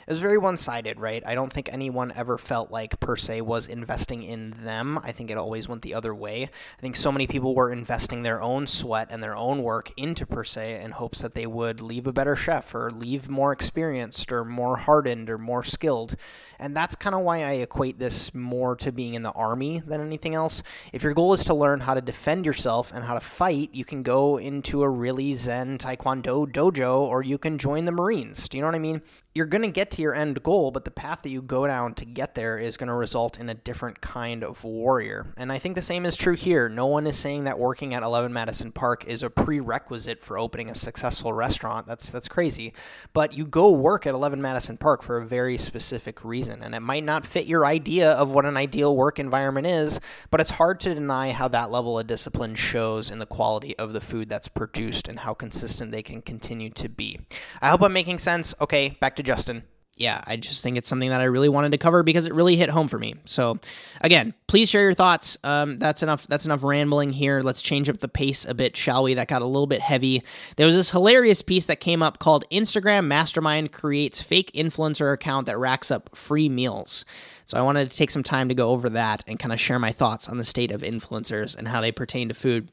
it 0.07 0.11
was 0.11 0.21
very 0.21 0.37
one 0.37 0.55
sided, 0.55 1.01
right? 1.01 1.21
I 1.25 1.35
don't 1.35 1.51
think 1.51 1.67
anyone 1.69 2.13
ever 2.15 2.37
felt 2.37 2.71
like 2.71 2.97
Per 3.01 3.17
Se 3.17 3.41
was 3.41 3.67
investing 3.67 4.23
in 4.23 4.55
them. 4.63 4.97
I 5.03 5.11
think 5.11 5.29
it 5.29 5.37
always 5.37 5.67
went 5.67 5.81
the 5.81 5.95
other 5.95 6.15
way. 6.15 6.43
I 6.43 6.81
think 6.81 6.95
so 6.95 7.11
many 7.11 7.27
people 7.27 7.53
were 7.53 7.73
investing 7.73 8.23
their 8.23 8.41
own 8.41 8.67
sweat 8.67 9.09
and 9.11 9.21
their 9.21 9.35
own 9.35 9.63
work 9.63 9.91
into 9.97 10.25
Per 10.25 10.45
Se 10.45 10.81
in 10.81 10.91
hopes 10.91 11.21
that 11.21 11.33
they 11.33 11.45
would 11.45 11.81
leave 11.81 12.07
a 12.07 12.13
better 12.13 12.37
chef 12.37 12.73
or 12.73 12.89
leave 12.89 13.27
more 13.27 13.51
experienced 13.51 14.31
or 14.31 14.45
more 14.45 14.77
hardened 14.77 15.29
or 15.29 15.37
more 15.37 15.63
skilled. 15.65 16.15
And 16.59 16.75
that's 16.75 16.95
kind 16.95 17.15
of 17.15 17.21
why 17.21 17.43
I 17.43 17.53
equate 17.53 17.99
this 17.99 18.33
more 18.33 18.75
to 18.77 18.91
being 18.91 19.13
in 19.13 19.23
the 19.23 19.31
army 19.31 19.81
than 19.85 20.01
anything 20.01 20.35
else. 20.35 20.63
If 20.93 21.03
your 21.03 21.13
goal 21.13 21.33
is 21.33 21.43
to 21.45 21.53
learn 21.53 21.81
how 21.81 21.93
to 21.93 22.01
defend 22.01 22.45
yourself 22.45 22.91
and 22.93 23.05
how 23.05 23.13
to 23.13 23.19
fight, 23.19 23.69
you 23.73 23.85
can 23.85 24.03
go 24.03 24.37
into 24.37 24.83
a 24.83 24.89
really 24.89 25.33
zen 25.33 25.77
taekwondo 25.77 26.51
dojo 26.51 26.99
or 26.99 27.23
you 27.23 27.37
can 27.37 27.57
join 27.57 27.85
the 27.85 27.91
Marines. 27.91 28.47
Do 28.49 28.57
you 28.57 28.61
know 28.61 28.67
what 28.67 28.75
I 28.75 28.79
mean? 28.79 29.01
you're 29.37 29.45
going 29.45 29.61
to 29.61 29.67
get 29.67 29.91
to 29.91 30.01
your 30.01 30.15
end 30.15 30.41
goal, 30.41 30.71
but 30.71 30.83
the 30.83 30.89
path 30.89 31.19
that 31.21 31.29
you 31.29 31.43
go 31.43 31.67
down 31.67 31.93
to 31.93 32.05
get 32.05 32.33
there 32.33 32.57
is 32.57 32.75
going 32.75 32.87
to 32.87 32.93
result 32.95 33.39
in 33.39 33.49
a 33.49 33.53
different 33.53 34.01
kind 34.01 34.43
of 34.43 34.63
warrior. 34.63 35.31
And 35.37 35.51
I 35.51 35.59
think 35.59 35.75
the 35.75 35.83
same 35.83 36.07
is 36.07 36.17
true 36.17 36.35
here. 36.35 36.67
No 36.67 36.87
one 36.87 37.05
is 37.05 37.17
saying 37.17 37.43
that 37.43 37.59
working 37.59 37.93
at 37.93 38.01
11 38.01 38.33
Madison 38.33 38.71
Park 38.71 39.05
is 39.05 39.21
a 39.21 39.29
prerequisite 39.29 40.23
for 40.23 40.39
opening 40.39 40.71
a 40.71 40.75
successful 40.75 41.33
restaurant. 41.33 41.85
That's 41.85 42.09
that's 42.09 42.27
crazy. 42.27 42.73
But 43.13 43.33
you 43.33 43.45
go 43.45 43.69
work 43.69 44.07
at 44.07 44.15
11 44.15 44.41
Madison 44.41 44.75
Park 44.75 45.03
for 45.03 45.17
a 45.17 45.25
very 45.25 45.59
specific 45.59 46.25
reason, 46.25 46.46
and 46.47 46.73
it 46.73 46.79
might 46.79 47.03
not 47.03 47.25
fit 47.25 47.45
your 47.45 47.65
idea 47.65 48.11
of 48.11 48.29
what 48.29 48.45
an 48.45 48.57
ideal 48.57 48.95
work 48.95 49.19
environment 49.19 49.67
is, 49.67 49.99
but 50.29 50.41
it's 50.41 50.51
hard 50.51 50.79
to 50.81 50.93
deny 50.93 51.31
how 51.31 51.47
that 51.47 51.71
level 51.71 51.99
of 51.99 52.07
discipline 52.07 52.55
shows 52.55 53.09
in 53.09 53.19
the 53.19 53.25
quality 53.25 53.77
of 53.77 53.93
the 53.93 54.01
food 54.01 54.29
that's 54.29 54.47
produced 54.47 55.07
and 55.07 55.19
how 55.19 55.33
consistent 55.33 55.91
they 55.91 56.03
can 56.03 56.21
continue 56.21 56.69
to 56.71 56.89
be. 56.89 57.19
I 57.61 57.69
hope 57.69 57.81
I'm 57.81 57.93
making 57.93 58.19
sense. 58.19 58.53
Okay, 58.59 58.97
back 58.99 59.15
to 59.17 59.23
Justin. 59.23 59.63
Yeah, 59.97 60.21
I 60.27 60.35
just 60.35 60.61
think 60.61 60.77
it's 60.77 60.87
something 60.87 61.09
that 61.09 61.21
I 61.21 61.23
really 61.23 61.49
wanted 61.49 61.71
to 61.71 61.79
cover 61.79 62.03
because 62.03 62.27
it 62.27 62.33
really 62.33 62.55
hit 62.55 62.69
home 62.69 62.87
for 62.87 62.99
me. 62.99 63.15
So, 63.25 63.57
again, 63.99 64.35
please 64.45 64.69
share 64.69 64.83
your 64.83 64.93
thoughts. 64.93 65.39
Um, 65.43 65.79
that's 65.79 66.03
enough. 66.03 66.27
That's 66.27 66.45
enough 66.45 66.61
rambling 66.61 67.13
here. 67.13 67.41
Let's 67.41 67.63
change 67.63 67.89
up 67.89 67.99
the 67.99 68.07
pace 68.07 68.45
a 68.45 68.53
bit, 68.53 68.77
shall 68.77 69.01
we? 69.01 69.15
That 69.15 69.27
got 69.27 69.41
a 69.41 69.45
little 69.45 69.65
bit 69.65 69.81
heavy. 69.81 70.21
There 70.55 70.67
was 70.67 70.75
this 70.75 70.91
hilarious 70.91 71.41
piece 71.41 71.65
that 71.65 71.79
came 71.79 72.03
up 72.03 72.19
called 72.19 72.45
"Instagram 72.51 73.07
Mastermind 73.07 73.71
Creates 73.71 74.21
Fake 74.21 74.51
Influencer 74.53 75.11
Account 75.11 75.47
That 75.47 75.57
Racks 75.57 75.89
Up 75.89 76.15
Free 76.15 76.47
Meals." 76.47 77.03
So, 77.47 77.57
I 77.57 77.61
wanted 77.61 77.89
to 77.89 77.97
take 77.97 78.11
some 78.11 78.23
time 78.23 78.49
to 78.49 78.55
go 78.55 78.69
over 78.69 78.89
that 78.91 79.23
and 79.25 79.39
kind 79.39 79.51
of 79.51 79.59
share 79.59 79.79
my 79.79 79.91
thoughts 79.91 80.29
on 80.29 80.37
the 80.37 80.45
state 80.45 80.71
of 80.71 80.81
influencers 80.81 81.55
and 81.55 81.69
how 81.69 81.81
they 81.81 81.91
pertain 81.91 82.27
to 82.27 82.35
food 82.35 82.69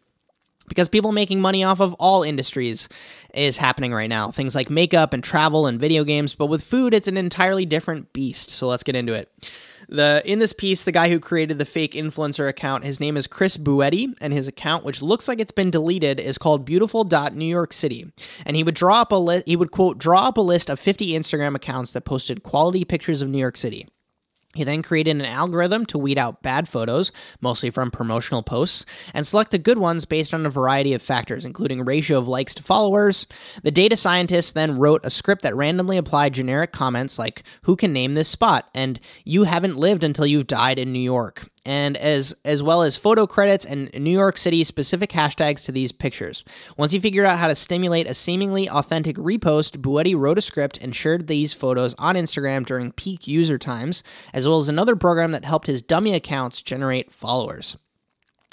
because 0.69 0.89
people 0.89 1.12
making 1.12 1.41
money 1.41 1.65
off 1.65 1.81
of 1.81 1.95
all 1.95 2.23
industries 2.23 2.89
is 3.35 3.57
happening 3.57 3.93
right 3.93 4.09
now. 4.09 4.31
Things 4.31 4.55
like 4.55 4.70
makeup 4.70 5.12
and 5.12 5.23
travel 5.23 5.66
and 5.66 5.81
video 5.81 6.05
games, 6.05 6.35
but 6.35 6.47
with 6.47 6.62
food, 6.62 6.95
it's 6.95 7.09
an 7.09 7.16
entirely 7.16 7.66
different 7.66 8.12
beast. 8.12 8.51
So 8.51 8.69
let's 8.69 8.82
get 8.82 8.97
into 8.97 9.12
it. 9.12 9.31
The 9.89 10.23
in 10.24 10.39
this 10.39 10.53
piece, 10.53 10.85
the 10.85 10.93
guy 10.93 11.09
who 11.11 11.20
created 11.20 11.59
the 11.59 11.65
fake 11.65 11.93
influencer 11.93 12.49
account, 12.49 12.85
his 12.85 13.01
name 13.01 13.16
is 13.16 13.27
Chris 13.27 13.57
Buetti, 13.57 14.15
and 14.20 14.32
his 14.32 14.49
account, 14.49 14.85
which 14.85 15.03
looks 15.03 15.28
like 15.28 15.41
it's 15.41 15.53
been 15.53 15.70
deleted, 15.70 16.19
is 16.19 16.39
called 16.39 16.65
Beautiful 16.65 17.05
New 17.05 17.45
York 17.45 17.73
City. 17.73 18.11
And 18.47 18.57
he 18.57 18.65
would 18.65 18.74
draw 18.74 19.03
up 19.03 19.12
a 19.12 19.16
list. 19.16 19.47
He 19.47 19.57
would 19.57 19.70
quote 19.70 19.99
draw 19.99 20.28
up 20.28 20.39
a 20.39 20.41
list 20.43 20.70
of 20.70 20.81
50 20.81 21.12
Instagram 21.12 21.55
accounts 21.55 21.93
that 21.93 22.07
posted 22.07 22.43
quality 22.43 22.85
pictures 22.85 23.20
of 23.20 23.28
New 23.28 23.39
York 23.39 23.57
City. 23.57 23.86
He 24.55 24.64
then 24.64 24.82
created 24.82 25.16
an 25.16 25.24
algorithm 25.24 25.86
to 25.86 25.98
weed 25.98 26.18
out 26.18 26.43
bad 26.43 26.68
photos, 26.68 27.12
mostly 27.40 27.70
from 27.70 27.90
promotional 27.90 28.43
posts, 28.43 28.86
and 29.12 29.26
select 29.26 29.51
the 29.51 29.59
good 29.59 29.78
ones 29.78 30.05
based 30.05 30.32
on 30.32 30.47
a 30.47 30.51
variety 30.51 30.94
of 30.94 31.02
factors, 31.02 31.44
including 31.44 31.85
ratio 31.85 32.18
of 32.18 32.28
likes 32.28 32.55
to 32.55 32.62
followers. 32.62 33.26
The 33.62 33.70
data 33.70 33.97
scientist 33.97 34.55
then 34.55 34.78
wrote 34.78 35.05
a 35.05 35.10
script 35.10 35.43
that 35.43 35.56
randomly 35.56 35.97
applied 35.97 36.35
generic 36.35 36.72
comments 36.72 37.18
like, 37.18 37.43
Who 37.62 37.76
can 37.76 37.93
name 37.93 38.14
this 38.14 38.28
spot? 38.28 38.68
and 38.74 39.01
You 39.24 39.44
haven't 39.44 39.76
lived 39.76 40.05
until 40.05 40.26
you've 40.26 40.47
died 40.47 40.78
in 40.78 40.93
New 40.93 41.01
York 41.01 41.48
and 41.65 41.97
as 41.97 42.35
as 42.45 42.62
well 42.62 42.82
as 42.82 42.97
photo 42.97 43.27
credits 43.27 43.65
and 43.65 43.91
New 43.95 44.11
York 44.11 44.39
City 44.39 44.65
specific 44.65 45.11
hashtags 45.11 45.65
to 45.65 45.73
these 45.73 45.93
pictures. 45.93 46.45
Once 46.77 46.93
he 46.93 47.01
figured 47.01 47.27
out 47.27 47.39
how 47.39 47.49
to 47.49 47.57
stimulate 47.57 48.07
a 48.07 48.15
seemingly 48.15 48.69
authentic 48.69 49.16
repost, 49.16 49.81
Buetti 49.81 50.15
wrote 50.15 50.39
a 50.39 50.43
script 50.43 50.78
and 50.78 50.95
shared 50.95 51.27
these 51.27 51.53
photos 51.53 51.95
on 51.99 52.16
Instagram 52.16 52.66
during 52.66 52.93
peak 52.93 53.27
user 53.27 53.59
times, 53.59 54.03
as 54.32 54.47
well 54.47 54.59
as 54.59 54.69
another 54.69 54.97
program 54.97 55.32
that 55.32 55.45
helped 55.45 55.66
his 55.66 55.82
dummy 55.82 56.15
accounts 56.15 56.62
generate 56.62 57.12
followers. 57.12 57.77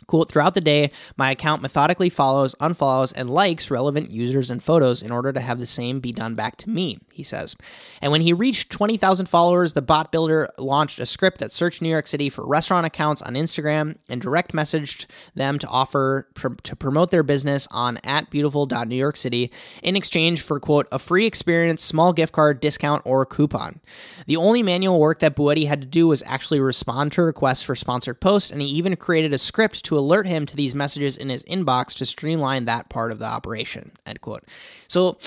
Quote, 0.08 0.30
throughout 0.30 0.56
the 0.56 0.62
day, 0.62 0.92
my 1.16 1.32
account 1.32 1.62
methodically 1.62 2.10
follows, 2.10 2.56
unfollows, 2.60 3.14
and 3.16 3.30
likes 3.30 3.72
relevant 3.72 4.12
users 4.12 4.50
and 4.50 4.62
photos 4.62 5.02
in 5.02 5.12
order 5.12 5.32
to 5.32 5.40
have 5.40 5.60
the 5.60 5.68
same 5.68 6.00
be 6.00 6.12
done 6.12 6.36
back 6.36 6.58
to 6.58 6.70
me, 6.70 6.98
he 7.14 7.24
says. 7.24 7.56
And 8.02 8.12
when 8.12 8.22
he 8.22 8.34
reached 8.34 8.70
20,000 8.72 9.28
followers, 9.28 9.74
the 9.74 9.82
bot 9.82 10.12
builder 10.12 10.50
launched 10.58 11.00
a 11.00 11.06
script 11.06 11.40
that 11.40 11.52
searched 11.52 11.82
New 11.82 11.90
York 11.90 12.08
City 12.08 12.30
for 12.30 12.46
restaurant 12.46 12.86
accounts 12.86 13.22
on 13.22 13.34
Instagram 13.34 13.98
and 14.10 14.22
direct 14.22 14.54
messaged 14.54 15.06
them 15.36 15.60
to 15.60 15.68
offer 15.68 16.28
pr- 16.34 16.50
to 16.64 16.76
promote 16.76 17.12
their 17.12 17.24
business 17.24 17.68
on 17.72 17.98
at 18.04 18.30
beautiful.newyorkcity 18.30 19.50
in 19.84 19.96
exchange 19.96 20.42
for, 20.42 20.60
quote, 20.60 20.88
a 20.92 21.00
free 21.00 21.26
experience, 21.26 21.84
small 21.84 22.14
gift 22.14 22.34
card, 22.34 22.60
discount, 22.60 23.02
or 23.06 23.26
coupon. 23.26 23.80
The 24.28 24.38
only 24.38 24.64
manual 24.64 25.00
work 25.00 25.20
that 25.20 25.36
Buetti 25.36 25.66
had 25.66 25.82
to 25.82 25.88
do 25.88 26.08
was 26.08 26.24
actually 26.26 26.60
respond 26.60 27.12
to 27.14 27.24
requests 27.24 27.62
for 27.62 27.76
sponsored 27.76 28.20
posts, 28.20 28.50
and 28.50 28.62
he 28.62 28.68
even 28.68 28.96
created 28.96 29.34
a 29.34 29.38
script 29.38 29.84
to 29.86 29.98
alert 29.98 30.28
him 30.28 30.46
to 30.46 30.56
these 30.56 30.76
messages 30.76 31.18
in 31.18 31.30
his 31.30 31.44
inbox 31.44 31.96
to 31.96 32.06
streamline 32.06 32.66
that 32.66 32.90
part 32.90 33.12
of 33.12 33.20
the 33.20 33.26
operation. 33.26 33.92
End 34.06 34.22
quote. 34.22 34.44
So 34.88 35.18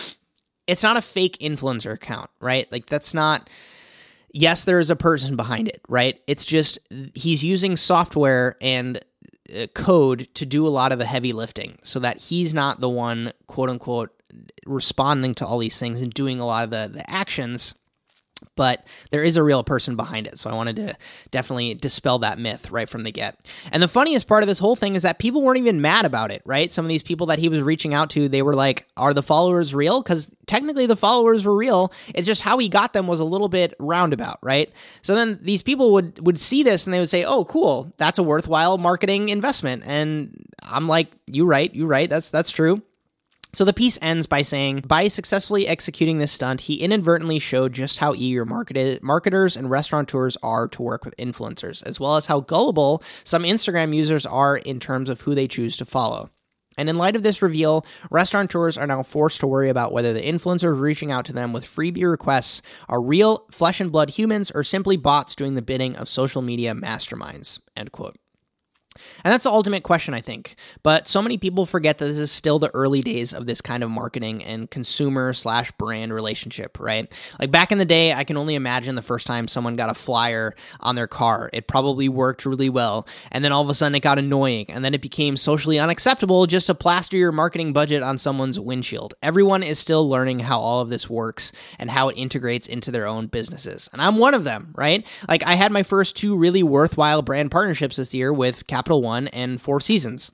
it's 0.67 0.83
not 0.83 0.97
a 0.97 1.03
fake 1.03 1.39
influencer 1.41 1.93
account, 1.93 2.31
right? 2.41 2.71
Like 2.73 2.87
that's 2.87 3.15
not 3.15 3.49
yes, 4.35 4.65
there 4.65 4.81
is 4.81 4.91
a 4.91 4.97
person 4.97 5.37
behind 5.37 5.69
it, 5.69 5.81
right? 5.89 6.21
It's 6.27 6.45
just 6.45 6.79
he's 7.15 7.43
using 7.43 7.77
software 7.77 8.57
and 8.61 9.01
uh, 9.55 9.69
code 9.75 10.29
to 10.35 10.45
do 10.45 10.67
a 10.67 10.69
lot 10.69 10.93
of 10.93 10.99
the 10.99 11.07
heavy 11.07 11.33
lifting 11.33 11.79
so 11.83 12.01
that 12.01 12.19
he's 12.19 12.53
not 12.53 12.81
the 12.81 12.89
one, 12.89 13.33
quote 13.47 13.71
unquote, 13.71 14.11
responding 14.67 15.35
to 15.37 15.47
all 15.47 15.59
these 15.59 15.79
things 15.79 16.03
and 16.03 16.13
doing 16.13 16.41
a 16.41 16.47
lot 16.47 16.65
of 16.65 16.71
the, 16.71 16.99
the 16.99 17.09
actions 17.11 17.75
but 18.57 18.85
there 19.11 19.25
is 19.25 19.37
a 19.37 19.43
real 19.43 19.65
person 19.65 19.97
behind 19.97 20.27
it. 20.27 20.39
So 20.39 20.51
I 20.51 20.55
wanted 20.55 20.77
to 20.77 20.97
definitely 21.31 21.75
dispel 21.75 22.19
that 22.21 22.39
myth 22.39 22.71
right 22.71 22.89
from 22.89 23.03
the 23.03 23.13
get. 23.13 23.39
And 23.73 23.83
the 23.83 23.89
funniest 23.89 24.27
part 24.27 24.43
of 24.43 24.47
this 24.47 24.59
whole 24.59 24.77
thing 24.77 24.95
is 24.95 25.03
that 25.03 25.19
people 25.19 25.43
weren't 25.43 25.59
even 25.59 25.81
mad 25.81 26.05
about 26.05 26.31
it, 26.31 26.43
right? 26.45 26.73
Some 26.73 26.85
of 26.85 26.89
these 26.89 27.03
people 27.03 27.27
that 27.27 27.39
he 27.39 27.49
was 27.49 27.61
reaching 27.63 27.95
out 27.95 28.11
to, 28.11 28.29
they 28.29 28.43
were 28.43 28.55
like, 28.55 28.87
Are 28.97 29.15
the 29.15 29.23
followers 29.23 29.75
real? 29.75 30.03
Because 30.03 30.31
technically 30.47 30.87
the 30.87 30.97
followers 30.97 31.45
were 31.45 31.57
real. 31.57 31.93
It's 32.15 32.27
just 32.27 32.43
how 32.43 32.59
he 32.59 32.69
got 32.69 32.93
them 32.93 33.07
was 33.07 33.21
a 33.21 33.25
little 33.25 33.49
bit 33.49 33.75
roundabout, 33.79 34.39
right? 34.43 34.73
So 35.03 35.15
then 35.15 35.39
these 35.43 35.63
people 35.63 35.93
would 35.93 36.25
would 36.25 36.39
see 36.39 36.63
this 36.63 36.87
and 36.87 36.95
they 36.95 37.01
would 37.01 37.11
say, 37.11 37.25
Oh, 37.25 37.45
cool, 37.45 37.93
that's 37.97 38.19
a 38.19 38.23
worthwhile 38.23 38.79
marketing 38.79 39.29
investment. 39.29 39.83
And 39.87 40.47
I'm 40.63 40.89
like, 40.89 41.09
You 41.27 41.47
right, 41.47 41.75
you 41.75 41.87
right, 41.87 42.09
that's 42.09 42.31
that's 42.31 42.51
true. 42.51 42.83
So 43.55 43.65
the 43.65 43.73
piece 43.73 43.99
ends 44.03 44.27
by 44.27 44.43
saying, 44.43 44.83
by 44.87 45.07
successfully 45.07 45.69
executing 45.69 46.19
this 46.19 46.33
stunt, 46.33 46.63
he 46.63 46.75
inadvertently 46.75 47.39
showed 47.39 47.73
just 47.73 47.99
how 47.99 48.13
eager 48.13 48.45
marketed, 48.45 49.01
marketers 49.01 49.57
and 49.57 49.71
restaurateurs 49.71 50.37
are 50.43 50.67
to 50.67 50.83
work 50.83 51.05
with 51.05 51.17
influencers, 51.19 51.81
as 51.85 52.01
well 52.01 52.17
as 52.17 52.27
how 52.27 52.41
gullible 52.41 53.01
some 53.23 53.45
Instagram 53.45 53.95
users 53.95 54.27
are 54.27 54.57
in 54.57 54.81
terms 54.81 55.09
of 55.09 55.21
who 55.21 55.37
they 55.37 55.47
choose 55.47 55.77
to 55.77 55.85
follow. 55.85 56.31
And 56.77 56.89
in 56.89 56.99
light 56.99 57.15
of 57.15 57.23
this 57.23 57.43
reveal, 57.43 57.87
restaurateurs 58.11 58.77
are 58.77 58.89
now 58.89 59.05
forced 59.05 59.39
to 59.41 59.47
worry 59.47 59.69
about 59.69 59.93
whether 59.93 60.13
the 60.13 60.21
influencers 60.21 60.81
reaching 60.81 61.13
out 61.13 61.25
to 61.27 61.33
them 61.33 61.53
with 61.53 61.65
freebie 61.65 62.11
requests 62.11 62.61
are 62.89 63.01
real 63.01 63.47
flesh 63.53 63.81
and 63.81 63.93
blood 63.93 64.11
humans 64.11 64.51
or 64.53 64.65
simply 64.65 64.97
bots 64.97 65.37
doing 65.37 65.55
the 65.55 65.63
bidding 65.63 65.95
of 65.95 66.09
social 66.09 66.43
media 66.43 66.75
masterminds. 66.75 67.61
End 67.77 67.93
quote. 67.93 68.17
And 69.25 69.33
that's 69.33 69.45
the 69.45 69.51
ultimate 69.51 69.83
question, 69.83 70.15
I 70.15 70.21
think. 70.21 70.57
But 70.83 71.09
so 71.09 71.21
many 71.21 71.39
people 71.39 71.67
forget 71.67 71.99
that 71.99 72.07
this 72.07 72.19
is 72.19 72.31
still 72.31 72.59
the 72.59 72.75
early 72.75 73.03
days 73.03 73.33
of 73.33 73.47
this 73.47 73.61
kind 73.61 73.83
of 73.83 73.91
marketing 73.91 74.45
and 74.45 74.71
consumer 74.71 75.33
slash 75.33 75.73
brand 75.73 76.13
relationship, 76.13 76.79
right? 76.79 77.11
Like 77.41 77.51
back 77.51 77.73
in 77.73 77.79
the 77.79 77.85
day, 77.85 78.13
I 78.13 78.25
can 78.25 78.37
only 78.37 78.55
imagine 78.55 78.95
the 78.95 79.03
first 79.03 79.27
time 79.27 79.49
someone 79.49 79.77
got 79.77 79.91
a 79.91 79.95
flyer 79.95 80.55
on 80.81 80.95
their 80.95 81.07
car. 81.07 81.51
It 81.53 81.67
probably 81.67 82.09
worked 82.09 82.47
really 82.47 82.71
well. 82.71 83.07
And 83.33 83.45
then 83.45 83.53
all 83.53 83.63
of 83.63 83.69
a 83.69 83.75
sudden 83.75 83.95
it 83.95 84.01
got 84.01 84.19
annoying. 84.19 84.67
And 84.69 84.85
then 84.85 84.95
it 84.95 85.03
became 85.03 85.37
socially 85.37 85.79
unacceptable 85.79 86.47
just 86.47 86.69
to 86.69 86.75
plaster 86.75 87.17
your 87.17 87.33
marketing 87.33 87.73
budget 87.73 88.03
on 88.03 88.19
someone's 88.19 88.61
windshield. 88.61 89.15
Everyone 89.23 89.63
is 89.63 89.79
still 89.79 90.09
learning 90.09 90.41
how 90.41 90.61
all 90.61 90.81
of 90.81 90.89
this 90.89 91.11
works 91.11 91.51
and 91.79 91.91
how 91.91 92.11
it 92.11 92.17
integrates 92.17 92.69
into 92.69 92.91
their 92.91 93.07
own 93.07 93.27
businesses. 93.27 93.89
And 93.93 94.01
I'm 94.01 94.19
one 94.19 94.35
of 94.35 94.45
them, 94.45 94.73
right? 94.77 95.07
Like 95.29 95.43
I 95.45 95.55
had 95.55 95.73
my 95.73 95.83
first 95.83 96.17
two 96.17 96.37
really 96.37 96.63
worthwhile 96.63 97.23
brand 97.23 97.51
partnerships 97.51 97.97
this 97.97 98.15
year 98.15 98.33
with 98.33 98.67
Cap 98.67 98.84
Capital 98.85 99.01
One 99.01 99.29
and 99.29 99.59
Four 99.59 99.81
Seasons. 99.81 100.31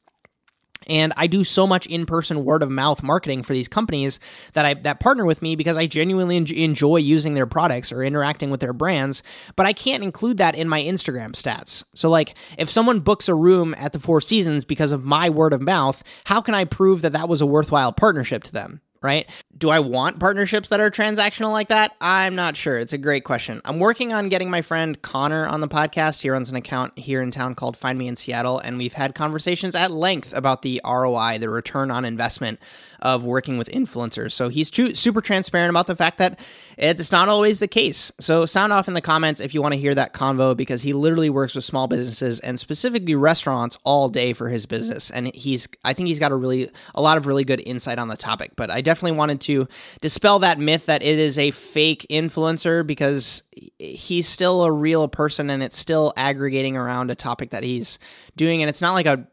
And 0.88 1.12
I 1.16 1.28
do 1.28 1.44
so 1.44 1.68
much 1.68 1.86
in-person 1.86 2.44
word 2.44 2.64
of 2.64 2.70
mouth 2.70 3.00
marketing 3.00 3.44
for 3.44 3.52
these 3.52 3.68
companies 3.68 4.18
that 4.54 4.64
I 4.64 4.74
that 4.74 4.98
partner 4.98 5.24
with 5.24 5.40
me 5.40 5.54
because 5.54 5.76
I 5.76 5.86
genuinely 5.86 6.36
enjoy 6.36 6.96
using 6.96 7.34
their 7.34 7.46
products 7.46 7.92
or 7.92 8.02
interacting 8.02 8.50
with 8.50 8.58
their 8.58 8.72
brands, 8.72 9.22
but 9.54 9.66
I 9.66 9.72
can't 9.72 10.02
include 10.02 10.38
that 10.38 10.56
in 10.56 10.68
my 10.68 10.80
Instagram 10.80 11.32
stats. 11.32 11.84
So 11.94 12.10
like 12.10 12.34
if 12.58 12.72
someone 12.72 12.98
books 12.98 13.28
a 13.28 13.36
room 13.36 13.72
at 13.78 13.92
the 13.92 14.00
Four 14.00 14.20
Seasons 14.20 14.64
because 14.64 14.90
of 14.90 15.04
my 15.04 15.30
word 15.30 15.52
of 15.52 15.62
mouth, 15.62 16.02
how 16.24 16.40
can 16.40 16.56
I 16.56 16.64
prove 16.64 17.02
that 17.02 17.12
that 17.12 17.28
was 17.28 17.40
a 17.40 17.46
worthwhile 17.46 17.92
partnership 17.92 18.42
to 18.44 18.52
them? 18.52 18.80
Right? 19.02 19.28
Do 19.56 19.70
I 19.70 19.78
want 19.78 20.18
partnerships 20.18 20.68
that 20.68 20.80
are 20.80 20.90
transactional 20.90 21.52
like 21.52 21.68
that? 21.68 21.92
I'm 22.00 22.34
not 22.34 22.56
sure. 22.56 22.78
It's 22.78 22.92
a 22.92 22.98
great 22.98 23.24
question. 23.24 23.60
I'm 23.64 23.78
working 23.78 24.12
on 24.12 24.28
getting 24.28 24.50
my 24.50 24.62
friend 24.62 25.00
Connor 25.02 25.46
on 25.46 25.60
the 25.60 25.68
podcast. 25.68 26.20
He 26.22 26.30
runs 26.30 26.50
an 26.50 26.56
account 26.56 26.98
here 26.98 27.22
in 27.22 27.30
town 27.30 27.54
called 27.54 27.76
Find 27.76 27.98
Me 27.98 28.08
in 28.08 28.16
Seattle, 28.16 28.58
and 28.58 28.78
we've 28.78 28.92
had 28.92 29.14
conversations 29.14 29.74
at 29.74 29.90
length 29.90 30.34
about 30.34 30.62
the 30.62 30.80
ROI, 30.84 31.38
the 31.38 31.48
return 31.48 31.90
on 31.90 32.04
investment 32.04 32.58
of 33.00 33.24
working 33.24 33.56
with 33.58 33.68
influencers. 33.68 34.32
So 34.32 34.48
he's 34.48 34.70
too, 34.70 34.94
super 34.94 35.20
transparent 35.20 35.70
about 35.70 35.86
the 35.86 35.96
fact 35.96 36.18
that 36.18 36.38
it's 36.80 37.12
not 37.12 37.28
always 37.28 37.58
the 37.58 37.68
case. 37.68 38.10
So 38.20 38.46
sound 38.46 38.72
off 38.72 38.88
in 38.88 38.94
the 38.94 39.02
comments 39.02 39.38
if 39.40 39.52
you 39.52 39.60
want 39.60 39.74
to 39.74 39.78
hear 39.78 39.94
that 39.94 40.14
convo 40.14 40.56
because 40.56 40.80
he 40.80 40.94
literally 40.94 41.28
works 41.28 41.54
with 41.54 41.64
small 41.64 41.86
businesses 41.88 42.40
and 42.40 42.58
specifically 42.58 43.14
restaurants 43.14 43.76
all 43.84 44.08
day 44.08 44.32
for 44.32 44.48
his 44.48 44.64
business. 44.64 45.10
And 45.10 45.32
he's, 45.34 45.68
I 45.84 45.92
think 45.92 46.08
he's 46.08 46.18
got 46.18 46.32
a 46.32 46.36
really, 46.36 46.70
a 46.94 47.02
lot 47.02 47.18
of 47.18 47.26
really 47.26 47.44
good 47.44 47.60
insight 47.66 47.98
on 47.98 48.08
the 48.08 48.16
topic. 48.16 48.52
But 48.56 48.70
I 48.70 48.80
definitely 48.80 49.18
wanted 49.18 49.42
to 49.42 49.68
dispel 50.00 50.38
that 50.38 50.58
myth 50.58 50.86
that 50.86 51.02
it 51.02 51.18
is 51.18 51.38
a 51.38 51.50
fake 51.50 52.06
influencer 52.08 52.86
because 52.86 53.42
he's 53.78 54.26
still 54.26 54.64
a 54.64 54.72
real 54.72 55.06
person 55.06 55.50
and 55.50 55.62
it's 55.62 55.78
still 55.78 56.14
aggregating 56.16 56.78
around 56.78 57.10
a 57.10 57.14
topic 57.14 57.50
that 57.50 57.62
he's 57.62 57.98
doing. 58.36 58.62
And 58.62 58.70
it's 58.70 58.80
not 58.80 58.94
like 58.94 59.06
a 59.06 59.26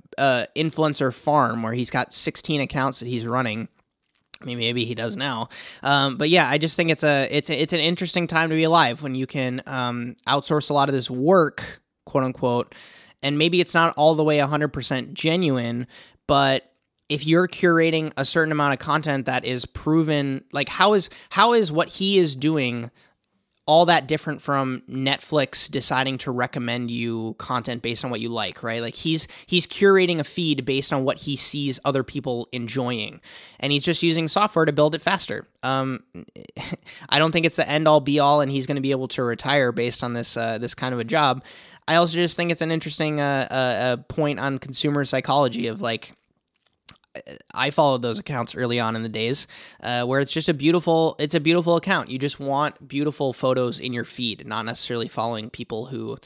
influencer 0.54 1.14
farm 1.14 1.64
where 1.64 1.74
he's 1.74 1.92
got 1.92 2.12
16 2.12 2.60
accounts 2.60 3.00
that 3.00 3.08
he's 3.08 3.26
running. 3.26 3.70
I 4.42 4.46
mean, 4.46 4.58
maybe 4.58 4.86
he 4.86 4.96
does 4.96 5.16
now, 5.16 5.50
um, 5.84 6.18
but 6.18 6.30
yeah, 6.30 6.48
I 6.48 6.58
just 6.58 6.76
think 6.76 6.92
it's 6.92 7.04
a 7.04 7.28
it's 7.32 7.50
a, 7.50 7.60
it's 7.60 7.74
an 7.74 7.80
interesting 7.80 8.28
time 8.28 8.50
to 8.50 8.56
be 8.56 8.64
alive 8.64 9.02
when 9.02 9.16
you 9.16 9.26
can 9.28 9.62
um, 9.66 10.16
outsource 10.28 10.70
a 10.70 10.74
lot 10.74 10.90
of 10.90 10.96
this 10.96 11.10
work, 11.10 11.82
quote 12.06 12.24
unquote, 12.24 12.76
and 13.24 13.38
maybe 13.38 13.62
it's 13.62 13.74
not 13.74 13.94
all 13.98 14.16
the 14.16 14.24
way 14.24 14.38
100% 14.38 15.14
genuine, 15.14 15.88
but 16.28 16.72
if 17.10 17.26
you're 17.26 17.48
curating 17.48 18.12
a 18.18 18.26
certain 18.26 18.52
amount 18.52 18.74
of 18.74 18.80
content 18.80 19.26
that 19.26 19.46
is 19.46 19.66
proven, 19.66 20.44
like 20.52 20.70
how 20.70 20.94
is 20.94 21.10
how 21.30 21.54
is 21.54 21.72
what 21.72 21.88
he 21.88 22.18
is 22.18 22.36
doing 22.36 22.92
all 23.68 23.86
that 23.86 24.08
different 24.08 24.42
from 24.42 24.82
Netflix 24.90 25.70
deciding 25.70 26.18
to 26.20 26.32
recommend 26.32 26.90
you 26.90 27.36
content 27.38 27.82
based 27.82 28.04
on 28.04 28.10
what 28.10 28.22
you 28.22 28.30
like, 28.30 28.64
right? 28.64 28.82
Like 28.82 28.96
he's 28.96 29.28
he's 29.46 29.68
curating 29.68 30.20
a 30.20 30.24
feed 30.24 30.66
based 30.66 30.94
on 30.94 31.04
what 31.04 31.20
he 31.20 31.36
sees 31.36 31.80
other 31.86 32.02
people 32.02 32.48
enjoying, 32.54 33.20
and 33.60 33.72
he's 33.72 33.84
just 33.84 34.02
using 34.02 34.28
software 34.30 34.66
to 34.66 34.72
build 34.72 34.96
it 34.96 35.02
faster. 35.02 35.46
Um, 35.64 36.04
I 37.10 37.20
don't 37.20 37.34
think 37.34 37.46
it's 37.46 37.58
the 37.58 37.68
end 37.68 37.88
all 37.88 38.00
be 38.00 38.20
all, 38.20 38.42
and 38.42 38.50
he's 38.50 38.66
going 38.66 38.76
to 38.76 38.82
be 38.82 38.92
able 38.92 39.10
to 39.10 39.24
retire 39.24 39.72
based 39.72 40.04
on 40.04 40.14
this 40.14 40.38
uh, 40.38 40.58
this 40.58 40.74
kind 40.74 40.94
of 40.94 41.00
a 41.00 41.06
job. 41.06 41.44
I 41.90 41.96
also 41.96 42.16
just 42.16 42.36
think 42.36 42.52
it's 42.52 42.62
an 42.62 42.72
interesting 42.72 43.20
uh, 43.20 43.48
uh, 43.52 43.54
uh 43.54 43.98
point 43.98 44.40
on 44.40 44.60
consumer 44.60 45.04
psychology 45.06 45.68
of 45.68 45.82
like 45.82 46.14
I 47.54 47.72
followed 47.72 48.02
those 48.02 48.20
accounts 48.20 48.56
early 48.56 48.80
on 48.80 48.96
in 48.96 49.04
the 49.04 49.10
days, 49.10 49.48
uh, 49.82 50.04
where 50.06 50.20
it's 50.20 50.32
just 50.32 50.50
a 50.50 50.54
beautiful, 50.54 51.16
it's 51.20 51.36
a 51.36 51.40
beautiful 51.40 51.76
account. 51.76 52.10
You 52.10 52.20
just 52.20 52.40
want 52.40 52.88
beautiful 52.88 53.34
photos 53.34 53.80
in 53.80 53.94
your 53.94 54.06
feed, 54.06 54.46
not 54.48 54.64
necessarily 54.66 55.08
following 55.08 55.50
people 55.50 55.88
who 55.88 56.18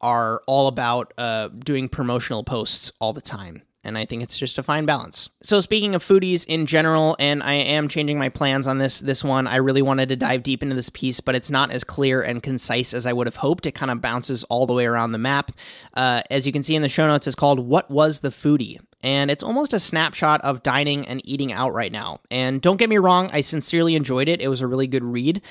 are 0.00 0.42
all 0.46 0.68
about 0.68 1.12
uh, 1.16 1.48
doing 1.48 1.88
promotional 1.88 2.44
posts 2.44 2.90
all 3.00 3.12
the 3.12 3.20
time 3.20 3.62
and 3.84 3.98
I 3.98 4.06
think 4.06 4.22
it's 4.22 4.38
just 4.38 4.58
a 4.58 4.62
fine 4.62 4.86
balance. 4.86 5.28
So 5.42 5.60
speaking 5.60 5.94
of 5.94 6.06
foodies 6.06 6.44
in 6.46 6.66
general, 6.66 7.16
and 7.18 7.42
I 7.42 7.54
am 7.54 7.88
changing 7.88 8.18
my 8.18 8.28
plans 8.28 8.66
on 8.66 8.78
this 8.78 9.00
this 9.00 9.24
one. 9.24 9.46
I 9.46 9.56
really 9.56 9.82
wanted 9.82 10.08
to 10.10 10.16
dive 10.16 10.42
deep 10.42 10.62
into 10.62 10.76
this 10.76 10.90
piece, 10.90 11.20
but 11.20 11.34
it's 11.34 11.50
not 11.50 11.70
as 11.70 11.82
clear 11.82 12.22
and 12.22 12.42
concise 12.42 12.94
as 12.94 13.06
I 13.06 13.12
would 13.12 13.26
have 13.26 13.36
hoped. 13.36 13.66
It 13.66 13.72
kind 13.72 13.90
of 13.90 14.00
bounces 14.00 14.44
all 14.44 14.66
the 14.66 14.72
way 14.72 14.86
around 14.86 15.12
the 15.12 15.18
map. 15.18 15.52
Uh, 15.94 16.22
as 16.30 16.46
you 16.46 16.52
can 16.52 16.62
see 16.62 16.76
in 16.76 16.82
the 16.82 16.88
show 16.88 17.06
notes, 17.06 17.26
it's 17.26 17.36
called 17.36 17.58
"What 17.60 17.90
Was 17.90 18.20
the 18.20 18.30
Foodie." 18.30 18.78
And 19.02 19.30
it's 19.30 19.42
almost 19.42 19.72
a 19.72 19.80
snapshot 19.80 20.40
of 20.42 20.62
dining 20.62 21.06
and 21.08 21.20
eating 21.24 21.52
out 21.52 21.72
right 21.72 21.92
now. 21.92 22.20
And 22.30 22.60
don't 22.60 22.76
get 22.76 22.88
me 22.88 22.98
wrong, 22.98 23.30
I 23.32 23.40
sincerely 23.40 23.94
enjoyed 23.94 24.28
it. 24.28 24.40
It 24.40 24.48
was 24.48 24.60
a 24.60 24.66
really 24.66 24.86
good 24.86 25.04
read, 25.04 25.42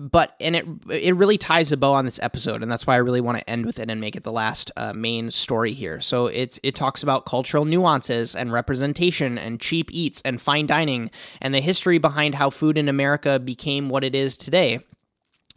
but 0.00 0.36
and 0.40 0.56
it 0.56 0.66
it 0.90 1.16
really 1.16 1.38
ties 1.38 1.72
a 1.72 1.76
bow 1.76 1.94
on 1.94 2.06
this 2.06 2.20
episode, 2.22 2.62
and 2.62 2.70
that's 2.70 2.86
why 2.86 2.94
I 2.94 2.98
really 2.98 3.20
want 3.20 3.38
to 3.38 3.50
end 3.50 3.66
with 3.66 3.78
it 3.78 3.90
and 3.90 4.00
make 4.00 4.16
it 4.16 4.24
the 4.24 4.32
last 4.32 4.70
uh, 4.76 4.92
main 4.92 5.30
story 5.30 5.72
here. 5.72 6.00
So 6.00 6.26
it's 6.26 6.58
it 6.62 6.74
talks 6.74 7.02
about 7.02 7.26
cultural 7.26 7.64
nuances 7.64 8.34
and 8.34 8.52
representation 8.52 9.38
and 9.38 9.60
cheap 9.60 9.90
eats 9.92 10.22
and 10.24 10.40
fine 10.40 10.66
dining 10.66 11.10
and 11.40 11.54
the 11.54 11.60
history 11.60 11.98
behind 11.98 12.36
how 12.36 12.50
food 12.50 12.78
in 12.78 12.88
America 12.88 13.38
became 13.38 13.88
what 13.88 14.04
it 14.04 14.14
is 14.14 14.36
today 14.36 14.80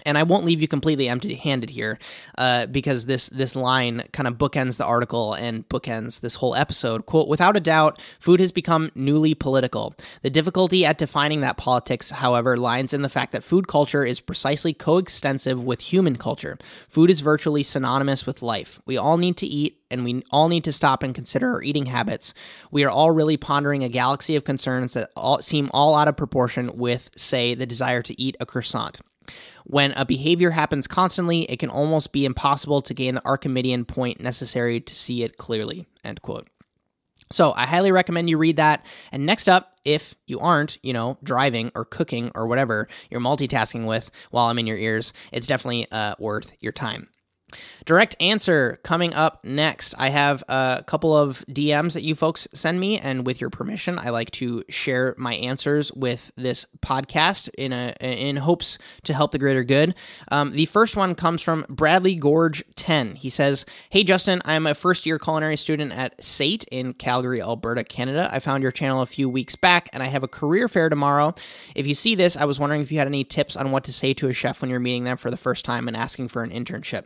and 0.03 0.17
I 0.17 0.23
won't 0.23 0.45
leave 0.45 0.61
you 0.61 0.67
completely 0.67 1.09
empty-handed 1.09 1.69
here, 1.69 1.97
uh, 2.37 2.67
because 2.67 3.05
this 3.05 3.27
this 3.29 3.55
line 3.55 4.03
kind 4.13 4.27
of 4.27 4.35
bookends 4.37 4.77
the 4.77 4.85
article 4.85 5.33
and 5.33 5.67
bookends 5.69 6.19
this 6.19 6.35
whole 6.35 6.55
episode. 6.55 7.05
"Quote: 7.05 7.27
Without 7.27 7.57
a 7.57 7.59
doubt, 7.59 7.99
food 8.19 8.39
has 8.39 8.51
become 8.51 8.91
newly 8.95 9.33
political. 9.33 9.95
The 10.21 10.29
difficulty 10.29 10.85
at 10.85 10.97
defining 10.97 11.41
that 11.41 11.57
politics, 11.57 12.11
however, 12.11 12.55
lies 12.57 12.93
in 12.93 13.01
the 13.01 13.09
fact 13.09 13.31
that 13.31 13.43
food 13.43 13.67
culture 13.67 14.05
is 14.05 14.19
precisely 14.19 14.73
coextensive 14.73 15.63
with 15.63 15.81
human 15.81 16.15
culture. 16.17 16.57
Food 16.89 17.09
is 17.09 17.21
virtually 17.21 17.63
synonymous 17.63 18.25
with 18.25 18.41
life. 18.41 18.81
We 18.85 18.97
all 18.97 19.17
need 19.17 19.37
to 19.37 19.47
eat, 19.47 19.81
and 19.89 20.03
we 20.03 20.23
all 20.31 20.49
need 20.49 20.63
to 20.65 20.73
stop 20.73 21.03
and 21.03 21.15
consider 21.15 21.51
our 21.53 21.63
eating 21.63 21.85
habits. 21.85 22.33
We 22.71 22.83
are 22.83 22.89
all 22.89 23.11
really 23.11 23.37
pondering 23.37 23.83
a 23.83 23.89
galaxy 23.89 24.35
of 24.35 24.43
concerns 24.43 24.93
that 24.93 25.11
all, 25.15 25.41
seem 25.41 25.69
all 25.73 25.95
out 25.95 26.07
of 26.07 26.17
proportion 26.17 26.71
with, 26.75 27.09
say, 27.15 27.55
the 27.55 27.65
desire 27.65 28.01
to 28.01 28.21
eat 28.21 28.35
a 28.39 28.45
croissant." 28.45 29.01
When 29.65 29.91
a 29.93 30.05
behavior 30.05 30.51
happens 30.51 30.87
constantly, 30.87 31.43
it 31.43 31.59
can 31.59 31.69
almost 31.69 32.11
be 32.11 32.25
impossible 32.25 32.81
to 32.81 32.93
gain 32.93 33.15
the 33.15 33.25
Archimedean 33.25 33.85
point 33.85 34.19
necessary 34.19 34.79
to 34.81 34.95
see 34.95 35.23
it 35.23 35.37
clearly. 35.37 35.87
End 36.03 36.21
quote. 36.21 36.47
So 37.31 37.53
I 37.55 37.65
highly 37.65 37.91
recommend 37.91 38.29
you 38.29 38.37
read 38.37 38.57
that. 38.57 38.85
And 39.11 39.25
next 39.25 39.47
up, 39.47 39.77
if 39.85 40.13
you 40.27 40.39
aren't, 40.39 40.77
you 40.83 40.93
know, 40.93 41.17
driving 41.23 41.71
or 41.73 41.83
cooking 41.83 42.31
or 42.35 42.47
whatever 42.47 42.87
you're 43.09 43.21
multitasking 43.21 43.85
with 43.85 44.11
while 44.29 44.47
I'm 44.47 44.59
in 44.59 44.67
your 44.67 44.77
ears, 44.77 45.13
it's 45.31 45.47
definitely 45.47 45.87
uh, 45.91 46.15
worth 46.19 46.51
your 46.59 46.71
time. 46.71 47.07
Direct 47.85 48.15
answer 48.19 48.79
coming 48.83 49.13
up 49.13 49.43
next. 49.43 49.93
I 49.97 50.09
have 50.09 50.43
a 50.47 50.83
couple 50.87 51.15
of 51.15 51.43
DMs 51.49 51.93
that 51.93 52.03
you 52.03 52.15
folks 52.15 52.47
send 52.53 52.79
me, 52.79 52.97
and 52.99 53.25
with 53.25 53.41
your 53.41 53.49
permission, 53.49 53.99
I 53.99 54.09
like 54.09 54.31
to 54.31 54.63
share 54.69 55.15
my 55.17 55.35
answers 55.35 55.91
with 55.93 56.31
this 56.37 56.65
podcast 56.81 57.49
in 57.57 57.73
a 57.73 57.95
in 57.99 58.37
hopes 58.37 58.77
to 59.03 59.13
help 59.13 59.31
the 59.31 59.39
greater 59.39 59.63
good. 59.63 59.95
Um, 60.29 60.51
the 60.51 60.65
first 60.65 60.95
one 60.95 61.15
comes 61.15 61.41
from 61.41 61.65
Bradley 61.69 62.15
Gorge 62.15 62.63
ten. 62.75 63.15
He 63.15 63.29
says, 63.29 63.65
"Hey 63.89 64.03
Justin, 64.03 64.41
I'm 64.45 64.65
a 64.65 64.73
first 64.73 65.05
year 65.05 65.19
culinary 65.19 65.57
student 65.57 65.91
at 65.91 66.23
SAIT 66.23 66.63
in 66.71 66.93
Calgary, 66.93 67.41
Alberta, 67.41 67.83
Canada. 67.83 68.29
I 68.31 68.39
found 68.39 68.63
your 68.63 68.71
channel 68.71 69.01
a 69.01 69.05
few 69.05 69.29
weeks 69.29 69.55
back, 69.55 69.89
and 69.91 70.01
I 70.01 70.07
have 70.07 70.23
a 70.23 70.27
career 70.27 70.67
fair 70.67 70.89
tomorrow. 70.89 71.35
If 71.75 71.85
you 71.85 71.95
see 71.95 72.15
this, 72.15 72.37
I 72.37 72.45
was 72.45 72.59
wondering 72.59 72.81
if 72.81 72.91
you 72.91 72.97
had 72.97 73.07
any 73.07 73.23
tips 73.23 73.55
on 73.55 73.71
what 73.71 73.83
to 73.85 73.93
say 73.93 74.13
to 74.15 74.29
a 74.29 74.33
chef 74.33 74.61
when 74.61 74.69
you're 74.69 74.79
meeting 74.79 75.03
them 75.03 75.17
for 75.17 75.31
the 75.31 75.37
first 75.37 75.65
time 75.65 75.87
and 75.87 75.97
asking 75.97 76.29
for 76.29 76.43
an 76.43 76.49
internship." 76.49 77.05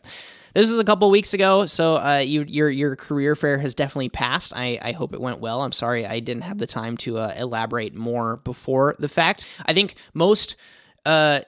This 0.58 0.72
was 0.72 0.80
a 0.80 0.84
couple 0.84 1.08
weeks 1.12 1.36
ago, 1.36 1.68
so 1.68 1.98
uh, 1.98 2.18
you, 2.18 2.42
your 2.42 2.68
your 2.68 2.96
career 2.96 3.36
fair 3.36 3.60
has 3.60 3.76
definitely 3.76 4.10
passed. 4.10 4.54
I, 4.56 4.80
I 4.82 4.92
hope 4.92 5.14
it 5.14 5.22
went 5.22 5.40
well. 5.40 5.62
I'm 5.62 5.72
sorry 5.72 6.04
I 6.04 6.20
didn't 6.20 6.42
have 6.42 6.58
the 6.58 6.66
time 6.66 6.98
to 6.98 7.20
uh, 7.20 7.36
elaborate 7.38 7.94
more 7.94 8.38
before 8.38 8.96
the 8.98 9.08
fact. 9.08 9.46
I 9.68 9.76
think 9.76 9.94
most 10.16 10.56
uh, 11.06 11.42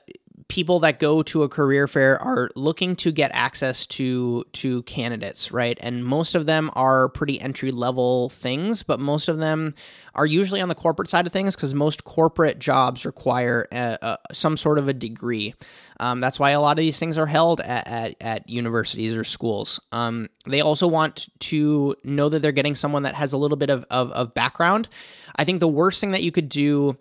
people 0.48 0.82
that 0.82 1.00
go 1.00 1.24
to 1.24 1.42
a 1.42 1.50
career 1.50 1.88
fair 1.88 2.22
are 2.22 2.52
looking 2.56 2.96
to 2.98 3.12
get 3.12 3.32
access 3.34 3.88
to 3.88 4.46
to 4.54 4.84
candidates, 4.84 5.52
right? 5.52 5.80
And 5.82 6.06
most 6.06 6.36
of 6.36 6.46
them 6.46 6.70
are 6.74 7.10
pretty 7.10 7.42
entry 7.42 7.72
level 7.72 8.30
things, 8.30 8.84
but 8.84 9.00
most 9.00 9.28
of 9.28 9.40
them 9.40 9.74
are 10.16 10.26
usually 10.26 10.62
on 10.62 10.70
the 10.70 10.76
corporate 10.76 11.10
side 11.10 11.28
of 11.28 11.34
things 11.34 11.56
because 11.56 11.74
most 11.74 12.04
corporate 12.04 12.60
jobs 12.60 13.06
require 13.06 13.68
a, 13.72 13.98
a, 14.02 14.18
some 14.34 14.58
sort 14.58 14.78
of 14.78 14.88
a 14.88 14.94
degree. 14.94 15.54
Um, 16.00 16.22
that's 16.22 16.40
why 16.40 16.52
a 16.52 16.62
lot 16.62 16.72
of 16.72 16.82
these 16.82 16.98
things 16.98 17.18
are 17.18 17.26
held 17.26 17.60
at, 17.62 17.88
at, 17.88 18.16
at 18.22 18.50
universities 18.50 19.14
or 19.14 19.24
schools. 19.24 19.80
Um, 19.92 20.30
they 20.48 20.62
also 20.62 20.88
want 20.88 21.28
to 21.40 21.96
know 22.04 22.30
that 22.30 22.42
they're 22.42 22.52
getting 22.52 22.76
someone 22.76 23.04
that 23.04 23.16
has 23.16 23.34
a 23.34 23.38
little 23.38 23.58
bit 23.58 23.70
of, 23.70 23.86
of, 23.90 24.12
of 24.12 24.34
background. 24.34 24.88
I 25.36 25.44
think 25.44 25.60
the 25.60 25.68
worst 25.68 26.00
thing 26.00 26.12
that 26.12 26.24
you 26.24 26.32
could 26.32 26.50
do 26.50 26.98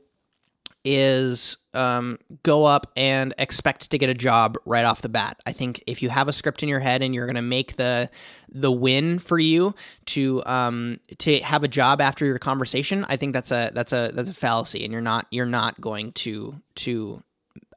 is 0.84 1.56
um, 1.74 2.18
go 2.42 2.64
up 2.64 2.90
and 2.96 3.34
expect 3.38 3.90
to 3.90 3.98
get 3.98 4.08
a 4.08 4.14
job 4.14 4.56
right 4.64 4.84
off 4.84 5.02
the 5.02 5.08
bat. 5.08 5.40
I 5.46 5.52
think 5.52 5.82
if 5.86 6.02
you 6.02 6.08
have 6.08 6.28
a 6.28 6.32
script 6.32 6.62
in 6.62 6.68
your 6.68 6.80
head 6.80 7.02
and 7.02 7.14
you're 7.14 7.26
going 7.26 7.36
to 7.36 7.42
make 7.42 7.76
the 7.76 8.10
the 8.48 8.72
win 8.72 9.18
for 9.18 9.38
you 9.38 9.74
to 10.06 10.44
um, 10.46 11.00
to 11.18 11.40
have 11.40 11.64
a 11.64 11.68
job 11.68 12.00
after 12.00 12.24
your 12.24 12.38
conversation, 12.38 13.04
I 13.08 13.16
think 13.16 13.32
that's 13.32 13.50
a 13.50 13.70
that's 13.74 13.92
a 13.92 14.10
that's 14.14 14.30
a 14.30 14.34
fallacy, 14.34 14.84
and 14.84 14.92
you're 14.92 15.02
not 15.02 15.26
you're 15.30 15.46
not 15.46 15.80
going 15.80 16.12
to 16.12 16.60
to 16.76 17.22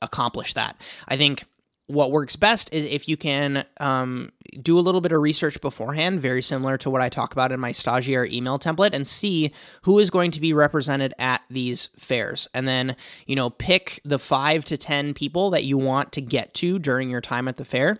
accomplish 0.02 0.54
that. 0.54 0.76
I 1.08 1.18
think 1.18 1.46
what 1.92 2.12
works 2.12 2.36
best 2.36 2.70
is 2.74 2.86
if 2.86 3.08
you 3.08 3.18
can 3.18 3.66
um, 3.80 4.32
do 4.62 4.78
a 4.78 4.82
little 4.82 5.02
bit 5.02 5.12
of 5.12 5.22
research 5.22 5.60
beforehand, 5.62 6.22
very 6.22 6.42
similar 6.42 6.78
to 6.80 6.90
what 6.90 7.02
I 7.02 7.10
talk 7.10 7.34
about 7.34 7.52
in 7.52 7.60
my 7.60 7.72
stagiaire 7.72 8.32
email 8.32 8.58
template, 8.58 8.94
and 8.94 9.08
see 9.08 9.52
who 9.84 10.00
is 10.00 10.10
going 10.10 10.32
to 10.32 10.42
be 10.42 10.54
represented 10.54 11.14
at 11.20 11.42
these 11.50 11.90
fairs. 11.98 12.48
And 12.54 12.68
then, 12.68 12.96
you 13.26 13.36
know, 13.36 13.50
pick 13.50 14.00
the 14.06 14.20
five 14.20 14.66
to 14.66 14.78
10 14.78 15.14
people 15.14 15.50
that 15.52 15.64
you 15.64 15.78
want 15.78 16.12
to 16.14 16.22
get 16.22 16.54
to 16.56 16.80
during 16.80 17.10
your 17.10 17.22
time 17.22 17.48
at 17.48 17.58
the 17.58 17.66
fair 17.66 18.00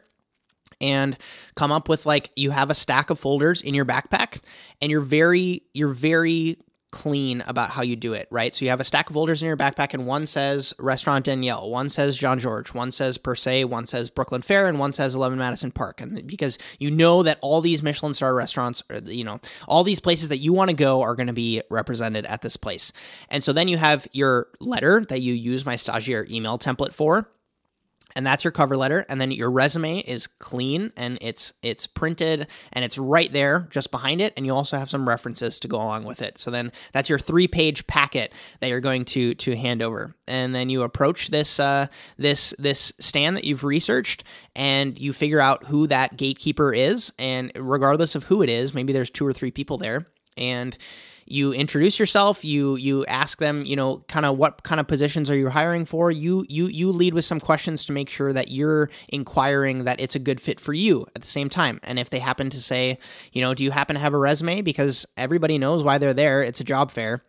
and 0.80 1.18
come 1.56 1.72
up 1.72 1.88
with 1.88 2.06
like 2.06 2.32
you 2.36 2.52
have 2.52 2.70
a 2.70 2.76
stack 2.76 3.10
of 3.10 3.20
folders 3.20 3.62
in 3.62 3.74
your 3.74 3.86
backpack 3.86 4.40
and 4.82 4.90
you're 4.90 5.02
very 5.02 5.64
you're 5.74 5.90
very 5.90 6.58
clean 6.92 7.42
about 7.48 7.72
how 7.72 7.82
you 7.82 7.96
do 7.96 8.14
it, 8.14 8.28
right? 8.30 8.54
So 8.54 8.66
you 8.66 8.70
have 8.70 8.80
a 8.80 8.84
stack 8.84 9.10
of 9.10 9.14
folders 9.14 9.42
in 9.42 9.48
your 9.48 9.58
backpack, 9.58 9.94
and 9.94 10.06
one 10.06 10.28
says 10.28 10.74
Restaurant 10.78 11.26
Daniel, 11.26 11.70
one 11.70 11.90
says 11.90 12.18
Jean-Georges, 12.18 12.74
one 12.74 12.92
says 12.92 13.18
Per 13.18 13.36
Se, 13.36 13.64
one 13.64 13.88
says 13.88 14.10
Brooklyn 14.10 14.42
Fare, 14.42 14.68
and 14.68 14.80
one 14.80 14.94
says 14.94 15.16
11 15.16 15.38
Madison 15.38 15.72
Park. 15.72 16.02
And 16.02 16.28
because 16.28 16.58
you 16.80 16.92
know 16.92 17.24
that 17.24 17.40
all 17.42 17.62
these 17.62 17.82
Michelin 17.82 18.14
star 18.14 18.36
restaurants, 18.36 18.84
or, 18.90 18.98
you 18.98 19.24
know, 19.24 19.40
all 19.68 19.84
these 19.84 20.00
places 20.00 20.30
that 20.30 20.40
you 20.40 20.54
want 20.54 20.70
to 20.70 20.76
go 20.76 21.02
are 21.02 21.16
going 21.16 21.28
to 21.28 21.34
be 21.34 21.62
represented 21.70 22.26
at 22.26 22.42
this 22.42 22.58
place. 22.58 22.92
And 23.30 23.44
so 23.44 23.54
then 23.54 23.68
you 23.68 23.78
have 23.78 24.08
your 24.12 24.48
letter 24.60 25.06
that 25.10 25.22
you 25.22 25.34
use 25.34 25.66
my 25.66 25.76
stagiaire 25.76 26.30
email 26.30 26.60
template 26.60 26.94
for 26.94 27.30
and 28.16 28.26
that's 28.26 28.44
your 28.44 28.52
cover 28.52 28.78
letter 28.78 29.06
and 29.10 29.20
then 29.20 29.32
your 29.32 29.52
resume 29.52 30.00
is 30.00 30.28
clean 30.40 30.92
and 30.98 31.18
it's 31.22 31.54
it's 31.62 31.88
printed 31.88 32.48
and 32.74 32.86
it's 32.86 32.98
right 32.98 33.32
there 33.34 33.68
just 33.72 33.92
behind 33.92 34.22
it 34.22 34.34
and 34.38 34.46
you 34.46 34.54
also 34.54 34.78
have 34.78 34.90
some 34.90 35.08
references 35.08 35.60
to 35.60 35.68
go 35.68 35.78
along 35.78 36.04
with 36.04 36.22
it. 36.22 36.38
So 36.38 36.52
then 36.52 36.72
that's 36.94 37.10
your 37.10 37.20
three 37.20 37.48
page 37.48 37.86
packet 37.88 38.34
that 38.60 38.68
you're 38.68 38.80
going 38.80 39.06
to 39.06 39.36
to 39.36 39.56
hand 39.56 39.82
over. 39.82 40.16
And 40.28 40.54
then 40.56 40.70
you 40.70 40.84
approach 40.84 41.30
this 41.30 41.60
uh, 41.60 41.88
this 42.18 42.54
this 42.58 42.94
stand 43.00 43.38
that 43.38 43.44
you've 43.44 43.64
researched 43.64 44.24
and 44.56 45.00
you 45.00 45.14
figure 45.14 45.42
out 45.42 45.66
who 45.66 45.88
that 45.88 46.18
gatekeeper 46.18 46.74
is 46.74 47.12
and 47.18 47.52
regardless 47.56 48.16
of 48.16 48.26
who 48.26 48.42
it 48.42 48.50
is 48.50 48.74
maybe 48.74 48.94
there's 48.94 49.10
two 49.10 49.26
or 49.26 49.34
three 49.34 49.52
people 49.52 49.78
there 49.78 50.08
and 50.38 50.78
you 51.32 51.54
introduce 51.54 52.00
yourself 52.00 52.44
you 52.44 52.76
you 52.76 53.06
ask 53.06 53.40
them 53.40 53.66
you 53.66 53.76
know 53.76 54.04
kind 54.08 54.26
of 54.26 54.38
what 54.38 54.64
kind 54.64 54.80
of 54.80 54.88
positions 54.88 55.30
are 55.30 55.38
you 55.38 55.50
hiring 55.50 55.86
for? 55.86 56.12
You 56.12 56.46
you 56.50 56.68
you 56.68 56.92
lead 56.92 57.14
with 57.14 57.26
some 57.26 57.40
questions 57.40 57.86
to 57.86 57.92
make 57.92 58.10
sure 58.10 58.34
that 58.34 58.50
you're 58.50 58.90
inquiring 59.10 59.86
that 59.86 60.00
it's 60.00 60.16
a 60.16 60.20
good 60.20 60.42
fit 60.42 60.60
for 60.60 60.74
you 60.74 61.06
at 61.16 61.22
the 61.22 61.28
same 61.28 61.50
time. 61.50 61.80
And 61.84 62.00
if 62.00 62.10
they 62.10 62.20
happen 62.20 62.50
to 62.50 62.62
say 62.62 62.98
you 63.32 63.42
know 63.42 63.54
do 63.54 63.64
you 63.64 63.72
happen 63.72 63.96
to 63.96 64.00
have 64.00 64.14
a 64.14 64.18
resume? 64.18 64.62
Because 64.62 65.06
everybody 65.18 65.58
knows 65.58 65.84
why 65.84 65.98
they're 65.98 66.14
there 66.14 66.42
it's 66.44 66.60
a 66.60 66.64
job 66.64 66.92
fair 66.92 67.24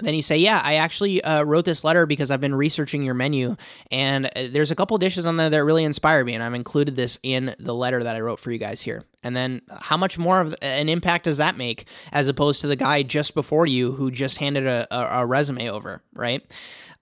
then 0.00 0.14
you 0.14 0.22
say, 0.22 0.36
Yeah, 0.36 0.60
I 0.62 0.76
actually 0.76 1.22
uh, 1.22 1.44
wrote 1.44 1.64
this 1.64 1.84
letter 1.84 2.06
because 2.06 2.30
I've 2.30 2.40
been 2.40 2.54
researching 2.54 3.02
your 3.02 3.14
menu, 3.14 3.56
and 3.90 4.26
uh, 4.26 4.48
there's 4.50 4.70
a 4.70 4.74
couple 4.74 4.98
dishes 4.98 5.24
on 5.24 5.36
there 5.36 5.50
that 5.50 5.64
really 5.64 5.84
inspired 5.84 6.26
me, 6.26 6.34
and 6.34 6.42
I've 6.42 6.54
included 6.54 6.96
this 6.96 7.18
in 7.22 7.54
the 7.58 7.74
letter 7.74 8.02
that 8.02 8.16
I 8.16 8.20
wrote 8.20 8.40
for 8.40 8.50
you 8.50 8.58
guys 8.58 8.80
here. 8.80 9.04
And 9.22 9.36
then, 9.36 9.62
how 9.70 9.96
much 9.96 10.18
more 10.18 10.40
of 10.40 10.54
an 10.60 10.88
impact 10.88 11.24
does 11.24 11.38
that 11.38 11.56
make 11.56 11.86
as 12.12 12.28
opposed 12.28 12.60
to 12.62 12.66
the 12.66 12.76
guy 12.76 13.02
just 13.02 13.34
before 13.34 13.66
you 13.66 13.92
who 13.92 14.10
just 14.10 14.38
handed 14.38 14.66
a, 14.66 14.86
a, 14.90 15.20
a 15.20 15.26
resume 15.26 15.70
over, 15.70 16.02
right? 16.12 16.42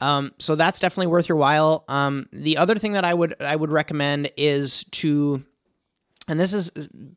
Um, 0.01 0.33
so 0.39 0.57
that's 0.57 0.81
definitely 0.81 1.07
worth 1.07 1.29
your 1.29 1.39
while. 1.39 1.85
Um, 1.89 2.27
the 2.33 2.57
other 2.57 2.77
thing 2.77 2.93
that 2.93 3.05
I 3.05 3.15
would 3.15 3.41
I 3.41 3.55
would 3.55 3.71
recommend 3.71 4.31
is 4.37 4.85
to, 4.93 5.45
and 6.29 6.39
this 6.39 6.53
is 6.53 6.71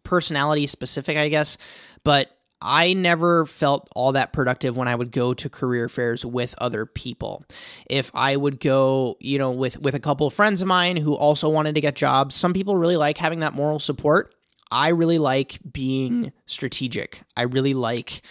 personality 0.04 0.68
specific, 0.68 1.18
I 1.18 1.30
guess, 1.30 1.58
but 2.04 2.30
I 2.61 2.94
never 2.94 3.45
felt 3.45 3.90
all 3.95 4.14
that 4.14 4.34
productive 4.34 4.77
when 4.77 4.88
I 4.88 4.95
would 4.95 5.11
go 5.11 5.34
to 5.34 5.49
career 5.49 5.90
fairs 5.90 6.26
with 6.26 6.56
other 6.57 6.86
people. 6.86 7.45
If 7.90 8.11
I 8.14 8.36
would 8.36 8.60
go, 8.60 9.18
you 9.19 9.38
know, 9.38 9.52
with 9.52 9.80
with 9.80 9.95
a 9.95 9.99
couple 9.99 10.26
of 10.27 10.34
friends 10.34 10.61
of 10.61 10.68
mine 10.68 10.98
who 10.98 11.14
also 11.14 11.49
wanted 11.49 11.76
to 11.76 11.82
get 11.82 11.95
jobs, 11.95 12.36
some 12.36 12.53
people 12.53 12.77
really 12.77 12.98
like 12.98 13.18
having 13.18 13.40
that 13.41 13.53
moral 13.53 13.80
support. 13.80 14.34
I 14.72 14.90
really 14.90 15.19
like 15.19 15.60
being 15.72 16.32
strategic. 16.48 17.22
I 17.38 17.44
really 17.44 17.73
like 17.73 18.22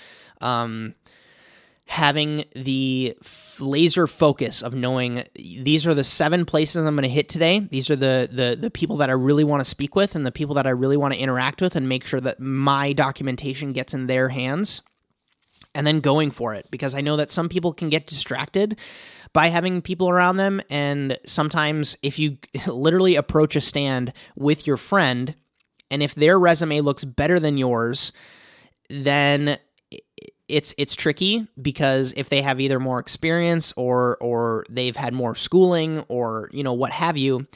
um 0.41 0.95
having 1.87 2.45
the 2.57 3.17
laser 3.61 4.07
focus 4.07 4.63
of 4.63 4.75
knowing 4.75 5.25
these 5.35 5.87
are 5.87 5.95
the 5.95 6.05
seven 6.05 6.47
places 6.47 6.85
I'm 6.85 6.95
going 6.95 7.03
to 7.03 7.09
hit 7.09 7.29
today. 7.29 7.61
These 7.61 7.91
are 7.91 7.97
the 7.97 8.29
the 8.31 8.57
the 8.59 8.71
people 8.71 8.97
that 8.99 9.11
I 9.11 9.13
really 9.13 9.45
want 9.45 9.61
to 9.61 9.69
speak 9.69 9.95
with 9.95 10.15
and 10.15 10.25
the 10.25 10.33
people 10.33 10.55
that 10.55 10.67
I 10.67 10.71
really 10.71 10.97
want 10.97 11.13
to 11.15 11.21
interact 11.21 11.61
with 11.61 11.77
and 11.77 11.89
make 11.89 12.07
sure 12.07 12.21
that 12.21 12.41
my 12.41 12.93
documentation 12.95 13.73
gets 13.73 13.93
in 13.93 14.07
their 14.07 14.31
hands 14.31 14.83
and 15.75 15.87
then 15.87 16.01
going 16.01 16.31
for 16.31 16.55
it 16.55 16.67
because 16.71 16.95
I 16.95 17.01
know 17.01 17.17
that 17.17 17.31
some 17.31 17.49
people 17.49 17.73
can 17.73 17.91
get 17.91 18.07
distracted 18.07 18.79
by 19.33 19.49
having 19.49 19.83
people 19.83 20.09
around 20.09 20.39
them 20.39 20.63
and 20.71 21.19
sometimes 21.27 21.97
if 22.03 22.19
you 22.19 22.39
literally 22.67 23.17
approach 23.17 23.57
a 23.57 23.61
stand 23.61 24.13
with 24.37 24.67
your 24.67 24.77
friend 24.77 25.35
and 25.91 26.03
if 26.03 26.15
their 26.15 26.39
resume 26.39 26.81
looks 26.81 27.05
better 27.05 27.39
than 27.39 27.59
yours 27.59 28.13
then 28.89 29.59
it's 30.49 30.75
it's 30.77 30.95
tricky 30.95 31.47
because 31.61 32.13
if 32.17 32.29
they 32.29 32.43
have 32.43 32.61
either 32.61 32.79
more 32.79 32.99
experience 32.99 33.73
or 33.77 34.19
or 34.21 34.65
they've 34.69 34.97
had 34.97 35.15
more 35.15 35.35
schooling 35.35 36.01
or 36.09 36.51
you 36.53 36.63
know 36.63 36.73
what 36.73 36.93
have 36.93 37.17
you 37.17 37.47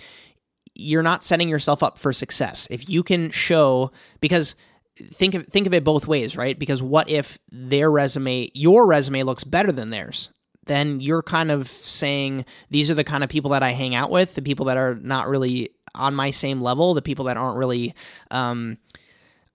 you're 0.78 1.02
not 1.02 1.24
setting 1.24 1.48
yourself 1.48 1.82
up 1.82 1.98
for 1.98 2.12
success. 2.12 2.68
If 2.70 2.88
you 2.88 3.02
can 3.02 3.30
show 3.30 3.90
because 4.20 4.54
think 4.96 5.34
of 5.34 5.46
think 5.48 5.66
of 5.66 5.74
it 5.74 5.84
both 5.84 6.06
ways 6.06 6.36
right? 6.36 6.58
Because 6.58 6.82
what 6.82 7.10
if 7.10 7.38
their 7.50 7.90
resume 7.90 8.50
your 8.54 8.86
resume 8.86 9.24
looks 9.24 9.44
better 9.44 9.72
than 9.72 9.90
theirs? 9.90 10.30
Then 10.66 11.00
you're 11.00 11.22
kind 11.22 11.50
of 11.50 11.68
saying 11.68 12.44
these 12.70 12.90
are 12.90 12.94
the 12.94 13.04
kind 13.04 13.24
of 13.24 13.30
people 13.30 13.50
that 13.50 13.62
I 13.62 13.72
hang 13.72 13.94
out 13.94 14.10
with 14.10 14.34
the 14.34 14.42
people 14.42 14.66
that 14.66 14.76
are 14.76 14.94
not 14.94 15.28
really 15.28 15.70
on 15.94 16.14
my 16.14 16.30
same 16.30 16.60
level 16.60 16.94
the 16.94 17.02
people 17.02 17.24
that 17.24 17.36
aren't 17.36 17.58
really 17.58 17.94
um, 18.30 18.78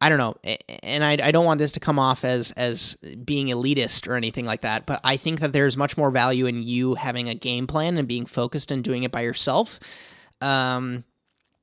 I 0.04 0.10
don't 0.10 0.18
know, 0.18 0.36
and 0.84 1.02
I, 1.02 1.14
I 1.14 1.32
don't 1.32 1.46
want 1.46 1.60
this 1.60 1.72
to 1.72 1.80
come 1.80 1.98
off 1.98 2.26
as 2.26 2.52
as 2.52 2.98
being 3.24 3.48
elitist 3.48 4.06
or 4.06 4.16
anything 4.16 4.46
like 4.46 4.60
that, 4.64 4.86
but 4.86 5.00
I 5.06 5.16
think 5.16 5.40
that 5.40 5.54
there's 5.54 5.78
much 5.78 5.96
more 5.96 6.12
value 6.12 6.46
in 6.46 6.62
you 6.62 6.96
having 6.96 7.30
a 7.30 7.36
game 7.36 7.68
plan 7.68 7.98
and 7.98 8.06
being 8.06 8.26
focused 8.26 8.70
and 8.70 8.84
doing 8.84 9.04
it 9.04 9.14
by 9.14 9.22
yourself, 9.22 9.80
um, 10.42 11.06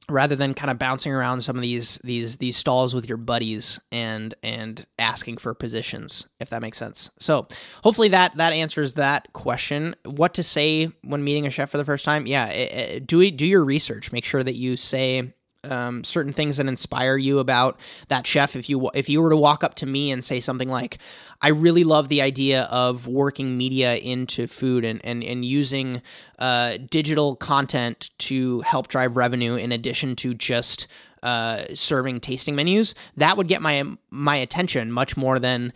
rather 0.09 0.37
than 0.37 0.55
kind 0.55 0.71
of 0.71 0.79
bouncing 0.79 1.12
around 1.12 1.43
some 1.43 1.55
of 1.55 1.61
these 1.61 1.99
these 2.03 2.39
these 2.39 2.57
stalls 2.57 2.95
with 2.95 3.07
your 3.07 3.19
buddies 3.19 3.79
and 3.93 4.35
and 4.43 4.87
asking 4.99 5.37
for 5.37 5.53
positions, 5.53 6.25
if 6.41 6.49
that 6.49 6.62
makes 6.62 6.79
sense. 6.79 7.11
So 7.19 7.47
hopefully 7.85 8.09
that 8.09 8.37
that 8.37 8.55
answers 8.55 8.95
that 8.95 9.31
question. 9.35 9.95
What 10.07 10.33
to 10.33 10.43
say 10.43 10.91
when 11.03 11.23
meeting 11.23 11.47
a 11.47 11.51
chef 11.51 11.69
for 11.69 11.77
the 11.77 11.85
first 11.85 12.07
time? 12.07 12.27
Yeah, 12.27 12.47
it, 12.47 12.73
it, 12.73 13.07
do 13.07 13.31
do 13.31 13.45
your 13.45 13.62
research. 13.62 14.12
Make 14.12 14.25
sure 14.25 14.43
that 14.43 14.57
you 14.57 14.79
say 14.79 15.35
um, 15.65 16.05
certain 16.05 16.32
things 16.32 16.57
that 16.57 16.66
inspire 16.66 17.16
you 17.16 17.39
about 17.39 17.78
that 18.09 18.27
chef. 18.27 18.57
If 18.57 18.69
you 18.69 18.91
if 18.95 19.09
you 19.09 19.20
were 19.20 19.31
to 19.31 19.37
walk 19.37 19.62
up 19.62 19.74
to 19.77 19.87
me 19.87 20.11
and 20.11 20.24
say 20.24 20.41
something 20.41 20.69
like, 20.69 20.99
"I 21.43 21.49
really 21.49 21.85
love 21.85 22.09
the 22.09 22.23
idea 22.23 22.62
of 22.65 23.07
working 23.07 23.59
media 23.59 23.97
into 23.97 24.47
food 24.47 24.85
and 24.85 25.05
and 25.05 25.23
and 25.23 25.45
using 25.45 26.03
uh, 26.39 26.78
digital 26.91 27.37
content 27.37 28.11
to 28.19 28.61
help 28.61 28.89
drive 28.89 29.16
revenue 29.16 29.57
in 29.57 29.73
addition 29.73 30.16
to 30.16 30.35
just 30.35 30.87
uh, 31.23 31.65
serving 31.74 32.20
tasting 32.20 32.55
menus," 32.55 32.95
that 33.16 33.37
would 33.37 33.49
get 33.49 33.61
my 33.61 33.85
my 34.11 34.37
attention 34.37 34.91
much 34.91 35.16
more 35.16 35.39
than, 35.39 35.73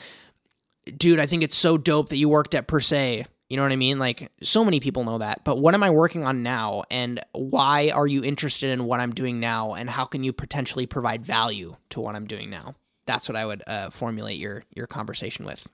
dude. 0.97 1.19
I 1.19 1.27
think 1.27 1.43
it's 1.43 1.56
so 1.56 1.77
dope 1.77 2.09
that 2.09 2.16
you 2.16 2.28
worked 2.28 2.55
at 2.55 2.66
Per 2.66 2.81
Se 2.81 3.27
you 3.49 3.57
know 3.57 3.62
what 3.62 3.73
I 3.73 3.77
mean? 3.77 3.99
Like, 3.99 4.33
so 4.43 4.65
many 4.65 4.81
people 4.81 5.05
know 5.05 5.19
that. 5.19 5.45
But 5.45 5.59
what 5.59 5.75
am 5.75 5.83
I 5.83 5.91
working 5.91 6.25
on 6.25 6.43
now? 6.43 6.85
And 6.91 7.21
why 7.33 7.91
are 7.91 8.07
you 8.07 8.25
interested 8.25 8.71
in 8.71 8.85
what 8.85 9.01
I'm 9.01 9.12
doing 9.12 9.39
now? 9.39 9.75
And 9.75 9.91
how 9.91 10.07
can 10.07 10.25
you 10.25 10.33
potentially 10.33 10.87
provide 10.87 11.25
value 11.25 11.77
to 11.91 12.01
what 12.01 12.16
I'm 12.16 12.27
doing 12.27 12.49
now? 12.49 12.75
That's 13.07 13.29
what 13.29 13.37
I 13.37 13.45
would 13.45 13.62
uh, 13.66 13.91
formulate 13.91 14.39
your 14.39 14.65
your 14.75 14.87
conversation 14.87 15.45
with. 15.45 15.66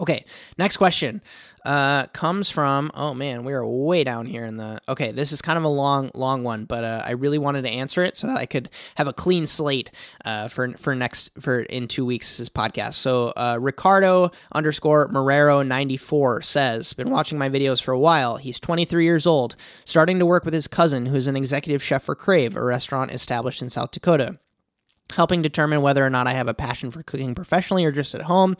Okay, 0.00 0.24
next 0.56 0.78
question 0.78 1.22
uh, 1.64 2.06
comes 2.08 2.48
from. 2.48 2.90
Oh 2.94 3.14
man, 3.14 3.44
we 3.44 3.52
are 3.52 3.66
way 3.66 4.04
down 4.04 4.26
here 4.26 4.44
in 4.44 4.56
the. 4.56 4.80
Okay, 4.88 5.12
this 5.12 5.32
is 5.32 5.42
kind 5.42 5.58
of 5.58 5.64
a 5.64 5.68
long, 5.68 6.10
long 6.14 6.42
one, 6.42 6.64
but 6.64 6.84
uh, 6.84 7.02
I 7.04 7.12
really 7.12 7.38
wanted 7.38 7.62
to 7.62 7.68
answer 7.68 8.02
it 8.02 8.16
so 8.16 8.26
that 8.26 8.36
I 8.36 8.46
could 8.46 8.70
have 8.96 9.06
a 9.06 9.12
clean 9.12 9.46
slate 9.46 9.90
uh, 10.24 10.48
for 10.48 10.72
for 10.78 10.94
next 10.94 11.30
for 11.40 11.60
in 11.60 11.88
two 11.88 12.04
weeks 12.04 12.36
this 12.36 12.48
podcast. 12.48 12.94
So 12.94 13.28
uh, 13.36 13.58
Ricardo 13.60 14.30
underscore 14.52 15.08
Marrero 15.08 15.66
ninety 15.66 15.96
four 15.96 16.42
says, 16.42 16.92
been 16.92 17.10
watching 17.10 17.38
my 17.38 17.48
videos 17.48 17.82
for 17.82 17.92
a 17.92 17.98
while. 17.98 18.36
He's 18.36 18.60
twenty 18.60 18.84
three 18.84 19.04
years 19.04 19.26
old, 19.26 19.56
starting 19.84 20.18
to 20.18 20.26
work 20.26 20.44
with 20.44 20.54
his 20.54 20.68
cousin, 20.68 21.06
who's 21.06 21.26
an 21.26 21.36
executive 21.36 21.82
chef 21.82 22.02
for 22.02 22.14
Crave, 22.14 22.56
a 22.56 22.62
restaurant 22.62 23.10
established 23.10 23.62
in 23.62 23.70
South 23.70 23.90
Dakota 23.90 24.38
helping 25.14 25.42
determine 25.42 25.82
whether 25.82 26.06
or 26.06 26.10
not 26.10 26.28
I 26.28 26.34
have 26.34 26.46
a 26.46 26.54
passion 26.54 26.92
for 26.92 27.02
cooking 27.02 27.34
professionally 27.34 27.84
or 27.84 27.90
just 27.90 28.14
at 28.14 28.22
home. 28.22 28.56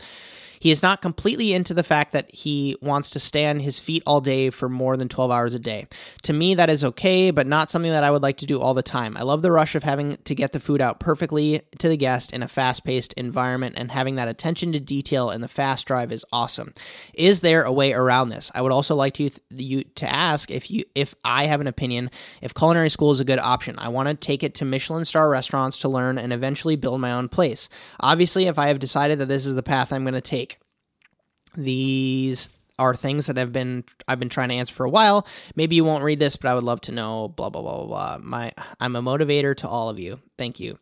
He 0.61 0.71
is 0.71 0.83
not 0.83 1.01
completely 1.01 1.55
into 1.55 1.73
the 1.73 1.83
fact 1.83 2.13
that 2.13 2.31
he 2.31 2.77
wants 2.83 3.09
to 3.11 3.19
stay 3.19 3.47
on 3.47 3.61
his 3.61 3.79
feet 3.79 4.03
all 4.07 4.21
day 4.21 4.51
for 4.51 4.69
more 4.69 4.95
than 4.95 5.09
12 5.09 5.31
hours 5.31 5.55
a 5.55 5.59
day. 5.59 5.89
To 6.25 6.35
me, 6.35 6.55
that 6.55 6.69
is 6.69 6.85
okay, 6.85 7.31
but 7.31 7.47
not 7.47 7.71
something 7.71 7.91
that 7.91 8.05
I 8.05 8.11
would 8.11 8.23
like 8.23 8.37
to 8.39 8.47
do 8.47 8.61
all 8.61 8.75
the 8.75 8.83
time. 8.83 9.17
I 9.17 9.23
love 9.23 9.41
the 9.41 9.51
rush 9.51 9.75
of 9.75 9.85
having 9.85 10.19
to 10.25 10.35
get 10.35 10.53
the 10.53 10.61
food 10.61 10.83
out 10.83 11.01
perfectly 11.01 11.63
to 11.79 11.89
the 11.89 11.97
guest 11.97 12.31
in 12.31 12.43
a 12.43 12.49
fast 12.49 12.85
paced 12.85 13.15
environment, 13.15 13.77
and 13.79 13.91
having 13.91 14.17
that 14.17 14.29
attention 14.29 14.71
to 14.73 14.81
detail 14.81 15.31
in 15.31 15.41
the 15.41 15.49
fast 15.49 15.87
drive 15.87 16.13
is 16.13 16.27
awesome. 16.31 16.75
Is 17.15 17.41
there 17.41 17.63
a 17.65 17.73
way 17.73 17.95
around 17.95 18.29
this? 18.29 18.51
I 18.55 18.61
would 18.61 18.73
also 18.73 18.95
like 18.95 19.15
to 19.15 19.31
you 19.49 19.85
to 19.85 20.13
ask 20.13 20.51
if 20.51 20.71
you 20.71 20.85
if 20.95 21.15
I 21.25 21.47
have 21.47 21.63
an 21.63 21.69
opinion 21.69 22.11
if 22.43 22.53
culinary 22.53 22.91
school 22.91 23.13
is 23.13 23.21
a 23.21 23.25
good 23.25 23.39
option. 23.39 23.79
I 23.79 23.89
want 23.89 24.09
to 24.09 24.15
take 24.15 24.43
it 24.43 24.55
to 24.57 24.67
Michelin 24.67 25.07
star 25.07 25.31
restaurants 25.31 25.79
to 25.81 25.89
learn 25.89 26.19
and 26.19 26.35
eventually 26.35 26.77
build 26.77 27.01
my 27.01 27.13
own 27.13 27.31
place. 27.31 27.71
Obviously, 28.01 28.47
if 28.47 28.59
I 28.59 28.69
have 28.69 28.79
decided 28.79 29.19
that 29.21 29.29
this 29.29 29.47
is 29.47 29.55
the 29.55 29.63
path 29.63 29.91
I'm 29.91 30.05
going 30.05 30.13
to 30.13 30.21
take, 30.21 30.50
these 31.57 32.51
are 32.81 32.97
things 32.97 33.27
that 33.27 33.37
have 33.37 33.53
been 33.53 33.85
I've 34.09 34.19
been 34.19 34.31
trying 34.31 34.49
to 34.49 34.55
answer 34.55 34.75
for 34.75 34.87
a 34.87 34.91
while. 34.91 35.27
Maybe 35.55 35.77
you 35.77 35.85
won't 35.85 36.03
read 36.03 36.19
this, 36.19 36.37
but 36.37 36.51
I 36.51 36.55
would 36.55 36.65
love 36.65 36.81
to 36.83 36.93
know. 36.93 37.29
Blah 37.29 37.51
blah 37.51 37.61
blah 37.61 37.85
blah 37.85 37.87
blah. 37.87 38.19
My 38.23 38.53
I'm 38.81 38.97
a 38.97 39.03
motivator 39.03 39.55
to 39.59 39.69
all 39.69 39.91
of 39.91 39.99
you. 39.99 40.21
Thank 40.39 40.59
you. 40.59 40.79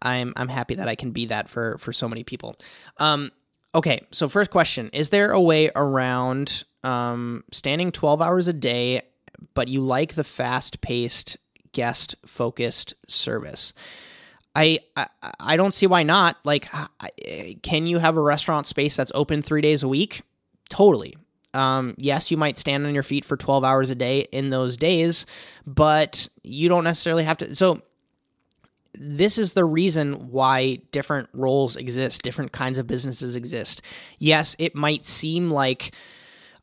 I'm 0.00 0.32
I'm 0.36 0.48
happy 0.48 0.76
that 0.76 0.88
I 0.88 0.94
can 0.94 1.10
be 1.10 1.26
that 1.26 1.50
for 1.50 1.78
for 1.78 1.92
so 1.92 2.08
many 2.08 2.22
people. 2.22 2.56
Um, 2.98 3.32
okay, 3.74 4.06
so 4.12 4.28
first 4.28 4.50
question: 4.50 4.88
Is 4.92 5.10
there 5.10 5.32
a 5.32 5.40
way 5.40 5.70
around 5.74 6.62
um, 6.84 7.42
standing 7.50 7.90
12 7.90 8.22
hours 8.22 8.46
a 8.46 8.52
day, 8.52 9.02
but 9.54 9.66
you 9.66 9.80
like 9.80 10.14
the 10.14 10.24
fast 10.24 10.80
paced, 10.80 11.36
guest 11.72 12.14
focused 12.24 12.94
service? 13.08 13.72
I, 14.54 14.80
I, 15.40 15.56
don't 15.56 15.72
see 15.72 15.86
why 15.86 16.02
not. 16.02 16.36
Like, 16.44 16.68
can 17.62 17.86
you 17.86 17.98
have 17.98 18.16
a 18.16 18.20
restaurant 18.20 18.66
space 18.66 18.96
that's 18.96 19.12
open 19.14 19.42
three 19.42 19.62
days 19.62 19.82
a 19.82 19.88
week? 19.88 20.22
Totally. 20.68 21.16
Um, 21.54 21.94
yes, 21.96 22.30
you 22.30 22.36
might 22.36 22.58
stand 22.58 22.86
on 22.86 22.94
your 22.94 23.02
feet 23.02 23.24
for 23.24 23.36
12 23.36 23.64
hours 23.64 23.90
a 23.90 23.94
day 23.94 24.20
in 24.32 24.50
those 24.50 24.76
days, 24.76 25.26
but 25.66 26.28
you 26.42 26.68
don't 26.68 26.84
necessarily 26.84 27.24
have 27.24 27.38
to. 27.38 27.54
So, 27.54 27.82
this 28.94 29.38
is 29.38 29.54
the 29.54 29.64
reason 29.64 30.30
why 30.30 30.76
different 30.90 31.30
roles 31.32 31.76
exist, 31.76 32.22
different 32.22 32.52
kinds 32.52 32.76
of 32.76 32.86
businesses 32.86 33.36
exist. 33.36 33.80
Yes, 34.18 34.54
it 34.58 34.74
might 34.74 35.06
seem 35.06 35.50
like 35.50 35.94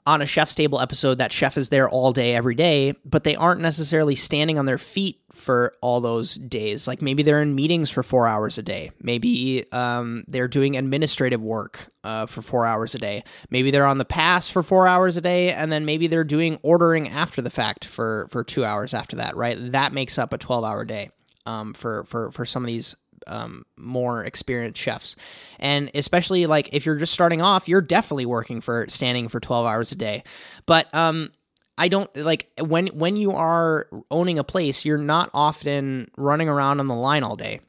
on 0.10 0.22
a 0.22 0.26
chef's 0.26 0.56
table 0.56 0.80
episode 0.80 1.19
that 1.19 1.31
chef 1.31 1.57
is 1.57 1.69
there 1.69 1.90
all 1.90 2.11
day 2.11 2.36
every 2.36 2.56
day 2.56 2.94
but 3.06 3.23
they 3.23 3.36
aren't 3.36 3.61
necessarily 3.61 4.15
standing 4.15 4.57
on 4.57 4.65
their 4.65 4.77
feet 4.77 5.19
for 5.40 5.73
all 5.81 6.02
those 6.02 6.36
days. 6.36 6.88
Like 6.88 7.02
maybe 7.02 7.23
they're 7.23 7.41
in 7.41 7.56
meetings 7.56 7.90
for 7.90 8.03
four 8.03 8.27
hours 8.27 8.57
a 8.57 8.61
day. 8.61 8.91
Maybe 9.02 9.65
um, 9.72 10.23
they're 10.27 10.48
doing 10.48 10.76
administrative 10.77 11.41
work 11.41 11.91
uh, 12.03 12.26
for 12.26 12.41
four 12.41 12.65
hours 12.65 12.94
a 12.95 12.99
day. 12.99 13.23
Maybe 13.49 13.72
they're 13.72 13.86
on 13.86 13.98
the 13.98 14.06
pass 14.06 14.49
for 14.49 14.64
four 14.64 14.88
hours 14.88 15.18
a 15.18 15.22
day 15.22 15.52
and 15.52 15.72
then 15.72 15.86
maybe 15.86 16.07
they're 16.07 16.23
doing 16.23 16.60
ordering 16.61 17.10
after 17.10 17.41
the 17.41 17.49
fact 17.49 17.86
for 17.86 18.27
for 18.30 18.44
two 18.44 18.65
hours 18.65 18.94
after 18.94 19.15
that 19.18 19.36
right? 19.36 19.72
That 19.72 19.94
makes 19.94 20.18
up 20.18 20.34
a 20.34 20.38
12 20.38 20.64
hour 20.64 20.86
day 20.86 21.11
um, 21.45 21.73
for 21.73 22.03
for 22.03 22.31
for 22.31 22.45
some 22.45 22.64
of 22.64 22.68
these 22.68 22.95
um, 23.28 23.66
more 23.78 24.24
experienced 24.24 24.80
chefs. 24.80 25.16
And 25.60 25.91
especially 25.94 26.46
like 26.46 26.70
if 26.72 26.86
you're 26.86 26.96
just 26.96 27.14
starting 27.14 27.41
off, 27.41 27.68
you're 27.68 27.82
definitely 27.82 28.26
working 28.26 28.62
for 28.62 28.86
standing 28.90 29.28
for 29.28 29.40
12 29.40 29.66
hours 29.66 29.91
a 29.91 29.96
day. 29.96 30.24
But 30.66 30.94
um, 30.94 31.32
I 31.80 31.88
don't 31.88 32.14
like 32.16 32.50
when 32.60 32.88
when 32.88 33.16
you 33.16 33.32
are 33.32 33.88
owning 34.12 34.38
a 34.38 34.44
place, 34.44 34.84
you're 34.84 34.98
not 34.98 35.30
often 35.34 36.12
running 36.18 36.50
around 36.50 36.82
on 36.82 36.88
the 36.88 36.96
line 36.96 37.24
all 37.24 37.38
day. 37.38 37.62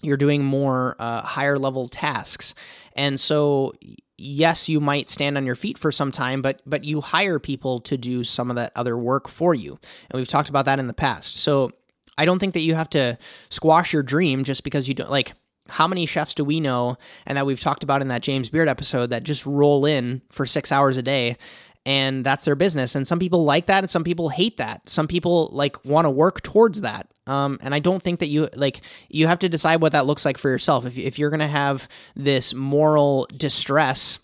You're 0.00 0.16
doing 0.16 0.42
more 0.42 0.96
uh, 0.98 1.20
higher 1.20 1.58
level 1.58 1.86
tasks, 1.88 2.54
and 2.96 3.20
so 3.20 3.74
yes, 4.16 4.68
you 4.70 4.80
might 4.80 5.10
stand 5.10 5.36
on 5.36 5.44
your 5.44 5.54
feet 5.54 5.76
for 5.76 5.92
some 5.92 6.10
time, 6.10 6.40
but 6.40 6.62
but 6.64 6.84
you 6.84 7.02
hire 7.02 7.38
people 7.38 7.78
to 7.80 7.98
do 7.98 8.24
some 8.24 8.48
of 8.48 8.56
that 8.56 8.72
other 8.74 8.96
work 8.96 9.28
for 9.28 9.54
you, 9.54 9.78
and 10.10 10.18
we've 10.18 10.28
talked 10.28 10.48
about 10.48 10.64
that 10.64 10.78
in 10.78 10.86
the 10.86 10.94
past. 10.94 11.36
So 11.36 11.72
I 12.18 12.24
don't 12.24 12.38
think 12.38 12.54
that 12.54 12.60
you 12.60 12.74
have 12.74 12.90
to 12.90 13.18
squash 13.50 13.92
your 13.92 14.02
dream 14.02 14.44
just 14.44 14.64
because 14.64 14.88
you 14.88 14.94
don't 14.94 15.10
like 15.10 15.32
how 15.68 15.86
many 15.86 16.06
chefs 16.06 16.34
do 16.34 16.44
we 16.44 16.60
know 16.60 16.96
and 17.24 17.38
that 17.38 17.46
we've 17.46 17.60
talked 17.60 17.82
about 17.82 18.02
in 18.02 18.08
that 18.08 18.22
James 18.22 18.48
Beard 18.48 18.68
episode 18.68 19.10
that 19.10 19.22
just 19.22 19.46
roll 19.46 19.86
in 19.86 20.20
for 20.30 20.44
6 20.44 20.72
hours 20.72 20.96
a 20.96 21.02
day 21.02 21.36
and 21.86 22.24
that's 22.24 22.44
their 22.44 22.54
business 22.54 22.94
and 22.94 23.08
some 23.08 23.18
people 23.18 23.44
like 23.44 23.66
that 23.66 23.78
and 23.78 23.90
some 23.90 24.04
people 24.04 24.28
hate 24.28 24.56
that. 24.58 24.88
Some 24.88 25.08
people 25.08 25.48
like 25.52 25.84
want 25.84 26.04
to 26.04 26.10
work 26.10 26.42
towards 26.42 26.82
that. 26.82 27.08
Um, 27.26 27.58
and 27.62 27.74
I 27.74 27.78
don't 27.78 28.02
think 28.02 28.20
that 28.20 28.28
you 28.28 28.48
like 28.54 28.82
you 29.08 29.26
have 29.28 29.38
to 29.40 29.48
decide 29.48 29.80
what 29.80 29.92
that 29.92 30.06
looks 30.06 30.24
like 30.24 30.38
for 30.38 30.48
yourself. 30.48 30.84
If 30.84 30.98
if 30.98 31.18
you're 31.18 31.30
going 31.30 31.40
to 31.40 31.46
have 31.46 31.88
this 32.16 32.52
moral 32.52 33.28
distress 33.36 34.18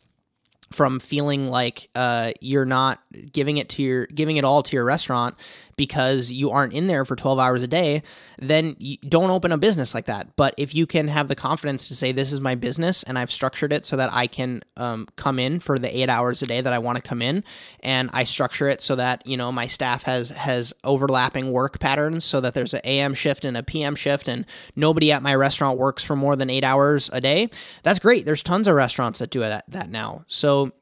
from 0.71 1.01
feeling 1.01 1.49
like 1.49 1.89
uh, 1.95 2.33
you're 2.41 2.65
not 2.65 3.01
giving 3.33 3.57
it 3.57 3.69
to 3.71 3.83
your 3.83 4.07
giving 4.07 4.37
it 4.37 4.45
all 4.45 4.63
to 4.63 4.77
your 4.77 4.85
restaurant 4.85 5.37
because 5.79 6.31
you 6.31 6.51
aren't 6.51 6.75
in 6.75 6.89
there 6.89 7.07
for 7.07 7.17
12 7.17 7.39
hours 7.39 7.63
a 7.63 7.67
day, 7.67 8.03
then 8.39 8.77
don't 9.09 9.31
open 9.31 9.53
a 9.53 9.57
business 9.57 9.95
like 9.95 10.05
that. 10.05 10.37
But 10.37 10.53
if 10.59 10.75
you 10.75 10.87
can 10.87 11.09
have 11.09 11.29
the 11.29 11.35
confidence 11.35 11.89
to 11.89 11.97
say, 11.97 12.13
this 12.13 12.33
is 12.33 12.41
my 12.41 12.55
business 12.55 13.03
and 13.05 13.19
I've 13.19 13.31
structured 13.31 13.73
it 13.73 13.87
so 13.87 13.97
that 13.97 14.13
I 14.13 14.27
can 14.27 14.63
um, 14.77 15.09
come 15.17 15.39
in 15.39 15.61
for 15.61 15.79
the 15.79 15.97
eight 15.97 16.11
hours 16.11 16.43
a 16.43 16.47
day 16.47 16.61
that 16.61 16.73
I 16.73 16.79
want 16.79 16.97
to 16.97 17.03
come 17.03 17.23
in, 17.23 17.45
and 17.81 18.11
I 18.13 18.25
structure 18.25 18.69
it 18.69 18.83
so 18.83 18.97
that, 18.97 19.27
you 19.27 19.37
know, 19.37 19.51
my 19.51 19.69
staff 19.69 20.03
has, 20.03 20.31
has 20.31 20.75
overlapping 20.85 21.53
work 21.53 21.79
patterns 21.79 22.25
so 22.25 22.41
that 22.41 22.53
there's 22.53 22.75
an 22.75 22.81
AM 22.85 23.15
shift 23.15 23.45
and 23.45 23.57
a 23.57 23.63
PM 23.63 23.95
shift 23.95 24.29
and 24.29 24.45
nobody 24.77 25.13
at 25.13 25.23
my 25.23 25.35
restaurant 25.35 25.79
works 25.79 26.03
for 26.03 26.17
more 26.17 26.37
than 26.37 26.51
eight 26.51 26.65
hours 26.65 27.09
a 27.13 27.21
day, 27.21 27.49
that's 27.85 28.01
great. 28.01 28.27
There's 28.27 28.43
tons 28.43 28.67
of 28.67 28.75
restaurants 28.75 29.21
that 29.21 29.31
do 29.31 29.41
that, 29.41 29.65
that 29.69 29.89
now. 29.89 30.25
So 30.27 30.73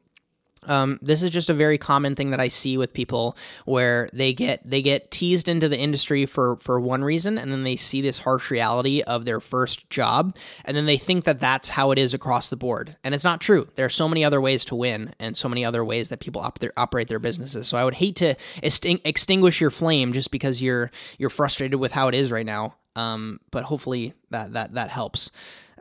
um, 0.66 0.98
this 1.02 1.22
is 1.22 1.30
just 1.30 1.51
a 1.51 1.55
very 1.55 1.78
common 1.78 2.14
thing 2.14 2.30
that 2.30 2.40
I 2.40 2.48
see 2.48 2.76
with 2.76 2.93
people 2.93 3.36
where 3.64 4.09
they 4.12 4.32
get 4.32 4.68
they 4.68 4.82
get 4.82 5.10
teased 5.10 5.48
into 5.48 5.68
the 5.68 5.78
industry 5.78 6.26
for 6.26 6.56
for 6.56 6.80
one 6.80 7.02
reason, 7.05 7.38
and 7.38 7.51
then 7.51 7.64
they 7.64 7.76
see 7.76 8.01
this 8.01 8.18
harsh 8.18 8.51
reality 8.51 9.02
of 9.02 9.24
their 9.24 9.40
first 9.40 9.88
job, 9.90 10.36
and 10.64 10.76
then 10.76 10.86
they 10.86 10.98
think 10.98 11.24
that 11.24 11.40
that's 11.40 11.70
how 11.70 11.90
it 11.90 11.98
is 11.98 12.12
across 12.14 12.48
the 12.48 12.56
board, 12.56 12.97
and 13.05 13.14
it's 13.14 13.24
not 13.24 13.40
true. 13.40 13.68
There 13.76 13.86
are 13.86 13.90
so 13.90 14.09
many 14.09 14.24
other 14.24 14.40
ways 14.40 14.64
to 14.66 14.74
win, 14.74 15.14
and 15.18 15.36
so 15.36 15.48
many 15.48 15.64
other 15.64 15.84
ways 15.84 16.09
that 16.09 16.20
people 16.20 16.43
op- 16.43 16.59
their, 16.59 16.72
operate 16.76 17.09
their 17.09 17.18
businesses. 17.18 17.68
So 17.68 17.76
I 17.76 17.84
would 17.84 17.94
hate 17.94 18.16
to 18.16 18.34
exting- 18.62 19.01
extinguish 19.05 19.60
your 19.60 19.70
flame 19.70 20.12
just 20.12 20.30
because 20.30 20.62
you're 20.62 20.90
you're 21.18 21.30
frustrated 21.30 21.78
with 21.80 21.93
how 21.93 22.09
it 22.09 22.14
is 22.14 22.30
right 22.30 22.47
now. 22.47 22.76
Um, 22.94 23.40
but 23.51 23.64
hopefully 23.64 24.14
that 24.30 24.52
that 24.55 24.74
that 24.74 24.90
helps. 24.90 25.30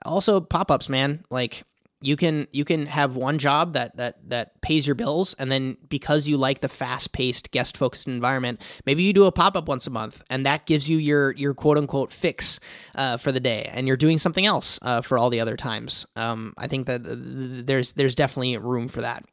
Also, 0.03 0.39
pop 0.39 0.69
ups, 0.69 0.89
man, 0.89 1.23
like 1.29 1.63
you 2.05 2.15
can 2.15 2.47
you 2.51 2.63
can 2.63 2.85
have 2.85 3.15
one 3.15 3.39
job 3.39 3.73
that 3.73 3.97
that 3.97 4.29
that 4.29 4.61
pays 4.61 4.85
your 4.85 4.95
bills 4.95 5.33
and 5.39 5.51
then 5.51 5.75
because 5.89 6.27
you 6.27 6.37
like 6.37 6.61
the 6.61 6.69
fast-paced 6.69 7.51
guest 7.51 7.75
focused 7.75 8.07
environment 8.07 8.61
maybe 8.85 9.03
you 9.03 9.11
do 9.11 9.25
a 9.25 9.31
pop-up 9.31 9.67
once 9.67 9.87
a 9.87 9.89
month 9.89 10.21
and 10.29 10.45
that 10.45 10.65
gives 10.65 10.87
you 10.87 10.97
your 10.97 11.31
your 11.31 11.53
quote 11.53 11.77
unquote 11.77 12.13
fix 12.13 12.59
uh, 12.95 13.17
for 13.17 13.31
the 13.31 13.39
day 13.39 13.69
and 13.73 13.87
you're 13.87 13.97
doing 13.97 14.19
something 14.19 14.45
else 14.45 14.77
uh, 14.83 15.01
for 15.01 15.17
all 15.17 15.29
the 15.29 15.39
other 15.39 15.57
times. 15.57 16.05
Um, 16.15 16.53
i 16.57 16.67
think 16.67 16.87
that 16.87 17.01
there's 17.03 17.93
there's 17.93 18.15
definitely 18.15 18.57
room 18.57 18.87
for 18.87 19.01
that. 19.01 19.25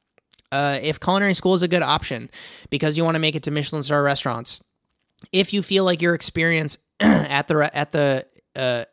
Uh, 0.51 0.78
if 0.82 1.01
culinary 1.01 1.35
school 1.35 1.55
is 1.55 1.62
a 1.62 1.69
good 1.69 1.82
option 1.82 2.31
because 2.70 2.97
you 2.97 3.05
want 3.05 3.15
to 3.15 3.19
make 3.19 3.35
it 3.35 3.43
to 3.43 3.51
michelin 3.51 3.82
star 3.82 4.03
restaurants 4.03 4.61
if 5.31 5.53
you 5.53 5.62
feel 5.62 5.85
like 5.85 6.03
your 6.03 6.15
experience 6.15 6.78
at 7.01 7.49
the 7.49 7.70
at 7.77 7.93
the 7.93 8.27
uh, 8.57 8.85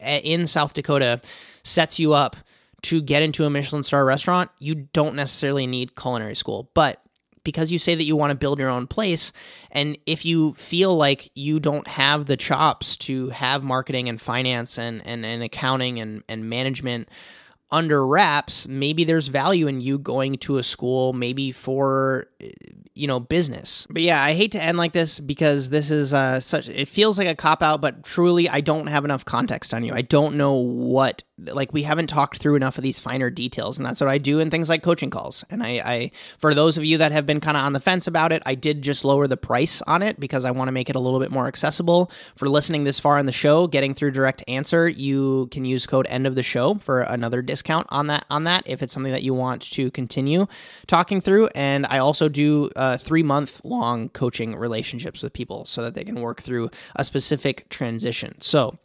in 0.00 0.46
south 0.46 0.74
dakota 0.74 1.20
sets 1.64 1.98
you 1.98 2.12
up 2.12 2.36
to 2.82 3.00
get 3.00 3.22
into 3.22 3.44
a 3.44 3.50
Michelin 3.50 3.82
star 3.82 4.04
restaurant, 4.04 4.50
you 4.58 4.74
don't 4.74 5.14
necessarily 5.14 5.66
need 5.66 5.96
culinary 5.96 6.36
school. 6.36 6.70
But 6.74 7.02
because 7.44 7.70
you 7.70 7.78
say 7.78 7.94
that 7.94 8.04
you 8.04 8.14
want 8.14 8.30
to 8.30 8.36
build 8.36 8.58
your 8.58 8.68
own 8.68 8.86
place, 8.86 9.32
and 9.70 9.96
if 10.06 10.24
you 10.24 10.54
feel 10.54 10.94
like 10.94 11.30
you 11.34 11.60
don't 11.60 11.88
have 11.88 12.26
the 12.26 12.36
chops 12.36 12.96
to 12.96 13.30
have 13.30 13.62
marketing 13.62 14.08
and 14.08 14.20
finance 14.20 14.78
and, 14.78 15.04
and, 15.06 15.24
and 15.24 15.42
accounting 15.42 15.98
and, 15.98 16.22
and 16.28 16.48
management 16.48 17.08
under 17.70 18.06
wraps, 18.06 18.68
maybe 18.68 19.04
there's 19.04 19.28
value 19.28 19.66
in 19.66 19.80
you 19.80 19.98
going 19.98 20.36
to 20.36 20.58
a 20.58 20.62
school, 20.62 21.12
maybe 21.12 21.52
for 21.52 22.26
you 22.98 23.06
know 23.06 23.20
business. 23.20 23.86
But 23.90 24.02
yeah 24.02 24.22
i 24.22 24.34
hate 24.34 24.52
to 24.52 24.62
end 24.62 24.78
like 24.78 24.92
this 24.92 25.20
because 25.20 25.70
this 25.70 25.90
is 25.90 26.12
uh 26.12 26.40
such 26.40 26.68
it 26.68 26.88
feels 26.88 27.18
like 27.18 27.28
a 27.28 27.34
cop 27.34 27.62
out 27.62 27.80
but 27.80 28.02
truly 28.02 28.48
i 28.48 28.60
don't 28.60 28.86
have 28.88 29.04
enough 29.04 29.24
context 29.24 29.72
on 29.72 29.84
you. 29.84 29.92
I 29.92 30.02
don't 30.02 30.36
know 30.36 30.54
what 30.54 31.22
like 31.38 31.72
we 31.72 31.84
haven't 31.84 32.08
talked 32.08 32.38
through 32.38 32.56
enough 32.56 32.78
of 32.78 32.82
these 32.82 32.98
finer 32.98 33.30
details 33.30 33.78
and 33.78 33.86
that's 33.86 34.00
what 34.00 34.08
i 34.08 34.18
do 34.18 34.40
in 34.40 34.50
things 34.50 34.68
like 34.68 34.82
coaching 34.82 35.10
calls. 35.10 35.44
And 35.50 35.62
i 35.62 35.68
i 35.84 36.10
for 36.38 36.54
those 36.54 36.76
of 36.76 36.84
you 36.84 36.98
that 36.98 37.12
have 37.12 37.26
been 37.26 37.40
kind 37.40 37.56
of 37.56 37.64
on 37.64 37.72
the 37.72 37.80
fence 37.80 38.06
about 38.06 38.32
it 38.32 38.42
i 38.46 38.54
did 38.54 38.82
just 38.82 39.04
lower 39.04 39.26
the 39.26 39.36
price 39.36 39.80
on 39.82 40.02
it 40.02 40.18
because 40.18 40.44
i 40.44 40.50
want 40.50 40.68
to 40.68 40.72
make 40.72 40.90
it 40.90 40.96
a 40.96 41.00
little 41.00 41.20
bit 41.20 41.30
more 41.30 41.46
accessible. 41.46 42.10
For 42.36 42.48
listening 42.48 42.84
this 42.84 42.98
far 42.98 43.18
in 43.18 43.26
the 43.26 43.32
show 43.32 43.66
getting 43.66 43.94
through 43.94 44.12
direct 44.12 44.42
answer 44.48 44.88
you 44.88 45.48
can 45.50 45.64
use 45.64 45.86
code 45.86 46.06
end 46.08 46.26
of 46.26 46.34
the 46.34 46.42
show 46.42 46.74
for 46.76 47.00
another 47.00 47.42
discount 47.42 47.86
on 47.90 48.08
that 48.08 48.24
on 48.30 48.44
that 48.44 48.64
if 48.66 48.82
it's 48.82 48.92
something 48.92 49.12
that 49.12 49.22
you 49.22 49.34
want 49.34 49.62
to 49.72 49.90
continue 49.90 50.46
talking 50.86 51.20
through. 51.20 51.48
And 51.54 51.86
i 51.86 51.98
also 51.98 52.28
do 52.28 52.70
uh, 52.76 52.87
three 52.96 53.22
month 53.22 53.60
long 53.64 54.08
coaching 54.08 54.56
relationships 54.56 55.22
with 55.22 55.32
people 55.32 55.66
so 55.66 55.82
that 55.82 55.94
they 55.94 56.04
can 56.04 56.20
work 56.20 56.40
through 56.42 56.70
a 56.96 57.04
specific 57.04 57.68
transition. 57.68 58.40
So 58.40 58.78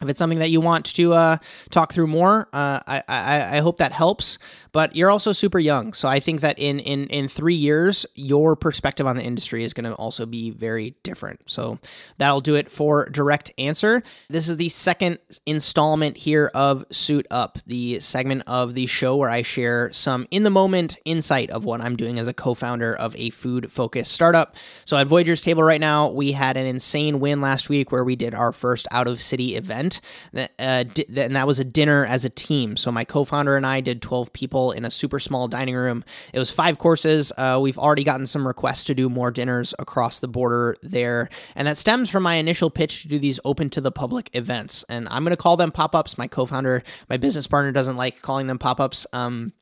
if 0.00 0.08
it's 0.08 0.18
something 0.18 0.38
that 0.38 0.50
you 0.50 0.60
want 0.60 0.86
to 0.86 1.12
uh, 1.12 1.36
talk 1.68 1.92
through 1.92 2.06
more, 2.06 2.48
uh, 2.52 2.80
I, 2.86 3.02
I, 3.06 3.56
I 3.56 3.60
hope 3.60 3.76
that 3.78 3.92
helps 3.92 4.38
but 4.72 4.94
you're 4.94 5.10
also 5.10 5.32
super 5.32 5.58
young. 5.58 5.92
So 5.92 6.08
I 6.08 6.20
think 6.20 6.40
that 6.40 6.58
in 6.58 6.78
in 6.80 7.06
in 7.08 7.28
three 7.28 7.54
years, 7.54 8.06
your 8.14 8.56
perspective 8.56 9.06
on 9.06 9.16
the 9.16 9.22
industry 9.22 9.64
is 9.64 9.72
going 9.72 9.84
to 9.84 9.94
also 9.94 10.26
be 10.26 10.50
very 10.50 10.94
different. 11.02 11.40
So 11.46 11.78
that'll 12.18 12.40
do 12.40 12.54
it 12.54 12.70
for 12.70 13.08
direct 13.08 13.50
answer. 13.58 14.02
This 14.28 14.48
is 14.48 14.56
the 14.56 14.68
second 14.68 15.18
installment 15.46 16.16
here 16.18 16.50
of 16.54 16.84
Suit 16.90 17.26
Up, 17.30 17.58
the 17.66 18.00
segment 18.00 18.42
of 18.46 18.74
the 18.74 18.86
show 18.86 19.16
where 19.16 19.30
I 19.30 19.42
share 19.42 19.92
some 19.92 20.26
in 20.30 20.42
the 20.42 20.50
moment 20.50 20.96
insight 21.04 21.50
of 21.50 21.64
what 21.64 21.80
I'm 21.80 21.96
doing 21.96 22.18
as 22.18 22.28
a 22.28 22.34
co-founder 22.34 22.94
of 22.94 23.16
a 23.16 23.30
food 23.30 23.72
focused 23.72 24.12
startup. 24.12 24.56
So 24.84 24.96
at 24.96 25.06
Voyager's 25.06 25.42
table 25.42 25.62
right 25.62 25.80
now, 25.80 26.08
we 26.08 26.32
had 26.32 26.56
an 26.56 26.66
insane 26.66 27.20
win 27.20 27.40
last 27.40 27.68
week 27.68 27.90
where 27.92 28.04
we 28.04 28.16
did 28.16 28.34
our 28.34 28.52
first 28.52 28.86
out 28.90 29.06
of 29.06 29.20
city 29.20 29.56
event, 29.56 30.00
uh, 30.34 30.46
and 30.58 31.36
that 31.36 31.46
was 31.46 31.58
a 31.58 31.64
dinner 31.64 32.04
as 32.06 32.24
a 32.24 32.30
team. 32.30 32.76
So 32.76 32.92
my 32.92 33.04
co-founder 33.04 33.56
and 33.56 33.66
I 33.66 33.80
did 33.80 34.02
12 34.02 34.32
people 34.32 34.59
in 34.70 34.84
a 34.84 34.90
super 34.90 35.18
small 35.18 35.48
dining 35.48 35.74
room. 35.74 36.04
It 36.34 36.38
was 36.38 36.50
five 36.50 36.78
courses. 36.78 37.32
Uh, 37.36 37.58
we've 37.60 37.78
already 37.78 38.04
gotten 38.04 38.26
some 38.26 38.46
requests 38.46 38.84
to 38.84 38.94
do 38.94 39.08
more 39.08 39.30
dinners 39.30 39.72
across 39.78 40.20
the 40.20 40.28
border 40.28 40.76
there. 40.82 41.30
And 41.54 41.66
that 41.66 41.78
stems 41.78 42.10
from 42.10 42.22
my 42.22 42.34
initial 42.34 42.68
pitch 42.68 43.02
to 43.02 43.08
do 43.08 43.18
these 43.18 43.40
open 43.44 43.70
to 43.70 43.80
the 43.80 43.90
public 43.90 44.28
events. 44.34 44.84
And 44.88 45.08
I'm 45.08 45.24
going 45.24 45.30
to 45.30 45.36
call 45.36 45.56
them 45.56 45.72
pop 45.72 45.94
ups. 45.94 46.18
My 46.18 46.26
co 46.26 46.44
founder, 46.44 46.82
my 47.08 47.16
business 47.16 47.46
partner 47.46 47.72
doesn't 47.72 47.96
like 47.96 48.20
calling 48.20 48.46
them 48.46 48.58
pop 48.58 48.80
ups. 48.80 49.06
Um, 49.14 49.52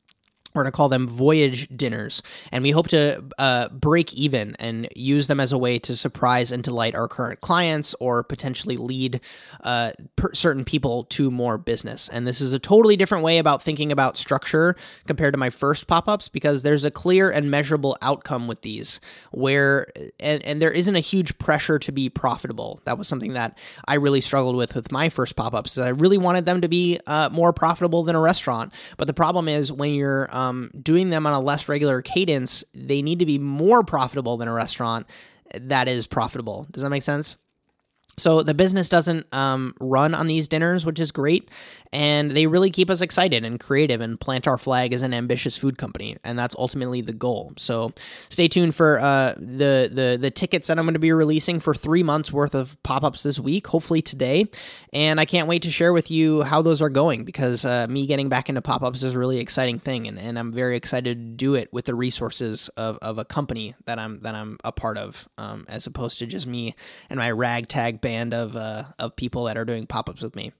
we're 0.53 0.63
going 0.63 0.71
to 0.71 0.75
call 0.75 0.89
them 0.89 1.07
voyage 1.07 1.67
dinners, 1.75 2.21
and 2.51 2.63
we 2.63 2.71
hope 2.71 2.87
to 2.89 3.23
uh, 3.37 3.69
break 3.69 4.13
even 4.13 4.55
and 4.59 4.87
use 4.95 5.27
them 5.27 5.39
as 5.39 5.51
a 5.51 5.57
way 5.57 5.79
to 5.79 5.95
surprise 5.95 6.51
and 6.51 6.63
delight 6.63 6.95
our 6.95 7.07
current 7.07 7.41
clients 7.41 7.95
or 7.99 8.23
potentially 8.23 8.77
lead 8.77 9.21
uh, 9.63 9.91
per- 10.15 10.33
certain 10.33 10.65
people 10.65 11.03
to 11.05 11.29
more 11.29 11.57
business. 11.57 12.09
And 12.09 12.27
this 12.27 12.41
is 12.41 12.53
a 12.53 12.59
totally 12.59 12.97
different 12.97 13.23
way 13.23 13.37
about 13.37 13.61
thinking 13.61 13.91
about 13.91 14.17
structure 14.17 14.75
compared 15.07 15.33
to 15.33 15.37
my 15.37 15.49
first 15.49 15.87
pop 15.87 16.07
ups 16.07 16.27
because 16.27 16.63
there's 16.63 16.85
a 16.85 16.91
clear 16.91 17.29
and 17.29 17.51
measurable 17.51 17.97
outcome 18.01 18.47
with 18.47 18.61
these, 18.61 18.99
where 19.31 19.87
and, 20.19 20.43
and 20.43 20.61
there 20.61 20.71
isn't 20.71 20.95
a 20.95 20.99
huge 20.99 21.37
pressure 21.37 21.79
to 21.79 21.91
be 21.91 22.09
profitable. 22.09 22.81
That 22.85 22.97
was 22.97 23.07
something 23.07 23.33
that 23.33 23.57
I 23.87 23.95
really 23.95 24.21
struggled 24.21 24.55
with 24.55 24.75
with 24.75 24.91
my 24.91 25.09
first 25.09 25.35
pop 25.35 25.53
ups. 25.53 25.77
I 25.77 25.89
really 25.89 26.17
wanted 26.17 26.45
them 26.45 26.61
to 26.61 26.67
be 26.67 26.99
uh, 27.07 27.29
more 27.29 27.53
profitable 27.53 28.03
than 28.03 28.15
a 28.15 28.19
restaurant, 28.19 28.73
but 28.97 29.07
the 29.07 29.13
problem 29.13 29.47
is 29.47 29.71
when 29.71 29.93
you're 29.93 30.33
um, 30.39 30.71
doing 30.81 31.09
them 31.09 31.27
on 31.27 31.33
a 31.33 31.39
less 31.39 31.67
regular 31.67 32.01
cadence, 32.01 32.63
they 32.73 33.01
need 33.01 33.19
to 33.19 33.25
be 33.25 33.37
more 33.37 33.83
profitable 33.83 34.37
than 34.37 34.47
a 34.47 34.53
restaurant 34.53 35.05
that 35.53 35.87
is 35.87 36.07
profitable. 36.07 36.65
Does 36.71 36.83
that 36.83 36.89
make 36.89 37.03
sense? 37.03 37.35
So 38.17 38.43
the 38.43 38.53
business 38.53 38.89
doesn't 38.89 39.27
um, 39.33 39.73
run 39.79 40.13
on 40.13 40.27
these 40.27 40.47
dinners, 40.47 40.85
which 40.85 40.99
is 40.99 41.11
great 41.11 41.49
and 41.91 42.31
they 42.31 42.47
really 42.47 42.69
keep 42.69 42.89
us 42.89 43.01
excited 43.01 43.43
and 43.43 43.59
creative 43.59 44.01
and 44.01 44.19
plant 44.19 44.47
our 44.47 44.57
flag 44.57 44.93
as 44.93 45.01
an 45.01 45.13
ambitious 45.13 45.57
food 45.57 45.77
company 45.77 46.17
and 46.23 46.37
that's 46.37 46.55
ultimately 46.57 47.01
the 47.01 47.13
goal. 47.13 47.53
So 47.57 47.93
stay 48.29 48.47
tuned 48.47 48.75
for 48.75 48.99
uh, 48.99 49.35
the, 49.37 49.89
the 49.91 50.17
the 50.19 50.31
tickets 50.31 50.67
that 50.67 50.77
i'm 50.77 50.85
going 50.85 50.93
to 50.93 50.99
be 50.99 51.11
releasing 51.11 51.59
for 51.59 51.73
three 51.73 52.03
months 52.03 52.31
worth 52.31 52.53
of 52.53 52.81
pop-ups 52.83 53.23
this 53.23 53.39
week 53.39 53.67
hopefully 53.67 54.01
today 54.01 54.45
and 54.93 55.19
i 55.19 55.25
can't 55.25 55.47
wait 55.47 55.61
to 55.61 55.71
share 55.71 55.93
with 55.93 56.11
you 56.11 56.43
how 56.43 56.61
those 56.61 56.81
are 56.81 56.89
going 56.89 57.23
because 57.23 57.65
uh, 57.65 57.87
me 57.87 58.05
getting 58.05 58.29
back 58.29 58.49
into 58.49 58.61
pop-ups 58.61 59.03
is 59.03 59.15
a 59.15 59.19
really 59.19 59.39
exciting 59.39 59.79
thing 59.79 60.07
and, 60.07 60.19
and 60.19 60.37
i'm 60.37 60.51
very 60.51 60.75
excited 60.75 61.17
to 61.17 61.35
do 61.35 61.55
it 61.55 61.71
with 61.73 61.85
the 61.85 61.95
resources 61.95 62.69
of, 62.77 62.97
of 63.01 63.17
a 63.17 63.25
company 63.25 63.75
that 63.85 63.99
i'm 63.99 64.19
that 64.21 64.35
i'm 64.35 64.57
a 64.63 64.71
part 64.71 64.97
of 64.97 65.27
um, 65.37 65.65
as 65.67 65.87
opposed 65.87 66.19
to 66.19 66.25
just 66.25 66.47
me 66.47 66.75
and 67.09 67.17
my 67.17 67.31
ragtag 67.31 68.01
band 68.01 68.33
of 68.33 68.55
uh, 68.55 68.83
of 68.97 69.15
people 69.15 69.45
that 69.45 69.57
are 69.57 69.65
doing 69.65 69.85
pop-ups 69.87 70.21
with 70.21 70.35
me 70.35 70.51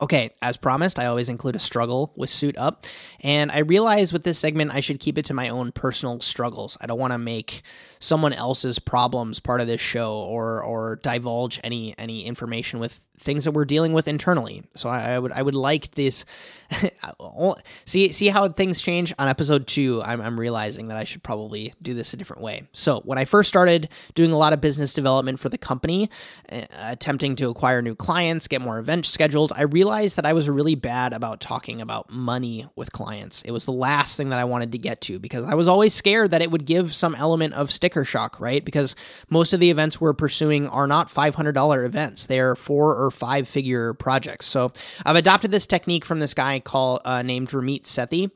Okay, 0.00 0.30
as 0.42 0.56
promised, 0.56 0.98
I 0.98 1.06
always 1.06 1.28
include 1.28 1.56
a 1.56 1.60
struggle 1.60 2.12
with 2.16 2.30
Suit 2.30 2.56
Up. 2.58 2.84
And 3.20 3.50
I 3.50 3.58
realize 3.58 4.12
with 4.12 4.24
this 4.24 4.38
segment, 4.38 4.72
I 4.72 4.80
should 4.80 5.00
keep 5.00 5.18
it 5.18 5.24
to 5.26 5.34
my 5.34 5.48
own 5.48 5.72
personal 5.72 6.20
struggles. 6.20 6.76
I 6.80 6.86
don't 6.86 6.98
want 6.98 7.12
to 7.12 7.18
make 7.18 7.62
someone 8.00 8.32
else's 8.32 8.78
problems 8.78 9.40
part 9.40 9.60
of 9.60 9.66
this 9.66 9.80
show 9.80 10.14
or 10.14 10.62
or 10.62 10.96
divulge 10.96 11.60
any 11.64 11.94
any 11.98 12.26
information 12.26 12.80
with 12.80 13.00
things 13.18 13.44
that 13.44 13.52
we're 13.52 13.64
dealing 13.64 13.92
with 13.92 14.08
internally. 14.08 14.62
So 14.74 14.88
I, 14.88 15.12
I 15.12 15.18
would 15.18 15.32
I 15.32 15.42
would 15.42 15.54
like 15.54 15.94
this. 15.94 16.24
see 17.84 18.12
see 18.12 18.28
how 18.28 18.48
things 18.48 18.80
change 18.80 19.14
on 19.18 19.28
episode 19.28 19.66
two. 19.66 20.02
I'm 20.02 20.20
I'm 20.20 20.38
realizing 20.38 20.88
that 20.88 20.96
I 20.96 21.04
should 21.04 21.22
probably 21.22 21.72
do 21.80 21.94
this 21.94 22.12
a 22.12 22.16
different 22.16 22.42
way. 22.42 22.64
So 22.72 23.00
when 23.00 23.18
I 23.18 23.24
first 23.24 23.48
started 23.48 23.88
doing 24.14 24.32
a 24.32 24.36
lot 24.36 24.52
of 24.52 24.60
business 24.60 24.92
development 24.92 25.40
for 25.40 25.48
the 25.48 25.58
company, 25.58 26.10
uh, 26.50 26.62
attempting 26.72 27.36
to 27.36 27.48
acquire 27.48 27.82
new 27.82 27.94
clients, 27.94 28.48
get 28.48 28.60
more 28.60 28.78
events 28.78 29.08
scheduled, 29.08 29.52
I 29.54 29.62
realized 29.62 30.16
that 30.16 30.26
I 30.26 30.32
was 30.32 30.48
really 30.48 30.74
bad 30.74 31.12
about 31.12 31.40
talking 31.40 31.80
about 31.80 32.10
money 32.10 32.66
with 32.74 32.92
clients. 32.92 33.42
It 33.42 33.52
was 33.52 33.64
the 33.64 33.72
last 33.72 34.16
thing 34.16 34.30
that 34.30 34.38
I 34.38 34.44
wanted 34.44 34.72
to 34.72 34.78
get 34.78 35.00
to 35.02 35.18
because 35.18 35.44
I 35.44 35.54
was 35.54 35.68
always 35.68 35.94
scared 35.94 36.32
that 36.32 36.42
it 36.42 36.50
would 36.50 36.66
give 36.66 36.94
some 36.94 37.14
element 37.14 37.54
of 37.54 37.70
sticker 37.70 38.04
shock, 38.04 38.40
right? 38.40 38.64
Because 38.64 38.96
most 39.30 39.52
of 39.52 39.60
the 39.60 39.70
events 39.70 40.00
we're 40.00 40.12
pursuing 40.12 40.68
are 40.68 40.86
not 40.86 41.12
$500 41.12 41.86
events; 41.86 42.26
they're 42.26 42.56
four 42.56 42.96
or 42.96 43.03
five 43.10 43.48
figure 43.48 43.94
projects. 43.94 44.46
So 44.46 44.72
I've 45.04 45.16
adopted 45.16 45.50
this 45.50 45.66
technique 45.66 46.04
from 46.04 46.20
this 46.20 46.34
guy 46.34 46.60
called 46.60 47.00
uh, 47.04 47.22
named 47.22 47.50
Ramit 47.50 47.82
Sethi. 47.82 48.30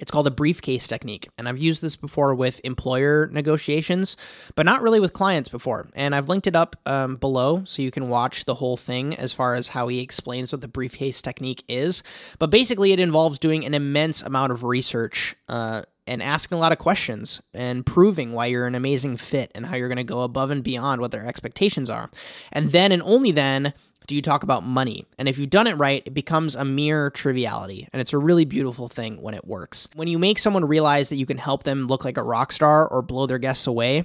It's 0.00 0.10
called 0.10 0.26
a 0.26 0.32
briefcase 0.32 0.88
technique, 0.88 1.28
and 1.38 1.48
I've 1.48 1.58
used 1.58 1.80
this 1.80 1.94
before 1.94 2.34
with 2.34 2.60
employer 2.64 3.28
negotiations, 3.32 4.16
but 4.56 4.66
not 4.66 4.82
really 4.82 4.98
with 4.98 5.12
clients 5.12 5.48
before. 5.48 5.88
And 5.94 6.16
I've 6.16 6.28
linked 6.28 6.48
it 6.48 6.56
up 6.56 6.74
um, 6.84 7.14
below 7.14 7.62
so 7.64 7.80
you 7.80 7.92
can 7.92 8.08
watch 8.08 8.44
the 8.44 8.56
whole 8.56 8.76
thing 8.76 9.14
as 9.14 9.32
far 9.32 9.54
as 9.54 9.68
how 9.68 9.86
he 9.86 10.00
explains 10.00 10.50
what 10.50 10.62
the 10.62 10.68
briefcase 10.68 11.22
technique 11.22 11.62
is. 11.68 12.02
But 12.40 12.50
basically, 12.50 12.90
it 12.90 12.98
involves 12.98 13.38
doing 13.38 13.64
an 13.64 13.72
immense 13.72 14.20
amount 14.20 14.50
of 14.50 14.64
research 14.64 15.36
uh, 15.48 15.82
and 16.08 16.20
asking 16.22 16.56
a 16.56 16.60
lot 16.60 16.72
of 16.72 16.78
questions 16.78 17.40
and 17.52 17.86
proving 17.86 18.32
why 18.32 18.46
you're 18.46 18.66
an 18.66 18.74
amazing 18.74 19.16
fit 19.16 19.52
and 19.54 19.66
how 19.66 19.76
you're 19.76 19.88
going 19.88 19.96
to 19.96 20.04
go 20.04 20.22
above 20.22 20.50
and 20.50 20.64
beyond 20.64 21.00
what 21.00 21.12
their 21.12 21.24
expectations 21.24 21.88
are. 21.88 22.10
And 22.50 22.72
then 22.72 22.90
and 22.90 23.02
only 23.02 23.30
then 23.30 23.72
do 24.06 24.14
you 24.14 24.22
talk 24.22 24.42
about 24.42 24.64
money. 24.64 25.06
And 25.18 25.28
if 25.28 25.38
you've 25.38 25.50
done 25.50 25.66
it 25.66 25.74
right, 25.74 26.02
it 26.04 26.14
becomes 26.14 26.54
a 26.54 26.64
mere 26.64 27.10
triviality. 27.10 27.88
And 27.92 28.00
it's 28.00 28.12
a 28.12 28.18
really 28.18 28.44
beautiful 28.44 28.88
thing 28.88 29.20
when 29.20 29.34
it 29.34 29.46
works. 29.46 29.88
When 29.94 30.08
you 30.08 30.18
make 30.18 30.38
someone 30.38 30.64
realize 30.64 31.08
that 31.08 31.16
you 31.16 31.26
can 31.26 31.38
help 31.38 31.64
them 31.64 31.86
look 31.86 32.04
like 32.04 32.16
a 32.16 32.22
rock 32.22 32.52
star 32.52 32.86
or 32.86 33.02
blow 33.02 33.26
their 33.26 33.38
guests 33.38 33.66
away, 33.66 34.04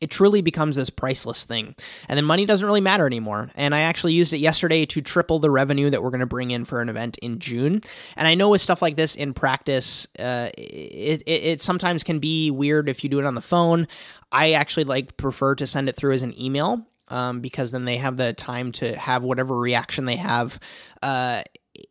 it 0.00 0.10
truly 0.10 0.42
becomes 0.42 0.74
this 0.74 0.90
priceless 0.90 1.44
thing. 1.44 1.76
And 2.08 2.16
then 2.16 2.24
money 2.24 2.44
doesn't 2.44 2.66
really 2.66 2.80
matter 2.80 3.06
anymore. 3.06 3.50
And 3.54 3.72
I 3.72 3.82
actually 3.82 4.14
used 4.14 4.32
it 4.32 4.38
yesterday 4.38 4.84
to 4.86 5.00
triple 5.00 5.38
the 5.38 5.50
revenue 5.50 5.90
that 5.90 6.02
we're 6.02 6.10
going 6.10 6.20
to 6.20 6.26
bring 6.26 6.50
in 6.50 6.64
for 6.64 6.80
an 6.80 6.88
event 6.88 7.18
in 7.18 7.38
June. 7.38 7.82
And 8.16 8.26
I 8.26 8.34
know 8.34 8.48
with 8.48 8.60
stuff 8.60 8.82
like 8.82 8.96
this 8.96 9.14
in 9.14 9.32
practice, 9.32 10.08
uh, 10.18 10.50
it, 10.58 11.22
it, 11.24 11.42
it 11.44 11.60
sometimes 11.60 12.02
can 12.02 12.18
be 12.18 12.50
weird 12.50 12.88
if 12.88 13.04
you 13.04 13.10
do 13.10 13.20
it 13.20 13.24
on 13.24 13.36
the 13.36 13.40
phone. 13.40 13.86
I 14.32 14.52
actually 14.52 14.84
like 14.84 15.16
prefer 15.16 15.54
to 15.54 15.66
send 15.68 15.88
it 15.88 15.94
through 15.94 16.14
as 16.14 16.22
an 16.22 16.36
email 16.40 16.84
um, 17.12 17.40
because 17.40 17.70
then 17.70 17.84
they 17.84 17.98
have 17.98 18.16
the 18.16 18.32
time 18.32 18.72
to 18.72 18.96
have 18.96 19.22
whatever 19.22 19.56
reaction 19.56 20.06
they 20.06 20.16
have 20.16 20.58
uh, 21.02 21.42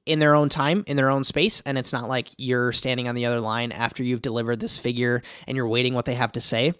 in 0.05 0.19
their 0.19 0.35
own 0.35 0.49
time, 0.49 0.83
in 0.87 0.97
their 0.97 1.11
own 1.11 1.23
space. 1.23 1.61
And 1.65 1.77
it's 1.77 1.93
not 1.93 2.09
like 2.09 2.29
you're 2.37 2.73
standing 2.73 3.07
on 3.07 3.15
the 3.15 3.27
other 3.27 3.39
line 3.39 3.71
after 3.71 4.03
you've 4.03 4.21
delivered 4.21 4.59
this 4.59 4.77
figure 4.77 5.21
and 5.47 5.55
you're 5.55 5.67
waiting 5.67 5.93
what 5.93 6.05
they 6.05 6.15
have 6.15 6.31
to 6.33 6.41
say. 6.41 6.73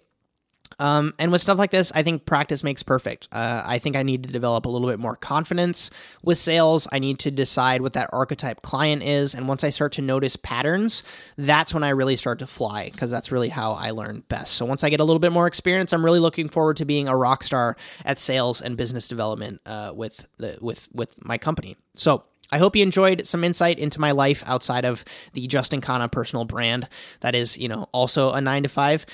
Um, 0.78 1.14
and 1.18 1.32
with 1.32 1.42
stuff 1.42 1.58
like 1.58 1.70
this, 1.70 1.92
I 1.94 2.02
think 2.02 2.26
practice 2.26 2.62
makes 2.62 2.82
perfect. 2.82 3.28
Uh, 3.32 3.62
I 3.64 3.78
think 3.78 3.96
I 3.96 4.02
need 4.02 4.22
to 4.24 4.30
develop 4.30 4.64
a 4.64 4.68
little 4.68 4.88
bit 4.88 4.98
more 4.98 5.16
confidence 5.16 5.90
with 6.22 6.38
sales. 6.38 6.86
I 6.92 6.98
need 6.98 7.18
to 7.20 7.30
decide 7.30 7.82
what 7.82 7.92
that 7.94 8.10
archetype 8.12 8.62
client 8.62 9.02
is. 9.02 9.34
And 9.34 9.48
once 9.48 9.64
I 9.64 9.70
start 9.70 9.92
to 9.92 10.02
notice 10.02 10.36
patterns, 10.36 11.02
that's 11.36 11.74
when 11.74 11.84
I 11.84 11.90
really 11.90 12.16
start 12.16 12.38
to 12.40 12.46
fly 12.46 12.90
because 12.90 13.10
that's 13.10 13.32
really 13.32 13.48
how 13.48 13.72
I 13.72 13.90
learn 13.90 14.24
best. 14.28 14.54
So 14.54 14.64
once 14.64 14.84
I 14.84 14.90
get 14.90 15.00
a 15.00 15.04
little 15.04 15.20
bit 15.20 15.32
more 15.32 15.46
experience, 15.46 15.92
I'm 15.92 16.04
really 16.04 16.20
looking 16.20 16.48
forward 16.48 16.76
to 16.78 16.84
being 16.84 17.08
a 17.08 17.16
rock 17.16 17.42
star 17.42 17.76
at 18.04 18.18
sales 18.18 18.60
and 18.60 18.76
business 18.76 19.08
development 19.08 19.60
uh, 19.66 19.92
with 19.94 20.26
the 20.38 20.58
with 20.60 20.88
with 20.92 21.24
my 21.24 21.38
company. 21.38 21.76
So 21.94 22.24
I 22.52 22.58
hope 22.58 22.76
you 22.76 22.82
enjoyed 22.82 23.26
some 23.26 23.44
insight 23.44 23.78
into 23.78 23.98
my 23.98 24.10
life 24.10 24.44
outside 24.46 24.84
of 24.84 25.04
the 25.32 25.46
Justin 25.46 25.80
Khanna 25.80 26.12
personal 26.12 26.44
brand. 26.44 26.86
That 27.20 27.34
is, 27.34 27.56
you 27.56 27.66
know, 27.66 27.88
also 27.92 28.32
a 28.32 28.40
nine 28.40 28.62
to 28.64 28.68
five. 28.68 29.06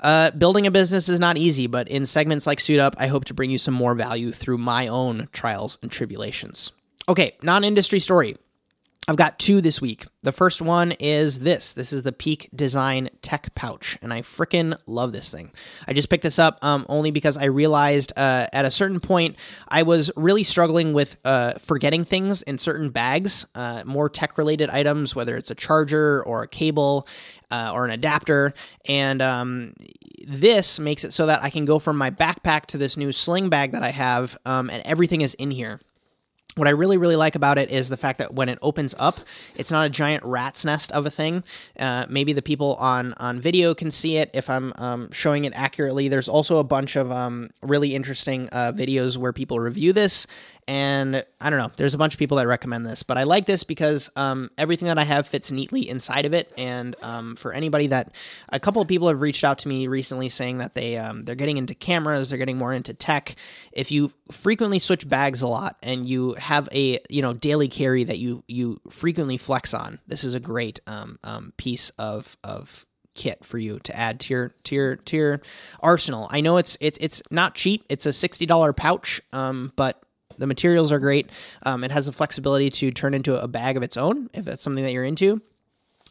Uh, 0.00 0.30
building 0.32 0.66
a 0.66 0.70
business 0.70 1.08
is 1.08 1.20
not 1.20 1.36
easy, 1.36 1.66
but 1.66 1.88
in 1.88 2.06
segments 2.06 2.46
like 2.46 2.60
Suit 2.60 2.78
Up, 2.78 2.94
I 2.98 3.06
hope 3.06 3.24
to 3.26 3.34
bring 3.34 3.50
you 3.50 3.58
some 3.58 3.74
more 3.74 3.94
value 3.94 4.32
through 4.32 4.58
my 4.58 4.88
own 4.88 5.28
trials 5.32 5.78
and 5.82 5.90
tribulations. 5.90 6.72
Okay, 7.08 7.36
non 7.42 7.64
industry 7.64 8.00
story. 8.00 8.36
I've 9.08 9.14
got 9.14 9.38
two 9.38 9.60
this 9.60 9.80
week. 9.80 10.04
The 10.24 10.32
first 10.32 10.60
one 10.60 10.90
is 10.90 11.38
this. 11.38 11.72
This 11.72 11.92
is 11.92 12.02
the 12.02 12.10
Peak 12.10 12.48
Design 12.52 13.08
Tech 13.22 13.54
Pouch, 13.54 13.96
and 14.02 14.12
I 14.12 14.22
freaking 14.22 14.76
love 14.88 15.12
this 15.12 15.30
thing. 15.30 15.52
I 15.86 15.92
just 15.92 16.08
picked 16.08 16.24
this 16.24 16.40
up 16.40 16.58
um, 16.62 16.84
only 16.88 17.12
because 17.12 17.36
I 17.36 17.44
realized 17.44 18.12
uh, 18.16 18.48
at 18.52 18.64
a 18.64 18.70
certain 18.70 18.98
point 18.98 19.36
I 19.68 19.84
was 19.84 20.10
really 20.16 20.42
struggling 20.42 20.92
with 20.92 21.20
uh, 21.24 21.54
forgetting 21.60 22.04
things 22.04 22.42
in 22.42 22.58
certain 22.58 22.90
bags, 22.90 23.46
uh, 23.54 23.84
more 23.86 24.08
tech 24.08 24.36
related 24.36 24.70
items, 24.70 25.14
whether 25.14 25.36
it's 25.36 25.52
a 25.52 25.54
charger 25.54 26.24
or 26.24 26.42
a 26.42 26.48
cable 26.48 27.06
uh, 27.52 27.70
or 27.72 27.84
an 27.84 27.92
adapter. 27.92 28.54
And 28.86 29.22
um, 29.22 29.74
this 30.26 30.80
makes 30.80 31.04
it 31.04 31.12
so 31.12 31.26
that 31.26 31.44
I 31.44 31.50
can 31.50 31.64
go 31.64 31.78
from 31.78 31.96
my 31.96 32.10
backpack 32.10 32.66
to 32.66 32.78
this 32.78 32.96
new 32.96 33.12
sling 33.12 33.50
bag 33.50 33.70
that 33.70 33.84
I 33.84 33.90
have, 33.90 34.36
um, 34.44 34.68
and 34.68 34.82
everything 34.84 35.20
is 35.20 35.34
in 35.34 35.52
here. 35.52 35.80
What 36.56 36.66
I 36.66 36.70
really, 36.70 36.96
really 36.96 37.16
like 37.16 37.34
about 37.34 37.58
it 37.58 37.70
is 37.70 37.90
the 37.90 37.98
fact 37.98 38.18
that 38.18 38.32
when 38.32 38.48
it 38.48 38.58
opens 38.62 38.94
up, 38.98 39.20
it's 39.56 39.70
not 39.70 39.84
a 39.84 39.90
giant 39.90 40.24
rat's 40.24 40.64
nest 40.64 40.90
of 40.90 41.04
a 41.04 41.10
thing. 41.10 41.44
Uh, 41.78 42.06
maybe 42.08 42.32
the 42.32 42.40
people 42.40 42.76
on 42.76 43.12
on 43.18 43.42
video 43.42 43.74
can 43.74 43.90
see 43.90 44.16
it 44.16 44.30
if 44.32 44.48
I'm 44.48 44.72
um, 44.78 45.12
showing 45.12 45.44
it 45.44 45.52
accurately. 45.54 46.08
There's 46.08 46.30
also 46.30 46.56
a 46.56 46.64
bunch 46.64 46.96
of 46.96 47.12
um, 47.12 47.50
really 47.60 47.94
interesting 47.94 48.48
uh, 48.52 48.72
videos 48.72 49.18
where 49.18 49.34
people 49.34 49.60
review 49.60 49.92
this, 49.92 50.26
and 50.68 51.24
I 51.40 51.48
don't 51.48 51.60
know. 51.60 51.70
There's 51.76 51.94
a 51.94 51.98
bunch 51.98 52.14
of 52.14 52.18
people 52.18 52.38
that 52.38 52.46
recommend 52.46 52.86
this, 52.86 53.04
but 53.04 53.16
I 53.16 53.22
like 53.22 53.46
this 53.46 53.62
because 53.62 54.10
um, 54.16 54.50
everything 54.58 54.88
that 54.88 54.98
I 54.98 55.04
have 55.04 55.28
fits 55.28 55.52
neatly 55.52 55.88
inside 55.88 56.26
of 56.26 56.34
it. 56.34 56.52
And 56.58 56.96
um, 57.02 57.36
for 57.36 57.52
anybody 57.52 57.86
that, 57.88 58.12
a 58.48 58.58
couple 58.58 58.82
of 58.82 58.88
people 58.88 59.06
have 59.08 59.20
reached 59.20 59.44
out 59.44 59.58
to 59.60 59.68
me 59.68 59.86
recently 59.86 60.28
saying 60.28 60.58
that 60.58 60.74
they 60.74 60.96
um, 60.96 61.24
they're 61.24 61.36
getting 61.36 61.56
into 61.56 61.74
cameras, 61.74 62.30
they're 62.30 62.38
getting 62.38 62.58
more 62.58 62.72
into 62.72 62.94
tech. 62.94 63.36
If 63.70 63.92
you 63.92 64.12
frequently 64.30 64.80
switch 64.80 65.08
bags 65.08 65.40
a 65.40 65.46
lot 65.46 65.76
and 65.82 66.08
you 66.08 66.34
have 66.34 66.68
a 66.72 67.00
you 67.08 67.22
know 67.22 67.32
daily 67.32 67.68
carry 67.68 68.02
that 68.04 68.18
you 68.18 68.42
you 68.48 68.80
frequently 68.90 69.36
flex 69.36 69.72
on, 69.72 70.00
this 70.08 70.24
is 70.24 70.34
a 70.34 70.40
great 70.40 70.80
um, 70.88 71.18
um, 71.22 71.52
piece 71.56 71.90
of 71.98 72.36
of 72.42 72.86
kit 73.14 73.44
for 73.44 73.58
you 73.58 73.78
to 73.80 73.96
add 73.96 74.20
to 74.20 74.34
your 74.34 74.54
to 74.64 74.74
your 74.74 74.96
to 74.96 75.16
your 75.16 75.40
arsenal. 75.80 76.28
I 76.30 76.40
know 76.40 76.56
it's 76.56 76.76
it's 76.80 76.98
it's 77.00 77.22
not 77.30 77.54
cheap. 77.54 77.84
It's 77.88 78.04
a 78.04 78.12
sixty 78.12 78.46
dollar 78.46 78.72
pouch, 78.72 79.20
um, 79.32 79.72
but 79.76 80.02
the 80.38 80.46
materials 80.46 80.92
are 80.92 80.98
great. 80.98 81.30
Um, 81.62 81.84
it 81.84 81.90
has 81.90 82.06
the 82.06 82.12
flexibility 82.12 82.70
to 82.70 82.90
turn 82.90 83.14
into 83.14 83.40
a 83.40 83.48
bag 83.48 83.76
of 83.76 83.82
its 83.82 83.96
own 83.96 84.30
if 84.32 84.44
that's 84.44 84.62
something 84.62 84.84
that 84.84 84.92
you're 84.92 85.04
into. 85.04 85.40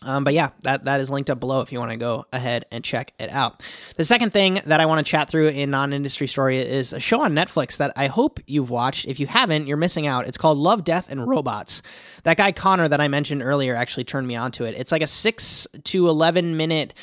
Um, 0.01 0.23
but 0.23 0.33
yeah, 0.33 0.49
that, 0.61 0.85
that 0.85 0.99
is 0.99 1.09
linked 1.09 1.29
up 1.29 1.39
below 1.39 1.61
if 1.61 1.71
you 1.71 1.79
want 1.79 1.91
to 1.91 1.97
go 1.97 2.25
ahead 2.31 2.65
and 2.71 2.83
check 2.83 3.13
it 3.17 3.29
out. 3.29 3.63
The 3.95 4.05
second 4.05 4.33
thing 4.33 4.61
that 4.65 4.79
I 4.79 4.85
want 4.85 5.05
to 5.05 5.09
chat 5.09 5.29
through 5.29 5.47
in 5.47 5.71
non 5.71 5.93
industry 5.93 6.27
story 6.27 6.59
is 6.59 6.93
a 6.93 6.99
show 6.99 7.21
on 7.21 7.33
Netflix 7.33 7.77
that 7.77 7.93
I 7.95 8.07
hope 8.07 8.39
you've 8.45 8.69
watched. 8.69 9.05
If 9.07 9.19
you 9.19 9.27
haven't, 9.27 9.67
you're 9.67 9.77
missing 9.77 10.05
out. 10.05 10.27
It's 10.27 10.37
called 10.37 10.57
Love, 10.57 10.83
Death, 10.83 11.07
and 11.09 11.27
Robots. 11.27 11.81
That 12.23 12.37
guy 12.37 12.51
Connor 12.51 12.87
that 12.87 13.01
I 13.01 13.07
mentioned 13.07 13.41
earlier 13.41 13.75
actually 13.75 14.03
turned 14.03 14.27
me 14.27 14.35
onto 14.35 14.65
it. 14.65 14.75
It's 14.77 14.91
like 14.91 15.01
a 15.01 15.07
six 15.07 15.65
to 15.85 16.07
11 16.07 16.57
minute 16.57 16.93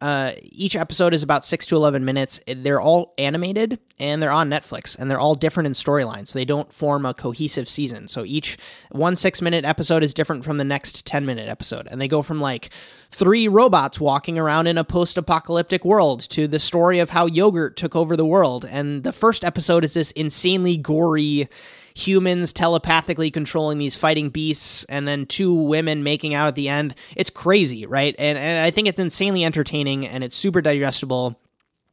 uh, 0.00 0.32
each 0.42 0.76
episode 0.76 1.12
is 1.12 1.22
about 1.22 1.44
six 1.44 1.66
to 1.66 1.76
11 1.76 2.04
minutes. 2.04 2.40
They're 2.46 2.80
all 2.80 3.12
animated 3.18 3.78
and 3.98 4.22
they're 4.22 4.32
on 4.32 4.48
Netflix 4.48 4.96
and 4.98 5.10
they're 5.10 5.20
all 5.20 5.34
different 5.34 5.66
in 5.66 5.74
storyline. 5.74 6.26
So 6.26 6.38
they 6.38 6.46
don't 6.46 6.72
form 6.72 7.04
a 7.04 7.12
cohesive 7.12 7.68
season. 7.68 8.08
So 8.08 8.24
each 8.24 8.56
one 8.90 9.14
six 9.14 9.42
minute 9.42 9.64
episode 9.64 10.02
is 10.02 10.14
different 10.14 10.44
from 10.44 10.56
the 10.56 10.64
next 10.64 11.04
10 11.04 11.26
minute 11.26 11.48
episode. 11.48 11.86
And 11.90 12.00
they 12.00 12.08
go 12.08 12.22
from 12.22 12.40
like 12.40 12.70
three 13.10 13.46
robots 13.46 14.00
walking 14.00 14.38
around 14.38 14.66
in 14.66 14.78
a 14.78 14.84
post 14.84 15.18
apocalyptic 15.18 15.84
world 15.84 16.20
to 16.30 16.48
the 16.48 16.60
story 16.60 16.98
of 16.98 17.10
how 17.10 17.26
yogurt 17.26 17.76
took 17.76 17.94
over 17.94 18.16
the 18.16 18.24
world. 18.26 18.64
And 18.64 19.02
the 19.02 19.12
first 19.12 19.44
episode 19.44 19.84
is 19.84 19.92
this 19.92 20.12
insanely 20.12 20.78
gory 20.78 21.48
humans 21.94 22.52
telepathically 22.52 23.30
controlling 23.30 23.78
these 23.78 23.94
fighting 23.94 24.30
beasts 24.30 24.84
and 24.84 25.06
then 25.06 25.26
two 25.26 25.52
women 25.52 26.02
making 26.02 26.34
out 26.34 26.48
at 26.48 26.54
the 26.54 26.68
end. 26.68 26.94
It's 27.16 27.30
crazy, 27.30 27.86
right? 27.86 28.14
And, 28.18 28.38
and 28.38 28.64
I 28.64 28.70
think 28.70 28.88
it's 28.88 29.00
insanely 29.00 29.44
entertaining 29.44 30.06
and 30.06 30.24
it's 30.24 30.36
super 30.36 30.60
digestible. 30.60 31.40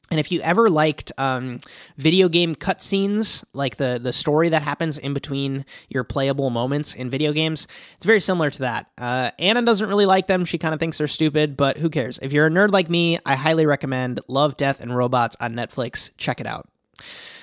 And 0.10 0.20
if 0.20 0.32
you 0.32 0.40
ever 0.42 0.70
liked 0.70 1.12
um, 1.18 1.60
video 1.98 2.30
game 2.30 2.56
cutscenes, 2.56 3.44
like 3.54 3.76
the 3.76 4.00
the 4.02 4.14
story 4.14 4.50
that 4.50 4.62
happens 4.62 4.98
in 4.98 5.14
between 5.14 5.66
your 5.90 6.06
playable 6.06 6.50
moments 6.50 6.94
in 6.94 7.10
video 7.10 7.34
games, 7.34 7.68
it's 7.98 8.06
very 8.06 8.22
similar 8.22 8.50
to 8.50 8.60
that. 8.60 8.88
Uh, 8.98 9.32
Anna 9.38 9.62
doesn't 9.64 9.90
really 9.90 10.06
like 10.06 10.28
them; 10.28 10.46
she 10.46 10.58
kind 10.58 10.74
of 10.74 10.80
thinks 10.80 10.98
they're 10.98 11.08
stupid, 11.08 11.58
but 11.58 11.78
who 11.78 11.90
cares? 11.90 12.20
If 12.22 12.32
you're 12.32 12.48
a 12.48 12.50
nerd 12.50 12.72
like 12.72 12.90
me, 12.90 13.20
I 13.26 13.36
highly 13.36 13.66
recommend 13.66 14.22
Love, 14.30 14.56
Death, 14.56 14.80
and 14.80 14.96
Robots 14.96 15.36
on 15.42 15.54
Netflix. 15.56 16.10
Check 16.18 16.40
it 16.40 16.48
out. 16.48 16.70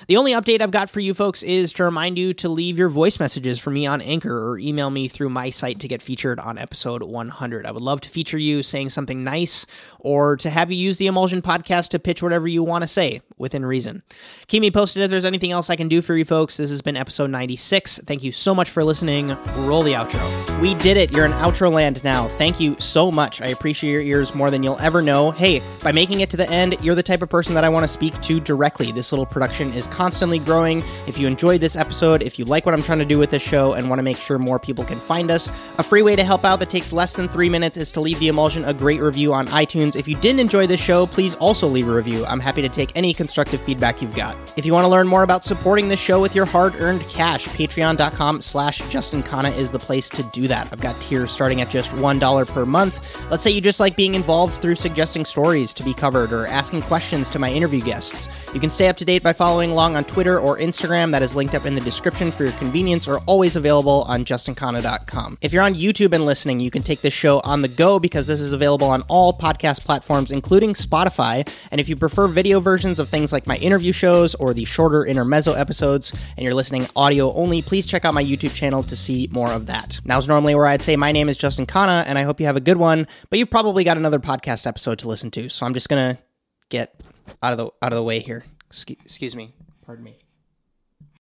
The 0.07 0.17
only 0.17 0.33
update 0.33 0.61
I've 0.61 0.71
got 0.71 0.89
for 0.89 0.99
you 0.99 1.13
folks 1.13 1.41
is 1.41 1.73
to 1.73 1.83
remind 1.83 2.17
you 2.17 2.33
to 2.35 2.49
leave 2.49 2.77
your 2.77 2.89
voice 2.89 3.19
messages 3.19 3.57
for 3.57 3.71
me 3.71 3.87
on 3.87 4.01
Anchor 4.01 4.51
or 4.51 4.59
email 4.59 4.89
me 4.89 5.07
through 5.07 5.29
my 5.29 5.49
site 5.49 5.79
to 5.79 5.87
get 5.87 6.01
featured 6.01 6.39
on 6.39 6.57
episode 6.57 7.01
100. 7.01 7.65
I 7.65 7.71
would 7.71 7.81
love 7.81 8.01
to 8.01 8.09
feature 8.09 8.37
you 8.37 8.61
saying 8.61 8.89
something 8.89 9.23
nice 9.23 9.65
or 10.05 10.37
to 10.37 10.51
have 10.51 10.71
you 10.71 10.77
use 10.77 10.99
the 10.99 11.07
Emulsion 11.07 11.41
podcast 11.41 11.89
to 11.89 11.97
pitch 11.97 12.21
whatever 12.21 12.47
you 12.47 12.61
want 12.61 12.83
to 12.83 12.87
say 12.87 13.21
within 13.37 13.65
reason. 13.65 14.03
Keep 14.47 14.61
me 14.61 14.69
posted 14.69 15.01
if 15.01 15.09
there's 15.09 15.25
anything 15.25 15.51
else 15.51 15.71
I 15.71 15.75
can 15.75 15.87
do 15.87 16.03
for 16.03 16.15
you 16.15 16.23
folks. 16.23 16.57
This 16.57 16.69
has 16.69 16.83
been 16.83 16.95
episode 16.95 17.31
96. 17.31 18.01
Thank 18.05 18.23
you 18.23 18.31
so 18.31 18.53
much 18.53 18.69
for 18.69 18.83
listening. 18.83 19.35
Roll 19.57 19.81
the 19.81 19.93
outro. 19.93 20.61
We 20.61 20.75
did 20.75 20.95
it. 20.95 21.11
You're 21.11 21.25
in 21.25 21.31
outro 21.31 21.71
land 21.71 22.03
now. 22.03 22.29
Thank 22.37 22.59
you 22.59 22.75
so 22.79 23.11
much. 23.11 23.41
I 23.41 23.47
appreciate 23.47 23.91
your 23.91 24.01
ears 24.01 24.35
more 24.35 24.51
than 24.51 24.61
you'll 24.61 24.79
ever 24.79 25.01
know. 25.01 25.31
Hey, 25.31 25.63
by 25.83 25.91
making 25.91 26.21
it 26.21 26.29
to 26.29 26.37
the 26.37 26.47
end, 26.51 26.77
you're 26.81 26.93
the 26.93 27.03
type 27.03 27.23
of 27.23 27.29
person 27.29 27.55
that 27.55 27.63
I 27.63 27.69
want 27.69 27.83
to 27.83 27.87
speak 27.87 28.21
to 28.21 28.39
directly. 28.39 28.91
This 28.91 29.11
little 29.11 29.25
production 29.25 29.73
is 29.73 29.87
constantly 29.87 30.37
growing. 30.37 30.83
If 31.07 31.17
you 31.17 31.25
enjoyed 31.25 31.61
this 31.61 31.75
episode, 31.75 32.21
if 32.21 32.37
you 32.37 32.45
like 32.45 32.65
what 32.67 32.75
I'm 32.75 32.83
trying 32.83 32.99
to 32.99 33.05
do 33.05 33.17
with 33.17 33.31
this 33.31 33.41
show 33.41 33.73
and 33.73 33.89
want 33.89 33.97
to 33.97 34.03
make 34.03 34.17
sure 34.17 34.37
more 34.37 34.59
people 34.59 34.85
can 34.85 34.99
find 34.99 35.31
us, 35.31 35.51
a 35.79 35.83
free 35.83 36.03
way 36.03 36.15
to 36.15 36.23
help 36.23 36.45
out 36.45 36.59
that 36.59 36.69
takes 36.69 36.93
less 36.93 37.13
than 37.13 37.27
three 37.27 37.49
minutes 37.49 37.75
is 37.75 37.91
to 37.93 38.01
leave 38.01 38.19
the 38.19 38.27
emulsion 38.27 38.63
a 38.65 38.73
great 38.73 39.01
review 39.01 39.33
on 39.33 39.47
iTunes. 39.47 39.94
If 39.95 40.07
you 40.07 40.15
didn't 40.15 40.39
enjoy 40.39 40.67
this 40.67 40.79
show, 40.79 41.07
please 41.07 41.35
also 41.35 41.67
leave 41.67 41.87
a 41.87 41.93
review. 41.93 42.25
I'm 42.25 42.39
happy 42.39 42.61
to 42.61 42.69
take 42.69 42.91
any 42.95 43.13
constructive 43.13 43.61
feedback 43.61 44.01
you've 44.01 44.15
got. 44.15 44.35
If 44.57 44.65
you 44.65 44.73
want 44.73 44.85
to 44.85 44.89
learn 44.89 45.07
more 45.07 45.23
about 45.23 45.45
supporting 45.45 45.87
this 45.87 45.99
show 45.99 46.21
with 46.21 46.35
your 46.35 46.45
hard-earned 46.45 47.07
cash, 47.09 47.47
patreon.com 47.47 48.41
slash 48.41 48.79
Justin 48.89 49.23
Khan 49.23 49.45
is 49.45 49.71
the 49.71 49.79
place 49.79 50.09
to 50.09 50.23
do 50.23 50.47
that. 50.47 50.69
I've 50.71 50.81
got 50.81 50.99
tiers 51.01 51.31
starting 51.31 51.61
at 51.61 51.69
just 51.69 51.91
$1 51.91 52.53
per 52.53 52.65
month. 52.65 52.99
Let's 53.29 53.43
say 53.43 53.51
you 53.51 53.61
just 53.61 53.79
like 53.79 53.95
being 53.95 54.15
involved 54.15 54.61
through 54.61 54.75
suggesting 54.75 55.25
stories 55.25 55.73
to 55.75 55.83
be 55.83 55.93
covered 55.93 56.33
or 56.33 56.47
asking 56.47 56.81
questions 56.83 57.29
to 57.29 57.39
my 57.39 57.51
interview 57.51 57.81
guests. 57.81 58.27
You 58.53 58.59
can 58.59 58.71
stay 58.71 58.87
up 58.87 58.97
to 58.97 59.05
date 59.05 59.21
by 59.21 59.33
following 59.33 59.71
along 59.71 59.95
on 59.95 60.05
Twitter 60.05 60.39
or 60.39 60.57
Instagram 60.57 61.11
that 61.11 61.21
is 61.21 61.35
linked 61.35 61.53
up 61.53 61.65
in 61.65 61.75
the 61.75 61.81
description 61.81 62.31
for 62.31 62.43
your 62.43 62.53
convenience 62.53 63.07
or 63.07 63.19
always 63.25 63.55
available 63.55 64.03
on 64.07 64.25
justinkhanna.com. 64.25 65.37
If 65.41 65.53
you're 65.53 65.63
on 65.63 65.75
YouTube 65.75 66.13
and 66.13 66.25
listening, 66.25 66.59
you 66.59 66.71
can 66.71 66.81
take 66.81 67.01
this 67.01 67.13
show 67.13 67.39
on 67.41 67.61
the 67.61 67.67
go 67.67 67.99
because 67.99 68.27
this 68.27 68.39
is 68.39 68.51
available 68.51 68.87
on 68.87 69.01
all 69.03 69.33
podcast 69.33 69.84
platforms, 69.85 70.31
including 70.31 70.73
Spotify. 70.73 71.47
And 71.71 71.79
if 71.79 71.87
you 71.87 71.95
prefer 71.95 72.27
video 72.27 72.59
versions 72.59 72.99
of 72.99 73.09
things 73.09 73.31
like 73.31 73.47
my 73.47 73.55
interview 73.57 73.91
shows 73.93 74.35
or 74.35 74.53
the 74.53 74.65
shorter 74.65 75.05
intermezzo 75.05 75.53
episodes 75.53 76.11
and 76.35 76.45
you're 76.45 76.53
listening 76.53 76.87
audio 76.95 77.33
only, 77.33 77.61
please 77.61 77.87
check 77.87 78.03
out 78.03 78.13
my 78.13 78.23
YouTube 78.23 78.53
channel 78.53 78.83
to 78.83 78.95
see 78.95 79.29
more 79.31 79.51
of 79.51 79.67
that. 79.67 79.99
Now's 80.03 80.27
normally 80.27 80.55
where 80.55 80.67
I'd 80.67 80.81
say 80.81 80.95
my 80.95 81.11
name 81.11 81.29
is 81.29 81.37
Justin 81.37 81.65
Khanna 81.65 82.03
and 82.05 82.17
I 82.17 82.23
hope 82.23 82.39
you 82.39 82.45
have 82.47 82.57
a 82.57 82.61
good 82.61 82.77
one, 82.77 83.07
but 83.29 83.39
you've 83.39 83.49
probably 83.49 83.83
got 83.83 83.97
another 83.97 84.19
podcast 84.19 84.67
episode 84.67 84.99
to 84.99 85.07
listen 85.07 85.31
to. 85.31 85.47
So 85.47 85.65
I'm 85.65 85.73
just 85.73 85.87
to 85.89 86.21
get 86.69 86.99
out 87.41 87.53
of 87.53 87.57
the 87.57 87.65
out 87.81 87.93
of 87.93 87.97
the 87.97 88.03
way 88.03 88.19
here. 88.19 88.43
Excuse 88.69 89.35
me. 89.35 89.53
Pardon 89.85 90.03
me. 90.03 90.24